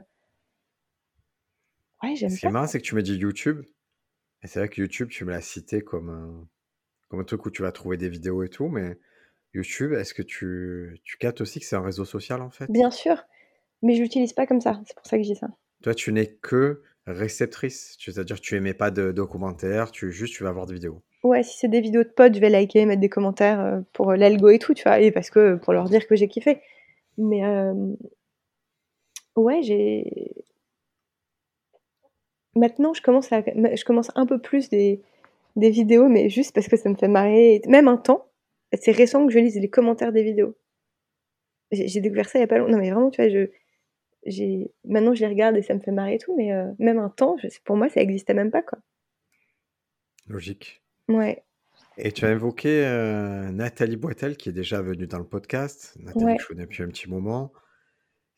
Ouais, 2.03 2.17
j'aime 2.17 2.31
Ce 2.31 2.41
qui 2.41 2.47
est 2.47 2.51
marrant, 2.51 2.67
c'est 2.67 2.79
que 2.81 2.85
tu 2.87 2.95
me 2.95 3.03
dis 3.03 3.15
YouTube. 3.17 3.63
Et 4.43 4.47
c'est 4.47 4.59
vrai 4.59 4.69
que 4.71 4.81
YouTube, 4.81 5.09
tu 5.11 5.25
me 5.27 5.31
l'as 5.31 5.43
cité 5.43 5.83
comme 5.83 6.09
un, 6.09 6.49
comme 7.09 7.21
un 7.21 7.25
truc 7.25 7.45
où 7.45 7.51
tu 7.51 7.61
vas 7.63 7.73
trouver 7.73 7.99
des 7.99 8.09
vidéos 8.09 8.43
et 8.43 8.49
tout. 8.49 8.69
Mais 8.69 8.99
YouTube, 9.53 9.93
est-ce 9.93 10.15
que 10.15 10.23
tu, 10.23 11.01
tu 11.05 11.17
captes 11.19 11.41
aussi 11.41 11.61
que 11.61 11.67
c'est 11.67 11.77
un 11.77 11.83
réseau 11.83 12.05
social 12.05 12.41
en 12.43 12.51
fait? 12.51 12.71
Bien 12.71 12.91
sûr, 12.91 13.17
mais 13.83 13.95
je 13.95 14.03
l'utilise 14.03 14.33
pas 14.33 14.47
comme 14.47 14.61
ça. 14.61 14.81
C'est 14.87 14.97
pour 14.97 15.07
ça 15.07 15.17
que 15.17 15.23
je 15.23 15.33
dis 15.33 15.39
ça. 15.39 15.49
Toi, 15.83 15.95
tu 15.95 16.13
n'es 16.13 16.27
que 16.27 16.83
réceptrice. 17.07 17.97
C'est-à-dire 17.99 18.37
que 18.37 18.43
tu 18.43 18.55
émets 18.57 18.75
pas 18.75 18.91
de, 18.91 19.13
de 19.13 19.23
commentaires, 19.23 19.91
tu, 19.91 20.13
juste 20.13 20.35
tu 20.35 20.45
vas 20.45 20.53
voir 20.53 20.67
des 20.67 20.75
vidéos. 20.75 21.03
Ouais, 21.23 21.43
si 21.43 21.59
c'est 21.59 21.69
des 21.69 21.81
vidéos 21.81 22.03
de 22.03 22.09
potes, 22.09 22.35
je 22.35 22.41
vais 22.41 22.51
liker, 22.51 22.87
mettre 22.87 23.01
des 23.01 23.09
commentaires 23.09 23.61
euh, 23.61 23.81
pour 23.93 24.13
l'algo 24.13 24.49
et 24.49 24.59
tout, 24.59 24.75
tu 24.75 24.85
vois, 24.85 25.01
et 25.01 25.11
parce 25.11 25.31
que 25.31 25.57
pour 25.57 25.73
leur 25.73 25.89
dire 25.89 26.07
que 26.07 26.17
j'ai 26.17 26.29
kiffé. 26.29 26.61
Mais 27.19 27.45
euh, 27.45 27.75
ouais, 29.37 29.63
j'ai. 29.63 30.35
Maintenant, 32.57 32.95
je 32.95 33.03
commence 33.03 33.33
à, 33.33 33.43
je 33.43 33.85
commence 33.85 34.11
un 34.15 34.27
peu 34.27 34.39
plus 34.39 34.71
des, 34.71 35.03
des 35.57 35.71
vidéos, 35.71 36.09
mais 36.09 36.29
juste 36.31 36.55
parce 36.55 36.69
que 36.69 36.77
ça 36.77 36.89
me 36.89 36.95
fait 36.95 37.09
marrer. 37.09 37.61
Même 37.67 37.89
un 37.89 37.97
temps, 37.97 38.27
c'est 38.79 38.93
récent 38.93 39.27
que 39.27 39.33
je 39.33 39.39
lise 39.39 39.57
les 39.59 39.71
commentaires 39.71 40.13
des 40.13 40.23
vidéos. 40.23 40.57
J'ai 41.73 42.01
découvert 42.01 42.29
ça 42.29 42.39
il 42.39 42.43
y 42.43 42.45
a 42.45 42.49
pas 42.49 42.59
longtemps. 42.59 42.73
Non, 42.73 42.79
mais 42.79 42.91
vraiment, 42.91 43.11
tu 43.11 43.23
vois, 43.23 43.31
je, 43.31 43.49
j'ai, 44.27 44.73
maintenant 44.85 45.15
je 45.15 45.21
les 45.21 45.29
regarde 45.29 45.57
et 45.57 45.63
ça 45.63 45.75
me 45.75 45.81
fait 45.81 45.93
marrer 45.93 46.15
et 46.15 46.19
tout, 46.19 46.37
mais 46.37 46.53
euh, 46.53 46.71
même 46.79 46.99
un 46.99 47.11
temps, 47.11 47.37
je- 47.39 47.49
pour 47.65 47.77
moi, 47.77 47.89
ça 47.89 48.01
existait 48.01 48.35
même 48.35 48.51
pas, 48.51 48.63
quoi. 48.63 48.79
Logique. 50.27 50.83
Ouais, 51.09 51.43
Et 51.97 52.13
tu 52.13 52.25
as 52.25 52.31
évoqué 52.33 52.85
euh, 52.87 53.51
Nathalie 53.51 53.97
Boitel, 53.97 54.37
qui 54.37 54.49
est 54.49 54.53
déjà 54.53 54.81
venue 54.83 55.07
dans 55.07 55.19
le 55.19 55.27
podcast. 55.27 55.97
Nathalie 55.99 56.25
ouais, 56.25 56.37
que 56.37 56.43
je 56.43 56.49
connais 56.49 56.63
depuis 56.63 56.83
un 56.83 56.89
petit 56.89 57.09
moment. 57.11 57.53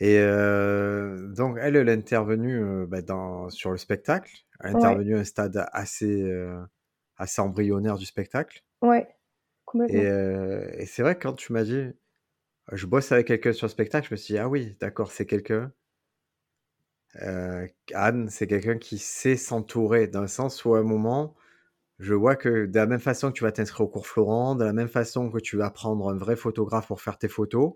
Et 0.00 0.18
euh, 0.18 1.28
donc, 1.28 1.58
elle, 1.60 1.76
elle 1.76 1.88
est 1.88 1.92
intervenue 1.92 2.86
bah, 2.86 3.02
dans, 3.02 3.50
sur 3.50 3.70
le 3.70 3.76
spectacle. 3.76 4.32
Elle 4.60 4.70
est 4.70 4.74
ouais, 4.74 4.78
intervenue 4.78 5.16
à 5.16 5.20
un 5.20 5.24
stade 5.24 5.64
assez, 5.72 6.24
assez 7.16 7.40
embryonnaire 7.40 7.96
du 7.98 8.06
spectacle. 8.06 8.62
ouais, 8.82 9.06
Euh, 9.74 10.70
et 10.74 10.86
c'est 10.86 11.02
vrai 11.02 11.16
que 11.16 11.22
quand 11.22 11.34
tu 11.34 11.52
m'as 11.52 11.64
dit, 11.64 11.92
je 12.72 12.86
bosse 12.86 13.12
avec 13.12 13.28
quelqu'un 13.28 13.52
sur 13.52 13.66
le 13.66 13.70
spectacle, 13.70 14.08
je 14.08 14.14
me 14.14 14.16
suis 14.16 14.34
dit, 14.34 14.38
ah 14.38 14.48
oui, 14.48 14.76
d'accord, 14.80 15.12
c'est 15.12 15.26
quelqu'un. 15.26 15.72
Euh, 17.22 17.66
Anne, 17.94 18.28
c'est 18.30 18.46
quelqu'un 18.46 18.78
qui 18.78 18.98
sait 18.98 19.36
s'entourer, 19.36 20.06
dans 20.06 20.22
le 20.22 20.28
sens 20.28 20.64
où 20.64 20.74
à 20.74 20.78
un 20.78 20.82
moment, 20.82 21.34
je 21.98 22.14
vois 22.14 22.36
que 22.36 22.66
de 22.66 22.74
la 22.76 22.86
même 22.86 23.00
façon 23.00 23.28
que 23.30 23.36
tu 23.36 23.44
vas 23.44 23.52
t'inscrire 23.52 23.86
au 23.86 23.88
cours 23.88 24.06
Florent, 24.06 24.56
de 24.56 24.64
la 24.64 24.72
même 24.72 24.88
façon 24.88 25.30
que 25.30 25.38
tu 25.38 25.56
vas 25.56 25.70
prendre 25.70 26.10
un 26.10 26.16
vrai 26.16 26.36
photographe 26.36 26.88
pour 26.88 27.00
faire 27.02 27.18
tes 27.18 27.28
photos, 27.28 27.74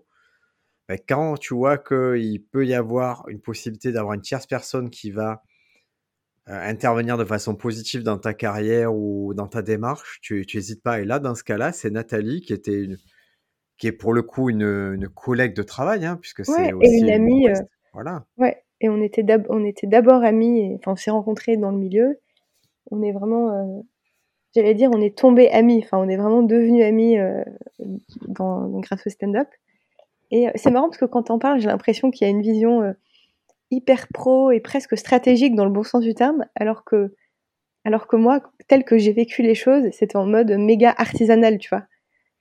ben, 0.87 0.97
quand 1.07 1.37
tu 1.37 1.53
vois 1.53 1.77
qu'il 1.77 2.43
peut 2.45 2.65
y 2.65 2.73
avoir 2.73 3.27
une 3.29 3.41
possibilité 3.41 3.91
d'avoir 3.91 4.13
une 4.13 4.21
tierce 4.21 4.47
personne 4.47 4.89
qui 4.89 5.11
va 5.11 5.43
intervenir 6.47 7.17
de 7.17 7.25
façon 7.25 7.55
positive 7.55 8.03
dans 8.03 8.17
ta 8.17 8.33
carrière 8.33 8.93
ou 8.95 9.33
dans 9.33 9.47
ta 9.47 9.61
démarche, 9.61 10.19
tu 10.21 10.45
n'hésites 10.53 10.81
pas. 10.83 11.01
Et 11.01 11.05
là, 11.05 11.19
dans 11.19 11.35
ce 11.35 11.43
cas-là, 11.43 11.71
c'est 11.71 11.89
Nathalie 11.89 12.41
qui 12.41 12.53
était 12.53 12.83
une, 12.83 12.97
qui 13.77 13.87
est 13.87 13.91
pour 13.91 14.13
le 14.13 14.23
coup 14.23 14.49
une, 14.49 14.61
une 14.63 15.07
collègue 15.09 15.55
de 15.55 15.63
travail, 15.63 16.05
hein, 16.05 16.17
puisque 16.21 16.45
c'est 16.45 16.51
Ouais, 16.51 16.69
et 16.69 16.73
aussi 16.73 16.97
une 16.99 17.05
une 17.05 17.11
amie, 17.13 17.49
euh. 17.49 17.53
Voilà. 17.93 18.25
ouais, 18.37 18.63
et 18.81 18.89
on 18.89 19.01
était 19.01 19.23
d'ab- 19.23 19.47
on 19.49 19.63
était 19.65 19.87
d'abord 19.87 20.23
amis, 20.23 20.59
et- 20.61 20.75
enfin 20.75 20.93
on 20.93 20.95
s'est 20.95 21.11
rencontrés 21.11 21.57
dans 21.57 21.71
le 21.71 21.77
milieu. 21.77 22.19
On 22.91 23.01
est 23.03 23.11
vraiment, 23.11 23.51
euh, 23.51 23.81
j'allais 24.55 24.73
dire, 24.75 24.89
on 24.93 25.01
est 25.01 25.17
tombés 25.17 25.49
amis, 25.49 25.81
enfin 25.83 25.97
on 25.97 26.07
est 26.09 26.17
vraiment 26.17 26.43
devenus 26.43 26.83
amis 26.85 27.17
euh, 27.17 27.43
dans, 28.27 28.67
grâce 28.79 29.05
au 29.05 29.09
stand-up. 29.09 29.47
Et 30.31 30.47
euh, 30.47 30.51
c'est 30.55 30.71
marrant 30.71 30.89
parce 30.89 30.99
que 30.99 31.05
quand 31.05 31.23
t'en 31.23 31.39
parles, 31.39 31.59
j'ai 31.59 31.67
l'impression 31.67 32.11
qu'il 32.11 32.27
y 32.27 32.29
a 32.29 32.31
une 32.31 32.41
vision 32.41 32.81
euh, 32.83 32.93
hyper 33.71 34.07
pro 34.13 34.51
et 34.51 34.59
presque 34.59 34.97
stratégique 34.97 35.55
dans 35.55 35.65
le 35.65 35.71
bon 35.71 35.83
sens 35.83 36.03
du 36.03 36.13
terme, 36.13 36.45
alors 36.55 36.83
que, 36.83 37.13
alors 37.83 38.07
que 38.07 38.15
moi, 38.15 38.41
tel 38.67 38.83
que 38.83 38.97
j'ai 38.97 39.13
vécu 39.13 39.41
les 39.41 39.55
choses, 39.55 39.83
c'était 39.91 40.17
en 40.17 40.25
mode 40.25 40.51
méga 40.51 40.93
artisanal, 40.97 41.57
tu 41.57 41.69
vois. 41.69 41.83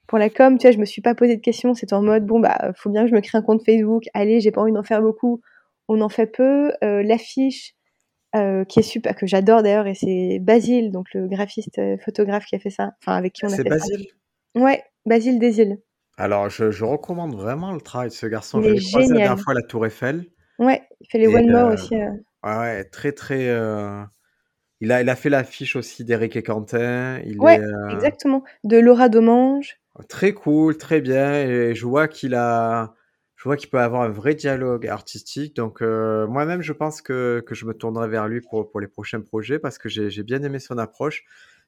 Pour 0.07 0.18
la 0.18 0.31
com, 0.31 0.57
tu 0.57 0.66
vois, 0.66 0.72
je 0.72 0.79
me 0.79 0.85
suis 0.85 1.03
pas 1.03 1.14
posé 1.14 1.37
de 1.37 1.41
questions, 1.41 1.74
c'était 1.74 1.95
en 1.95 2.03
mode 2.03 2.27
bon 2.27 2.39
bah 2.39 2.72
faut 2.77 2.91
bien 2.91 3.03
que 3.03 3.11
je 3.11 3.14
me 3.14 3.20
crée 3.20 3.39
un 3.39 3.43
compte 3.43 3.64
Facebook, 3.64 4.05
allez, 4.14 4.41
j'ai 4.41 4.53
pas 4.53 4.61
envie 4.61 4.72
d'en 4.72 4.85
faire 4.85 5.03
beaucoup, 5.03 5.41
on 5.89 6.01
en 6.01 6.09
fait 6.09 6.27
peu, 6.27 6.72
euh, 6.85 7.03
l'affiche 7.03 7.74
euh, 8.37 8.64
qui 8.64 8.81
est 8.81 8.83
super, 8.85 9.16
que 9.16 9.27
j'adore 9.27 9.62
d'ailleurs, 9.62 9.87
et 9.89 9.95
c'est 9.95 10.39
Basile, 10.41 10.93
donc 10.93 11.12
le 11.12 11.27
graphiste 11.27 11.79
euh, 11.79 11.97
photographe 11.99 12.45
qui 12.45 12.55
a 12.55 12.61
fait 12.61 12.70
ça, 12.70 12.93
enfin 13.03 13.16
avec 13.16 13.33
qui 13.33 13.45
on 13.45 13.49
a 13.49 13.51
C'est 13.51 13.62
fait 13.62 13.70
ça. 13.70 13.77
Basile? 13.77 14.07
Ouais, 14.55 14.85
Basile 15.07 15.39
Desil. 15.39 15.79
Alors, 16.18 16.49
je, 16.49 16.70
je 16.70 16.85
recommande 16.85 17.35
vraiment 17.35 17.72
le 17.72 17.81
travail 17.81 18.09
de 18.09 18.14
ce 18.14 18.27
garçon. 18.27 18.61
L'ai 18.61 18.81
croisé 18.81 19.12
la 19.12 19.20
dernière 19.20 19.39
fois 19.39 19.53
à 19.53 19.57
la 19.57 19.62
Tour 19.62 19.85
Eiffel. 19.85 20.24
Ouais, 20.59 20.83
il 21.07 21.11
fait 21.11 21.18
les 21.18 21.28
Et 21.28 21.34
One 21.34 21.50
More 21.50 21.70
euh, 21.70 21.74
aussi. 21.74 21.94
euh. 21.94 22.11
ouais, 22.44 22.84
très, 22.84 23.12
très. 23.12 23.48
euh, 23.48 24.02
Il 24.80 24.92
a, 24.92 25.02
il 25.02 25.09
a 25.09 25.16
fait 25.16 25.30
l'affiche 25.30 25.76
aussi 25.76 26.04
d'Éric 26.04 26.36
et 26.36 26.42
Quentin. 26.42 27.20
Il 27.26 27.40
Ouais, 27.40 27.57
est 27.61 27.92
exactement. 27.92 28.42
De 28.64 28.78
Laura 28.78 29.09
Domange. 29.09 29.78
très 30.09 30.32
cool, 30.32 30.76
très 30.76 31.00
bien. 31.00 31.34
Et 31.34 31.74
je 31.74 31.86
vois 31.86 32.09
qu'il 32.09 32.34
a. 32.34 32.94
Je 33.36 33.44
vois 33.44 33.57
qu'il 33.57 33.68
peut 33.68 33.78
avoir 33.78 34.02
un 34.02 34.09
vrai 34.09 34.34
dialogue 34.34 34.86
artistique. 34.86 35.54
Donc, 35.57 35.82
euh, 35.82 36.26
moi-même, 36.26 36.62
je 36.62 36.72
pense 36.72 37.02
que, 37.02 37.42
que 37.46 37.54
je 37.54 37.66
me 37.66 37.74
tournerai 37.74 38.09
vers 38.09 38.28
lui 38.28 38.40
pour, 38.40 38.70
pour 38.70 38.80
les 38.80 38.88
prochains 38.88 39.20
projets 39.20 39.59
parce 39.59 39.76
que 39.78 39.88
j'ai 39.90 40.09
j'ai 40.11 40.22
bien 40.22 40.42
aimé 40.42 40.59
son 40.59 40.78
approche. 40.78 41.22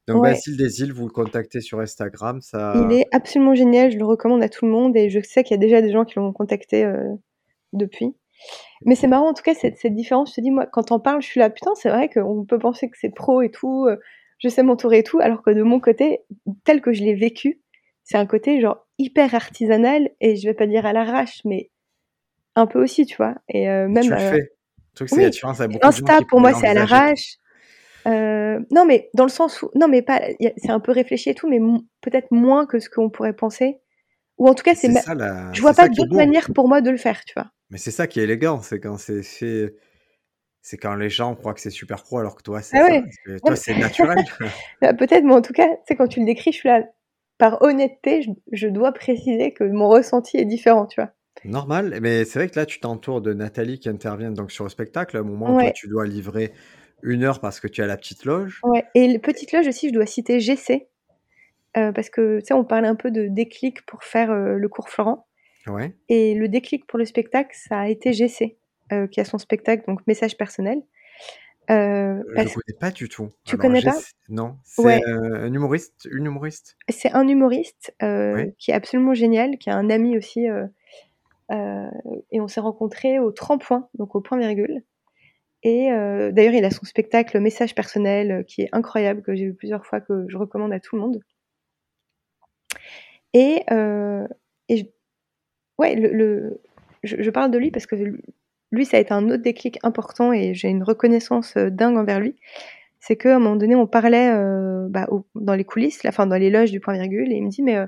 Donc, 0.07 0.22
Ouais, 0.22 0.30
Basile 0.30 0.57
Desil, 0.57 0.93
vous 0.93 1.05
le 1.07 1.12
contactez 1.12 1.61
sur 1.61 1.80
Instagram. 1.80 2.39
il 2.39 2.43
Ça... 2.43 2.89
est 2.93 3.07
absolument 3.12 3.55
génial, 3.55 3.91
je 3.93 3.99
le 3.99 4.05
recommande 4.07 4.43
à 4.43 4.49
tout 4.49 4.64
le 4.64 4.70
monde 4.70 4.97
et 4.97 5.11
je 5.11 5.20
sais 5.20 5.45
qu'il 5.45 5.55
y 5.55 5.59
a 5.59 5.61
déjà 5.61 5.82
des 5.82 5.93
gens 5.93 6.05
qui 6.07 6.14
l'ont 6.16 6.32
contacté 6.32 6.84
euh, 6.84 7.14
depuis. 7.74 8.14
Mais 8.85 8.95
c'est 8.95 9.07
marrant, 9.07 9.29
en 9.29 9.35
tout 9.35 9.43
cas, 9.43 9.55
cette, 9.55 9.79
cette 9.79 9.95
différence. 9.95 10.31
Je 10.31 10.37
te 10.37 10.41
dis, 10.41 10.51
moi, 10.51 10.66
quand 10.66 10.93
on 10.93 11.01
parle, 11.01 11.22
je 11.22 11.26
suis 11.26 11.41
là, 11.41 11.51
putain, 11.51 11.74
c'est 11.74 11.89
vrai 11.89 12.09
qu'on 12.09 12.45
peut 12.45 12.59
penser 12.59 12.89
que 12.89 12.97
c'est 12.99 13.11
pro 13.11 13.43
et 13.43 13.51
tout, 13.51 13.87
euh, 13.87 13.97
je 14.39 14.49
sais 14.49 14.62
m'entourer 14.62 14.99
et 14.99 15.03
tout, 15.03 15.18
alors 15.20 15.43
que 15.43 15.51
de 15.51 15.62
mon 15.62 15.81
côté, 15.81 16.20
tel 16.64 16.81
que 16.81 16.93
je 16.93 17.03
l'ai 17.03 17.14
vécu, 17.14 17.61
c'est 18.05 18.16
un 18.16 18.26
côté 18.26 18.61
genre 18.61 18.87
hyper 18.99 19.35
artisanal 19.35 20.11
et 20.20 20.37
je 20.37 20.47
vais 20.47 20.55
pas 20.55 20.66
dire 20.66 20.87
à 20.87 20.93
l'arrache, 20.93 21.41
mais 21.45 21.70
un 22.55 22.66
peu 22.66 22.83
aussi, 22.83 23.07
tu 23.07 23.16
vois. 23.16 23.35
Et 23.49 23.68
euh, 23.68 23.89
même. 23.89 24.05
Tu 24.05 24.11
le 24.11 24.16
euh, 24.16 24.31
fais. 24.31 24.39
Le 24.41 24.95
truc, 24.95 25.09
oui. 25.12 25.26
de 25.26 25.33
gens 25.33 25.49
Insta, 25.83 26.20
pour 26.29 26.41
moi, 26.41 26.55
c'est 26.55 26.66
à 26.66 26.74
l'arrache. 26.74 27.37
Euh, 28.07 28.61
non, 28.70 28.87
mais 28.87 29.11
dans 29.14 29.24
le 29.24 29.31
sens 29.31 29.62
où. 29.62 29.70
Non, 29.74 29.89
mais 29.89 30.03
pas. 30.03 30.16
a- 30.16 30.53
C'est 30.57 30.70
un 30.70 30.81
peu 30.81 30.93
réfléchi 30.93 31.31
et 31.31 31.35
tout, 31.35 31.49
mais 31.49 31.61
peut-être 32.01 32.31
moins 32.31 32.66
que 32.66 32.79
ce 32.79 32.89
qu'on 32.89 33.11
pourrait 33.11 33.35
penser. 33.35 33.79
Ou 34.39 34.49
en 34.49 34.55
tout 34.55 34.62
cas, 34.62 34.74
c'est. 34.74 34.89
Ma- 34.89 35.01
ça, 35.01 35.14
la... 35.14 35.53
Je 35.53 35.61
vois 35.61 35.74
ça 35.74 35.83
pas 35.83 35.89
d'autre 35.89 36.14
manière 36.14 36.49
pour 36.55 36.68
moi 36.68 36.81
de 36.81 36.91
le 36.91 36.97
faire, 36.97 37.24
tu 37.24 37.35
vois. 37.37 37.51
Mais 37.71 37.79
c'est 37.79 37.91
ça 37.91 38.07
qui 38.07 38.21
est 38.21 38.25
élégant, 38.25 38.61
c'est 38.62 38.81
quand 38.81 38.97
c'est 38.99 39.23
fait. 39.23 39.75
C'est 40.61 40.77
quand 40.77 40.95
les 40.97 41.09
gens 41.09 41.35
croient 41.35 41.55
que 41.55 41.61
c'est 41.61 41.71
super 41.71 42.03
pro 42.03 42.19
alors 42.19 42.37
que 42.37 42.43
toi, 42.43 42.61
c'est 42.62 42.77
Ah 42.79 42.85
ouais. 42.85 43.03
Ouais, 43.27 43.39
toi, 43.41 43.57
c'est 43.57 43.75
naturel. 43.79 44.19
Euh, 44.83 44.93
Peut-être, 44.93 45.25
mais 45.25 45.33
en 45.35 45.41
tout 45.43 45.53
cas, 45.53 45.69
c'est 45.87 45.95
quand 45.97 46.09
tu 46.09 46.21
le 46.21 46.27
décris, 46.27 46.53
je 46.53 46.59
suis 46.59 46.69
là. 46.69 46.83
Par 47.39 47.62
honnêteté, 47.62 48.23
je, 48.23 48.31
je 48.53 48.66
dois 48.69 48.93
préciser 48.93 49.53
que 49.53 49.62
mon 49.64 49.89
ressenti 49.89 50.37
est 50.39 50.45
différent, 50.45 50.87
tu 50.87 51.01
vois. 51.01 51.12
Normal, 51.45 51.99
mais 52.03 52.25
c'est 52.25 52.41
vrai 52.41 52.49
que 52.49 52.59
là, 52.59 52.66
tu 52.66 52.81
t'entoures 52.81 53.21
de 53.21 53.33
Nathalie 53.33 53.79
qui 53.79 53.89
intervient 53.89 54.33
donc 54.33 54.51
sur 54.51 54.64
le 54.64 54.71
spectacle. 54.71 55.16
À 55.16 55.21
un 55.21 55.23
moment, 55.23 55.55
Ouais. 55.57 55.73
tu 55.73 55.87
dois 55.87 56.05
livrer 56.05 56.53
une 57.03 57.23
heure 57.23 57.39
parce 57.41 57.61
que 57.61 57.69
tu 57.69 57.81
as 57.81 57.87
la 57.87 57.97
petite 57.97 58.25
loge. 58.25 58.59
Ouais. 58.64 58.85
Et 58.97 59.07
le 59.12 59.21
petite 59.21 59.53
loge 59.53 59.69
aussi, 59.69 59.89
je 59.89 59.95
dois 59.95 60.07
citer 60.07 60.41
GC. 60.41 60.89
euh, 61.77 61.93
parce 61.93 62.11
que, 62.11 62.41
tu 62.41 62.47
sais, 62.47 62.55
on 62.55 62.64
parlait 62.64 62.89
un 62.89 62.97
peu 62.97 63.12
de 63.12 63.29
déclic 63.29 63.87
pour 63.87 64.03
faire 64.03 64.33
euh, 64.33 64.55
le 64.55 64.69
cours 64.69 64.89
Florent. 64.89 65.28
Ouais. 65.69 65.95
Et 66.09 66.35
le 66.35 66.49
déclic 66.49 66.87
pour 66.87 66.99
le 66.99 67.05
spectacle, 67.05 67.51
ça 67.55 67.81
a 67.81 67.89
été 67.89 68.12
GC, 68.12 68.57
euh, 68.93 69.07
qui 69.07 69.21
a 69.21 69.25
son 69.25 69.39
spectacle, 69.39 69.85
donc 69.87 70.07
message 70.07 70.37
personnel. 70.37 70.83
Euh, 71.71 72.23
Je 72.31 72.35
parce 72.35 72.55
connais 72.55 72.79
pas 72.81 72.91
du 72.91 73.09
tout. 73.11 73.29
Tu 73.45 73.55
Alors, 73.55 73.61
connais 73.66 73.81
j'ai- 73.81 73.91
pas? 73.91 73.99
Non. 74.31 74.57
C'est 74.64 74.83
Ouais. 74.83 75.03
euh, 75.07 75.45
un 75.47 75.53
humoriste, 75.53 76.09
une 76.11 76.25
humoriste. 76.27 76.79
c'est 76.89 77.12
un 77.12 77.29
humoriste 77.29 77.95
euh, 78.03 78.35
Ouais. 78.35 78.55
qui 78.59 78.71
est 78.71 78.75
absolument 78.75 79.12
génial, 79.12 79.59
qui 79.59 79.69
a 79.69 79.77
un 79.77 79.91
ami 79.91 80.16
aussi. 80.16 80.47
et 82.31 82.41
on 82.41 82.49
s'est 82.49 82.61
rencontrés 82.61 83.19
au 83.19 83.33
tremplin, 83.33 83.89
donc 83.95 84.14
au 84.14 84.21
point 84.21 84.39
virgule. 84.39 84.83
Et 85.62 85.89
d'ailleurs, 85.91 86.55
il 86.55 86.64
a 86.64 86.71
son 86.71 86.85
spectacle 86.87 87.39
Message 87.41 87.75
personnel 87.75 88.45
qui 88.47 88.62
est 88.62 88.69
incroyable, 88.73 89.23
que 89.23 89.35
j'ai 89.35 89.47
vu 89.47 89.55
plusieurs 89.55 89.85
fois, 89.87 90.01
que 90.01 90.27
je 90.29 90.37
recommande 90.39 90.73
à 90.73 90.81
tout 90.81 90.97
le 90.97 91.03
monde. 91.03 91.21
Et, 93.35 93.64
et 94.69 94.77
je- 94.77 94.85
ouais, 95.79 95.95
le, 95.95 96.61
je, 97.03 97.31
parle 97.31 97.51
de 97.51 97.59
lui 97.59 97.70
parce 97.70 97.87
que 97.87 97.97
lui, 98.70 98.85
ça 98.85 98.97
a 98.97 99.01
été 99.01 99.12
un 99.12 99.24
autre 99.29 99.43
déclic 99.43 99.79
important 99.83 100.33
et 100.33 100.55
j'ai 100.55 100.68
une 100.68 100.83
reconnaissance 100.83 101.57
euh, 101.57 101.70
dingue 101.70 101.97
envers 101.97 102.20
lui. 102.20 102.37
C'est 103.01 103.16
qu'à 103.16 103.37
un 103.37 103.39
moment 103.39 103.57
donné, 103.57 103.74
on 103.76 103.87
parlait 103.87 104.31
euh, 104.33 104.87
bah, 104.89 105.09
dans 105.35 105.55
les 105.55 105.64
coulisses, 105.64 106.03
la 106.03 106.12
fin 106.12 106.26
dans 106.26 106.37
les 106.37 106.51
loges 106.51 106.72
du 106.72 106.81
point 106.81 106.95
virgule, 106.95 107.33
et 107.33 107.37
il 107.37 107.45
me 107.45 107.49
dit 107.49 107.62
mais 107.62 107.76
euh, 107.76 107.87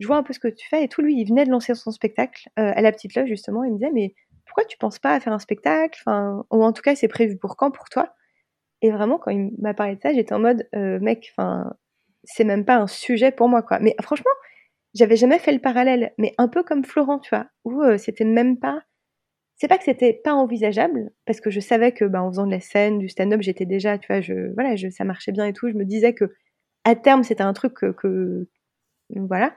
je 0.00 0.06
vois 0.06 0.16
un 0.16 0.22
peu 0.22 0.32
ce 0.32 0.40
que 0.40 0.48
tu 0.48 0.68
fais 0.68 0.84
et 0.84 0.88
tout. 0.88 1.02
Lui, 1.02 1.18
il 1.20 1.24
venait 1.26 1.44
de 1.44 1.50
lancer 1.50 1.74
son 1.74 1.92
spectacle 1.92 2.48
à 2.56 2.82
la 2.82 2.92
petite 2.92 3.14
loge 3.14 3.28
justement. 3.28 3.62
Il 3.64 3.72
me 3.72 3.78
disait 3.78 3.92
mais 3.92 4.14
pourquoi 4.44 4.64
tu 4.64 4.76
penses 4.76 4.98
pas 4.98 5.14
à 5.14 5.20
faire 5.20 5.32
un 5.32 5.38
spectacle? 5.38 6.00
Enfin, 6.04 6.44
ou 6.50 6.64
en 6.64 6.72
tout 6.72 6.82
cas, 6.82 6.96
c'est 6.96 7.08
prévu 7.08 7.38
pour 7.38 7.56
quand? 7.56 7.70
Pour 7.70 7.88
toi? 7.88 8.12
Et 8.82 8.90
vraiment, 8.90 9.18
quand 9.18 9.30
il 9.30 9.52
m'a 9.58 9.72
parlé 9.72 9.94
de 9.96 10.00
ça, 10.02 10.12
j'étais 10.12 10.34
en 10.34 10.40
mode 10.40 10.68
mec, 10.72 11.32
enfin, 11.36 11.72
c'est 12.24 12.44
même 12.44 12.64
pas 12.64 12.76
un 12.76 12.88
sujet 12.88 13.30
pour 13.30 13.48
moi 13.48 13.62
quoi. 13.62 13.78
Mais 13.78 13.94
franchement, 14.02 14.32
j'avais 14.94 15.16
jamais 15.16 15.38
fait 15.38 15.52
le 15.52 15.58
parallèle, 15.60 16.12
mais 16.18 16.32
un 16.38 16.48
peu 16.48 16.62
comme 16.62 16.84
Florent, 16.84 17.18
tu 17.18 17.30
vois, 17.30 17.46
où 17.64 17.82
euh, 17.82 17.98
c'était 17.98 18.24
même 18.24 18.58
pas. 18.58 18.82
C'est 19.56 19.68
pas 19.68 19.78
que 19.78 19.84
c'était 19.84 20.12
pas 20.12 20.34
envisageable, 20.34 21.12
parce 21.26 21.40
que 21.40 21.50
je 21.50 21.60
savais 21.60 21.92
que, 21.92 22.04
bah, 22.04 22.22
en 22.22 22.30
faisant 22.30 22.46
de 22.46 22.50
la 22.50 22.60
scène, 22.60 22.98
du 22.98 23.08
stand-up, 23.08 23.40
j'étais 23.40 23.66
déjà, 23.66 23.98
tu 23.98 24.08
vois, 24.08 24.20
je, 24.20 24.52
voilà, 24.54 24.76
je, 24.76 24.88
ça 24.90 25.04
marchait 25.04 25.32
bien 25.32 25.46
et 25.46 25.52
tout. 25.52 25.68
Je 25.68 25.74
me 25.74 25.84
disais 25.84 26.12
que, 26.14 26.24
à 26.84 26.96
terme, 26.96 27.22
c'était 27.22 27.42
un 27.44 27.52
truc 27.52 27.74
que, 27.74 28.48
voilà. 29.10 29.54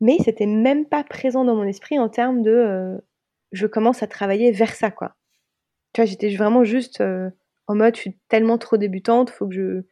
Mais 0.00 0.18
c'était 0.24 0.46
même 0.46 0.86
pas 0.86 1.04
présent 1.04 1.44
dans 1.44 1.56
mon 1.56 1.64
esprit 1.64 1.98
en 1.98 2.08
termes 2.10 2.42
de, 2.42 2.50
euh, 2.50 2.98
je 3.52 3.66
commence 3.66 4.02
à 4.02 4.06
travailler 4.06 4.52
vers 4.52 4.74
ça, 4.74 4.90
quoi. 4.90 5.16
Tu 5.92 6.02
vois, 6.02 6.06
j'étais 6.06 6.34
vraiment 6.34 6.64
juste 6.64 7.00
euh, 7.00 7.30
en 7.66 7.76
mode, 7.76 7.96
je 7.96 8.00
suis 8.02 8.18
tellement 8.28 8.58
trop 8.58 8.76
débutante, 8.76 9.30
faut 9.30 9.48
que 9.48 9.54
je, 9.54 9.82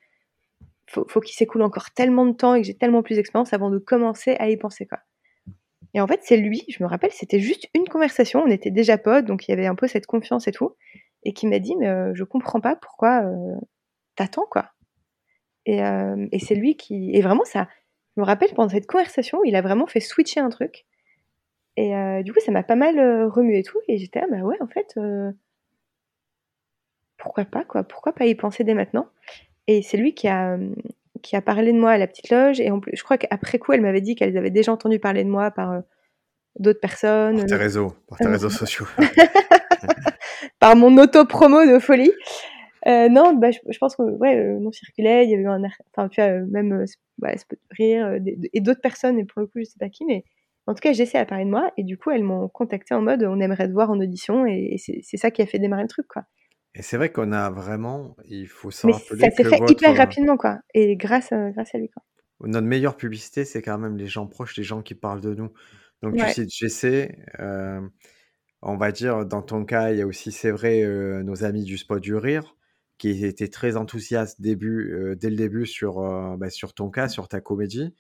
faut, 0.87 1.07
faut 1.09 1.21
qu'il 1.21 1.35
s'écoule 1.35 1.63
encore 1.63 1.91
tellement 1.91 2.27
de 2.27 2.33
temps 2.33 2.55
et 2.55 2.61
que 2.61 2.67
j'ai 2.67 2.77
tellement 2.77 3.03
plus 3.03 3.17
d'expérience 3.17 3.53
avant 3.53 3.71
de 3.71 3.79
commencer 3.79 4.37
à 4.39 4.49
y 4.49 4.57
penser, 4.57 4.87
quoi. 4.87 4.99
Et 5.95 6.01
en 6.01 6.09
fait, 6.09 6.21
c'est 6.23 6.37
lui, 6.37 6.65
je 6.69 6.83
me 6.83 6.89
rappelle, 6.89 7.13
c'était 7.13 7.39
juste 7.39 7.69
une 7.75 7.89
conversation, 7.89 8.43
on 8.45 8.51
était 8.51 8.73
déjà 8.73 8.99
potes, 8.99 9.27
donc 9.27 9.47
il 9.47 9.53
y 9.53 9.55
avait 9.55 9.67
un 9.67 9.77
peu 9.77 9.87
cette 9.87 10.07
confiance 10.07 10.49
et 10.49 10.53
tout, 10.53 10.75
et 11.23 11.33
qui 11.33 11.47
m'a 11.47 11.61
dit, 11.61 11.77
mais 11.77 11.89
euh, 11.89 12.13
je 12.15 12.25
comprends 12.25 12.61
pas 12.61 12.75
pourquoi 12.75 13.23
euh, 13.25 13.55
t'attends, 14.17 14.47
quoi. 14.51 14.71
Et, 15.67 15.83
euh, 15.85 16.27
et 16.33 16.41
c'est 16.41 16.57
lui 16.57 16.77
qui... 16.77 17.15
Et 17.15 17.23
vraiment, 17.23 17.45
ça... 17.45 17.69
Je 18.17 18.21
me 18.21 18.27
rappelle, 18.27 18.53
pendant 18.55 18.69
cette 18.69 18.87
conversation, 18.87 19.43
il 19.45 19.57
a 19.57 19.63
vraiment 19.63 19.87
fait 19.87 20.01
switcher 20.01 20.41
un 20.41 20.49
truc. 20.49 20.85
Et 21.77 21.93
du 22.23 22.33
coup, 22.33 22.39
ça 22.39 22.53
m'a 22.53 22.63
pas 22.63 22.77
mal 22.77 23.01
remué 23.27 23.59
et 23.59 23.63
tout, 23.65 23.81
et 23.89 23.99
j'étais, 23.99 24.21
ah 24.21 24.27
bah 24.31 24.43
ouais, 24.43 24.57
en 24.61 24.69
fait, 24.69 24.97
pourquoi 27.17 27.45
pas, 27.45 27.65
quoi, 27.65 27.83
pourquoi 27.83 28.13
pas 28.13 28.27
y 28.27 28.37
penser 28.37 28.63
dès 28.63 28.75
maintenant 28.75 29.09
Et 29.67 29.83
c'est 29.83 29.97
lui 29.97 30.15
qui 30.15 30.29
a, 30.29 30.55
euh, 30.55 30.69
qui 31.25 31.37
a 31.37 31.43
parlé 31.43 31.73
de 31.73 31.79
moi 31.79 31.93
à 31.93 31.99
la 31.99 32.07
petite 32.07 32.31
loge, 32.31 32.61
et 32.61 32.71
en 32.71 32.81
plus, 32.81 32.93
je 32.95 33.03
crois 33.03 33.19
qu'après 33.19 33.59
coup, 33.59 33.73
elle 33.73 33.81
m'avait 33.81 34.03
dit 34.03 34.15
qu'elles 34.15 34.37
avaient 34.37 34.51
déjà 34.51 34.73
entendu 34.73 34.99
parler 34.99 35.25
de 35.25 35.31
moi 35.31 35.51
par 35.51 35.73
euh, 35.73 35.81
d'autres 36.59 36.81
personnes, 36.81 37.39
Par 37.39 37.47
tes 37.47 37.57
réseaux, 37.57 37.95
par 38.09 38.19
tes 38.19 38.27
euh, 38.27 38.31
réseaux 38.31 38.51
sociaux. 38.51 38.87
par 40.61 40.77
mon 40.77 40.97
auto-promo 40.99 41.67
de 41.67 41.79
folie. 41.79 42.13
Euh, 42.87 43.09
non, 43.09 43.33
bah, 43.33 43.51
je, 43.51 43.59
je 43.67 43.79
pense 43.79 43.97
que 43.97 44.03
ouais, 44.03 44.37
le 44.37 44.61
nom 44.61 44.71
circulait, 44.71 45.25
il 45.25 45.31
y 45.31 45.35
avait 45.35 45.45
eu 45.45 45.49
un, 45.49 45.63
enfin 45.97 46.09
tu 46.09 46.21
vois, 46.21 46.31
même 46.41 46.85
peut 47.49 47.57
rire 47.71 48.19
et 48.53 48.61
d'autres 48.61 48.83
personnes, 48.83 49.19
et 49.19 49.25
pour 49.25 49.41
le 49.41 49.47
coup 49.47 49.59
je 49.61 49.65
sais 49.65 49.79
pas 49.81 49.89
qui, 49.89 50.05
mais 50.05 50.23
en 50.67 50.75
tout 50.75 50.81
cas 50.81 50.93
j'essaie 50.93 51.17
à 51.17 51.25
parler 51.25 51.47
de 51.47 51.51
moi 51.51 51.73
et 51.79 51.83
du 51.83 51.97
coup 51.97 52.11
elles 52.11 52.23
m'ont 52.23 52.49
contacté 52.49 52.95
en 52.95 53.01
mode 53.01 53.23
on 53.25 53.41
aimerait 53.41 53.69
te 53.69 53.73
voir 53.73 53.91
en 53.91 53.99
audition 54.01 54.47
et, 54.47 54.71
et 54.73 54.79
c'est 54.79 55.01
c'est 55.03 55.17
ça 55.17 55.31
qui 55.31 55.41
a 55.41 55.47
fait 55.47 55.59
démarrer 55.59 55.83
le 55.83 55.89
truc 55.89 56.07
quoi. 56.09 56.25
Et 56.75 56.83
c'est 56.83 56.97
vrai 56.97 57.13
qu'on 57.13 57.33
a 57.33 57.51
vraiment, 57.51 58.17
il 58.25 58.49
faut 58.49 58.71
se 58.71 58.87
Mais 58.87 58.93
rappeler 58.93 59.21
ça 59.21 59.31
s'est 59.31 59.43
que 59.45 59.49
fait 59.49 59.59
votre, 59.59 59.73
hyper 59.73 59.97
rapidement 59.97 60.37
quoi 60.37 60.59
et 60.75 60.97
grâce 60.97 61.33
euh, 61.33 61.51
grâce 61.51 61.75
à 61.75 61.79
lui 61.79 61.89
quoi. 61.89 62.03
notre 62.41 62.67
meilleure 62.67 62.97
publicité, 62.97 63.45
c'est 63.45 63.63
quand 63.63 63.79
même 63.79 63.97
les 63.97 64.09
gens 64.09 64.27
proches, 64.27 64.57
les 64.57 64.65
gens 64.65 64.83
qui 64.83 64.95
parlent 64.95 65.21
de 65.21 65.35
nous. 65.35 65.53
Donc 66.03 66.17
tu 66.17 66.23
Ouais, 66.23 66.33
cites 66.33 66.51
GC, 66.51 67.17
euh, 67.41 67.81
on 68.63 68.77
va 68.77 68.93
dire, 68.93 69.27
dans 69.27 69.43
ton 69.43 69.65
cas, 69.65 69.93
il 69.93 69.99
y 69.99 70.03
a 70.03 70.07
aussi, 70.07 70.33
c'est 70.33 70.51
vrai, 70.51 70.83
euh, 70.83 71.23
nos 71.23 71.45
amis 71.45 71.65
du 71.65 71.79
spot 71.79 72.03
du 72.03 72.15
rire, 72.17 72.57
qui 72.99 73.25
étaient 73.25 73.49
très 73.49 73.77
enthousiastes 73.77 74.41
début, 74.41 74.93
euh, 74.93 75.17
dès 75.17 75.31
le 75.31 75.37
début 75.37 75.67
sur, 75.67 76.01
euh, 76.01 76.37
bah, 76.37 76.51
sur 76.51 76.75
ton 76.75 76.91
cas, 76.91 77.09
sur 77.09 77.29
ta 77.29 77.41
comédie. 77.41 77.95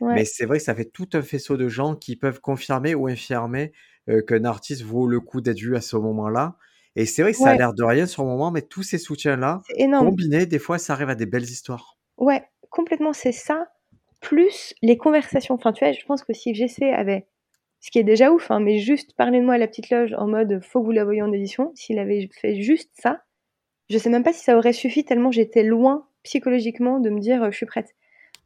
Mais 0.00 0.06
ouais, 0.20 0.24
c'est 0.24 0.46
vrai 0.46 0.58
que 0.58 0.64
ça 0.64 0.74
fait 0.74 0.90
tout 0.90 1.08
un 1.14 1.22
faisceau 1.22 1.56
de 1.56 1.68
gens 1.68 1.96
qui 1.96 2.16
peuvent 2.16 2.40
confirmer 2.40 2.94
ou 2.94 3.08
infirmer 3.08 3.72
euh, 4.08 4.22
qu'un 4.22 4.44
artiste 4.44 4.82
vaut 4.82 5.06
le 5.08 5.20
coup 5.20 5.40
d'être 5.40 5.58
vu 5.58 5.76
à 5.76 5.80
ce 5.80 5.96
moment-là. 5.96 6.56
Et 6.96 7.06
c'est 7.06 7.22
vrai 7.22 7.32
que 7.32 7.38
ça 7.38 7.50
a 7.50 7.54
l'air 7.54 7.74
de 7.74 7.84
rien 7.84 8.06
sur 8.06 8.22
le 8.24 8.28
moment, 8.28 8.50
mais 8.50 8.62
tous 8.62 8.82
ces 8.82 8.98
soutiens-là, 8.98 9.62
combinés, 9.98 10.46
des 10.46 10.58
fois, 10.58 10.78
ça 10.78 10.94
arrive 10.94 11.10
à 11.10 11.14
des 11.14 11.26
belles 11.26 11.44
histoires. 11.44 11.96
Ouais, 12.16 12.42
complètement 12.70 13.12
c'est 13.12 13.32
ça 13.32 13.68
plus 14.20 14.74
les 14.82 14.96
conversations. 14.96 15.54
Enfin 15.54 15.72
tu 15.72 15.84
vois, 15.84 15.92
je 15.92 16.04
pense 16.04 16.24
que 16.24 16.32
si 16.32 16.54
j'essaie 16.54 16.90
avait 16.92 17.26
ce 17.80 17.90
qui 17.92 17.98
est 18.00 18.04
déjà 18.04 18.32
ouf, 18.32 18.50
hein, 18.50 18.58
mais 18.60 18.78
juste 18.78 19.14
parler 19.16 19.38
de 19.40 19.44
moi 19.44 19.54
à 19.54 19.58
la 19.58 19.68
petite 19.68 19.90
loge 19.90 20.12
en 20.18 20.26
mode 20.26 20.60
faut 20.64 20.80
que 20.80 20.86
vous 20.86 20.90
la 20.90 21.04
voyiez 21.04 21.22
en 21.22 21.32
édition, 21.32 21.70
s'il 21.76 21.98
avait 22.00 22.28
fait 22.32 22.60
juste 22.60 22.90
ça, 22.94 23.22
je 23.90 23.98
sais 23.98 24.10
même 24.10 24.24
pas 24.24 24.32
si 24.32 24.42
ça 24.44 24.56
aurait 24.58 24.72
suffi 24.72 25.04
tellement 25.04 25.30
j'étais 25.30 25.62
loin 25.62 26.08
psychologiquement 26.24 27.00
de 27.00 27.10
me 27.10 27.20
dire 27.20 27.42
euh, 27.44 27.50
je 27.52 27.56
suis 27.58 27.66
prête. 27.66 27.94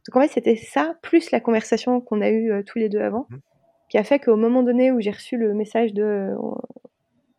Donc 0.07 0.17
en 0.17 0.21
fait 0.21 0.33
c'était 0.33 0.55
ça 0.57 0.95
plus 1.01 1.31
la 1.31 1.39
conversation 1.39 2.01
qu'on 2.01 2.21
a 2.21 2.29
eue 2.29 2.51
euh, 2.51 2.63
tous 2.65 2.79
les 2.79 2.89
deux 2.89 3.01
avant 3.01 3.27
Mhm. 3.31 3.41
qui 3.89 3.97
a 3.97 4.03
fait 4.03 4.19
qu'au 4.19 4.35
moment 4.37 4.63
donné 4.63 4.91
où 4.91 5.01
j'ai 5.01 5.11
reçu 5.11 5.37
le 5.37 5.53
message 5.55 5.93
de 5.93 6.03
euh, 6.03 6.35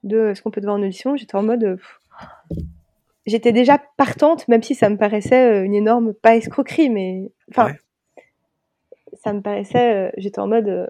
de 0.05 0.33
ce 0.35 0.43
qu'on 0.43 0.51
peut 0.51 0.61
te 0.61 0.67
voir 0.67 0.77
en 0.77 0.83
audition, 0.83 1.17
j'étais 1.17 1.35
en 1.35 1.43
mode 1.43 1.79
j'étais 3.27 3.53
déjà 3.53 3.79
partante 3.97 4.47
même 4.49 4.63
si 4.63 4.75
ça 4.75 4.89
me 4.89 4.97
paraissait 4.97 5.53
euh, 5.53 5.65
une 5.65 5.75
énorme 5.75 6.13
pas 6.15 6.37
escroquerie 6.37 6.91
mais 6.91 7.33
enfin 7.51 7.69
Ouais. 7.69 7.79
ça 9.23 9.33
me 9.33 9.41
paraissait 9.41 9.95
euh, 9.95 10.11
j'étais 10.17 10.41
en 10.41 10.47
mode 10.47 10.69
euh, 10.69 10.87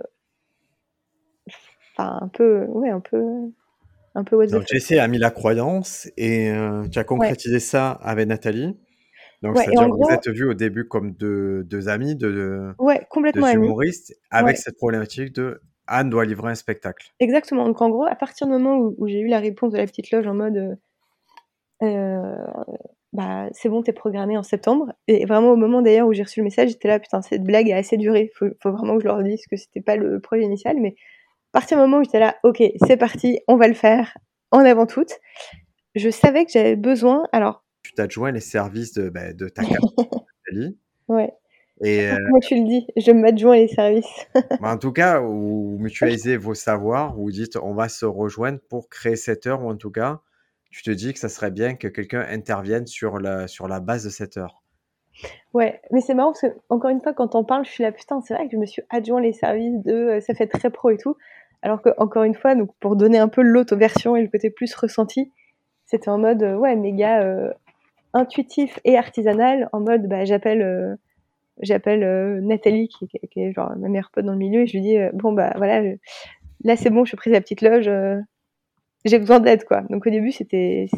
enfin 1.97 2.19
un 2.23 2.29
peu 2.29 2.65
ouais 2.69 2.91
un 2.91 3.01
peu 3.01 3.23
un 4.17 4.25
peu 4.25 4.37
what 4.37 4.47
the 4.49 4.51
Donc, 4.51 4.67
JC 4.69 4.99
a 4.99 5.09
mis 5.09 5.19
la 5.19 5.31
croyance 5.31 6.09
et 6.17 6.51
euh, 6.51 6.87
tu 6.89 6.99
as 6.99 7.03
ouais. 7.03 7.07
concrétisé 7.07 7.59
ça 7.59 7.91
avec 7.91 8.29
Nathalie. 8.29 8.77
Donc, 9.43 9.57
ouais 9.57 9.65
c'est-à-dire 9.65 9.89
que 9.89 10.05
vous 10.05 10.11
êtes 10.11 10.29
vus 10.29 10.49
au 10.49 10.55
début 10.55 10.87
comme 10.87 11.13
deux, 11.13 11.65
deux 11.65 11.89
amis, 11.89 12.15
deux, 12.15 12.73
ouais 12.79 13.05
complètement 13.11 13.47
deux 13.47 13.59
humoristes, 13.59 14.15
avec 14.31 14.57
cette 14.57 14.77
problématique 14.77 15.35
de 15.35 15.61
Anne 15.87 16.11
doit 16.11 16.25
livrer 16.25 16.51
un 16.51 16.55
spectacle. 16.55 17.13
exactement 17.21 17.65
donc 17.67 17.81
en 17.83 17.91
gros 17.91 18.07
à 18.07 18.15
partir 18.15 18.47
du 18.47 18.53
moment 18.53 18.77
où, 18.77 18.95
où 18.99 19.09
j'ai 19.09 19.21
eu 19.21 19.29
la 19.29 19.39
réponse 19.39 19.73
de 19.73 19.79
la 19.79 19.87
petite 19.87 20.11
loge 20.11 20.27
en 20.27 20.35
mode 20.35 20.57
euh, 20.57 20.75
euh, 21.83 22.47
bah 23.13 23.49
c'est 23.53 23.69
bon 23.69 23.83
t'es 23.83 23.93
programmé 23.93 24.37
en 24.37 24.43
septembre 24.43 24.93
et 25.09 25.27
vraiment 25.27 25.51
au 25.51 25.57
moment 25.57 25.83
d'ailleurs 25.83 26.09
où 26.09 26.13
j'ai 26.13 26.23
reçu 26.23 26.41
le 26.41 26.45
message 26.45 26.71
j'étais 26.71 26.89
là 26.89 26.99
putain 26.99 27.23
cette 27.23 27.43
blague 27.43 27.71
a 27.71 27.77
assez 27.77 27.97
duré 27.97 28.31
faut, 28.35 28.47
faut 28.63 28.73
vraiment 28.73 28.97
que 28.97 29.03
je 29.03 29.09
leur 29.09 29.23
dise 29.23 29.47
que 29.47 29.57
c'était 29.57 29.81
pas 29.81 29.97
le 29.97 30.21
projet 30.21 30.43
initial 30.43 30.77
mais 30.81 30.97
partir 31.55 31.79
du 31.79 31.83
moment 31.83 31.99
où 32.01 32.05
j'étais 32.05 32.19
là, 32.19 32.37
ok, 32.43 32.63
c'est 32.87 32.97
parti, 32.99 33.39
on 33.49 33.57
va 33.57 33.69
le 33.69 33.75
faire, 33.75 34.19
en 34.51 34.59
avant 34.59 34.87
toute, 34.87 35.13
je 35.95 36.11
savais 36.11 36.45
que 36.45 36.51
j'avais 36.51 36.77
besoin. 36.77 37.27
Alors. 37.33 37.65
Tu 37.83 37.93
t'adjoins 37.95 38.33
les 38.33 38.41
services 38.41 38.93
de, 38.93 39.09
bah, 39.09 39.33
de 39.33 39.49
ta 39.49 39.63
Nathalie. 39.63 40.77
ouais. 41.09 41.33
Et 41.83 42.09
euh, 42.09 42.17
Comment 42.27 42.41
tu 42.41 42.55
le 42.57 42.65
dis 42.69 42.87
Je 42.97 43.11
m'adjoins 43.11 43.57
les 43.57 43.69
services. 43.69 44.27
Bah, 44.61 44.73
en 44.73 44.79
tout 44.79 44.93
cas, 44.93 45.21
vous 45.21 45.77
mutualisez 45.79 46.37
vos 46.37 46.55
savoirs, 46.55 47.15
vous 47.15 47.31
dites 47.31 47.57
on 47.57 47.75
va 47.75 47.89
se 47.89 48.07
rejoindre 48.07 48.61
pour 48.69 48.89
créer 48.89 49.17
cette 49.17 49.47
heure, 49.47 49.63
ou 49.63 49.71
en 49.71 49.77
tout 49.77 49.91
cas, 49.91 50.21
tu 50.71 50.83
te 50.83 50.91
dis 50.91 51.13
que 51.13 51.19
ça 51.19 51.29
serait 51.29 51.51
bien 51.51 51.75
que 51.75 51.89
quelqu'un 51.89 52.25
intervienne 52.29 52.87
sur 52.87 53.19
la, 53.19 53.49
sur 53.49 53.69
la 53.69 53.81
base 53.81 54.05
de 54.05 54.11
cette 54.11 54.37
heure. 54.37 54.63
Ouais, 55.53 55.81
mais 55.93 56.01
c'est 56.01 56.15
marrant 56.15 56.33
parce 56.33 56.41
que, 56.41 56.59
encore 56.69 56.91
une 56.91 57.01
fois, 57.01 57.13
quand 57.13 57.35
on 57.35 57.45
parle, 57.45 57.65
je 57.65 57.71
suis 57.71 57.85
là, 57.85 57.93
putain, 57.93 58.21
c'est 58.21 58.35
vrai 58.35 58.47
que 58.47 58.53
je 58.53 58.57
me 58.57 58.67
suis 58.67 58.83
adjoint 58.91 59.21
les 59.21 59.33
services 59.33 59.81
de 59.85 59.93
euh, 59.93 60.21
ça 60.21 60.35
fait 60.35 60.49
très 60.49 60.71
pro 60.71 60.91
et 60.91 60.97
tout. 60.97 61.17
Alors 61.63 61.81
que, 61.81 61.91
encore 61.99 62.25
une 62.25 62.35
fois, 62.35 62.55
donc, 62.55 62.71
pour 62.81 62.97
donner 62.97 63.19
un 63.19 63.29
peu 63.29 63.43
l'autre 63.43 63.77
version 63.77 64.17
et 64.17 64.23
le 64.23 64.29
côté 64.29 64.51
plus 64.51 64.75
ressenti, 64.75 65.33
c'était 65.87 66.09
en 66.09 66.19
mode, 66.19 66.43
euh, 66.43 66.57
ouais, 66.57 66.75
méga 66.77 67.23
euh, 67.23 67.53
intuitif 68.13 68.81
et 68.85 68.97
artisanal, 68.97 69.69
en 69.73 69.81
mode, 69.81 70.09
bah, 70.09 70.25
j'appelle 70.25 70.99
j'appelle 71.61 72.41
Nathalie, 72.43 72.89
qui, 72.89 73.09
est 73.37 73.53
genre 73.53 73.77
ma 73.77 73.89
meilleure 73.89 74.11
pote 74.11 74.25
dans 74.25 74.33
le 74.33 74.39
milieu, 74.39 74.63
et 74.63 74.67
je 74.67 74.73
lui 74.73 74.83
dis, 74.83 74.97
bon, 75.13 75.33
bah 75.33 75.53
voilà, 75.57 75.83
là 76.65 76.77
c'est 76.77 76.91
bon, 76.91 77.05
je 77.05 77.11
suis 77.11 77.17
prise 77.17 77.33
la 77.33 77.41
petite 77.41 77.63
loge, 77.63 77.91
j'ai 79.05 79.19
besoin 79.19 79.41
d'aide, 79.41 79.65
quoi. 79.65 79.83
Donc 79.91 80.07
au 80.07 80.11
début, 80.11 80.33
c'était, 80.33 80.89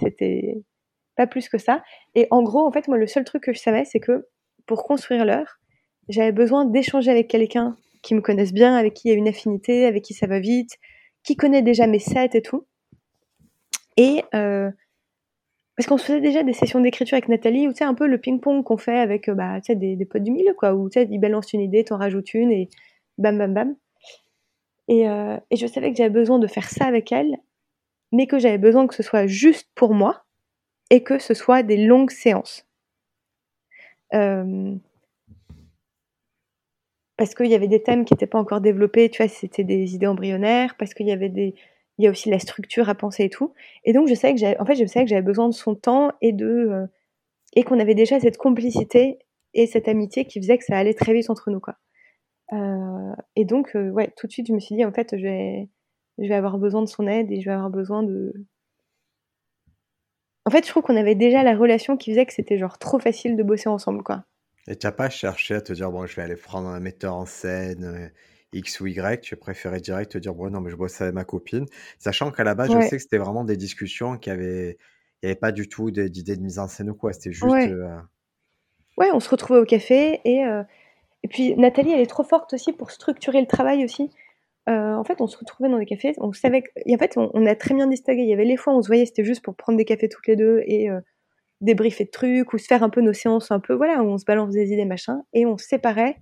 pas 1.16 1.26
plus 1.26 1.48
que 1.48 1.58
ça. 1.58 1.82
Et 2.14 2.26
en 2.30 2.42
gros, 2.42 2.66
en 2.66 2.70
fait, 2.70 2.88
moi, 2.88 2.98
le 2.98 3.06
seul 3.06 3.24
truc 3.24 3.42
que 3.42 3.52
je 3.52 3.58
savais, 3.58 3.84
c'est 3.84 4.00
que 4.00 4.26
pour 4.66 4.84
construire 4.84 5.24
l'heure, 5.24 5.58
j'avais 6.08 6.32
besoin 6.32 6.64
d'échanger 6.64 7.10
avec 7.10 7.28
quelqu'un 7.28 7.76
qui 8.02 8.14
me 8.14 8.20
connaisse 8.20 8.52
bien, 8.52 8.76
avec 8.76 8.94
qui 8.94 9.08
il 9.08 9.10
y 9.12 9.14
a 9.14 9.16
une 9.16 9.28
affinité, 9.28 9.86
avec 9.86 10.04
qui 10.04 10.14
ça 10.14 10.26
va 10.26 10.38
vite, 10.38 10.76
qui 11.24 11.36
connaît 11.36 11.62
déjà 11.62 11.86
mes 11.86 11.98
sets 11.98 12.30
et 12.34 12.42
tout. 12.42 12.66
Et 13.96 14.22
euh, 14.34 14.70
parce 15.76 15.86
qu'on 15.86 15.98
se 15.98 16.06
faisait 16.06 16.20
déjà 16.20 16.42
des 16.42 16.54
sessions 16.54 16.80
d'écriture 16.80 17.14
avec 17.14 17.28
Nathalie, 17.28 17.68
où 17.68 17.72
tu 17.72 17.78
sais, 17.78 17.84
un 17.84 17.94
peu 17.94 18.06
le 18.06 18.18
ping-pong 18.18 18.64
qu'on 18.64 18.78
fait 18.78 18.98
avec 18.98 19.28
euh, 19.28 19.34
bah, 19.34 19.60
des, 19.60 19.94
des, 19.94 20.04
potes 20.06 20.22
du 20.22 20.30
milieu, 20.30 20.54
quoi, 20.54 20.74
où 20.74 20.88
tu 20.88 20.98
sais, 21.00 21.06
ils 21.10 21.18
balancent 21.18 21.52
une 21.52 21.60
idée, 21.60 21.84
t'en 21.84 21.98
rajoutes 21.98 22.32
une, 22.32 22.50
et 22.50 22.70
bam, 23.18 23.36
bam, 23.36 23.52
bam. 23.52 23.76
Et, 24.88 25.08
euh, 25.08 25.36
et 25.50 25.56
je 25.56 25.66
savais 25.66 25.90
que 25.90 25.96
j'avais 25.98 26.10
besoin 26.10 26.38
de 26.38 26.46
faire 26.46 26.70
ça 26.70 26.86
avec 26.86 27.12
elle, 27.12 27.36
mais 28.10 28.26
que 28.26 28.38
j'avais 28.38 28.58
besoin 28.58 28.86
que 28.86 28.94
ce 28.94 29.02
soit 29.02 29.26
juste 29.26 29.68
pour 29.74 29.92
moi, 29.92 30.24
et 30.88 31.02
que 31.02 31.18
ce 31.18 31.34
soit 31.34 31.62
des 31.62 31.76
longues 31.76 32.10
séances. 32.10 32.66
Euh, 34.14 34.74
parce 37.18 37.34
qu'il 37.34 37.46
y 37.46 37.54
avait 37.54 37.68
des 37.68 37.82
thèmes 37.82 38.04
qui 38.06 38.14
n'étaient 38.14 38.26
pas 38.26 38.38
encore 38.38 38.62
développés, 38.62 39.10
tu 39.10 39.22
vois, 39.22 39.28
c'était 39.28 39.64
des 39.64 39.94
idées 39.94 40.06
embryonnaires, 40.06 40.74
parce 40.78 40.94
qu'il 40.94 41.06
y 41.06 41.12
avait 41.12 41.28
des, 41.28 41.54
il 41.98 42.04
y 42.04 42.08
a 42.08 42.10
aussi 42.10 42.30
la 42.30 42.38
structure 42.38 42.88
à 42.88 42.94
penser 42.94 43.24
et 43.24 43.30
tout. 43.30 43.54
Et 43.84 43.92
donc 43.92 44.08
je 44.08 44.14
savais 44.14 44.34
que 44.34 44.40
j'avais, 44.40 44.58
en 44.60 44.66
fait, 44.66 44.74
je 44.74 44.86
savais 44.86 45.04
que 45.04 45.10
j'avais 45.10 45.22
besoin 45.22 45.48
de 45.48 45.54
son 45.54 45.74
temps 45.74 46.12
et 46.20 46.32
de, 46.32 46.46
euh, 46.46 46.86
et 47.54 47.62
qu'on 47.64 47.80
avait 47.80 47.94
déjà 47.94 48.20
cette 48.20 48.36
complicité 48.38 49.18
et 49.54 49.66
cette 49.66 49.88
amitié 49.88 50.26
qui 50.26 50.40
faisait 50.40 50.58
que 50.58 50.64
ça 50.64 50.76
allait 50.76 50.94
très 50.94 51.12
vite 51.12 51.30
entre 51.30 51.50
nous, 51.50 51.60
quoi. 51.60 51.76
Euh, 52.52 53.14
et 53.34 53.44
donc, 53.44 53.72
ouais, 53.74 54.12
tout 54.16 54.26
de 54.26 54.32
suite, 54.32 54.46
je 54.48 54.52
me 54.52 54.60
suis 54.60 54.76
dit, 54.76 54.84
en 54.84 54.92
fait, 54.92 55.16
je 55.16 55.22
vais, 55.22 55.68
je 56.18 56.28
vais 56.28 56.34
avoir 56.34 56.58
besoin 56.58 56.82
de 56.82 56.88
son 56.88 57.06
aide 57.06 57.32
et 57.32 57.40
je 57.40 57.46
vais 57.46 57.54
avoir 57.54 57.70
besoin 57.70 58.02
de, 58.02 58.32
en 60.46 60.50
fait, 60.50 60.64
je 60.64 60.70
trouve 60.70 60.84
qu'on 60.84 60.96
avait 60.96 61.16
déjà 61.16 61.42
la 61.42 61.56
relation 61.56 61.96
qui 61.96 62.12
faisait 62.12 62.24
que 62.24 62.32
c'était 62.32 62.56
genre 62.56 62.78
trop 62.78 63.00
facile 63.00 63.36
de 63.36 63.42
bosser 63.42 63.68
ensemble, 63.68 64.04
quoi. 64.04 64.24
Et 64.68 64.76
tu 64.76 64.86
n'as 64.86 64.92
pas 64.92 65.10
cherché 65.10 65.56
à 65.56 65.60
te 65.60 65.72
dire, 65.72 65.90
bon, 65.90 66.06
je 66.06 66.14
vais 66.14 66.22
aller 66.22 66.36
prendre 66.36 66.68
un 66.68 66.78
metteur 66.78 67.16
en 67.16 67.26
scène 67.26 67.84
euh, 67.84 68.08
X 68.58 68.80
ou 68.80 68.86
Y, 68.86 69.20
tu 69.20 69.36
préférais 69.36 69.80
direct 69.80 70.12
te 70.12 70.18
dire, 70.18 70.34
bon, 70.34 70.50
non, 70.50 70.60
mais 70.60 70.70
je 70.70 70.76
bosse 70.76 71.00
avec 71.00 71.14
ma 71.14 71.24
copine. 71.24 71.66
Sachant 71.98 72.30
qu'à 72.30 72.44
la 72.44 72.54
base, 72.54 72.72
je 72.72 72.80
sais 72.82 72.96
que 72.96 73.02
c'était 73.02 73.18
vraiment 73.18 73.44
des 73.44 73.56
discussions 73.56 74.16
qui 74.16 74.30
avaient. 74.30 74.78
Il 75.22 75.26
n'y 75.26 75.30
avait 75.30 75.40
pas 75.40 75.52
du 75.52 75.68
tout 75.68 75.90
d'idée 75.90 76.36
de 76.36 76.42
mise 76.42 76.58
en 76.58 76.68
scène 76.68 76.90
ou 76.90 76.94
quoi, 76.94 77.12
c'était 77.12 77.32
juste. 77.32 77.46
Ouais. 77.46 77.70
Euh, 77.70 77.96
ouais, 78.98 79.10
on 79.14 79.20
se 79.20 79.30
retrouvait 79.30 79.60
au 79.60 79.64
café 79.64 80.20
et, 80.24 80.44
euh, 80.44 80.62
et 81.22 81.28
puis 81.28 81.56
Nathalie, 81.56 81.92
elle 81.92 82.00
est 82.00 82.06
trop 82.06 82.22
forte 82.22 82.52
aussi 82.52 82.74
pour 82.74 82.90
structurer 82.90 83.40
le 83.40 83.46
travail 83.46 83.82
aussi. 83.82 84.10
Euh, 84.68 84.94
en 84.94 85.04
fait, 85.04 85.22
on 85.22 85.26
se 85.26 85.38
retrouvait 85.38 85.70
dans 85.70 85.78
des 85.78 85.86
cafés, 85.86 86.12
on 86.18 86.32
savait 86.34 86.64
et 86.84 86.94
en 86.94 86.98
fait, 86.98 87.16
on, 87.16 87.46
a 87.46 87.54
très 87.54 87.74
bien 87.74 87.86
distingué. 87.86 88.22
Il 88.22 88.28
y 88.28 88.34
avait 88.34 88.44
les 88.44 88.58
fois 88.58 88.74
où 88.74 88.76
on 88.76 88.82
se 88.82 88.88
voyait, 88.88 89.06
c'était 89.06 89.24
juste 89.24 89.42
pour 89.42 89.56
prendre 89.56 89.78
des 89.78 89.86
cafés 89.86 90.08
toutes 90.08 90.26
les 90.26 90.36
deux 90.36 90.62
et 90.66 90.90
débriefer 91.62 92.04
de 92.04 92.10
trucs 92.10 92.52
ou 92.52 92.58
se 92.58 92.66
faire 92.66 92.82
un 92.82 92.90
peu 92.90 93.00
nos 93.00 93.14
séances 93.14 93.50
un 93.50 93.60
peu, 93.60 93.74
voilà, 93.74 94.02
où 94.02 94.06
on 94.06 94.18
se 94.18 94.24
balance 94.24 94.52
des 94.52 94.72
idées, 94.72 94.84
machin, 94.84 95.22
et 95.32 95.46
on 95.46 95.56
se 95.56 95.66
séparait. 95.66 96.18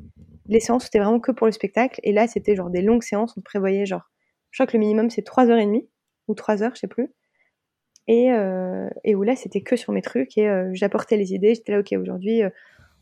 Les 0.47 0.61
séances, 0.61 0.85
c'était 0.85 0.99
vraiment 0.99 1.21
que 1.21 1.33
pour 1.33 1.47
le 1.47 1.53
spectacle, 1.53 2.01
et 2.03 2.13
là, 2.13 2.27
c'était 2.29 2.55
genre 2.55 2.71
des 2.71 2.83
longues 2.83 3.03
séances, 3.03 3.35
on 3.37 3.41
prévoyait 3.41 3.87
genre, 3.87 4.11
je 4.51 4.59
crois 4.59 4.67
que 4.67 4.77
le 4.77 4.81
minimum, 4.81 5.11
c'est 5.11 5.27
3h30, 5.27 5.87
ou 6.29 6.35
3h, 6.35 6.75
je 6.75 6.81
sais 6.81 6.87
plus. 6.87 7.13
Et, 8.07 8.31
euh, 8.33 8.89
et 9.03 9.15
où 9.15 9.23
là, 9.23 9.35
c'était 9.37 9.63
que 9.63 9.77
sur 9.77 9.93
mes 9.93 10.03
trucs, 10.03 10.37
et 10.37 10.49
euh, 10.49 10.71
j'apportais 10.75 11.17
les 11.17 11.33
idées, 11.33 11.55
j'étais 11.55 11.73
là, 11.73 11.81
ok, 11.81 11.93
aujourd'hui, 11.99 12.43
euh, 12.43 12.51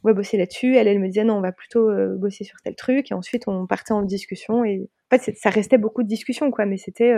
on 0.04 0.08
va 0.08 0.14
bosser 0.14 0.36
là-dessus. 0.36 0.76
Elle, 0.76 0.88
elle 0.88 1.00
me 1.00 1.06
disait 1.06 1.24
non, 1.24 1.36
on 1.36 1.40
va 1.40 1.52
plutôt 1.52 1.88
bosser 2.18 2.42
sur 2.42 2.60
tel 2.60 2.74
truc. 2.74 3.12
Et 3.12 3.14
ensuite, 3.14 3.46
on 3.46 3.68
partait 3.68 3.92
en 3.92 4.02
discussion. 4.02 4.64
Et 4.64 4.88
en 5.12 5.16
fait, 5.16 5.36
ça 5.36 5.48
restait 5.48 5.78
beaucoup 5.78 6.02
de 6.02 6.08
discussions, 6.08 6.50
quoi, 6.50 6.66
mais 6.66 6.76
c'était 6.76 7.14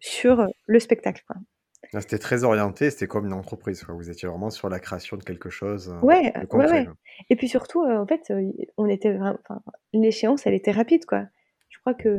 sur 0.00 0.46
le 0.66 0.80
spectacle, 0.80 1.22
quoi. 1.26 1.36
C'était 2.00 2.18
très 2.18 2.44
orienté, 2.44 2.90
c'était 2.90 3.06
comme 3.06 3.26
une 3.26 3.32
entreprise. 3.34 3.84
Quoi. 3.84 3.94
Vous 3.94 4.10
étiez 4.10 4.28
vraiment 4.28 4.50
sur 4.50 4.68
la 4.68 4.80
création 4.80 5.16
de 5.16 5.22
quelque 5.22 5.50
chose. 5.50 5.90
Euh, 5.90 6.06
ouais, 6.06 6.32
ouais, 6.52 6.70
ouais. 6.70 6.86
Et 7.28 7.36
puis 7.36 7.48
surtout, 7.48 7.84
en 7.84 8.06
fait, 8.06 8.32
on 8.78 8.86
était 8.86 9.12
vraiment. 9.12 9.38
L'échéance, 9.92 10.46
elle 10.46 10.54
était 10.54 10.70
rapide, 10.70 11.04
quoi. 11.04 11.26
Je 11.68 11.78
crois 11.80 11.94
que 11.94 12.18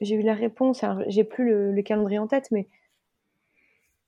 j'ai 0.00 0.14
eu 0.14 0.22
la 0.22 0.34
réponse. 0.34 0.84
Alors, 0.84 1.02
j'ai 1.08 1.24
plus 1.24 1.48
le, 1.48 1.72
le, 1.72 1.82
calendrier 1.82 2.20
en 2.20 2.28
tête, 2.28 2.48
mais 2.52 2.68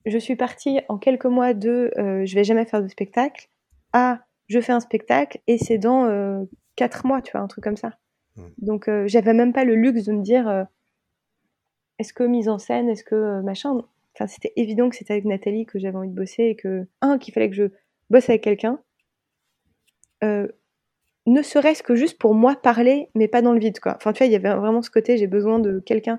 je 0.07 0.17
suis 0.17 0.37
partie 0.37 0.81
en 0.89 0.99
quelques 0.99 1.27
mois 1.27 1.55
de 1.55 1.91
je 1.97 2.35
vais 2.35 2.45
jamais 2.45 2.65
faire 2.65 2.83
de 2.83 2.89
spectacle 2.89 3.49
à 3.93 4.21
je 4.51 4.61
fais 4.61 4.73
un 4.73 4.81
spectacle 4.81 5.39
et 5.47 5.59
c'est 5.59 5.79
dans 5.79 6.07
euh, 6.07 6.43
quatre 6.75 7.07
mois, 7.07 7.23
tu 7.23 7.33
vois, 7.33 7.41
un 7.41 7.47
truc 7.47 7.63
comme 7.63 7.77
ça. 7.77 7.93
Hmm. 8.37 8.49
Donc, 8.59 8.89
euh, 8.89 9.07
j'avais 9.07 9.33
même 9.33 9.53
pas 9.53 9.65
le 9.65 9.77
luxe 9.77 10.05
de 10.05 10.13
me 10.13 10.23
dire 10.23 10.49
euh, 10.49 10.65
est-ce 12.01 12.13
que 12.13 12.25
mise 12.25 12.49
en 12.49 12.59
scène, 12.59 12.89
est-ce 12.89 13.05
que 13.05 13.41
machin. 13.43 13.81
Enfin, 14.15 14.27
c'était 14.27 14.53
évident 14.57 14.89
que 14.89 14.97
c'était 14.97 15.13
avec 15.13 15.25
Nathalie 15.25 15.67
que 15.67 15.79
j'avais 15.79 15.97
envie 15.97 16.09
de 16.09 16.15
bosser 16.15 16.45
et 16.45 16.57
que, 16.57 16.87
un, 17.01 17.19
qu'il 17.19 17.33
fallait 17.33 17.49
que 17.49 17.57
je 17.57 17.65
bosse 18.11 18.29
avec 18.29 18.43
quelqu'un. 18.43 18.81
ne 20.23 21.43
serait-ce 21.43 21.83
que 21.83 21.95
juste 21.95 22.19
pour 22.19 22.35
moi 22.35 22.57
parler, 22.57 23.09
mais 23.15 23.29
pas 23.29 23.43
dans 23.43 23.53
le 23.53 23.61
vide, 23.61 23.81
quoi. 23.81 23.97
Enfin, 23.97 24.13
tu 24.13 24.19
vois, 24.19 24.27
il 24.27 24.33
y 24.33 24.37
avait 24.37 24.55
vraiment 24.55 24.83
ce 24.83 24.91
côté, 24.91 25.17
j'ai 25.17 25.27
besoin 25.27 25.59
de 25.59 25.81
quelqu'un. 25.81 26.19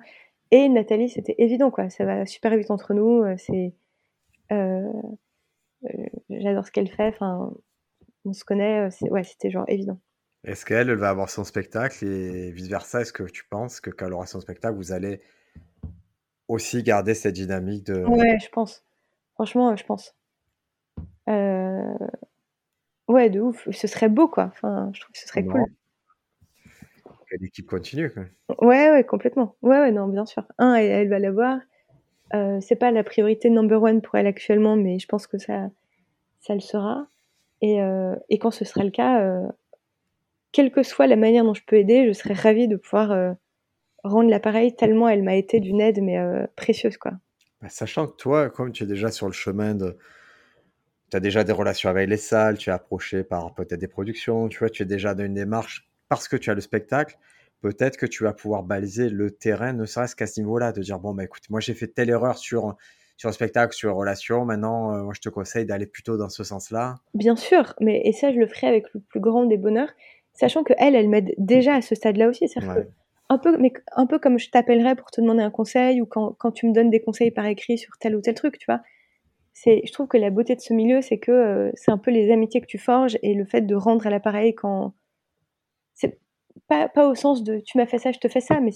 Et 0.52 0.70
Nathalie, 0.70 1.10
c'était 1.10 1.36
évident, 1.38 1.72
quoi. 1.72 1.90
Ça 1.90 2.06
va 2.06 2.26
super 2.26 2.56
vite 2.58 2.72
entre 2.72 2.94
nous. 2.94 3.24
C'est. 3.38 3.74
J'adore 6.30 6.66
ce 6.66 6.72
qu'elle 6.72 6.90
fait. 6.90 7.08
Enfin, 7.08 7.52
on 8.26 8.34
se 8.34 8.44
connaît, 8.44 8.88
euh, 8.88 9.08
ouais, 9.10 9.24
c'était 9.24 9.50
genre 9.50 9.66
évident. 9.68 10.00
Est-ce 10.44 10.66
qu'elle 10.66 10.90
elle 10.90 10.98
va 10.98 11.10
avoir 11.10 11.30
son 11.30 11.44
spectacle 11.44 12.06
et 12.06 12.52
vice-versa? 12.52 13.02
Est-ce 13.02 13.14
que 13.14 13.24
tu 13.24 13.46
penses 13.46 13.80
que 13.80 13.90
quand 13.90 14.08
elle 14.08 14.14
aura 14.14 14.26
son 14.26 14.40
spectacle, 14.40 14.76
vous 14.76 14.92
allez 14.92 15.22
aussi 16.52 16.84
garder 16.84 17.14
cette 17.14 17.36
dynamique 17.36 17.86
de... 17.86 18.04
Ouais, 18.04 18.38
je 18.40 18.50
pense. 18.50 18.84
Franchement, 19.36 19.76
je 19.76 19.84
pense. 19.86 20.16
Euh, 21.30 21.98
ouais, 23.08 23.30
de 23.30 23.40
ouf. 23.40 23.68
Ce 23.72 23.88
serait 23.88 24.10
beau, 24.10 24.28
quoi. 24.28 24.46
Enfin, 24.46 24.92
je 24.94 25.02
trouve 25.02 25.12
que 25.14 25.20
ce 25.20 25.28
serait 25.28 25.46
cool. 25.46 25.66
Que 27.06 27.38
l'équipe 27.40 27.66
continue, 27.66 28.12
quoi. 28.12 28.24
Ouais, 28.60 28.92
ouais, 28.92 29.04
complètement. 29.04 29.56
Ouais, 29.62 29.80
ouais, 29.80 29.92
non, 29.92 30.08
bien 30.08 30.26
sûr. 30.26 30.44
Un, 30.58 30.76
elle, 30.76 31.10
va 31.10 31.20
l'avoir. 31.20 31.60
Euh, 32.34 32.60
c'est 32.62 32.76
pas 32.76 32.92
la 32.92 33.04
priorité 33.04 33.50
number 33.50 33.82
one 33.82 34.02
pour 34.02 34.16
elle 34.16 34.28
actuellement, 34.28 34.76
mais 34.76 35.00
je 35.00 35.08
pense 35.08 35.28
que 35.28 35.38
ça, 35.38 35.70
ça 36.42 36.54
le 36.54 36.60
sera. 36.60 37.08
Euh, 37.64 38.16
et, 38.30 38.40
quand 38.40 38.52
ce 38.52 38.66
sera 38.66 38.84
le 38.84 38.90
cas, 38.90 39.22
euh, 39.22 39.48
quelle 40.52 40.72
que 40.72 40.84
soit 40.84 41.08
la 41.08 41.16
manière 41.16 41.44
dont 41.44 41.54
je 41.54 41.64
peux 41.66 41.78
aider, 41.78 42.08
je 42.08 42.14
serais 42.14 42.34
ravie 42.34 42.68
de 42.68 42.76
pouvoir 42.76 43.36
rendre 44.04 44.30
l'appareil 44.30 44.76
tellement 44.76 45.08
elle 45.08 45.24
m'a 45.24 45.36
été 45.36 45.60
d'une 45.60 45.82
aide 45.82 46.02
mais 46.02 46.18
précieuse 46.56 46.98
quoi. 46.98 47.14
Bah, 47.62 47.70
sachant 47.70 48.08
que 48.08 48.16
toi, 48.16 48.50
comme 48.50 48.72
tu 48.72 48.84
es 48.84 48.88
déjà 48.88 49.12
sur 49.12 49.28
le 49.28 49.34
chemin 49.34 49.76
de, 49.76 49.98
tu 51.12 51.18
as 51.18 51.20
déjà 51.20 51.44
des 51.44 51.52
relations 51.52 51.90
avec 51.90 52.10
les 52.10 52.18
salles, 52.18 52.58
tu 52.58 52.70
es 52.70 52.74
approché 52.74 53.24
par 53.24 53.54
peut-être 53.54 53.80
des 53.80 53.88
productions, 53.88 54.48
tu 54.48 54.60
vois, 54.60 54.70
tu 54.70 54.82
es 54.84 54.86
déjà 54.86 55.14
dans 55.14 55.24
une 55.24 55.36
démarche 55.36 55.88
parce 56.10 56.28
que 56.28 56.36
tu 56.36 56.50
as 56.50 56.56
le 56.56 56.62
spectacle. 56.62 57.18
Peut-être 57.62 57.98
que 57.98 58.08
tu 58.08 58.24
vas 58.24 58.34
pouvoir 58.34 58.64
baliser 58.64 59.10
le 59.10 59.30
terrain, 59.30 59.74
ne 59.74 59.86
serait-ce 59.86 60.16
qu'à 60.16 60.26
ce 60.26 60.40
niveau-là, 60.40 60.72
de 60.72 60.82
dire 60.82 60.98
bon 60.98 61.14
bah 61.14 61.24
écoute, 61.24 61.44
moi 61.52 61.60
j'ai 61.60 61.76
fait 61.76 61.88
telle 61.88 62.10
erreur 62.10 62.40
sur 62.40 62.76
sur 63.18 63.30
le 63.30 63.34
spectacle, 63.34 63.76
sur 63.76 63.90
les 63.90 63.96
relations. 63.96 64.46
Maintenant, 64.46 64.96
euh, 64.96 65.04
moi, 65.04 65.14
je 65.16 65.22
te 65.22 65.30
conseille 65.30 65.68
d'aller 65.68 65.86
plutôt 65.86 66.18
dans 66.18 66.30
ce 66.30 66.44
sens-là. 66.44 66.96
Bien 67.14 67.36
sûr, 67.36 67.76
mais 67.80 68.02
et 68.04 68.14
ça, 68.14 68.32
je 68.34 68.40
le 68.40 68.48
ferai 68.48 68.66
avec 68.66 68.92
le 68.96 69.00
plus 69.00 69.20
grand 69.20 69.46
des 69.46 69.58
bonheurs, 69.58 69.92
sachant 70.34 70.64
que 70.64 70.74
elle, 70.80 70.96
elle 70.96 71.08
m'aide 71.08 71.32
déjà 71.38 71.76
à 71.76 71.82
ce 71.84 71.94
stade-là 71.94 72.30
aussi. 72.30 72.48
cest 72.48 72.66
un 73.32 73.38
peu, 73.38 73.58
mais 73.58 73.72
un 73.96 74.06
peu 74.08 74.20
comme 74.20 74.38
je 74.38 74.50
t'appellerais 74.50 74.96
pour 74.96 75.10
te 75.10 75.22
demander 75.22 75.42
un 75.42 75.52
conseil 75.52 76.02
ou 76.02 76.06
quand, 76.06 76.34
quand, 76.34 76.52
tu 76.52 76.68
me 76.68 76.74
donnes 76.74 76.90
des 76.90 77.00
conseils 77.00 77.32
par 77.32 77.46
écrit 77.46 77.78
sur 77.78 77.98
tel 77.98 78.14
ou 78.18 78.22
tel 78.22 78.36
truc, 78.36 78.58
tu 78.58 78.66
vois. 78.66 78.82
C'est, 79.54 79.82
je 79.86 79.92
trouve 79.94 80.08
que 80.08 80.18
la 80.18 80.30
beauté 80.30 80.54
de 80.56 80.60
ce 80.60 80.74
milieu, 80.74 81.02
c'est 81.02 81.18
que 81.18 81.32
euh, 81.32 81.72
c'est 81.76 81.92
un 81.92 81.98
peu 81.98 82.12
les 82.12 82.30
amitiés 82.30 82.60
que 82.60 82.66
tu 82.66 82.78
forges 82.78 83.18
et 83.22 83.34
le 83.34 83.46
fait 83.46 83.62
de 83.62 83.76
rendre 83.76 84.06
à 84.06 84.10
l'appareil 84.10 84.54
quand. 84.54 84.94
pas, 86.68 86.90
pas 86.90 87.08
au 87.08 87.16
sens 87.16 87.44
de 87.44 87.60
tu 87.60 87.78
m'as 87.78 87.86
fait 87.86 88.00
ça, 88.00 88.12
je 88.12 88.20
te 88.20 88.28
fais 88.28 88.42
ça, 88.42 88.60
mais 88.60 88.72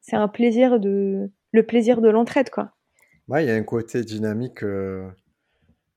c'est 0.00 0.16
un 0.16 0.28
plaisir 0.28 0.80
de 0.80 1.30
le 1.52 1.62
plaisir 1.66 2.00
de 2.00 2.08
l'entraide, 2.08 2.48
quoi. 2.48 2.72
Ouais, 3.28 3.44
il 3.44 3.48
y 3.48 3.50
a 3.50 3.56
un 3.56 3.62
côté 3.62 4.04
dynamique 4.04 4.62
euh, 4.62 5.06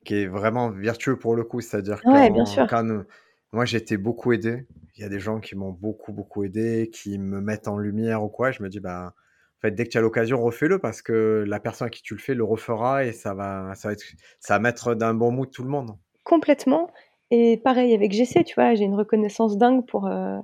qui 0.03 0.15
est 0.15 0.27
vraiment 0.27 0.69
vertueux 0.69 1.17
pour 1.17 1.35
le 1.35 1.45
coup. 1.45 1.61
C'est-à-dire 1.61 2.01
Ouais, 2.03 2.29
bien 2.29 2.43
quand, 2.43 2.51
sûr. 2.51 2.67
quand 2.67 3.05
moi 3.51 3.65
j'ai 3.65 3.77
été 3.77 3.97
beaucoup 3.97 4.31
aidé, 4.31 4.65
il 4.95 5.01
y 5.01 5.05
a 5.05 5.09
des 5.09 5.19
gens 5.19 5.39
qui 5.39 5.55
m'ont 5.55 5.71
beaucoup, 5.71 6.13
beaucoup 6.13 6.43
aidé, 6.43 6.89
qui 6.93 7.17
me 7.17 7.41
mettent 7.41 7.67
en 7.67 7.77
lumière 7.77 8.23
ou 8.23 8.29
quoi. 8.29 8.51
Je 8.51 8.61
me 8.61 8.69
dis, 8.69 8.79
bah, 8.79 9.13
en 9.57 9.61
fait, 9.61 9.71
dès 9.71 9.85
que 9.85 9.89
tu 9.89 9.97
as 9.97 10.01
l'occasion, 10.01 10.41
refais-le 10.41 10.79
parce 10.79 11.01
que 11.01 11.43
la 11.47 11.59
personne 11.59 11.87
à 11.87 11.89
qui 11.89 12.01
tu 12.01 12.13
le 12.13 12.19
fais 12.19 12.33
le 12.33 12.43
refera 12.43 13.05
et 13.05 13.11
ça 13.11 13.33
va, 13.33 13.73
ça 13.75 13.89
va, 13.89 13.93
être, 13.93 14.61
mettre 14.61 14.95
d'un 14.95 15.13
bon 15.13 15.31
mood 15.31 15.49
tout 15.49 15.63
le 15.63 15.69
monde. 15.69 15.97
Complètement. 16.23 16.91
Et 17.31 17.57
pareil 17.57 17.93
avec 17.93 18.11
GC, 18.11 18.43
tu 18.43 18.55
vois, 18.55 18.75
j'ai 18.75 18.83
une 18.83 18.95
reconnaissance 18.95 19.57
dingue 19.57 19.85
pour, 19.87 20.05
euh, 20.07 20.37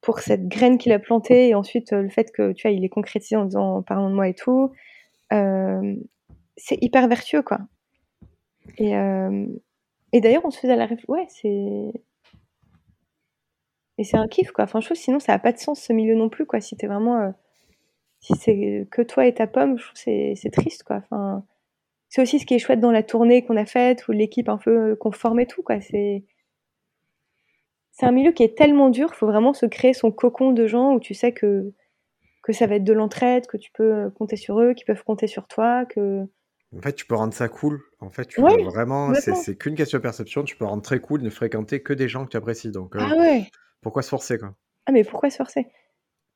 pour 0.00 0.18
cette 0.18 0.48
graine 0.48 0.78
qu'il 0.78 0.92
a 0.92 0.98
plantée 0.98 1.48
et 1.48 1.54
ensuite 1.54 1.92
euh, 1.92 2.02
le 2.02 2.08
fait 2.08 2.32
que, 2.32 2.52
tu 2.52 2.68
vois, 2.68 2.76
il 2.76 2.84
est 2.84 2.88
concrétisé 2.88 3.36
en 3.36 3.44
disant 3.44 3.76
en 3.76 3.82
parlant 3.82 4.10
de 4.10 4.14
moi 4.14 4.28
et 4.28 4.34
tout. 4.34 4.72
Euh, 5.32 5.94
c'est 6.56 6.76
hyper 6.82 7.08
vertueux, 7.08 7.42
quoi. 7.42 7.60
Et, 8.76 8.92
et 10.12 10.20
d'ailleurs, 10.20 10.44
on 10.44 10.50
se 10.50 10.58
faisait 10.60 10.76
la 10.76 10.84
réflexion. 10.84 11.14
Ouais, 11.14 11.26
c'est. 11.28 11.92
Et 14.00 14.04
c'est 14.04 14.16
un 14.16 14.26
kiff, 14.28 14.50
quoi. 14.52 14.64
Enfin, 14.64 14.80
je 14.80 14.86
trouve 14.86 14.96
sinon, 14.98 15.20
ça 15.20 15.32
n'a 15.32 15.38
pas 15.38 15.52
de 15.52 15.58
sens 15.58 15.80
ce 15.82 15.92
milieu 15.92 16.16
non 16.16 16.28
plus, 16.30 16.46
quoi. 16.46 16.60
Si 16.60 16.76
t'es 16.76 16.88
vraiment. 16.88 17.20
euh, 17.22 17.30
Si 18.20 18.34
c'est 18.36 18.86
que 18.90 19.02
toi 19.02 19.26
et 19.26 19.34
ta 19.34 19.46
pomme, 19.46 19.78
je 19.78 19.84
trouve 19.84 19.96
c'est 19.96 20.34
c'est 20.36 20.50
triste, 20.50 20.84
quoi. 20.84 20.98
Enfin, 20.98 21.44
c'est 22.10 22.22
aussi 22.22 22.38
ce 22.40 22.46
qui 22.46 22.54
est 22.54 22.58
chouette 22.60 22.80
dans 22.80 22.92
la 22.92 23.02
tournée 23.04 23.44
qu'on 23.44 23.56
a 23.58 23.66
faite 23.66 24.08
ou 24.08 24.12
l'équipe 24.12 24.48
un 24.50 24.58
peu 24.58 24.92
euh, 24.92 24.96
qu'on 24.96 25.12
forme 25.12 25.40
et 25.40 25.46
tout, 25.46 25.62
quoi. 25.62 25.80
C'est. 25.80 26.24
C'est 27.92 28.06
un 28.06 28.12
milieu 28.12 28.32
qui 28.32 28.42
est 28.42 28.56
tellement 28.56 28.88
dur, 28.88 29.14
faut 29.14 29.26
vraiment 29.26 29.52
se 29.52 29.66
créer 29.66 29.92
son 29.92 30.10
cocon 30.10 30.52
de 30.52 30.66
gens 30.66 30.94
où 30.94 31.00
tu 31.00 31.12
sais 31.14 31.32
que, 31.32 31.72
que 32.42 32.52
ça 32.52 32.66
va 32.66 32.76
être 32.76 32.84
de 32.84 32.92
l'entraide, 32.92 33.46
que 33.46 33.56
tu 33.56 33.70
peux 33.72 33.94
euh, 33.94 34.10
compter 34.10 34.36
sur 34.36 34.60
eux, 34.60 34.74
qu'ils 34.74 34.86
peuvent 34.86 35.04
compter 35.04 35.26
sur 35.26 35.46
toi, 35.48 35.84
que. 35.86 36.26
En 36.76 36.80
fait, 36.80 36.92
tu 36.94 37.04
peux 37.06 37.16
rendre 37.16 37.34
ça 37.34 37.48
cool. 37.48 37.80
En 38.00 38.10
fait, 38.10 38.26
tu 38.26 38.40
Ouais, 38.40 38.56
peux 38.56 38.62
vraiment, 38.62 39.12
c'est 39.14 39.34
c'est 39.34 39.56
qu'une 39.56 39.74
question 39.74 39.98
de 39.98 40.02
perception. 40.02 40.44
Tu 40.44 40.56
peux 40.56 40.64
rendre 40.64 40.82
très 40.82 41.00
cool, 41.00 41.20
ne 41.22 41.30
fréquenter 41.30 41.82
que 41.82 41.92
des 41.92 42.08
gens 42.08 42.24
que 42.24 42.30
tu 42.30 42.36
apprécies. 42.36 42.70
Donc, 42.70 42.94
euh, 42.96 43.00
Ah 43.00 43.16
ouais! 43.18 43.50
Pourquoi 43.80 44.02
se 44.02 44.08
forcer, 44.08 44.38
quoi? 44.38 44.54
Ah, 44.86 44.92
mais 44.92 45.04
pourquoi 45.04 45.30
se 45.30 45.36
forcer? 45.36 45.66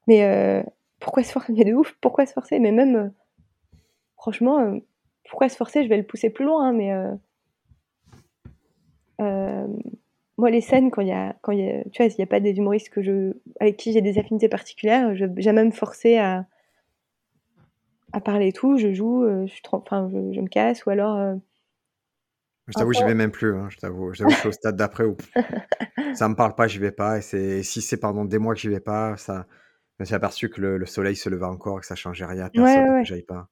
Mais 0.06 0.24
euh, 0.24 0.62
pourquoi 1.00 1.22
se 1.22 1.32
forcer? 1.32 1.52
Mais 1.56 1.64
de 1.64 1.74
ouf, 1.74 1.96
pourquoi 2.00 2.26
se 2.26 2.32
forcer? 2.32 2.58
Mais 2.58 2.72
même, 2.72 2.96
euh, 2.96 3.08
franchement, 4.16 4.60
euh, 4.60 4.78
pourquoi 5.28 5.48
se 5.48 5.56
forcer? 5.56 5.84
Je 5.84 5.88
vais 5.88 5.96
le 5.96 6.06
pousser 6.06 6.30
plus 6.30 6.44
loin, 6.44 6.68
hein, 6.68 6.72
mais 6.72 6.92
moi, 10.36 10.50
les 10.50 10.60
scènes, 10.60 10.90
quand 10.90 11.00
il 11.00 11.08
y 11.08 11.12
a, 11.12 11.36
quand 11.42 11.52
y 11.52 11.84
tu 11.92 12.02
vois, 12.02 12.12
il 12.12 12.16
n'y 12.18 12.24
a 12.24 12.26
pas 12.26 12.40
des 12.40 12.56
humoristes 12.56 12.90
avec 13.60 13.76
qui 13.76 13.92
j'ai 13.92 14.02
des 14.02 14.18
affinités 14.18 14.48
particulières, 14.48 15.14
je, 15.14 15.26
j'ai 15.36 15.52
même 15.52 15.72
forcé 15.72 16.18
à, 16.18 16.46
à 18.12 18.20
parler 18.20 18.52
tout, 18.52 18.76
je 18.76 18.92
joue, 18.92 19.24
je, 19.46 19.56
je, 20.32 20.40
me 20.40 20.48
casse, 20.48 20.84
ou 20.86 20.90
alors, 20.90 21.36
Je 22.68 22.72
t'avoue, 22.72 22.92
j'y 22.92 23.04
vais 23.04 23.14
même 23.14 23.30
plus. 23.30 23.54
hein, 23.54 23.68
je 23.70 23.76
t'avoue, 23.76 24.12
je 24.14 24.26
suis 24.26 24.48
au 24.48 24.52
stade 24.52 24.76
d'après 24.76 25.04
où 25.04 25.16
ça 26.14 26.28
me 26.28 26.34
parle 26.34 26.54
pas, 26.54 26.66
j'y 26.66 26.78
vais 26.78 26.92
pas. 26.92 27.18
Et 27.18 27.20
c'est 27.20 27.62
si 27.62 27.82
c'est 27.82 27.98
pendant 27.98 28.24
des 28.24 28.38
mois 28.38 28.54
que 28.54 28.60
j'y 28.60 28.68
vais 28.68 28.80
pas, 28.80 29.16
ça, 29.16 29.46
je 29.98 30.02
me 30.02 30.04
suis 30.06 30.14
aperçu 30.14 30.48
que 30.48 30.60
le, 30.60 30.78
le 30.78 30.86
soleil 30.86 31.16
se 31.16 31.28
levait 31.28 31.44
encore, 31.44 31.80
que 31.80 31.86
ça 31.86 31.94
changeait 31.94 32.24
rien 32.24 32.42
à 32.42 32.44
ouais, 32.44 32.50
personne, 32.52 32.88
ouais, 32.94 33.02
que 33.02 33.08
j'aille 33.08 33.22
pas. 33.22 33.48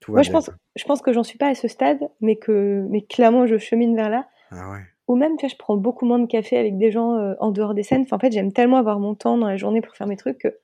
Tout 0.00 0.12
Moi, 0.12 0.22
je 0.22 0.32
pense, 0.32 0.50
je 0.74 0.84
pense 0.84 1.00
que 1.00 1.12
j'en 1.12 1.22
suis 1.22 1.38
pas 1.38 1.48
à 1.48 1.54
ce 1.54 1.68
stade, 1.68 2.00
mais 2.20 2.36
que, 2.36 2.84
mais 2.90 3.02
clairement, 3.02 3.46
je 3.46 3.56
chemine 3.58 3.94
vers 3.94 4.10
là. 4.10 4.26
Ah 4.50 4.70
ouais. 4.72 4.80
Ou 5.08 5.14
même, 5.16 5.36
tu 5.36 5.46
vois, 5.46 5.52
je 5.52 5.56
prends 5.56 5.76
beaucoup 5.76 6.06
moins 6.06 6.18
de 6.18 6.26
café 6.26 6.58
avec 6.58 6.76
des 6.76 6.90
gens 6.90 7.14
euh, 7.16 7.34
en 7.38 7.52
dehors 7.52 7.74
des 7.74 7.82
scènes. 7.82 8.02
Enfin, 8.02 8.16
en 8.16 8.18
fait, 8.18 8.32
j'aime 8.32 8.52
tellement 8.52 8.78
avoir 8.78 8.98
mon 8.98 9.14
temps 9.14 9.38
dans 9.38 9.46
la 9.46 9.56
journée 9.56 9.80
pour 9.80 9.94
faire 9.94 10.06
mes 10.08 10.16
trucs 10.16 10.38
que, 10.38 10.48
tu 10.48 10.56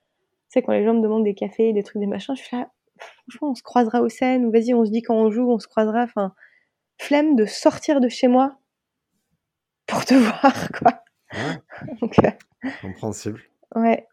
sais, 0.48 0.62
quand 0.62 0.72
les 0.72 0.84
gens 0.84 0.94
me 0.94 1.00
demandent 1.02 1.24
des 1.24 1.34
cafés, 1.34 1.72
des 1.72 1.82
trucs, 1.84 2.00
des 2.00 2.06
machins, 2.06 2.34
je 2.34 2.42
suis 2.42 2.56
là, 2.56 2.68
franchement, 3.28 3.50
on 3.50 3.54
se 3.54 3.62
croisera 3.62 4.02
aux 4.02 4.08
scènes, 4.08 4.44
ou 4.44 4.50
vas-y, 4.50 4.74
on 4.74 4.84
se 4.84 4.90
dit 4.90 5.02
quand 5.02 5.14
on 5.14 5.30
joue, 5.30 5.50
on 5.50 5.58
se 5.58 5.68
croisera. 5.68 6.02
Enfin, 6.02 6.32
flemme 6.98 7.36
de 7.36 7.46
sortir 7.46 8.00
de 8.00 8.08
chez 8.08 8.28
moi 8.28 8.58
pour 9.86 10.04
te 10.04 10.14
voir, 10.14 10.68
quoi. 10.78 11.02
Ouais, 11.32 11.94
Donc, 12.00 12.18
euh, 12.24 12.30
compréhensible. 12.82 13.40
ouais. 13.74 14.06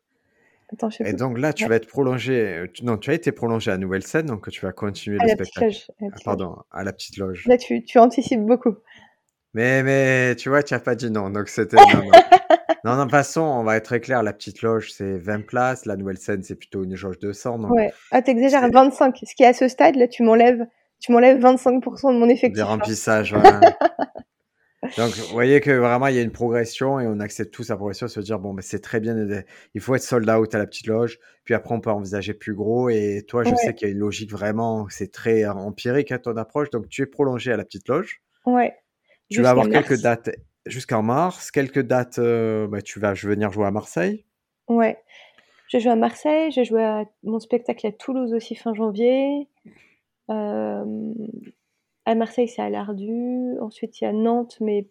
Attends, 0.73 0.89
je 0.89 0.97
sais 0.97 1.03
Et 1.03 1.09
plus. 1.11 1.17
donc 1.17 1.37
là, 1.37 1.53
tu 1.53 1.63
Ouais. 1.63 1.69
vas 1.69 1.75
être 1.75 1.87
prolongé. 1.87 2.33
euh, 2.41 2.67
non, 2.81 2.97
tu 2.97 3.11
as 3.11 3.13
été 3.13 3.31
prolongé 3.31 3.71
à 3.71 3.77
Nouvelle 3.77 4.01
Scène, 4.03 4.25
donc 4.25 4.49
tu 4.49 4.61
vas 4.65 4.71
continuer 4.71 5.17
À 5.19 5.23
le 5.25 5.29
spectacle. 5.29 5.65
loge. 5.67 5.85
à 5.89 5.93
la 6.03 6.07
Ah, 6.07 6.11
petite 6.11 6.11
loge. 6.15 6.23
pardon, 6.25 6.55
à 6.71 6.83
la 6.83 6.93
petite 6.93 7.17
loge. 7.17 7.45
Là, 7.47 7.57
tu, 7.57 7.83
tu 7.83 7.99
anticipes 7.99 8.41
beaucoup. 8.41 8.75
Mais, 9.53 9.83
mais 9.83 10.35
tu 10.35 10.49
vois, 10.49 10.63
tu 10.63 10.73
n'as 10.73 10.79
pas 10.79 10.95
dit 10.95 11.11
non, 11.11 11.29
donc 11.29 11.47
c'était 11.49 11.77
non, 11.77 12.03
non. 12.03 12.11
Non, 12.83 12.95
non, 12.97 13.09
façon, 13.09 13.41
on 13.41 13.63
va 13.63 13.77
être 13.77 13.85
très 13.85 13.99
clair. 13.99 14.21
La 14.21 14.31
petite 14.33 14.61
loge, 14.61 14.91
c'est 14.91 15.17
20 15.17 15.43
places. 15.47 15.85
La 15.87 15.95
Nouvelle 15.95 16.17
Scène, 16.19 16.43
c'est 16.43 16.53
plutôt 16.55 16.83
une 16.83 16.95
jauge 16.95 17.17
de 17.17 17.31
100. 17.31 17.57
Donc, 17.57 17.71
Ouais. 17.71 17.91
Ah, 18.11 18.21
t'exagères, 18.21 18.61
c'est 18.63 18.69
25. 18.71 19.17
Ce 19.23 19.33
qui 19.33 19.41
est 19.41 19.47
à 19.47 19.53
ce 19.53 19.67
stade, 19.67 19.95
là, 19.95 20.07
tu 20.07 20.21
m'enlèves, 20.21 20.63
tu 20.99 21.11
m'enlèves 21.11 21.39
25% 21.39 22.13
de 22.13 22.19
mon 22.19 22.27
des 22.27 22.33
effectif. 22.33 22.61
hein. 22.63 22.65
remplissages. 22.65 23.33
voilà. 23.33 23.59
Donc, 24.97 25.09
vous 25.15 25.33
voyez 25.33 25.61
que 25.61 25.71
vraiment, 25.71 26.07
il 26.07 26.15
y 26.15 26.19
a 26.19 26.21
une 26.21 26.31
progression 26.31 26.99
et 26.99 27.07
on 27.07 27.19
accepte 27.19 27.51
tous 27.51 27.69
la 27.69 27.75
progression, 27.75 28.07
se 28.07 28.19
dire, 28.19 28.37
bon, 28.37 28.53
ben, 28.53 28.61
c'est 28.61 28.81
très 28.81 28.99
bien, 28.99 29.15
il 29.73 29.81
faut 29.81 29.95
être 29.95 30.03
sold 30.03 30.29
out 30.29 30.53
à 30.53 30.59
la 30.59 30.67
petite 30.67 30.85
loge, 30.85 31.19
puis 31.43 31.55
après, 31.55 31.73
on 31.73 31.79
peut 31.79 31.89
envisager 31.89 32.35
plus 32.35 32.53
gros. 32.53 32.89
Et 32.89 33.25
toi, 33.27 33.43
je 33.43 33.55
sais 33.55 33.73
qu'il 33.73 33.87
y 33.87 33.91
a 33.91 33.93
une 33.93 33.99
logique 33.99 34.31
vraiment, 34.31 34.87
c'est 34.89 35.11
très 35.11 35.43
euh, 35.43 35.53
empirique 35.53 36.11
à 36.11 36.19
ton 36.19 36.37
approche. 36.37 36.69
Donc, 36.69 36.87
tu 36.87 37.01
es 37.01 37.07
prolongé 37.07 37.51
à 37.51 37.57
la 37.57 37.65
petite 37.65 37.87
loge. 37.87 38.21
ouais. 38.45 38.75
Tu 39.31 39.41
vas 39.41 39.49
avoir 39.49 39.67
quelques 39.67 39.89
mars. 39.89 40.01
dates 40.03 40.29
jusqu'en 40.67 41.01
mars, 41.01 41.49
quelques 41.49 41.81
dates, 41.81 42.19
euh, 42.19 42.67
bah, 42.67 42.81
tu 42.83 42.99
vas 42.99 43.13
venir 43.13 43.51
jouer 43.51 43.65
à 43.65 43.71
Marseille. 43.71 44.23
Ouais. 44.67 44.99
Je 45.67 45.79
joue 45.79 45.89
à 45.89 45.95
Marseille, 45.95 46.51
j'ai 46.51 46.63
joué 46.63 46.83
à 46.83 47.05
mon 47.23 47.39
spectacle 47.39 47.87
à 47.87 47.91
Toulouse 47.91 48.33
aussi 48.35 48.53
fin 48.53 48.75
janvier. 48.75 49.47
Euh, 50.29 51.13
à 52.05 52.15
Marseille, 52.15 52.47
c'est 52.47 52.61
à 52.61 52.69
l'Ardu. 52.69 53.57
Ensuite, 53.61 53.99
il 53.99 54.03
y 54.03 54.07
a 54.07 54.13
Nantes, 54.13 54.57
mais 54.61 54.87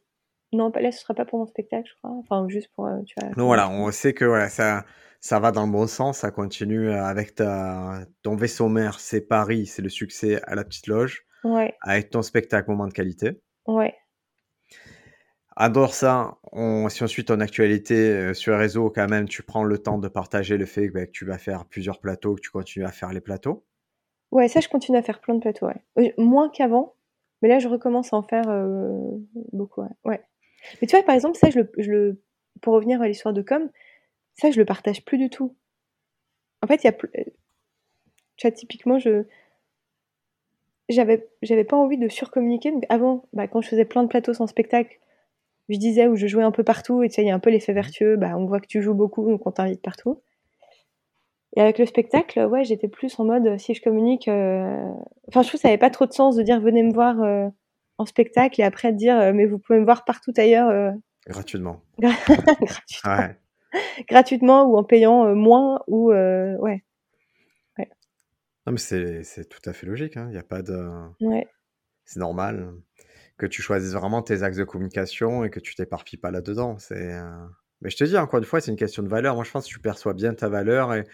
non, 0.53 0.73
là, 0.75 0.93
ce 0.93 1.01
sera 1.01 1.15
pas 1.15 1.25
pour 1.25 1.39
mon 1.39 1.47
spectacle, 1.47 1.89
je 1.89 1.97
crois. 1.99 2.11
Enfin, 2.11 2.47
juste 2.49 2.69
pour, 2.75 2.87
euh, 2.87 3.01
tu 3.07 3.15
vois, 3.19 3.29
Donc 3.29 3.35
comment 3.35 3.47
voilà, 3.47 3.71
on 3.71 3.91
sait 3.91 4.15
que 4.15 4.25
voilà, 4.25 4.49
ça, 4.49 4.85
ça 5.21 5.41
va 5.41 5.53
dans 5.53 5.67
le 5.67 5.73
bon 5.73 5.87
sens, 5.87 6.19
ça 6.19 6.31
continue 6.31 6.91
avec 6.91 7.35
ta, 7.35 8.05
ton 8.23 8.37
vaisseau 8.37 8.69
mère, 8.69 9.01
c'est 9.01 9.23
Paris, 9.23 9.67
c'est 9.67 9.83
le 9.83 9.89
succès 9.89 10.41
à 10.43 10.55
la 10.55 10.65
petite 10.65 10.87
loge, 10.87 11.25
Ouais, 11.45 11.75
avec 11.81 12.11
ton 12.11 12.23
spectacle 12.23 12.71
moment 12.71 12.87
de 12.87 12.93
qualité. 12.93 13.41
ouais. 13.67 13.95
De 15.57 15.87
ça, 15.87 16.39
on, 16.51 16.89
si 16.89 17.05
on 17.05 17.07
suit 17.07 17.25
ton 17.25 17.39
actualité 17.39 17.95
euh, 17.95 18.35
sur 18.35 18.53
les 18.53 18.59
réseaux, 18.59 18.91
quand 18.91 19.09
même, 19.09 19.29
tu 19.29 19.45
prends 19.45 19.63
le 19.63 19.79
temps 19.79 19.99
de 19.99 20.09
partager 20.09 20.57
le 20.57 20.67
fait 20.67 20.89
bah, 20.89 21.07
que 21.07 21.13
tu 21.13 21.25
vas 21.25 21.39
faire 21.39 21.65
plusieurs 21.67 22.01
plateaux, 22.01 22.35
que 22.35 22.41
tu 22.41 22.51
continues 22.51 22.85
à 22.85 22.91
faire 22.91 23.13
les 23.13 23.21
plateaux. 23.21 23.65
Ouais, 24.35 24.49
ça, 24.49 24.61
je 24.61 24.69
continue 24.69 24.99
à 24.99 25.03
faire 25.03 25.21
plein 25.21 25.35
de 25.35 25.41
plateaux, 25.41 25.67
ouais. 25.67 25.83
Euh, 25.99 26.11
Moins 26.19 26.51
qu'avant, 26.51 26.95
mais 27.43 27.49
là, 27.49 27.59
je 27.61 27.69
recommence 27.69 28.13
à 28.13 28.17
en 28.19 28.23
faire 28.23 28.49
euh, 28.51 28.91
beaucoup, 29.53 29.83
ouais. 29.83 29.89
ouais. 30.05 30.23
Mais 30.83 30.89
tu 30.89 30.97
vois, 30.97 31.05
par 31.05 31.15
exemple, 31.17 31.39
ça, 31.39 31.51
je 31.51 31.61
le, 31.61 31.73
je 31.79 31.91
le, 31.93 32.23
pour 32.63 32.75
revenir 32.75 33.03
à 33.03 33.09
l'histoire 33.09 33.35
de 33.35 33.43
com, 33.43 33.71
ça, 34.35 34.51
je 34.53 34.59
le 34.59 34.67
partage 34.67 35.05
plus 35.05 35.19
du 35.19 35.31
tout. 35.31 35.57
En 36.63 36.67
fait, 36.67 36.83
il 36.83 36.87
y 36.87 36.91
a, 36.91 36.95
euh, 37.19 37.25
tu 38.37 38.47
vois, 38.47 38.53
typiquement, 38.53 38.99
je, 38.99 39.25
j'avais, 40.89 41.29
j'avais 41.43 41.65
pas 41.65 41.77
envie 41.77 41.99
de 41.99 42.09
surcommuniquer. 42.09 42.71
Donc 42.73 42.85
avant, 42.89 43.27
bah, 43.33 43.49
quand 43.49 43.61
je 43.61 43.69
faisais 43.69 43.85
plein 43.85 44.03
de 44.03 44.09
plateaux 44.09 44.35
sans 44.35 44.47
spectacle, 44.47 44.99
je 45.71 45.79
disais 45.79 46.09
où 46.09 46.17
je 46.17 46.27
jouais 46.29 46.45
un 46.45 46.53
peu 46.53 46.65
partout, 46.65 47.03
et 47.05 47.11
tu 47.11 47.17
sais, 47.17 47.23
il 47.25 47.29
y 47.29 47.33
a 47.33 47.37
un 47.37 47.41
peu 47.41 47.51
l'effet 47.51 47.75
vertueux, 47.75 48.17
bah, 48.17 48.37
on 48.39 48.47
voit 48.47 48.61
que 48.61 48.69
tu 48.69 48.83
joues 48.83 48.95
beaucoup, 48.95 49.29
donc 49.31 49.47
on 49.47 49.53
t'invite 49.53 49.83
partout. 49.83 50.21
Et 51.57 51.61
avec 51.61 51.79
le 51.79 51.87
spectacle, 51.87 52.41
ouais, 52.47 52.65
j'étais 52.65 52.89
plus 52.89 53.19
en 53.21 53.25
mode, 53.25 53.59
si 53.59 53.75
je 53.75 53.83
communique, 53.83 54.27
euh, 54.29 54.89
enfin, 55.29 55.43
je 55.43 55.49
trouve 55.49 55.53
que 55.53 55.63
ça 55.63 55.69
avait 55.69 55.79
pas 55.79 55.91
trop 55.91 56.07
de 56.07 56.13
sens 56.13 56.35
de 56.37 56.43
dire 56.43 56.61
venez 56.61 56.83
me 56.83 56.93
voir 56.93 57.23
euh, 57.23 57.49
en 57.99 58.07
spectacle 58.07 58.61
et 58.61 58.65
après 58.65 58.93
de 58.93 58.97
dire 58.99 59.17
euh, 59.19 59.33
mais 59.33 59.47
vous 59.47 59.59
pouvez 59.59 59.79
me 59.79 59.85
voir 59.85 60.05
partout 60.05 60.33
ailleurs 60.37 60.69
euh, 60.69 60.91
Gratuitement. 61.29 61.81
gratuitement, 61.99 62.77
Ouais. 63.07 63.39
gratuitement 64.09 64.65
ou 64.65 64.77
en 64.77 64.85
payant 64.85 65.27
euh, 65.27 65.35
moins 65.35 65.81
ou 65.87 66.11
euh, 66.11 66.57
ouais, 66.59 66.85
ouais, 67.79 67.89
Non, 68.67 68.73
mais 68.73 68.79
c'est, 68.79 69.23
c'est 69.23 69.49
tout 69.49 69.63
à 69.65 69.73
fait 69.73 69.87
logique, 69.87 70.17
hein. 70.17 70.27
Il 70.29 70.33
n'y 70.33 70.39
a 70.39 70.43
pas 70.43 70.63
de... 70.63 70.89
ouais, 71.21 71.47
C'est 72.05 72.19
normal 72.21 72.75
que 73.37 73.47
tu 73.47 73.63
choisisses 73.63 73.95
vraiment 73.95 74.23
tes 74.23 74.43
axes 74.43 74.57
de 74.57 74.65
communication 74.65 75.45
et 75.45 75.51
que 75.51 75.61
tu 75.61 75.75
t'éparpilles 75.75 76.19
pas 76.19 76.31
là-dedans. 76.31 76.79
C'est, 76.79 77.15
euh, 77.15 77.47
Mais 77.81 77.91
je 77.91 77.97
te 77.97 78.05
dis, 78.05 78.17
encore 78.17 78.39
une 78.39 78.45
fois, 78.45 78.61
c'est 78.61 78.71
une 78.71 78.77
question 78.77 79.03
de 79.03 79.09
valeur. 79.09 79.35
Moi, 79.35 79.45
je 79.45 79.51
pense 79.51 79.67
que 79.67 79.71
tu 79.73 79.81
perçois 79.81 80.15
bien 80.15 80.35
ta 80.35 80.49
valeur 80.49 80.95
et, 80.95 81.05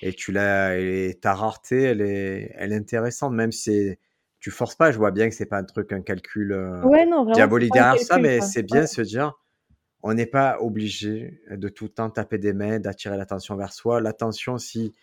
et 0.00 0.12
tu 0.12 0.32
l'as, 0.32 0.78
et 0.78 1.18
ta 1.20 1.34
rareté, 1.34 1.82
elle 1.82 2.00
est, 2.00 2.52
elle 2.56 2.72
est 2.72 2.76
intéressante, 2.76 3.32
même 3.32 3.52
si 3.52 3.96
tu 4.40 4.50
forces 4.50 4.76
pas. 4.76 4.92
Je 4.92 4.98
vois 4.98 5.10
bien 5.10 5.28
que 5.28 5.34
c'est 5.34 5.46
pas 5.46 5.58
un 5.58 5.64
truc, 5.64 5.92
un 5.92 6.02
calcul 6.02 6.52
euh, 6.52 6.82
ouais, 6.82 7.04
non, 7.06 7.24
vraiment, 7.24 7.32
diabolique 7.32 7.72
derrière 7.72 7.98
ça, 7.98 8.18
mais 8.18 8.40
c'est 8.40 8.62
bien 8.62 8.82
Ouais, 8.82 8.86
se 8.86 9.02
dire, 9.02 9.34
on 10.02 10.14
n'est 10.14 10.26
pas 10.26 10.58
obligé 10.60 11.40
de 11.50 11.68
tout 11.68 11.84
le 11.84 11.90
temps 11.90 12.10
taper 12.10 12.38
des 12.38 12.52
mains, 12.52 12.78
d'attirer 12.78 13.16
l'attention 13.16 13.56
vers 13.56 13.72
soi. 13.72 14.00
L'attention, 14.00 14.58
si, 14.58 14.94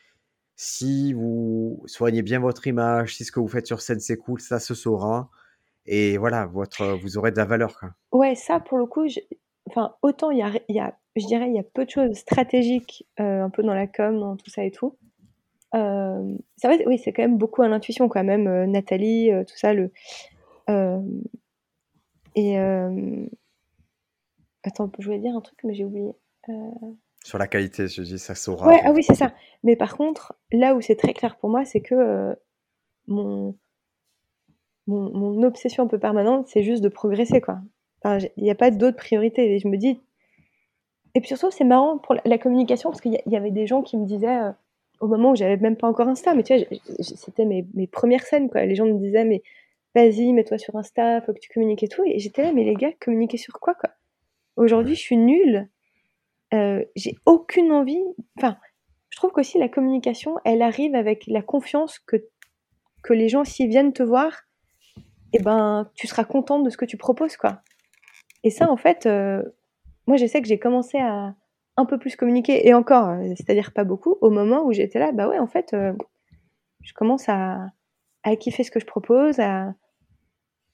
si 0.55 1.13
vous 1.13 1.83
soignez 1.85 2.21
bien 2.21 2.39
votre 2.39 2.65
image, 2.67 3.15
si 3.15 3.25
ce 3.25 3.31
que 3.31 3.39
vous 3.39 3.47
faites 3.47 3.67
sur 3.67 3.81
scène 3.81 3.99
c'est 3.99 4.17
cool, 4.17 4.39
ça 4.39 4.59
se 4.59 4.73
saura. 4.73 5.29
Et 5.85 6.17
voilà, 6.17 6.45
votre, 6.45 6.97
vous 7.01 7.17
aurez 7.17 7.31
de 7.31 7.37
la 7.37 7.45
valeur. 7.45 7.77
Quoi. 7.77 7.89
ouais, 8.11 8.35
ça 8.35 8.59
pour 8.59 8.77
le 8.77 8.85
coup, 8.85 9.05
enfin, 9.69 9.95
autant 10.01 10.31
il 10.31 10.39
y 10.39 10.41
a, 10.41 10.51
il 10.69 10.75
y 10.75 10.79
a 10.79 10.97
je 11.15 11.25
dirais, 11.25 11.47
il 11.49 11.55
y 11.55 11.59
a 11.59 11.63
peu 11.63 11.85
de 11.85 11.89
choses 11.89 12.13
stratégiques, 12.15 13.07
euh, 13.19 13.43
un 13.43 13.49
peu 13.49 13.63
dans 13.63 13.73
la 13.73 13.87
com, 13.87 14.19
dans 14.19 14.35
tout 14.35 14.49
ça 14.49 14.63
et 14.65 14.71
tout. 14.71 14.97
Euh, 15.73 16.35
c'est 16.57 16.67
vrai, 16.67 16.83
oui, 16.87 16.97
c'est 16.97 17.13
quand 17.13 17.23
même 17.23 17.37
beaucoup 17.37 17.61
à 17.61 17.67
l'intuition, 17.67 18.07
quand 18.07 18.23
même. 18.23 18.47
Euh, 18.47 18.65
Nathalie, 18.65 19.31
euh, 19.31 19.43
tout 19.43 19.57
ça, 19.57 19.73
le. 19.73 19.91
euh, 20.69 21.01
et. 22.35 22.59
euh, 22.59 23.25
attends, 24.63 24.91
je 24.99 25.05
voulais 25.05 25.19
dire 25.19 25.35
un 25.35 25.41
truc, 25.41 25.59
mais 25.63 25.73
j'ai 25.73 25.85
oublié. 25.85 26.11
Euh, 26.49 26.53
Sur 27.23 27.37
la 27.37 27.47
qualité, 27.47 27.87
je 27.87 28.01
dis, 28.01 28.19
ça 28.19 28.35
saura. 28.35 28.67
Ouais, 28.67 28.81
ah 28.83 28.91
oui, 28.91 29.03
c'est 29.03 29.15
ça. 29.15 29.33
Mais 29.63 29.75
par 29.75 29.95
contre, 29.97 30.33
là 30.51 30.75
où 30.75 30.81
c'est 30.81 30.95
très 30.95 31.13
clair 31.13 31.37
pour 31.37 31.49
moi, 31.49 31.65
c'est 31.65 31.81
que 31.81 31.95
euh, 31.95 32.33
mon, 33.07 33.55
mon, 34.87 35.11
mon 35.17 35.43
obsession 35.43 35.83
un 35.83 35.87
peu 35.87 35.99
permanente, 35.99 36.47
c'est 36.47 36.63
juste 36.63 36.83
de 36.83 36.89
progresser, 36.89 37.41
quoi. 37.41 37.59
Enfin, 38.01 38.25
il 38.37 38.43
n'y 38.43 38.51
a 38.51 38.55
pas 38.55 38.71
d'autres 38.71 38.97
priorités. 38.97 39.55
Et 39.55 39.59
je 39.59 39.67
me 39.67 39.77
dis. 39.77 39.99
Et 41.15 41.21
puis 41.21 41.29
surtout, 41.29 41.49
c'est 41.49 41.63
marrant 41.63 41.97
pour 41.97 42.15
la, 42.25 42.37
communication, 42.37 42.89
parce 42.91 43.01
qu'il 43.01 43.17
y, 43.25 43.35
avait 43.35 43.51
des 43.51 43.67
gens 43.67 43.81
qui 43.81 43.97
me 43.97 44.05
disaient, 44.05 44.37
euh, 44.37 44.51
au 44.99 45.07
moment 45.07 45.31
où 45.31 45.35
j'avais 45.35 45.57
même 45.57 45.77
pas 45.77 45.87
encore 45.87 46.09
Insta, 46.09 46.35
mais 46.35 46.43
tu 46.43 46.55
vois, 46.55 46.65
c'était 46.99 47.45
mes, 47.45 47.65
mes 47.73 47.87
premières 47.87 48.23
scènes, 48.23 48.49
quoi. 48.49 48.65
Les 48.65 48.75
gens 48.75 48.85
me 48.85 48.99
disaient, 48.99 49.23
mais 49.23 49.41
vas-y, 49.95 50.33
mets-toi 50.33 50.57
sur 50.57 50.75
Insta, 50.75 51.21
faut 51.21 51.33
que 51.33 51.39
tu 51.39 51.49
communiques 51.49 51.83
et 51.83 51.87
tout. 51.87 52.03
Et 52.05 52.19
j'étais 52.19 52.43
là, 52.43 52.51
mais 52.51 52.65
les 52.65 52.75
gars, 52.75 52.91
communiquer 52.99 53.37
sur 53.37 53.53
quoi, 53.53 53.75
quoi? 53.75 53.91
Aujourd'hui, 54.57 54.95
je 54.95 54.99
suis 54.99 55.17
nulle. 55.17 55.69
Euh, 56.53 56.83
j'ai 56.95 57.15
aucune 57.25 57.71
envie. 57.71 58.03
Enfin, 58.37 58.57
je 59.09 59.17
trouve 59.17 59.31
qu'aussi 59.31 59.57
la 59.57 59.69
communication, 59.69 60.35
elle 60.43 60.61
arrive 60.61 60.95
avec 60.95 61.25
la 61.27 61.41
confiance 61.41 61.99
que, 61.99 62.17
que 63.03 63.13
les 63.13 63.29
gens, 63.29 63.45
s'ils 63.45 63.69
viennent 63.69 63.93
te 63.93 64.03
voir, 64.03 64.43
eh 65.31 65.39
ben, 65.39 65.89
tu 65.95 66.07
seras 66.07 66.25
contente 66.25 66.63
de 66.63 66.69
ce 66.69 66.77
que 66.77 66.85
tu 66.85 66.97
proposes, 66.97 67.37
quoi. 67.37 67.61
Et 68.43 68.49
ça, 68.49 68.69
en 68.69 68.77
fait, 68.77 69.05
euh, 69.05 69.41
moi, 70.07 70.17
je 70.17 70.25
sais 70.25 70.41
que 70.41 70.47
j'ai 70.47 70.59
commencé 70.59 70.97
à 70.99 71.35
un 71.77 71.85
peu 71.85 71.97
plus 71.99 72.15
communiquer, 72.15 72.67
et 72.67 72.73
encore, 72.73 73.09
euh, 73.09 73.27
c'est-à-dire 73.35 73.73
pas 73.73 73.83
beaucoup, 73.83 74.17
au 74.21 74.29
moment 74.29 74.63
où 74.65 74.71
j'étais 74.73 74.99
là, 74.99 75.11
bah 75.11 75.27
ouais, 75.27 75.39
en 75.39 75.47
fait, 75.47 75.73
euh, 75.73 75.93
je 76.83 76.93
commence 76.93 77.27
à, 77.29 77.71
à 78.23 78.35
kiffer 78.35 78.63
ce 78.63 78.71
que 78.71 78.79
je 78.79 78.85
propose, 78.85 79.39
à, 79.39 79.73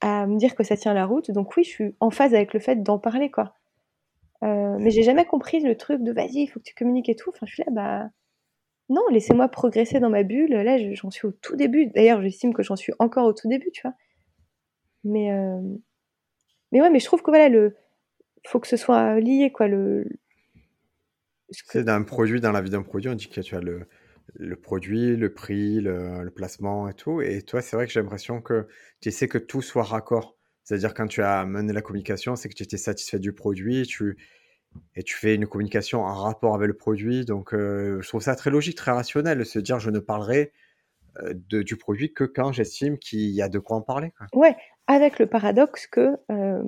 à 0.00 0.26
me 0.26 0.36
dire 0.38 0.54
que 0.54 0.62
ça 0.64 0.76
tient 0.76 0.94
la 0.94 1.06
route. 1.06 1.30
Donc 1.30 1.56
oui, 1.56 1.64
je 1.64 1.70
suis 1.70 1.96
en 2.00 2.10
phase 2.10 2.34
avec 2.34 2.54
le 2.54 2.60
fait 2.60 2.82
d'en 2.82 2.98
parler, 2.98 3.30
quoi. 3.30 3.54
Euh, 4.44 4.76
mais 4.80 4.90
j'ai 4.90 5.02
jamais 5.04 5.24
compris 5.24 5.60
le 5.60 5.76
truc 5.76 6.02
de 6.02 6.12
vas-y, 6.12 6.42
il 6.42 6.46
faut 6.48 6.58
que 6.60 6.64
tu 6.64 6.74
communiques 6.74 7.08
et 7.08 7.16
tout. 7.16 7.30
Enfin, 7.30 7.46
je 7.46 7.54
suis 7.54 7.62
là, 7.64 7.70
bah 7.72 8.10
non, 8.88 9.02
laissez-moi 9.10 9.48
progresser 9.48 10.00
dans 10.00 10.10
ma 10.10 10.22
bulle. 10.24 10.50
Là, 10.52 10.78
je- 10.78 10.94
j'en 10.94 11.10
suis 11.10 11.26
au 11.28 11.32
tout 11.32 11.56
début. 11.56 11.86
D'ailleurs, 11.86 12.22
j'estime 12.22 12.52
que 12.54 12.62
j'en 12.64 12.76
suis 12.76 12.92
encore 12.98 13.26
au 13.26 13.32
tout 13.32 13.48
début, 13.48 13.70
tu 13.72 13.82
vois. 13.82 13.94
Mais, 15.04 15.30
mais 16.72 16.80
ouais, 16.80 16.90
mais 16.90 16.98
je 16.98 17.04
trouve 17.06 17.22
que 17.22 17.30
voilà, 17.30 17.48
le 17.48 17.76
faut 18.46 18.60
que 18.60 18.66
ce 18.68 18.76
soit 18.76 19.18
lié, 19.20 19.50
quoi. 19.52 19.68
Le, 19.68 20.06
ce 21.50 21.62
que- 21.62 21.68
C'est 21.72 21.84
d'un 21.84 22.02
produit, 22.02 22.40
dans 22.40 22.52
la 22.52 22.60
vie 22.60 22.70
d'un 22.70 22.82
produit, 22.82 23.08
on 23.10 23.14
dit 23.14 23.28
que 23.28 23.40
tu 23.40 23.54
as 23.54 23.60
le, 23.60 23.86
le 24.34 24.56
produit, 24.56 25.16
le 25.16 25.32
prix, 25.32 25.80
le, 25.80 26.22
le 26.22 26.30
placement 26.30 26.88
et 26.88 26.94
tout. 26.94 27.20
Et 27.20 27.42
toi, 27.42 27.60
c'est 27.62 27.76
vrai 27.76 27.86
que 27.86 27.92
j'ai 27.92 28.00
l'impression 28.00 28.40
que 28.40 28.66
tu 29.00 29.08
essaies 29.08 29.28
que 29.28 29.38
tout 29.38 29.62
soit 29.62 29.82
raccord. 29.84 30.36
C'est-à-dire 30.64 30.94
quand 30.94 31.06
tu 31.08 31.22
as 31.22 31.44
mené 31.44 31.72
la 31.72 31.82
communication, 31.82 32.36
c'est 32.36 32.48
que 32.48 32.54
tu 32.54 32.62
étais 32.62 32.76
satisfait 32.76 33.18
du 33.18 33.32
produit, 33.32 33.84
tu, 33.84 34.16
et 34.94 35.02
tu 35.02 35.16
fais 35.16 35.34
une 35.34 35.46
communication 35.46 36.02
en 36.02 36.14
rapport 36.14 36.54
avec 36.54 36.68
le 36.68 36.74
produit. 36.74 37.24
Donc, 37.24 37.52
euh, 37.52 38.00
je 38.00 38.08
trouve 38.08 38.22
ça 38.22 38.36
très 38.36 38.50
logique, 38.50 38.76
très 38.76 38.92
rationnel, 38.92 39.38
de 39.38 39.44
se 39.44 39.58
dire 39.58 39.80
je 39.80 39.90
ne 39.90 39.98
parlerai 39.98 40.52
euh, 41.18 41.34
de, 41.50 41.62
du 41.62 41.76
produit 41.76 42.12
que 42.14 42.24
quand 42.24 42.52
j'estime 42.52 42.96
qu'il 42.96 43.30
y 43.30 43.42
a 43.42 43.48
de 43.48 43.58
quoi 43.58 43.76
en 43.76 43.82
parler. 43.82 44.12
quoi. 44.16 44.26
Ouais, 44.32 44.56
avec 44.86 45.18
le 45.18 45.26
paradoxe 45.26 45.86
que, 45.88 46.16
euh, 46.30 46.62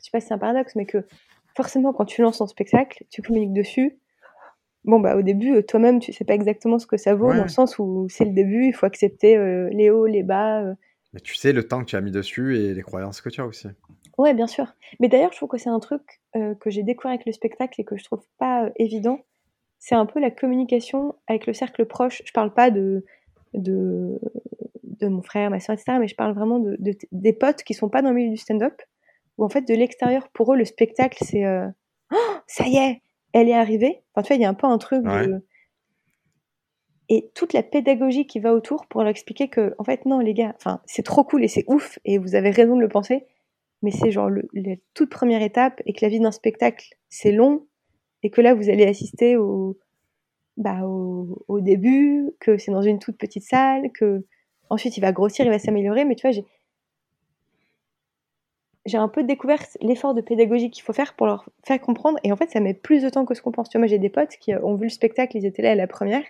je 0.00 0.04
sais 0.06 0.10
pas 0.12 0.20
si 0.20 0.26
c'est 0.28 0.34
un 0.34 0.38
paradoxe, 0.38 0.74
mais 0.76 0.86
que 0.86 1.04
forcément, 1.56 1.92
quand 1.92 2.04
tu 2.04 2.22
lances 2.22 2.38
ton 2.38 2.46
spectacle, 2.46 3.04
tu 3.10 3.22
communiques 3.22 3.52
dessus. 3.52 3.98
Bon, 4.84 4.98
bah, 4.98 5.16
au 5.16 5.22
début, 5.22 5.56
euh, 5.56 5.62
toi-même, 5.62 5.98
tu 6.00 6.12
sais 6.12 6.24
pas 6.24 6.34
exactement 6.34 6.78
ce 6.78 6.86
que 6.86 6.96
ça 6.96 7.14
vaut, 7.14 7.28
Ouais. 7.30 7.36
dans 7.36 7.42
le 7.42 7.48
sens 7.50 7.78
où 7.78 8.06
c'est 8.08 8.24
le 8.24 8.32
début, 8.32 8.64
il 8.66 8.72
faut 8.72 8.86
accepter 8.86 9.36
euh, 9.36 9.68
les 9.70 9.90
hauts, 9.90 10.06
les 10.06 10.22
bas. 10.22 10.62
euh. 10.62 10.74
Mais 11.12 11.20
tu 11.20 11.34
sais 11.34 11.52
le 11.52 11.66
temps 11.68 11.80
que 11.80 11.84
tu 11.86 11.96
as 11.96 12.00
mis 12.00 12.10
dessus 12.12 12.56
et 12.58 12.72
les 12.72 12.82
croyances 12.82 13.20
que 13.20 13.28
tu 13.28 13.40
as 13.40 13.46
aussi. 13.46 13.68
Ouais, 14.16 14.32
bien 14.32 14.46
sûr. 14.46 14.74
Mais 15.00 15.08
d'ailleurs, 15.08 15.32
je 15.32 15.36
trouve 15.36 15.48
que 15.50 15.58
c'est 15.58 15.68
un 15.68 15.80
truc 15.80 16.02
euh, 16.36 16.54
que 16.54 16.70
j'ai 16.70 16.82
découvert 16.82 17.10
avec 17.12 17.26
le 17.26 17.32
spectacle 17.32 17.80
et 17.80 17.84
que 17.84 17.96
je 17.96 18.04
trouve 18.04 18.22
pas 18.38 18.70
évident. 18.76 19.20
C'est 19.78 19.94
un 19.94 20.06
peu 20.06 20.20
la 20.20 20.30
communication 20.30 21.14
avec 21.26 21.46
le 21.46 21.52
cercle 21.52 21.84
proche. 21.86 22.22
Je 22.24 22.32
parle 22.32 22.52
pas 22.54 22.70
de, 22.70 23.04
de, 23.54 24.18
de 24.84 25.08
mon 25.08 25.22
frère, 25.22 25.50
ma 25.50 25.58
soeur, 25.60 25.74
etc. 25.74 25.98
Mais 25.98 26.08
je 26.08 26.14
parle 26.16 26.32
vraiment 26.34 26.58
de, 26.58 26.76
de- 26.78 26.96
des 27.12 27.32
potes 27.32 27.62
qui 27.64 27.74
sont 27.74 27.88
pas 27.88 28.02
dans 28.02 28.10
le 28.10 28.16
milieu 28.16 28.30
du 28.30 28.36
stand-up. 28.36 28.80
Où 29.40 29.44
en 29.44 29.48
fait, 29.48 29.62
de 29.66 29.74
l'extérieur, 29.74 30.28
pour 30.28 30.52
eux, 30.52 30.56
le 30.56 30.66
spectacle, 30.66 31.24
c'est 31.24 31.46
euh, 31.46 31.66
Oh, 32.12 32.16
ça 32.46 32.66
y 32.66 32.76
est, 32.76 33.00
elle 33.32 33.48
est 33.48 33.54
arrivée. 33.54 34.02
Enfin, 34.14 34.22
tu 34.22 34.28
vois, 34.28 34.36
il 34.36 34.42
y 34.42 34.44
a 34.44 34.48
un 34.50 34.54
peu 34.54 34.66
un 34.66 34.76
truc 34.78 35.02
Ouais. 35.04 35.26
de. 35.26 35.42
Et 37.08 37.30
toute 37.34 37.54
la 37.54 37.62
pédagogie 37.62 38.26
qui 38.26 38.38
va 38.38 38.52
autour 38.54 38.86
pour 38.86 39.00
leur 39.00 39.10
expliquer 39.10 39.48
que, 39.48 39.74
en 39.78 39.84
fait, 39.84 40.04
non, 40.04 40.20
les 40.20 40.34
gars, 40.34 40.52
enfin, 40.56 40.80
c'est 40.84 41.02
trop 41.02 41.24
cool 41.24 41.42
et 41.42 41.48
c'est 41.48 41.64
ouf 41.66 41.98
et 42.04 42.18
vous 42.18 42.34
avez 42.36 42.50
raison 42.50 42.76
de 42.76 42.82
le 42.82 42.88
penser, 42.88 43.24
mais 43.82 43.90
c'est 43.90 44.10
genre 44.12 44.28
le, 44.28 44.48
la 44.52 44.76
toute 44.94 45.10
première 45.10 45.42
étape 45.42 45.80
et 45.86 45.92
que 45.92 46.04
la 46.04 46.08
vie 46.10 46.20
d'un 46.20 46.30
spectacle, 46.30 46.94
c'est 47.08 47.32
long 47.32 47.66
et 48.22 48.30
que 48.30 48.40
là, 48.42 48.54
vous 48.54 48.68
allez 48.68 48.84
assister 48.86 49.36
au, 49.36 49.78
bah, 50.56 50.82
au, 50.84 51.42
au 51.48 51.60
début, 51.60 52.30
que 52.40 52.58
c'est 52.58 52.70
dans 52.72 52.82
une 52.82 52.98
toute 53.00 53.16
petite 53.16 53.44
salle, 53.44 53.90
que 53.92 54.24
ensuite 54.68 54.96
il 54.96 55.00
va 55.00 55.10
grossir, 55.12 55.46
il 55.46 55.50
va 55.50 55.58
s'améliorer, 55.58 56.04
mais 56.04 56.14
tu 56.14 56.22
vois, 56.28 56.32
j'ai 56.32 56.44
j'ai 58.86 58.98
un 58.98 59.08
peu 59.08 59.22
découvert 59.22 59.60
l'effort 59.80 60.14
de 60.14 60.20
pédagogie 60.20 60.70
qu'il 60.70 60.82
faut 60.82 60.92
faire 60.92 61.14
pour 61.14 61.26
leur 61.26 61.44
faire 61.64 61.80
comprendre. 61.80 62.18
Et 62.24 62.32
en 62.32 62.36
fait, 62.36 62.50
ça 62.50 62.60
met 62.60 62.74
plus 62.74 63.02
de 63.02 63.08
temps 63.08 63.24
que 63.26 63.34
ce 63.34 63.42
qu'on 63.42 63.52
pense. 63.52 63.68
Tu 63.68 63.76
vois, 63.76 63.82
moi, 63.82 63.88
j'ai 63.88 63.98
des 63.98 64.08
potes 64.08 64.36
qui 64.40 64.54
ont 64.54 64.74
vu 64.76 64.84
le 64.84 64.90
spectacle, 64.90 65.36
ils 65.36 65.46
étaient 65.46 65.62
là 65.62 65.72
à 65.72 65.74
la 65.74 65.86
première, 65.86 66.22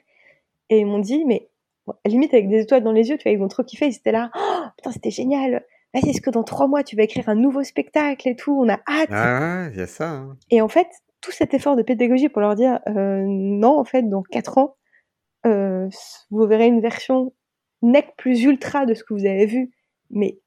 et 0.69 0.81
ils 0.81 0.87
m'ont 0.87 0.99
dit, 0.99 1.25
mais 1.25 1.49
bon, 1.87 1.95
limite 2.07 2.35
avec 2.35 2.49
des 2.49 2.63
étoiles 2.63 2.83
dans 2.83 2.93
les 2.93 3.09
yeux, 3.09 3.19
tu 3.19 3.25
vois, 3.29 3.33
ils 3.33 3.43
ont 3.43 3.49
trop 3.49 3.63
kiffé, 3.63 3.87
ils 3.87 3.97
étaient 3.97 4.13
là, 4.13 4.31
oh, 4.37 4.65
putain, 4.77 4.93
c'était 4.93 5.11
génial. 5.11 5.65
Vas-y, 5.95 6.11
est-ce 6.11 6.21
que 6.21 6.31
dans 6.31 6.45
trois 6.45 6.69
mois, 6.69 6.85
tu 6.85 6.95
vas 6.97 7.03
écrire 7.03 7.29
un 7.29 7.35
nouveau 7.35 7.65
spectacle 7.65 8.29
et 8.29 8.37
tout? 8.37 8.53
On 8.53 8.69
a 8.69 8.79
hâte. 8.89 9.09
Ah 9.11 9.69
il 9.73 9.79
y 9.79 9.83
a 9.83 9.87
ça. 9.87 10.11
hein. 10.11 10.37
Et 10.51 10.61
en 10.61 10.69
fait, 10.69 10.87
tout 11.21 11.33
cet 11.33 11.53
effort 11.55 11.77
de 11.77 11.83
pédagogie 11.83 12.29
pour 12.29 12.41
leur 12.41 12.55
dire, 12.55 12.81
euh, 12.89 13.25
non, 13.27 13.79
en 13.79 13.85
fait, 13.85 14.09
dans 14.09 14.23
quatre 14.23 14.59
ans, 14.59 14.77
euh, 15.47 15.89
vous 16.31 16.47
verrez 16.47 16.67
une 16.67 16.81
version 16.81 17.33
nec 17.83 18.15
plus 18.17 18.45
ultra 18.45 18.87
de 18.87 18.95
ce 18.95 19.03
que 19.03 19.15
vous 19.15 19.27
avez 19.27 19.47
vu, 19.47 19.71
mais 20.11 20.39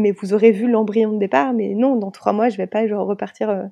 mais 0.00 0.12
vous 0.12 0.34
aurez 0.34 0.50
vu 0.52 0.68
l'embryon 0.68 1.12
de 1.12 1.18
départ, 1.18 1.52
mais 1.52 1.74
non, 1.74 1.96
dans 1.96 2.10
trois 2.10 2.32
mois, 2.32 2.48
je 2.48 2.56
vais 2.56 2.66
pas 2.66 2.86
genre 2.86 3.06
repartir. 3.06 3.50
euh, 3.50 3.64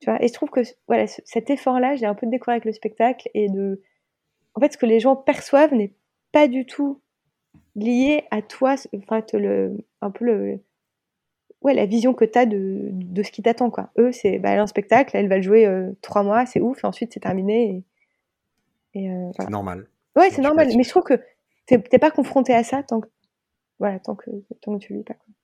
Tu 0.00 0.06
vois, 0.08 0.22
et 0.22 0.28
je 0.28 0.32
trouve 0.32 0.50
que 0.50 0.60
voilà, 0.88 1.06
ce- 1.06 1.20
cet 1.24 1.50
effort-là, 1.50 1.94
j'ai 1.96 2.06
un 2.06 2.14
peu 2.14 2.26
découvert 2.26 2.54
avec 2.54 2.64
le 2.64 2.72
spectacle 2.72 3.28
et 3.34 3.48
de, 3.48 3.82
en 4.54 4.60
fait, 4.60 4.72
ce 4.72 4.78
que 4.78 4.86
les 4.86 4.98
gens 5.00 5.14
perçoivent 5.16 5.74
n'est 5.74 5.92
pas 6.32 6.48
du 6.48 6.64
tout 6.64 7.00
lié 7.76 8.24
à 8.30 8.40
toi, 8.42 8.76
enfin, 8.96 9.20
te 9.20 9.36
le, 9.36 9.76
un 10.00 10.10
peu 10.10 10.24
le, 10.24 10.58
ouais, 11.62 11.74
la 11.74 11.84
vision 11.86 12.14
que 12.14 12.24
tu 12.24 12.38
as 12.38 12.46
de, 12.46 12.88
de 12.92 13.22
ce 13.22 13.30
qui 13.30 13.42
t'attend, 13.42 13.70
quoi. 13.70 13.90
Eux, 13.98 14.10
c'est, 14.12 14.38
bah, 14.38 14.50
elle 14.50 14.58
a 14.60 14.62
un 14.62 14.66
spectacle, 14.66 15.16
elle 15.16 15.28
va 15.28 15.36
le 15.36 15.42
jouer 15.42 15.66
euh, 15.66 15.90
trois 16.00 16.22
mois, 16.22 16.46
c'est 16.46 16.60
ouf, 16.60 16.82
et 16.82 16.86
ensuite 16.86 17.12
c'est 17.12 17.20
terminé. 17.20 17.84
Et, 18.94 19.00
et, 19.02 19.10
euh, 19.10 19.14
voilà. 19.14 19.32
C'est 19.44 19.50
normal. 19.50 19.86
Ouais, 20.16 20.30
C'est 20.30 20.42
normal, 20.42 20.68
mais 20.76 20.82
je 20.82 20.88
trouve 20.88 21.04
que 21.04 21.20
t'es 21.66 21.78
t'es 21.78 21.98
pas 21.98 22.10
confronté 22.10 22.54
à 22.54 22.64
ça 22.64 22.82
tant 22.82 23.00
que, 23.00 23.08
voilà, 23.80 23.98
tant 23.98 24.14
que, 24.14 24.30
tant 24.62 24.78
que 24.78 24.84
tu 24.84 24.92
le 24.92 25.00
vis 25.00 25.04
pas. 25.04 25.14
Quoi. 25.14 25.34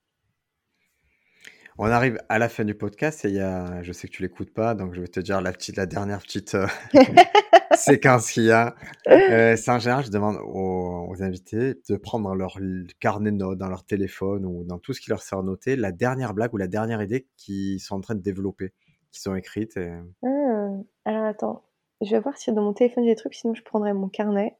On 1.79 1.87
arrive 1.87 2.19
à 2.31 2.39
la 2.39 2.49
fin 2.49 2.65
du 2.65 2.75
podcast 2.75 3.25
et 3.25 3.29
il 3.29 3.35
y 3.35 3.41
a, 3.41 3.83
je 3.83 3.93
sais 3.93 4.09
que 4.09 4.13
tu 4.13 4.23
l'écoutes 4.23 4.53
pas, 4.53 4.75
donc 4.75 4.95
je 4.95 5.01
vais 5.01 5.09
te 5.09 5.21
dire 5.21 5.43
la 5.43 5.53
petite, 5.53 5.77
la 5.77 5.85
dernière 5.85 6.21
petite 6.21 6.55
euh, 6.55 6.67
séquence 7.77 8.31
qu'il 8.31 8.45
y 8.45 8.51
a. 8.51 8.75
Euh, 9.09 9.57
c'est 9.57 9.71
en 9.71 9.79
général, 9.79 10.05
je 10.05 10.11
demande 10.11 10.37
aux, 10.43 11.07
aux 11.11 11.23
invités 11.23 11.75
de 11.89 11.97
prendre 11.97 12.29
dans 12.29 12.35
leur 12.35 12.59
carnet 12.99 13.31
de 13.31 13.37
notes, 13.37 13.59
dans 13.59 13.69
leur 13.69 13.85
téléphone 13.85 14.47
ou 14.47 14.65
dans 14.65 14.79
tout 14.79 14.95
ce 14.95 15.03
qui 15.03 15.11
leur 15.11 15.21
sert 15.21 15.43
noté, 15.43 15.77
la 15.77 15.93
dernière 15.93 16.33
blague 16.33 16.55
ou 16.55 16.57
la 16.57 16.67
dernière 16.69 17.03
idée 17.03 17.27
qu'ils 17.37 17.81
sont 17.81 17.97
en 17.97 18.01
train 18.01 18.15
de 18.15 18.23
développer, 18.23 18.73
qui 19.13 19.21
sont 19.21 19.35
écrites. 19.35 19.77
Et... 19.77 19.93
Ah, 20.25 20.69
alors 21.05 21.25
attends, 21.25 21.63
je 22.01 22.11
vais 22.11 22.21
voir 22.21 22.39
si 22.39 22.51
dans 22.53 22.63
mon 22.63 22.73
téléphone 22.73 23.05
j'ai 23.05 23.11
des 23.11 23.17
trucs, 23.17 23.35
sinon 23.35 23.55
je 23.55 23.63
prendrai 23.63 23.93
mon 23.93 24.09
carnet. 24.09 24.57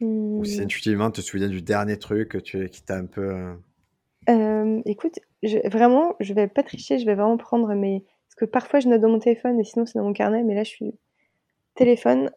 Ou 0.00 0.44
si 0.44 0.60
intuitivement 0.60 1.10
tu 1.10 1.22
te 1.22 1.26
souviens 1.26 1.48
du 1.48 1.62
dernier 1.62 1.98
truc 1.98 2.30
que 2.30 2.38
tu, 2.38 2.68
qui 2.68 2.82
t'a 2.82 2.96
un 2.96 3.06
peu. 3.06 3.56
euh, 4.28 4.82
écoute, 4.84 5.20
je, 5.42 5.58
vraiment, 5.68 6.16
je 6.20 6.34
vais 6.34 6.48
pas 6.48 6.62
tricher, 6.62 6.98
je 6.98 7.06
vais 7.06 7.14
vraiment 7.14 7.36
prendre 7.36 7.72
mes. 7.74 8.04
Parce 8.28 8.34
que 8.36 8.44
parfois 8.44 8.80
je 8.80 8.88
note 8.88 9.00
dans 9.00 9.08
mon 9.08 9.18
téléphone 9.18 9.58
et 9.60 9.64
sinon 9.64 9.86
c'est 9.86 9.98
dans 9.98 10.04
mon 10.04 10.12
carnet, 10.12 10.42
mais 10.42 10.54
là 10.54 10.64
je 10.64 10.70
suis 10.70 10.94
téléphone. 11.74 12.30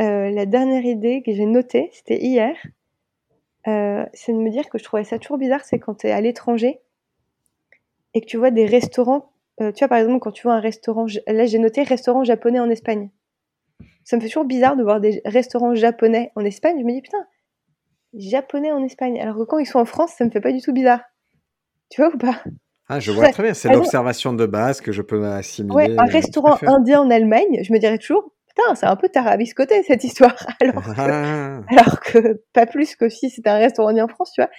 Euh, 0.00 0.30
la 0.30 0.46
dernière 0.46 0.84
idée 0.84 1.22
que 1.22 1.32
j'ai 1.32 1.44
notée, 1.44 1.90
c'était 1.92 2.18
hier, 2.18 2.56
euh, 3.66 4.04
c'est 4.14 4.32
de 4.32 4.38
me 4.38 4.50
dire 4.50 4.68
que 4.70 4.78
je 4.78 4.84
trouvais 4.84 5.04
ça 5.04 5.18
toujours 5.18 5.36
bizarre, 5.36 5.64
c'est 5.64 5.78
quand 5.78 5.94
tu 5.94 6.06
es 6.06 6.10
à 6.10 6.20
l'étranger 6.20 6.80
et 8.14 8.20
que 8.22 8.26
tu 8.26 8.38
vois 8.38 8.50
des 8.50 8.66
restaurants. 8.66 9.30
tu 9.58 9.72
vois, 9.78 9.88
par 9.88 9.98
exemple, 9.98 10.20
quand 10.20 10.32
tu 10.32 10.42
vois 10.42 10.54
un 10.54 10.60
restaurant, 10.60 11.06
là 11.26 11.46
j'ai 11.46 11.58
noté 11.58 11.82
restaurant 11.82 12.24
japonais 12.24 12.60
en 12.60 12.70
Espagne. 12.70 13.10
Ça 14.10 14.16
me 14.16 14.22
fait 14.22 14.26
toujours 14.26 14.44
bizarre 14.44 14.74
de 14.74 14.82
voir 14.82 14.98
des 14.98 15.22
restaurants 15.24 15.72
japonais 15.76 16.32
en 16.34 16.44
Espagne. 16.44 16.80
Je 16.80 16.84
me 16.84 16.90
dis, 16.90 17.00
putain, 17.00 17.24
japonais 18.12 18.72
en 18.72 18.82
Espagne. 18.82 19.20
Alors 19.20 19.36
que 19.36 19.44
quand 19.44 19.58
ils 19.58 19.66
sont 19.66 19.78
en 19.78 19.84
France, 19.84 20.14
ça 20.18 20.24
me 20.24 20.30
fait 20.30 20.40
pas 20.40 20.50
du 20.50 20.60
tout 20.60 20.72
bizarre. 20.72 21.02
Tu 21.90 22.02
vois 22.02 22.12
ou 22.12 22.18
pas? 22.18 22.42
Ah, 22.88 22.98
je 22.98 23.12
vois 23.12 23.28
très 23.28 23.44
bien, 23.44 23.54
c'est 23.54 23.68
l'observation 23.68 24.32
de 24.32 24.46
base 24.46 24.80
que 24.80 24.90
je 24.90 25.00
peux 25.00 25.24
assimiler. 25.24 25.74
Ouais, 25.76 25.96
un 25.96 26.06
restaurant 26.06 26.58
indien 26.66 27.02
en 27.02 27.08
Allemagne, 27.08 27.60
je 27.62 27.72
me 27.72 27.78
dirais 27.78 27.98
toujours, 27.98 28.32
putain, 28.48 28.74
c'est 28.74 28.86
un 28.86 28.96
peu 28.96 29.08
tarabiscoté 29.08 29.80
cette 29.84 30.02
histoire. 30.02 30.34
Alors 30.60 30.82
que, 30.82 30.90
ah. 30.98 31.60
alors 31.68 32.00
que 32.00 32.42
pas 32.52 32.66
plus 32.66 32.96
que 32.96 33.08
si 33.08 33.30
c'était 33.30 33.50
un 33.50 33.58
restaurant 33.58 33.90
indien 33.90 34.06
en 34.06 34.08
France, 34.08 34.32
tu 34.34 34.40
vois. 34.40 34.50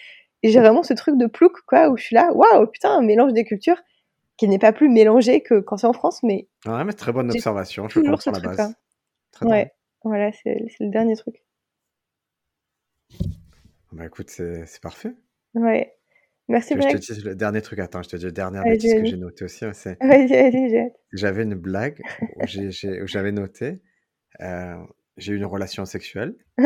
Et 0.43 0.49
j'ai 0.49 0.61
vraiment 0.61 0.83
ce 0.83 0.93
truc 0.93 1.17
de 1.17 1.25
plouc, 1.25 1.57
quoi, 1.67 1.89
où 1.89 1.97
je 1.97 2.03
suis 2.05 2.15
là, 2.15 2.31
waouh, 2.33 2.67
putain, 2.67 2.91
un 2.91 3.01
mélange 3.01 3.33
des 3.33 3.43
cultures 3.43 3.81
qui 4.37 4.47
n'est 4.47 4.59
pas 4.59 4.71
plus 4.71 4.87
mélangé 4.87 5.41
que 5.41 5.59
quand 5.59 5.75
c'est 5.75 5.87
en 5.87 5.93
France, 5.93 6.23
mais. 6.23 6.47
Ouais, 6.65 6.85
mais 6.85 6.93
très 6.93 7.11
bonne 7.11 7.29
observation, 7.29 7.89
je 7.89 7.99
pense 7.99 8.21
sur 8.21 8.31
la 8.31 8.39
base. 8.39 8.75
Ouais, 9.41 9.71
voilà, 10.03 10.31
c'est 10.31 10.65
le 10.79 10.89
dernier 10.89 11.15
truc. 11.15 11.43
Bah 13.91 14.05
écoute, 14.05 14.29
c'est 14.29 14.81
parfait. 14.81 15.13
Ouais. 15.53 15.93
Merci 16.47 16.73
Je 16.75 16.97
te 16.97 17.13
dis 17.13 17.21
le 17.21 17.35
dernier 17.35 17.61
truc, 17.61 17.79
attends, 17.79 18.03
je 18.03 18.09
te 18.09 18.15
dis 18.17 18.25
le 18.25 18.31
dernier 18.31 18.61
bêtise 18.63 18.93
que 18.93 19.05
j'ai 19.05 19.17
noté 19.17 19.45
aussi. 19.45 19.65
c'est 19.73 19.97
J'avais 21.13 21.43
une 21.43 21.55
blague 21.55 22.01
où 22.35 22.45
j'avais 23.05 23.31
noté 23.31 23.81
euh, 24.41 24.75
j'ai 25.17 25.33
eu 25.33 25.37
une 25.37 25.45
relation 25.45 25.85
sexuelle 25.85 26.35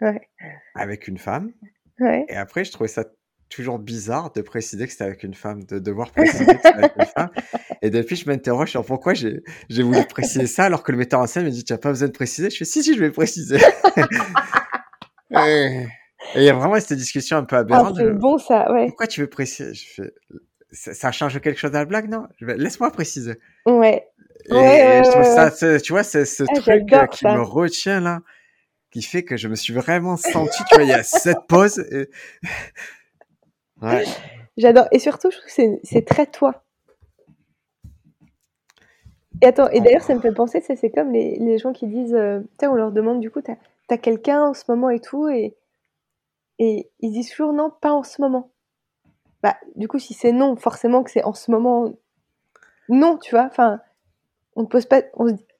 ouais. 0.00 0.28
avec 0.74 1.08
une 1.08 1.18
femme. 1.18 1.52
Ouais. 2.00 2.26
Et 2.28 2.36
après, 2.36 2.64
je 2.64 2.72
trouvais 2.72 2.88
ça 2.88 3.04
toujours 3.48 3.78
bizarre 3.78 4.32
de 4.32 4.42
préciser 4.42 4.86
que 4.86 4.92
c'était 4.92 5.04
avec 5.04 5.22
une 5.22 5.34
femme, 5.34 5.64
de 5.64 5.78
devoir 5.78 6.10
préciser 6.10 6.46
que 6.46 6.52
c'était 6.52 6.68
avec 6.68 6.92
une 6.96 7.06
femme. 7.06 7.30
Et 7.82 7.90
depuis, 7.90 8.16
je 8.16 8.26
m'interroge 8.28 8.70
sur 8.70 8.84
pourquoi 8.84 9.14
j'ai 9.14 9.42
voulu 9.70 10.04
préciser 10.06 10.46
ça 10.46 10.64
alors 10.64 10.82
que 10.82 10.92
le 10.92 10.98
metteur 10.98 11.20
en 11.20 11.26
scène 11.26 11.44
me 11.44 11.50
dit 11.50 11.64
Tu 11.64 11.72
n'as 11.72 11.78
pas 11.78 11.90
besoin 11.90 12.08
de 12.08 12.12
préciser. 12.12 12.50
Je 12.50 12.56
fais 12.58 12.64
Si, 12.64 12.82
si, 12.82 12.94
je 12.94 13.00
vais 13.00 13.10
préciser. 13.10 13.58
Et 15.30 15.86
il 16.34 16.42
y 16.42 16.50
a 16.50 16.54
vraiment 16.54 16.78
cette 16.80 16.98
discussion 16.98 17.36
un 17.36 17.44
peu 17.44 17.56
ah, 17.56 17.60
aberrante. 17.60 17.96
c'est 17.96 18.10
bon 18.10 18.38
ça, 18.38 18.70
ouais. 18.72 18.86
Pourquoi 18.86 19.06
tu 19.06 19.20
veux 19.20 19.28
préciser? 19.28 19.74
Je 19.74 19.86
fais, 19.86 20.12
ça, 20.72 21.12
change 21.12 21.40
quelque 21.40 21.58
chose 21.58 21.70
dans 21.70 21.78
la 21.78 21.84
blague, 21.84 22.10
non? 22.10 22.26
Laisse-moi 22.40 22.90
préciser. 22.90 23.38
Ouais. 23.66 24.06
Et, 24.50 24.54
ouais, 24.54 25.02
je 25.04 25.10
trouve 25.10 25.24
ça, 25.24 25.50
tu 25.78 25.92
vois, 25.92 26.02
c'est 26.02 26.24
ce 26.24 26.44
ah, 26.48 26.60
truc 26.60 26.92
euh, 26.92 27.06
qui 27.06 27.26
me 27.26 27.42
retient 27.42 28.00
là, 28.00 28.20
qui 28.90 29.02
fait 29.02 29.24
que 29.24 29.36
je 29.36 29.48
me 29.48 29.54
suis 29.54 29.72
vraiment 29.72 30.16
senti, 30.16 30.62
tu 30.68 30.74
vois, 30.74 30.84
il 30.84 30.88
y 30.88 30.92
a 30.92 31.02
cette 31.02 31.46
pause. 31.48 31.78
Et... 31.90 32.08
J'adore. 34.56 34.86
Et 34.92 34.98
surtout, 34.98 35.30
je 35.30 35.38
trouve 35.38 35.50
que 35.50 35.78
c'est 35.82 36.04
très 36.04 36.26
toi. 36.26 36.64
Et 39.40 39.46
attends, 39.46 39.68
et 39.68 39.80
d'ailleurs, 39.80 40.02
ça 40.02 40.14
me 40.14 40.20
fait 40.20 40.32
penser, 40.32 40.60
c'est 40.60 40.90
comme 40.90 41.12
les, 41.12 41.38
les, 41.38 41.58
gens 41.58 41.72
qui 41.72 41.86
disent, 41.86 42.14
euh, 42.14 42.40
on 42.62 42.74
leur 42.74 42.90
demande 42.90 43.20
du 43.20 43.30
coup, 43.30 43.40
t'as 43.40 43.54
as, 43.88 43.98
quelqu'un 43.98 44.42
en 44.42 44.54
ce 44.54 44.64
moment 44.68 44.90
et 44.90 44.98
tout, 44.98 45.28
et, 45.28 45.56
et 46.58 46.90
ils 46.98 47.12
disent 47.12 47.30
toujours 47.30 47.52
non, 47.52 47.70
pas 47.70 47.92
en 47.92 48.02
ce 48.02 48.20
moment. 48.20 48.50
Bah, 49.42 49.56
du 49.76 49.86
coup, 49.86 50.00
si 50.00 50.14
c'est 50.14 50.32
non, 50.32 50.56
forcément 50.56 51.04
que 51.04 51.10
c'est 51.12 51.22
en 51.22 51.34
ce 51.34 51.52
moment. 51.52 51.92
Non, 52.88 53.16
tu 53.18 53.36
vois. 53.36 53.44
Enfin, 53.44 53.80
on 54.56 54.62
ne 54.62 54.66
pose 54.66 54.86
pas. 54.86 55.02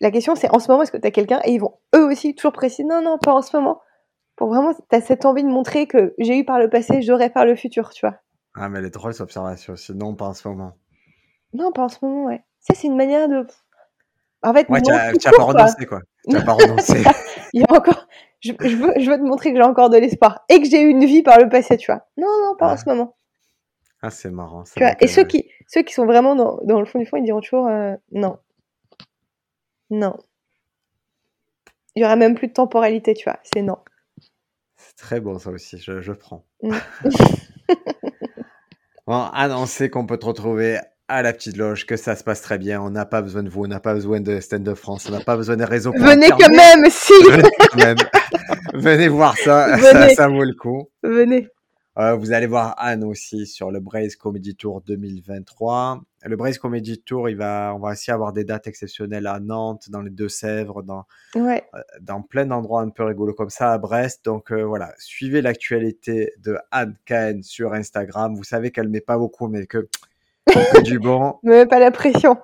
la 0.00 0.10
question, 0.10 0.34
c'est 0.34 0.52
en 0.52 0.58
ce 0.58 0.68
moment, 0.68 0.82
est-ce 0.82 0.90
que 0.90 0.96
tu 0.96 1.06
as 1.06 1.12
quelqu'un? 1.12 1.40
Et 1.44 1.52
ils 1.52 1.60
vont 1.60 1.74
eux 1.94 2.04
aussi 2.04 2.34
toujours 2.34 2.52
préciser 2.52 2.82
non, 2.82 3.00
non, 3.00 3.18
pas 3.18 3.32
en 3.32 3.42
ce 3.42 3.56
moment. 3.56 3.80
Pour 4.38 4.48
vraiment, 4.48 4.72
tu 4.72 4.96
as 4.96 5.00
cette 5.00 5.24
envie 5.24 5.42
de 5.42 5.48
montrer 5.48 5.88
que 5.88 6.14
j'ai 6.18 6.38
eu 6.38 6.44
par 6.44 6.60
le 6.60 6.70
passé, 6.70 7.02
j'aurai 7.02 7.28
par 7.28 7.44
le 7.44 7.56
futur, 7.56 7.90
tu 7.90 8.06
vois. 8.06 8.16
Ah, 8.54 8.68
mais 8.68 8.78
elle 8.78 8.84
est 8.84 8.90
drôle, 8.90 9.12
cette 9.12 9.22
observation 9.22 9.72
aussi. 9.72 9.92
Non, 9.94 10.14
pas 10.14 10.26
en 10.26 10.34
ce 10.34 10.46
moment. 10.46 10.76
Non, 11.52 11.72
pas 11.72 11.82
en 11.82 11.88
ce 11.88 11.98
moment, 12.02 12.26
ouais. 12.26 12.44
Ça, 12.60 12.74
c'est 12.74 12.86
une 12.86 12.96
manière 12.96 13.28
de. 13.28 13.44
En 14.42 14.54
fait, 14.54 14.68
ouais, 14.68 14.80
tu 14.80 14.92
n'as 14.92 15.32
pas 15.36 15.42
renoncé, 15.42 15.86
quoi. 15.86 16.00
Tu 16.28 16.34
n'as 16.34 16.44
pas 16.44 16.52
renoncé. 16.54 17.02
Il 17.52 17.62
y 17.62 17.64
a 17.64 17.76
encore 17.76 18.06
je, 18.40 18.52
veux, 18.52 18.92
je 18.96 19.10
veux 19.10 19.16
te 19.16 19.22
montrer 19.22 19.50
que 19.50 19.56
j'ai 19.56 19.62
encore 19.64 19.90
de 19.90 19.98
l'espoir 19.98 20.44
et 20.48 20.60
que 20.60 20.68
j'ai 20.68 20.82
eu 20.82 20.90
une 20.90 21.04
vie 21.04 21.22
par 21.22 21.38
le 21.40 21.48
passé, 21.48 21.76
tu 21.76 21.90
vois. 21.90 22.06
Non, 22.16 22.28
non, 22.28 22.54
pas 22.56 22.72
en 22.72 22.76
ce 22.76 22.88
moment. 22.88 23.16
Ah, 24.02 24.10
c'est 24.10 24.30
marrant. 24.30 24.62
Tu 24.62 24.78
vois, 24.78 24.94
et 25.00 25.08
ceux 25.08 25.24
qui, 25.24 25.50
ceux 25.66 25.82
qui 25.82 25.92
sont 25.92 26.06
vraiment 26.06 26.36
dans, 26.36 26.60
dans, 26.62 26.78
le 26.78 26.86
fond 26.86 27.00
du 27.00 27.06
fond, 27.06 27.16
ils 27.16 27.24
diront 27.24 27.40
toujours 27.40 27.66
euh, 27.66 27.96
non. 28.12 28.38
Non. 29.90 30.16
Il 31.96 32.02
y 32.02 32.04
aura 32.04 32.14
même 32.14 32.36
plus 32.36 32.46
de 32.46 32.52
temporalité, 32.52 33.14
tu 33.14 33.24
vois. 33.24 33.40
C'est 33.42 33.62
non. 33.62 33.78
C'est 34.78 34.96
très 34.96 35.20
bon, 35.20 35.38
ça 35.38 35.50
aussi. 35.50 35.78
Je, 35.78 36.00
je 36.00 36.12
prends. 36.12 36.46
Mm. 36.62 36.76
bon, 39.06 39.22
annoncer 39.32 39.90
qu'on 39.90 40.06
peut 40.06 40.16
te 40.16 40.26
retrouver 40.26 40.78
à 41.08 41.22
la 41.22 41.32
petite 41.32 41.56
loge, 41.56 41.86
que 41.86 41.96
ça 41.96 42.14
se 42.14 42.22
passe 42.22 42.42
très 42.42 42.58
bien. 42.58 42.80
On 42.80 42.90
n'a 42.90 43.06
pas 43.06 43.22
besoin 43.22 43.42
de 43.42 43.48
vous, 43.48 43.64
on 43.64 43.66
n'a 43.66 43.80
pas 43.80 43.94
besoin 43.94 44.20
de 44.20 44.40
Stand 44.40 44.68
Up 44.68 44.76
France, 44.76 45.06
on 45.08 45.12
n'a 45.12 45.20
pas 45.20 45.36
besoin 45.36 45.56
des 45.56 45.64
réseaux. 45.64 45.92
Venez 45.92 46.28
quand 46.28 46.50
même, 46.50 46.84
si 46.90 47.12
Venez 47.28 47.50
quand 47.58 47.76
même. 47.76 47.96
Venez 48.74 49.08
voir 49.08 49.36
ça, 49.36 49.76
Ça, 50.14 50.28
vaut 50.28 50.44
le 50.44 50.54
coup. 50.54 50.88
Venez. 51.02 51.48
Euh, 51.98 52.14
vous 52.14 52.32
allez 52.32 52.46
voir 52.46 52.76
Anne 52.78 53.02
aussi 53.02 53.44
sur 53.44 53.72
le 53.72 53.80
Braze 53.80 54.14
Comedy 54.14 54.54
Tour 54.54 54.82
2023. 54.82 56.00
Le 56.22 56.36
Braze 56.36 56.58
Comedy 56.58 57.00
Tour, 57.00 57.28
il 57.28 57.36
va, 57.36 57.72
on 57.74 57.80
va 57.80 57.90
aussi 57.90 58.12
avoir 58.12 58.32
des 58.32 58.44
dates 58.44 58.68
exceptionnelles 58.68 59.26
à 59.26 59.40
Nantes, 59.40 59.90
dans 59.90 60.00
les 60.00 60.10
Deux-Sèvres, 60.10 60.84
dans, 60.84 61.06
ouais. 61.34 61.64
Euh, 61.74 61.80
dans 62.00 62.22
plein 62.22 62.46
d'endroits 62.46 62.82
un 62.82 62.90
peu 62.90 63.02
rigolos 63.02 63.34
comme 63.34 63.50
ça, 63.50 63.72
à 63.72 63.78
Brest. 63.78 64.24
Donc 64.24 64.52
euh, 64.52 64.62
voilà, 64.62 64.94
suivez 64.98 65.42
l'actualité 65.42 66.34
de 66.38 66.56
Anne 66.70 66.94
Cahen 67.04 67.42
sur 67.42 67.72
Instagram. 67.72 68.36
Vous 68.36 68.44
savez 68.44 68.70
qu'elle 68.70 68.88
met 68.88 69.00
pas 69.00 69.18
beaucoup, 69.18 69.48
mais 69.48 69.66
que 69.66 69.88
du 70.84 70.98
pas 71.68 71.78
la 71.78 71.90
pression. 71.90 72.36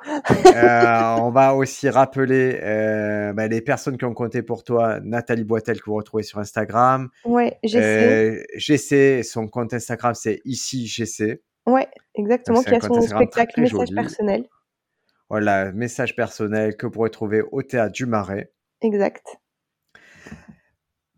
euh, 0.47 1.17
on 1.21 1.31
va 1.31 1.55
aussi 1.55 1.89
rappeler 1.89 2.61
euh, 2.63 3.33
bah, 3.33 3.49
les 3.49 3.61
personnes 3.61 3.97
qui 3.97 4.05
ont 4.05 4.15
compté 4.15 4.43
pour 4.43 4.65
toi. 4.65 5.01
Nathalie 5.01 5.45
Boitel, 5.45 5.81
que 5.81 5.87
vous 5.87 5.97
retrouvez 5.97 6.23
sur 6.23 6.39
Instagram. 6.39 7.09
Ouais, 7.25 7.59
GC. 7.63 7.79
Euh, 7.79 8.43
GC, 8.57 9.23
son 9.23 9.49
compte 9.49 9.75
Instagram, 9.75 10.15
c'est 10.15 10.41
ici 10.45 10.87
GC. 10.87 11.43
Ouais, 11.67 11.89
exactement, 12.15 12.63
qui 12.63 12.75
a 12.75 12.81
son 12.81 13.01
spectacle 13.01 13.61
Message 13.61 13.95
personnel. 13.95 14.49
Voilà, 15.31 15.73
message 15.73 16.15
personnel 16.15 16.77
que 16.77 16.87
vous 16.87 16.93
pourrez 16.93 17.11
trouver 17.11 17.43
au 17.51 17.63
Théâtre 17.63 17.93
du 17.93 18.07
Marais. 18.07 18.53
Exact. 18.83 19.39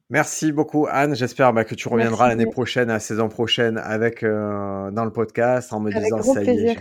Merci 0.09 0.53
beaucoup 0.53 0.87
Anne. 0.89 1.15
J'espère 1.17 1.53
bah, 1.53 1.65
que 1.65 1.75
tu 1.75 1.89
reviendras 1.89 2.29
l'année 2.29 2.47
prochaine, 2.47 2.89
la 2.89 3.01
saison 3.01 3.29
prochaine, 3.29 3.79
avec 3.79 4.23
euh, 4.23 4.91
dans 4.91 5.05
le 5.05 5.13
podcast 5.13 5.73
en 5.73 5.81
me 5.81 5.91
disant 5.91 6.23
ça 6.23 6.43
y 6.43 6.69
est. 6.69 6.79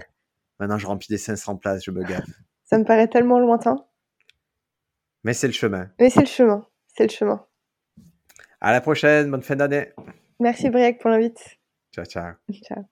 Maintenant, 0.59 0.77
je 0.77 0.87
remplis 0.87 1.07
des 1.09 1.17
500 1.17 1.57
places, 1.57 1.83
je 1.83 1.91
me 1.91 2.03
gaffe. 2.07 2.29
Ça 2.63 2.77
me 2.77 2.83
paraît 2.83 3.07
tellement 3.07 3.39
lointain. 3.39 3.85
Mais 5.23 5.33
c'est 5.33 5.47
le 5.47 5.53
chemin. 5.53 5.89
Mais 5.99 6.09
c'est 6.09 6.21
le 6.21 6.27
chemin. 6.27 6.67
C'est 6.87 7.03
le 7.03 7.11
chemin. 7.11 7.45
À 8.61 8.71
la 8.71 8.81
prochaine. 8.81 9.29
Bonne 9.31 9.41
fin 9.41 9.55
d'année. 9.55 9.91
Merci 10.39 10.69
Briac 10.69 10.99
pour 10.99 11.09
l'invite. 11.09 11.57
Ciao, 11.93 12.05
ciao. 12.05 12.33
Ciao. 12.63 12.85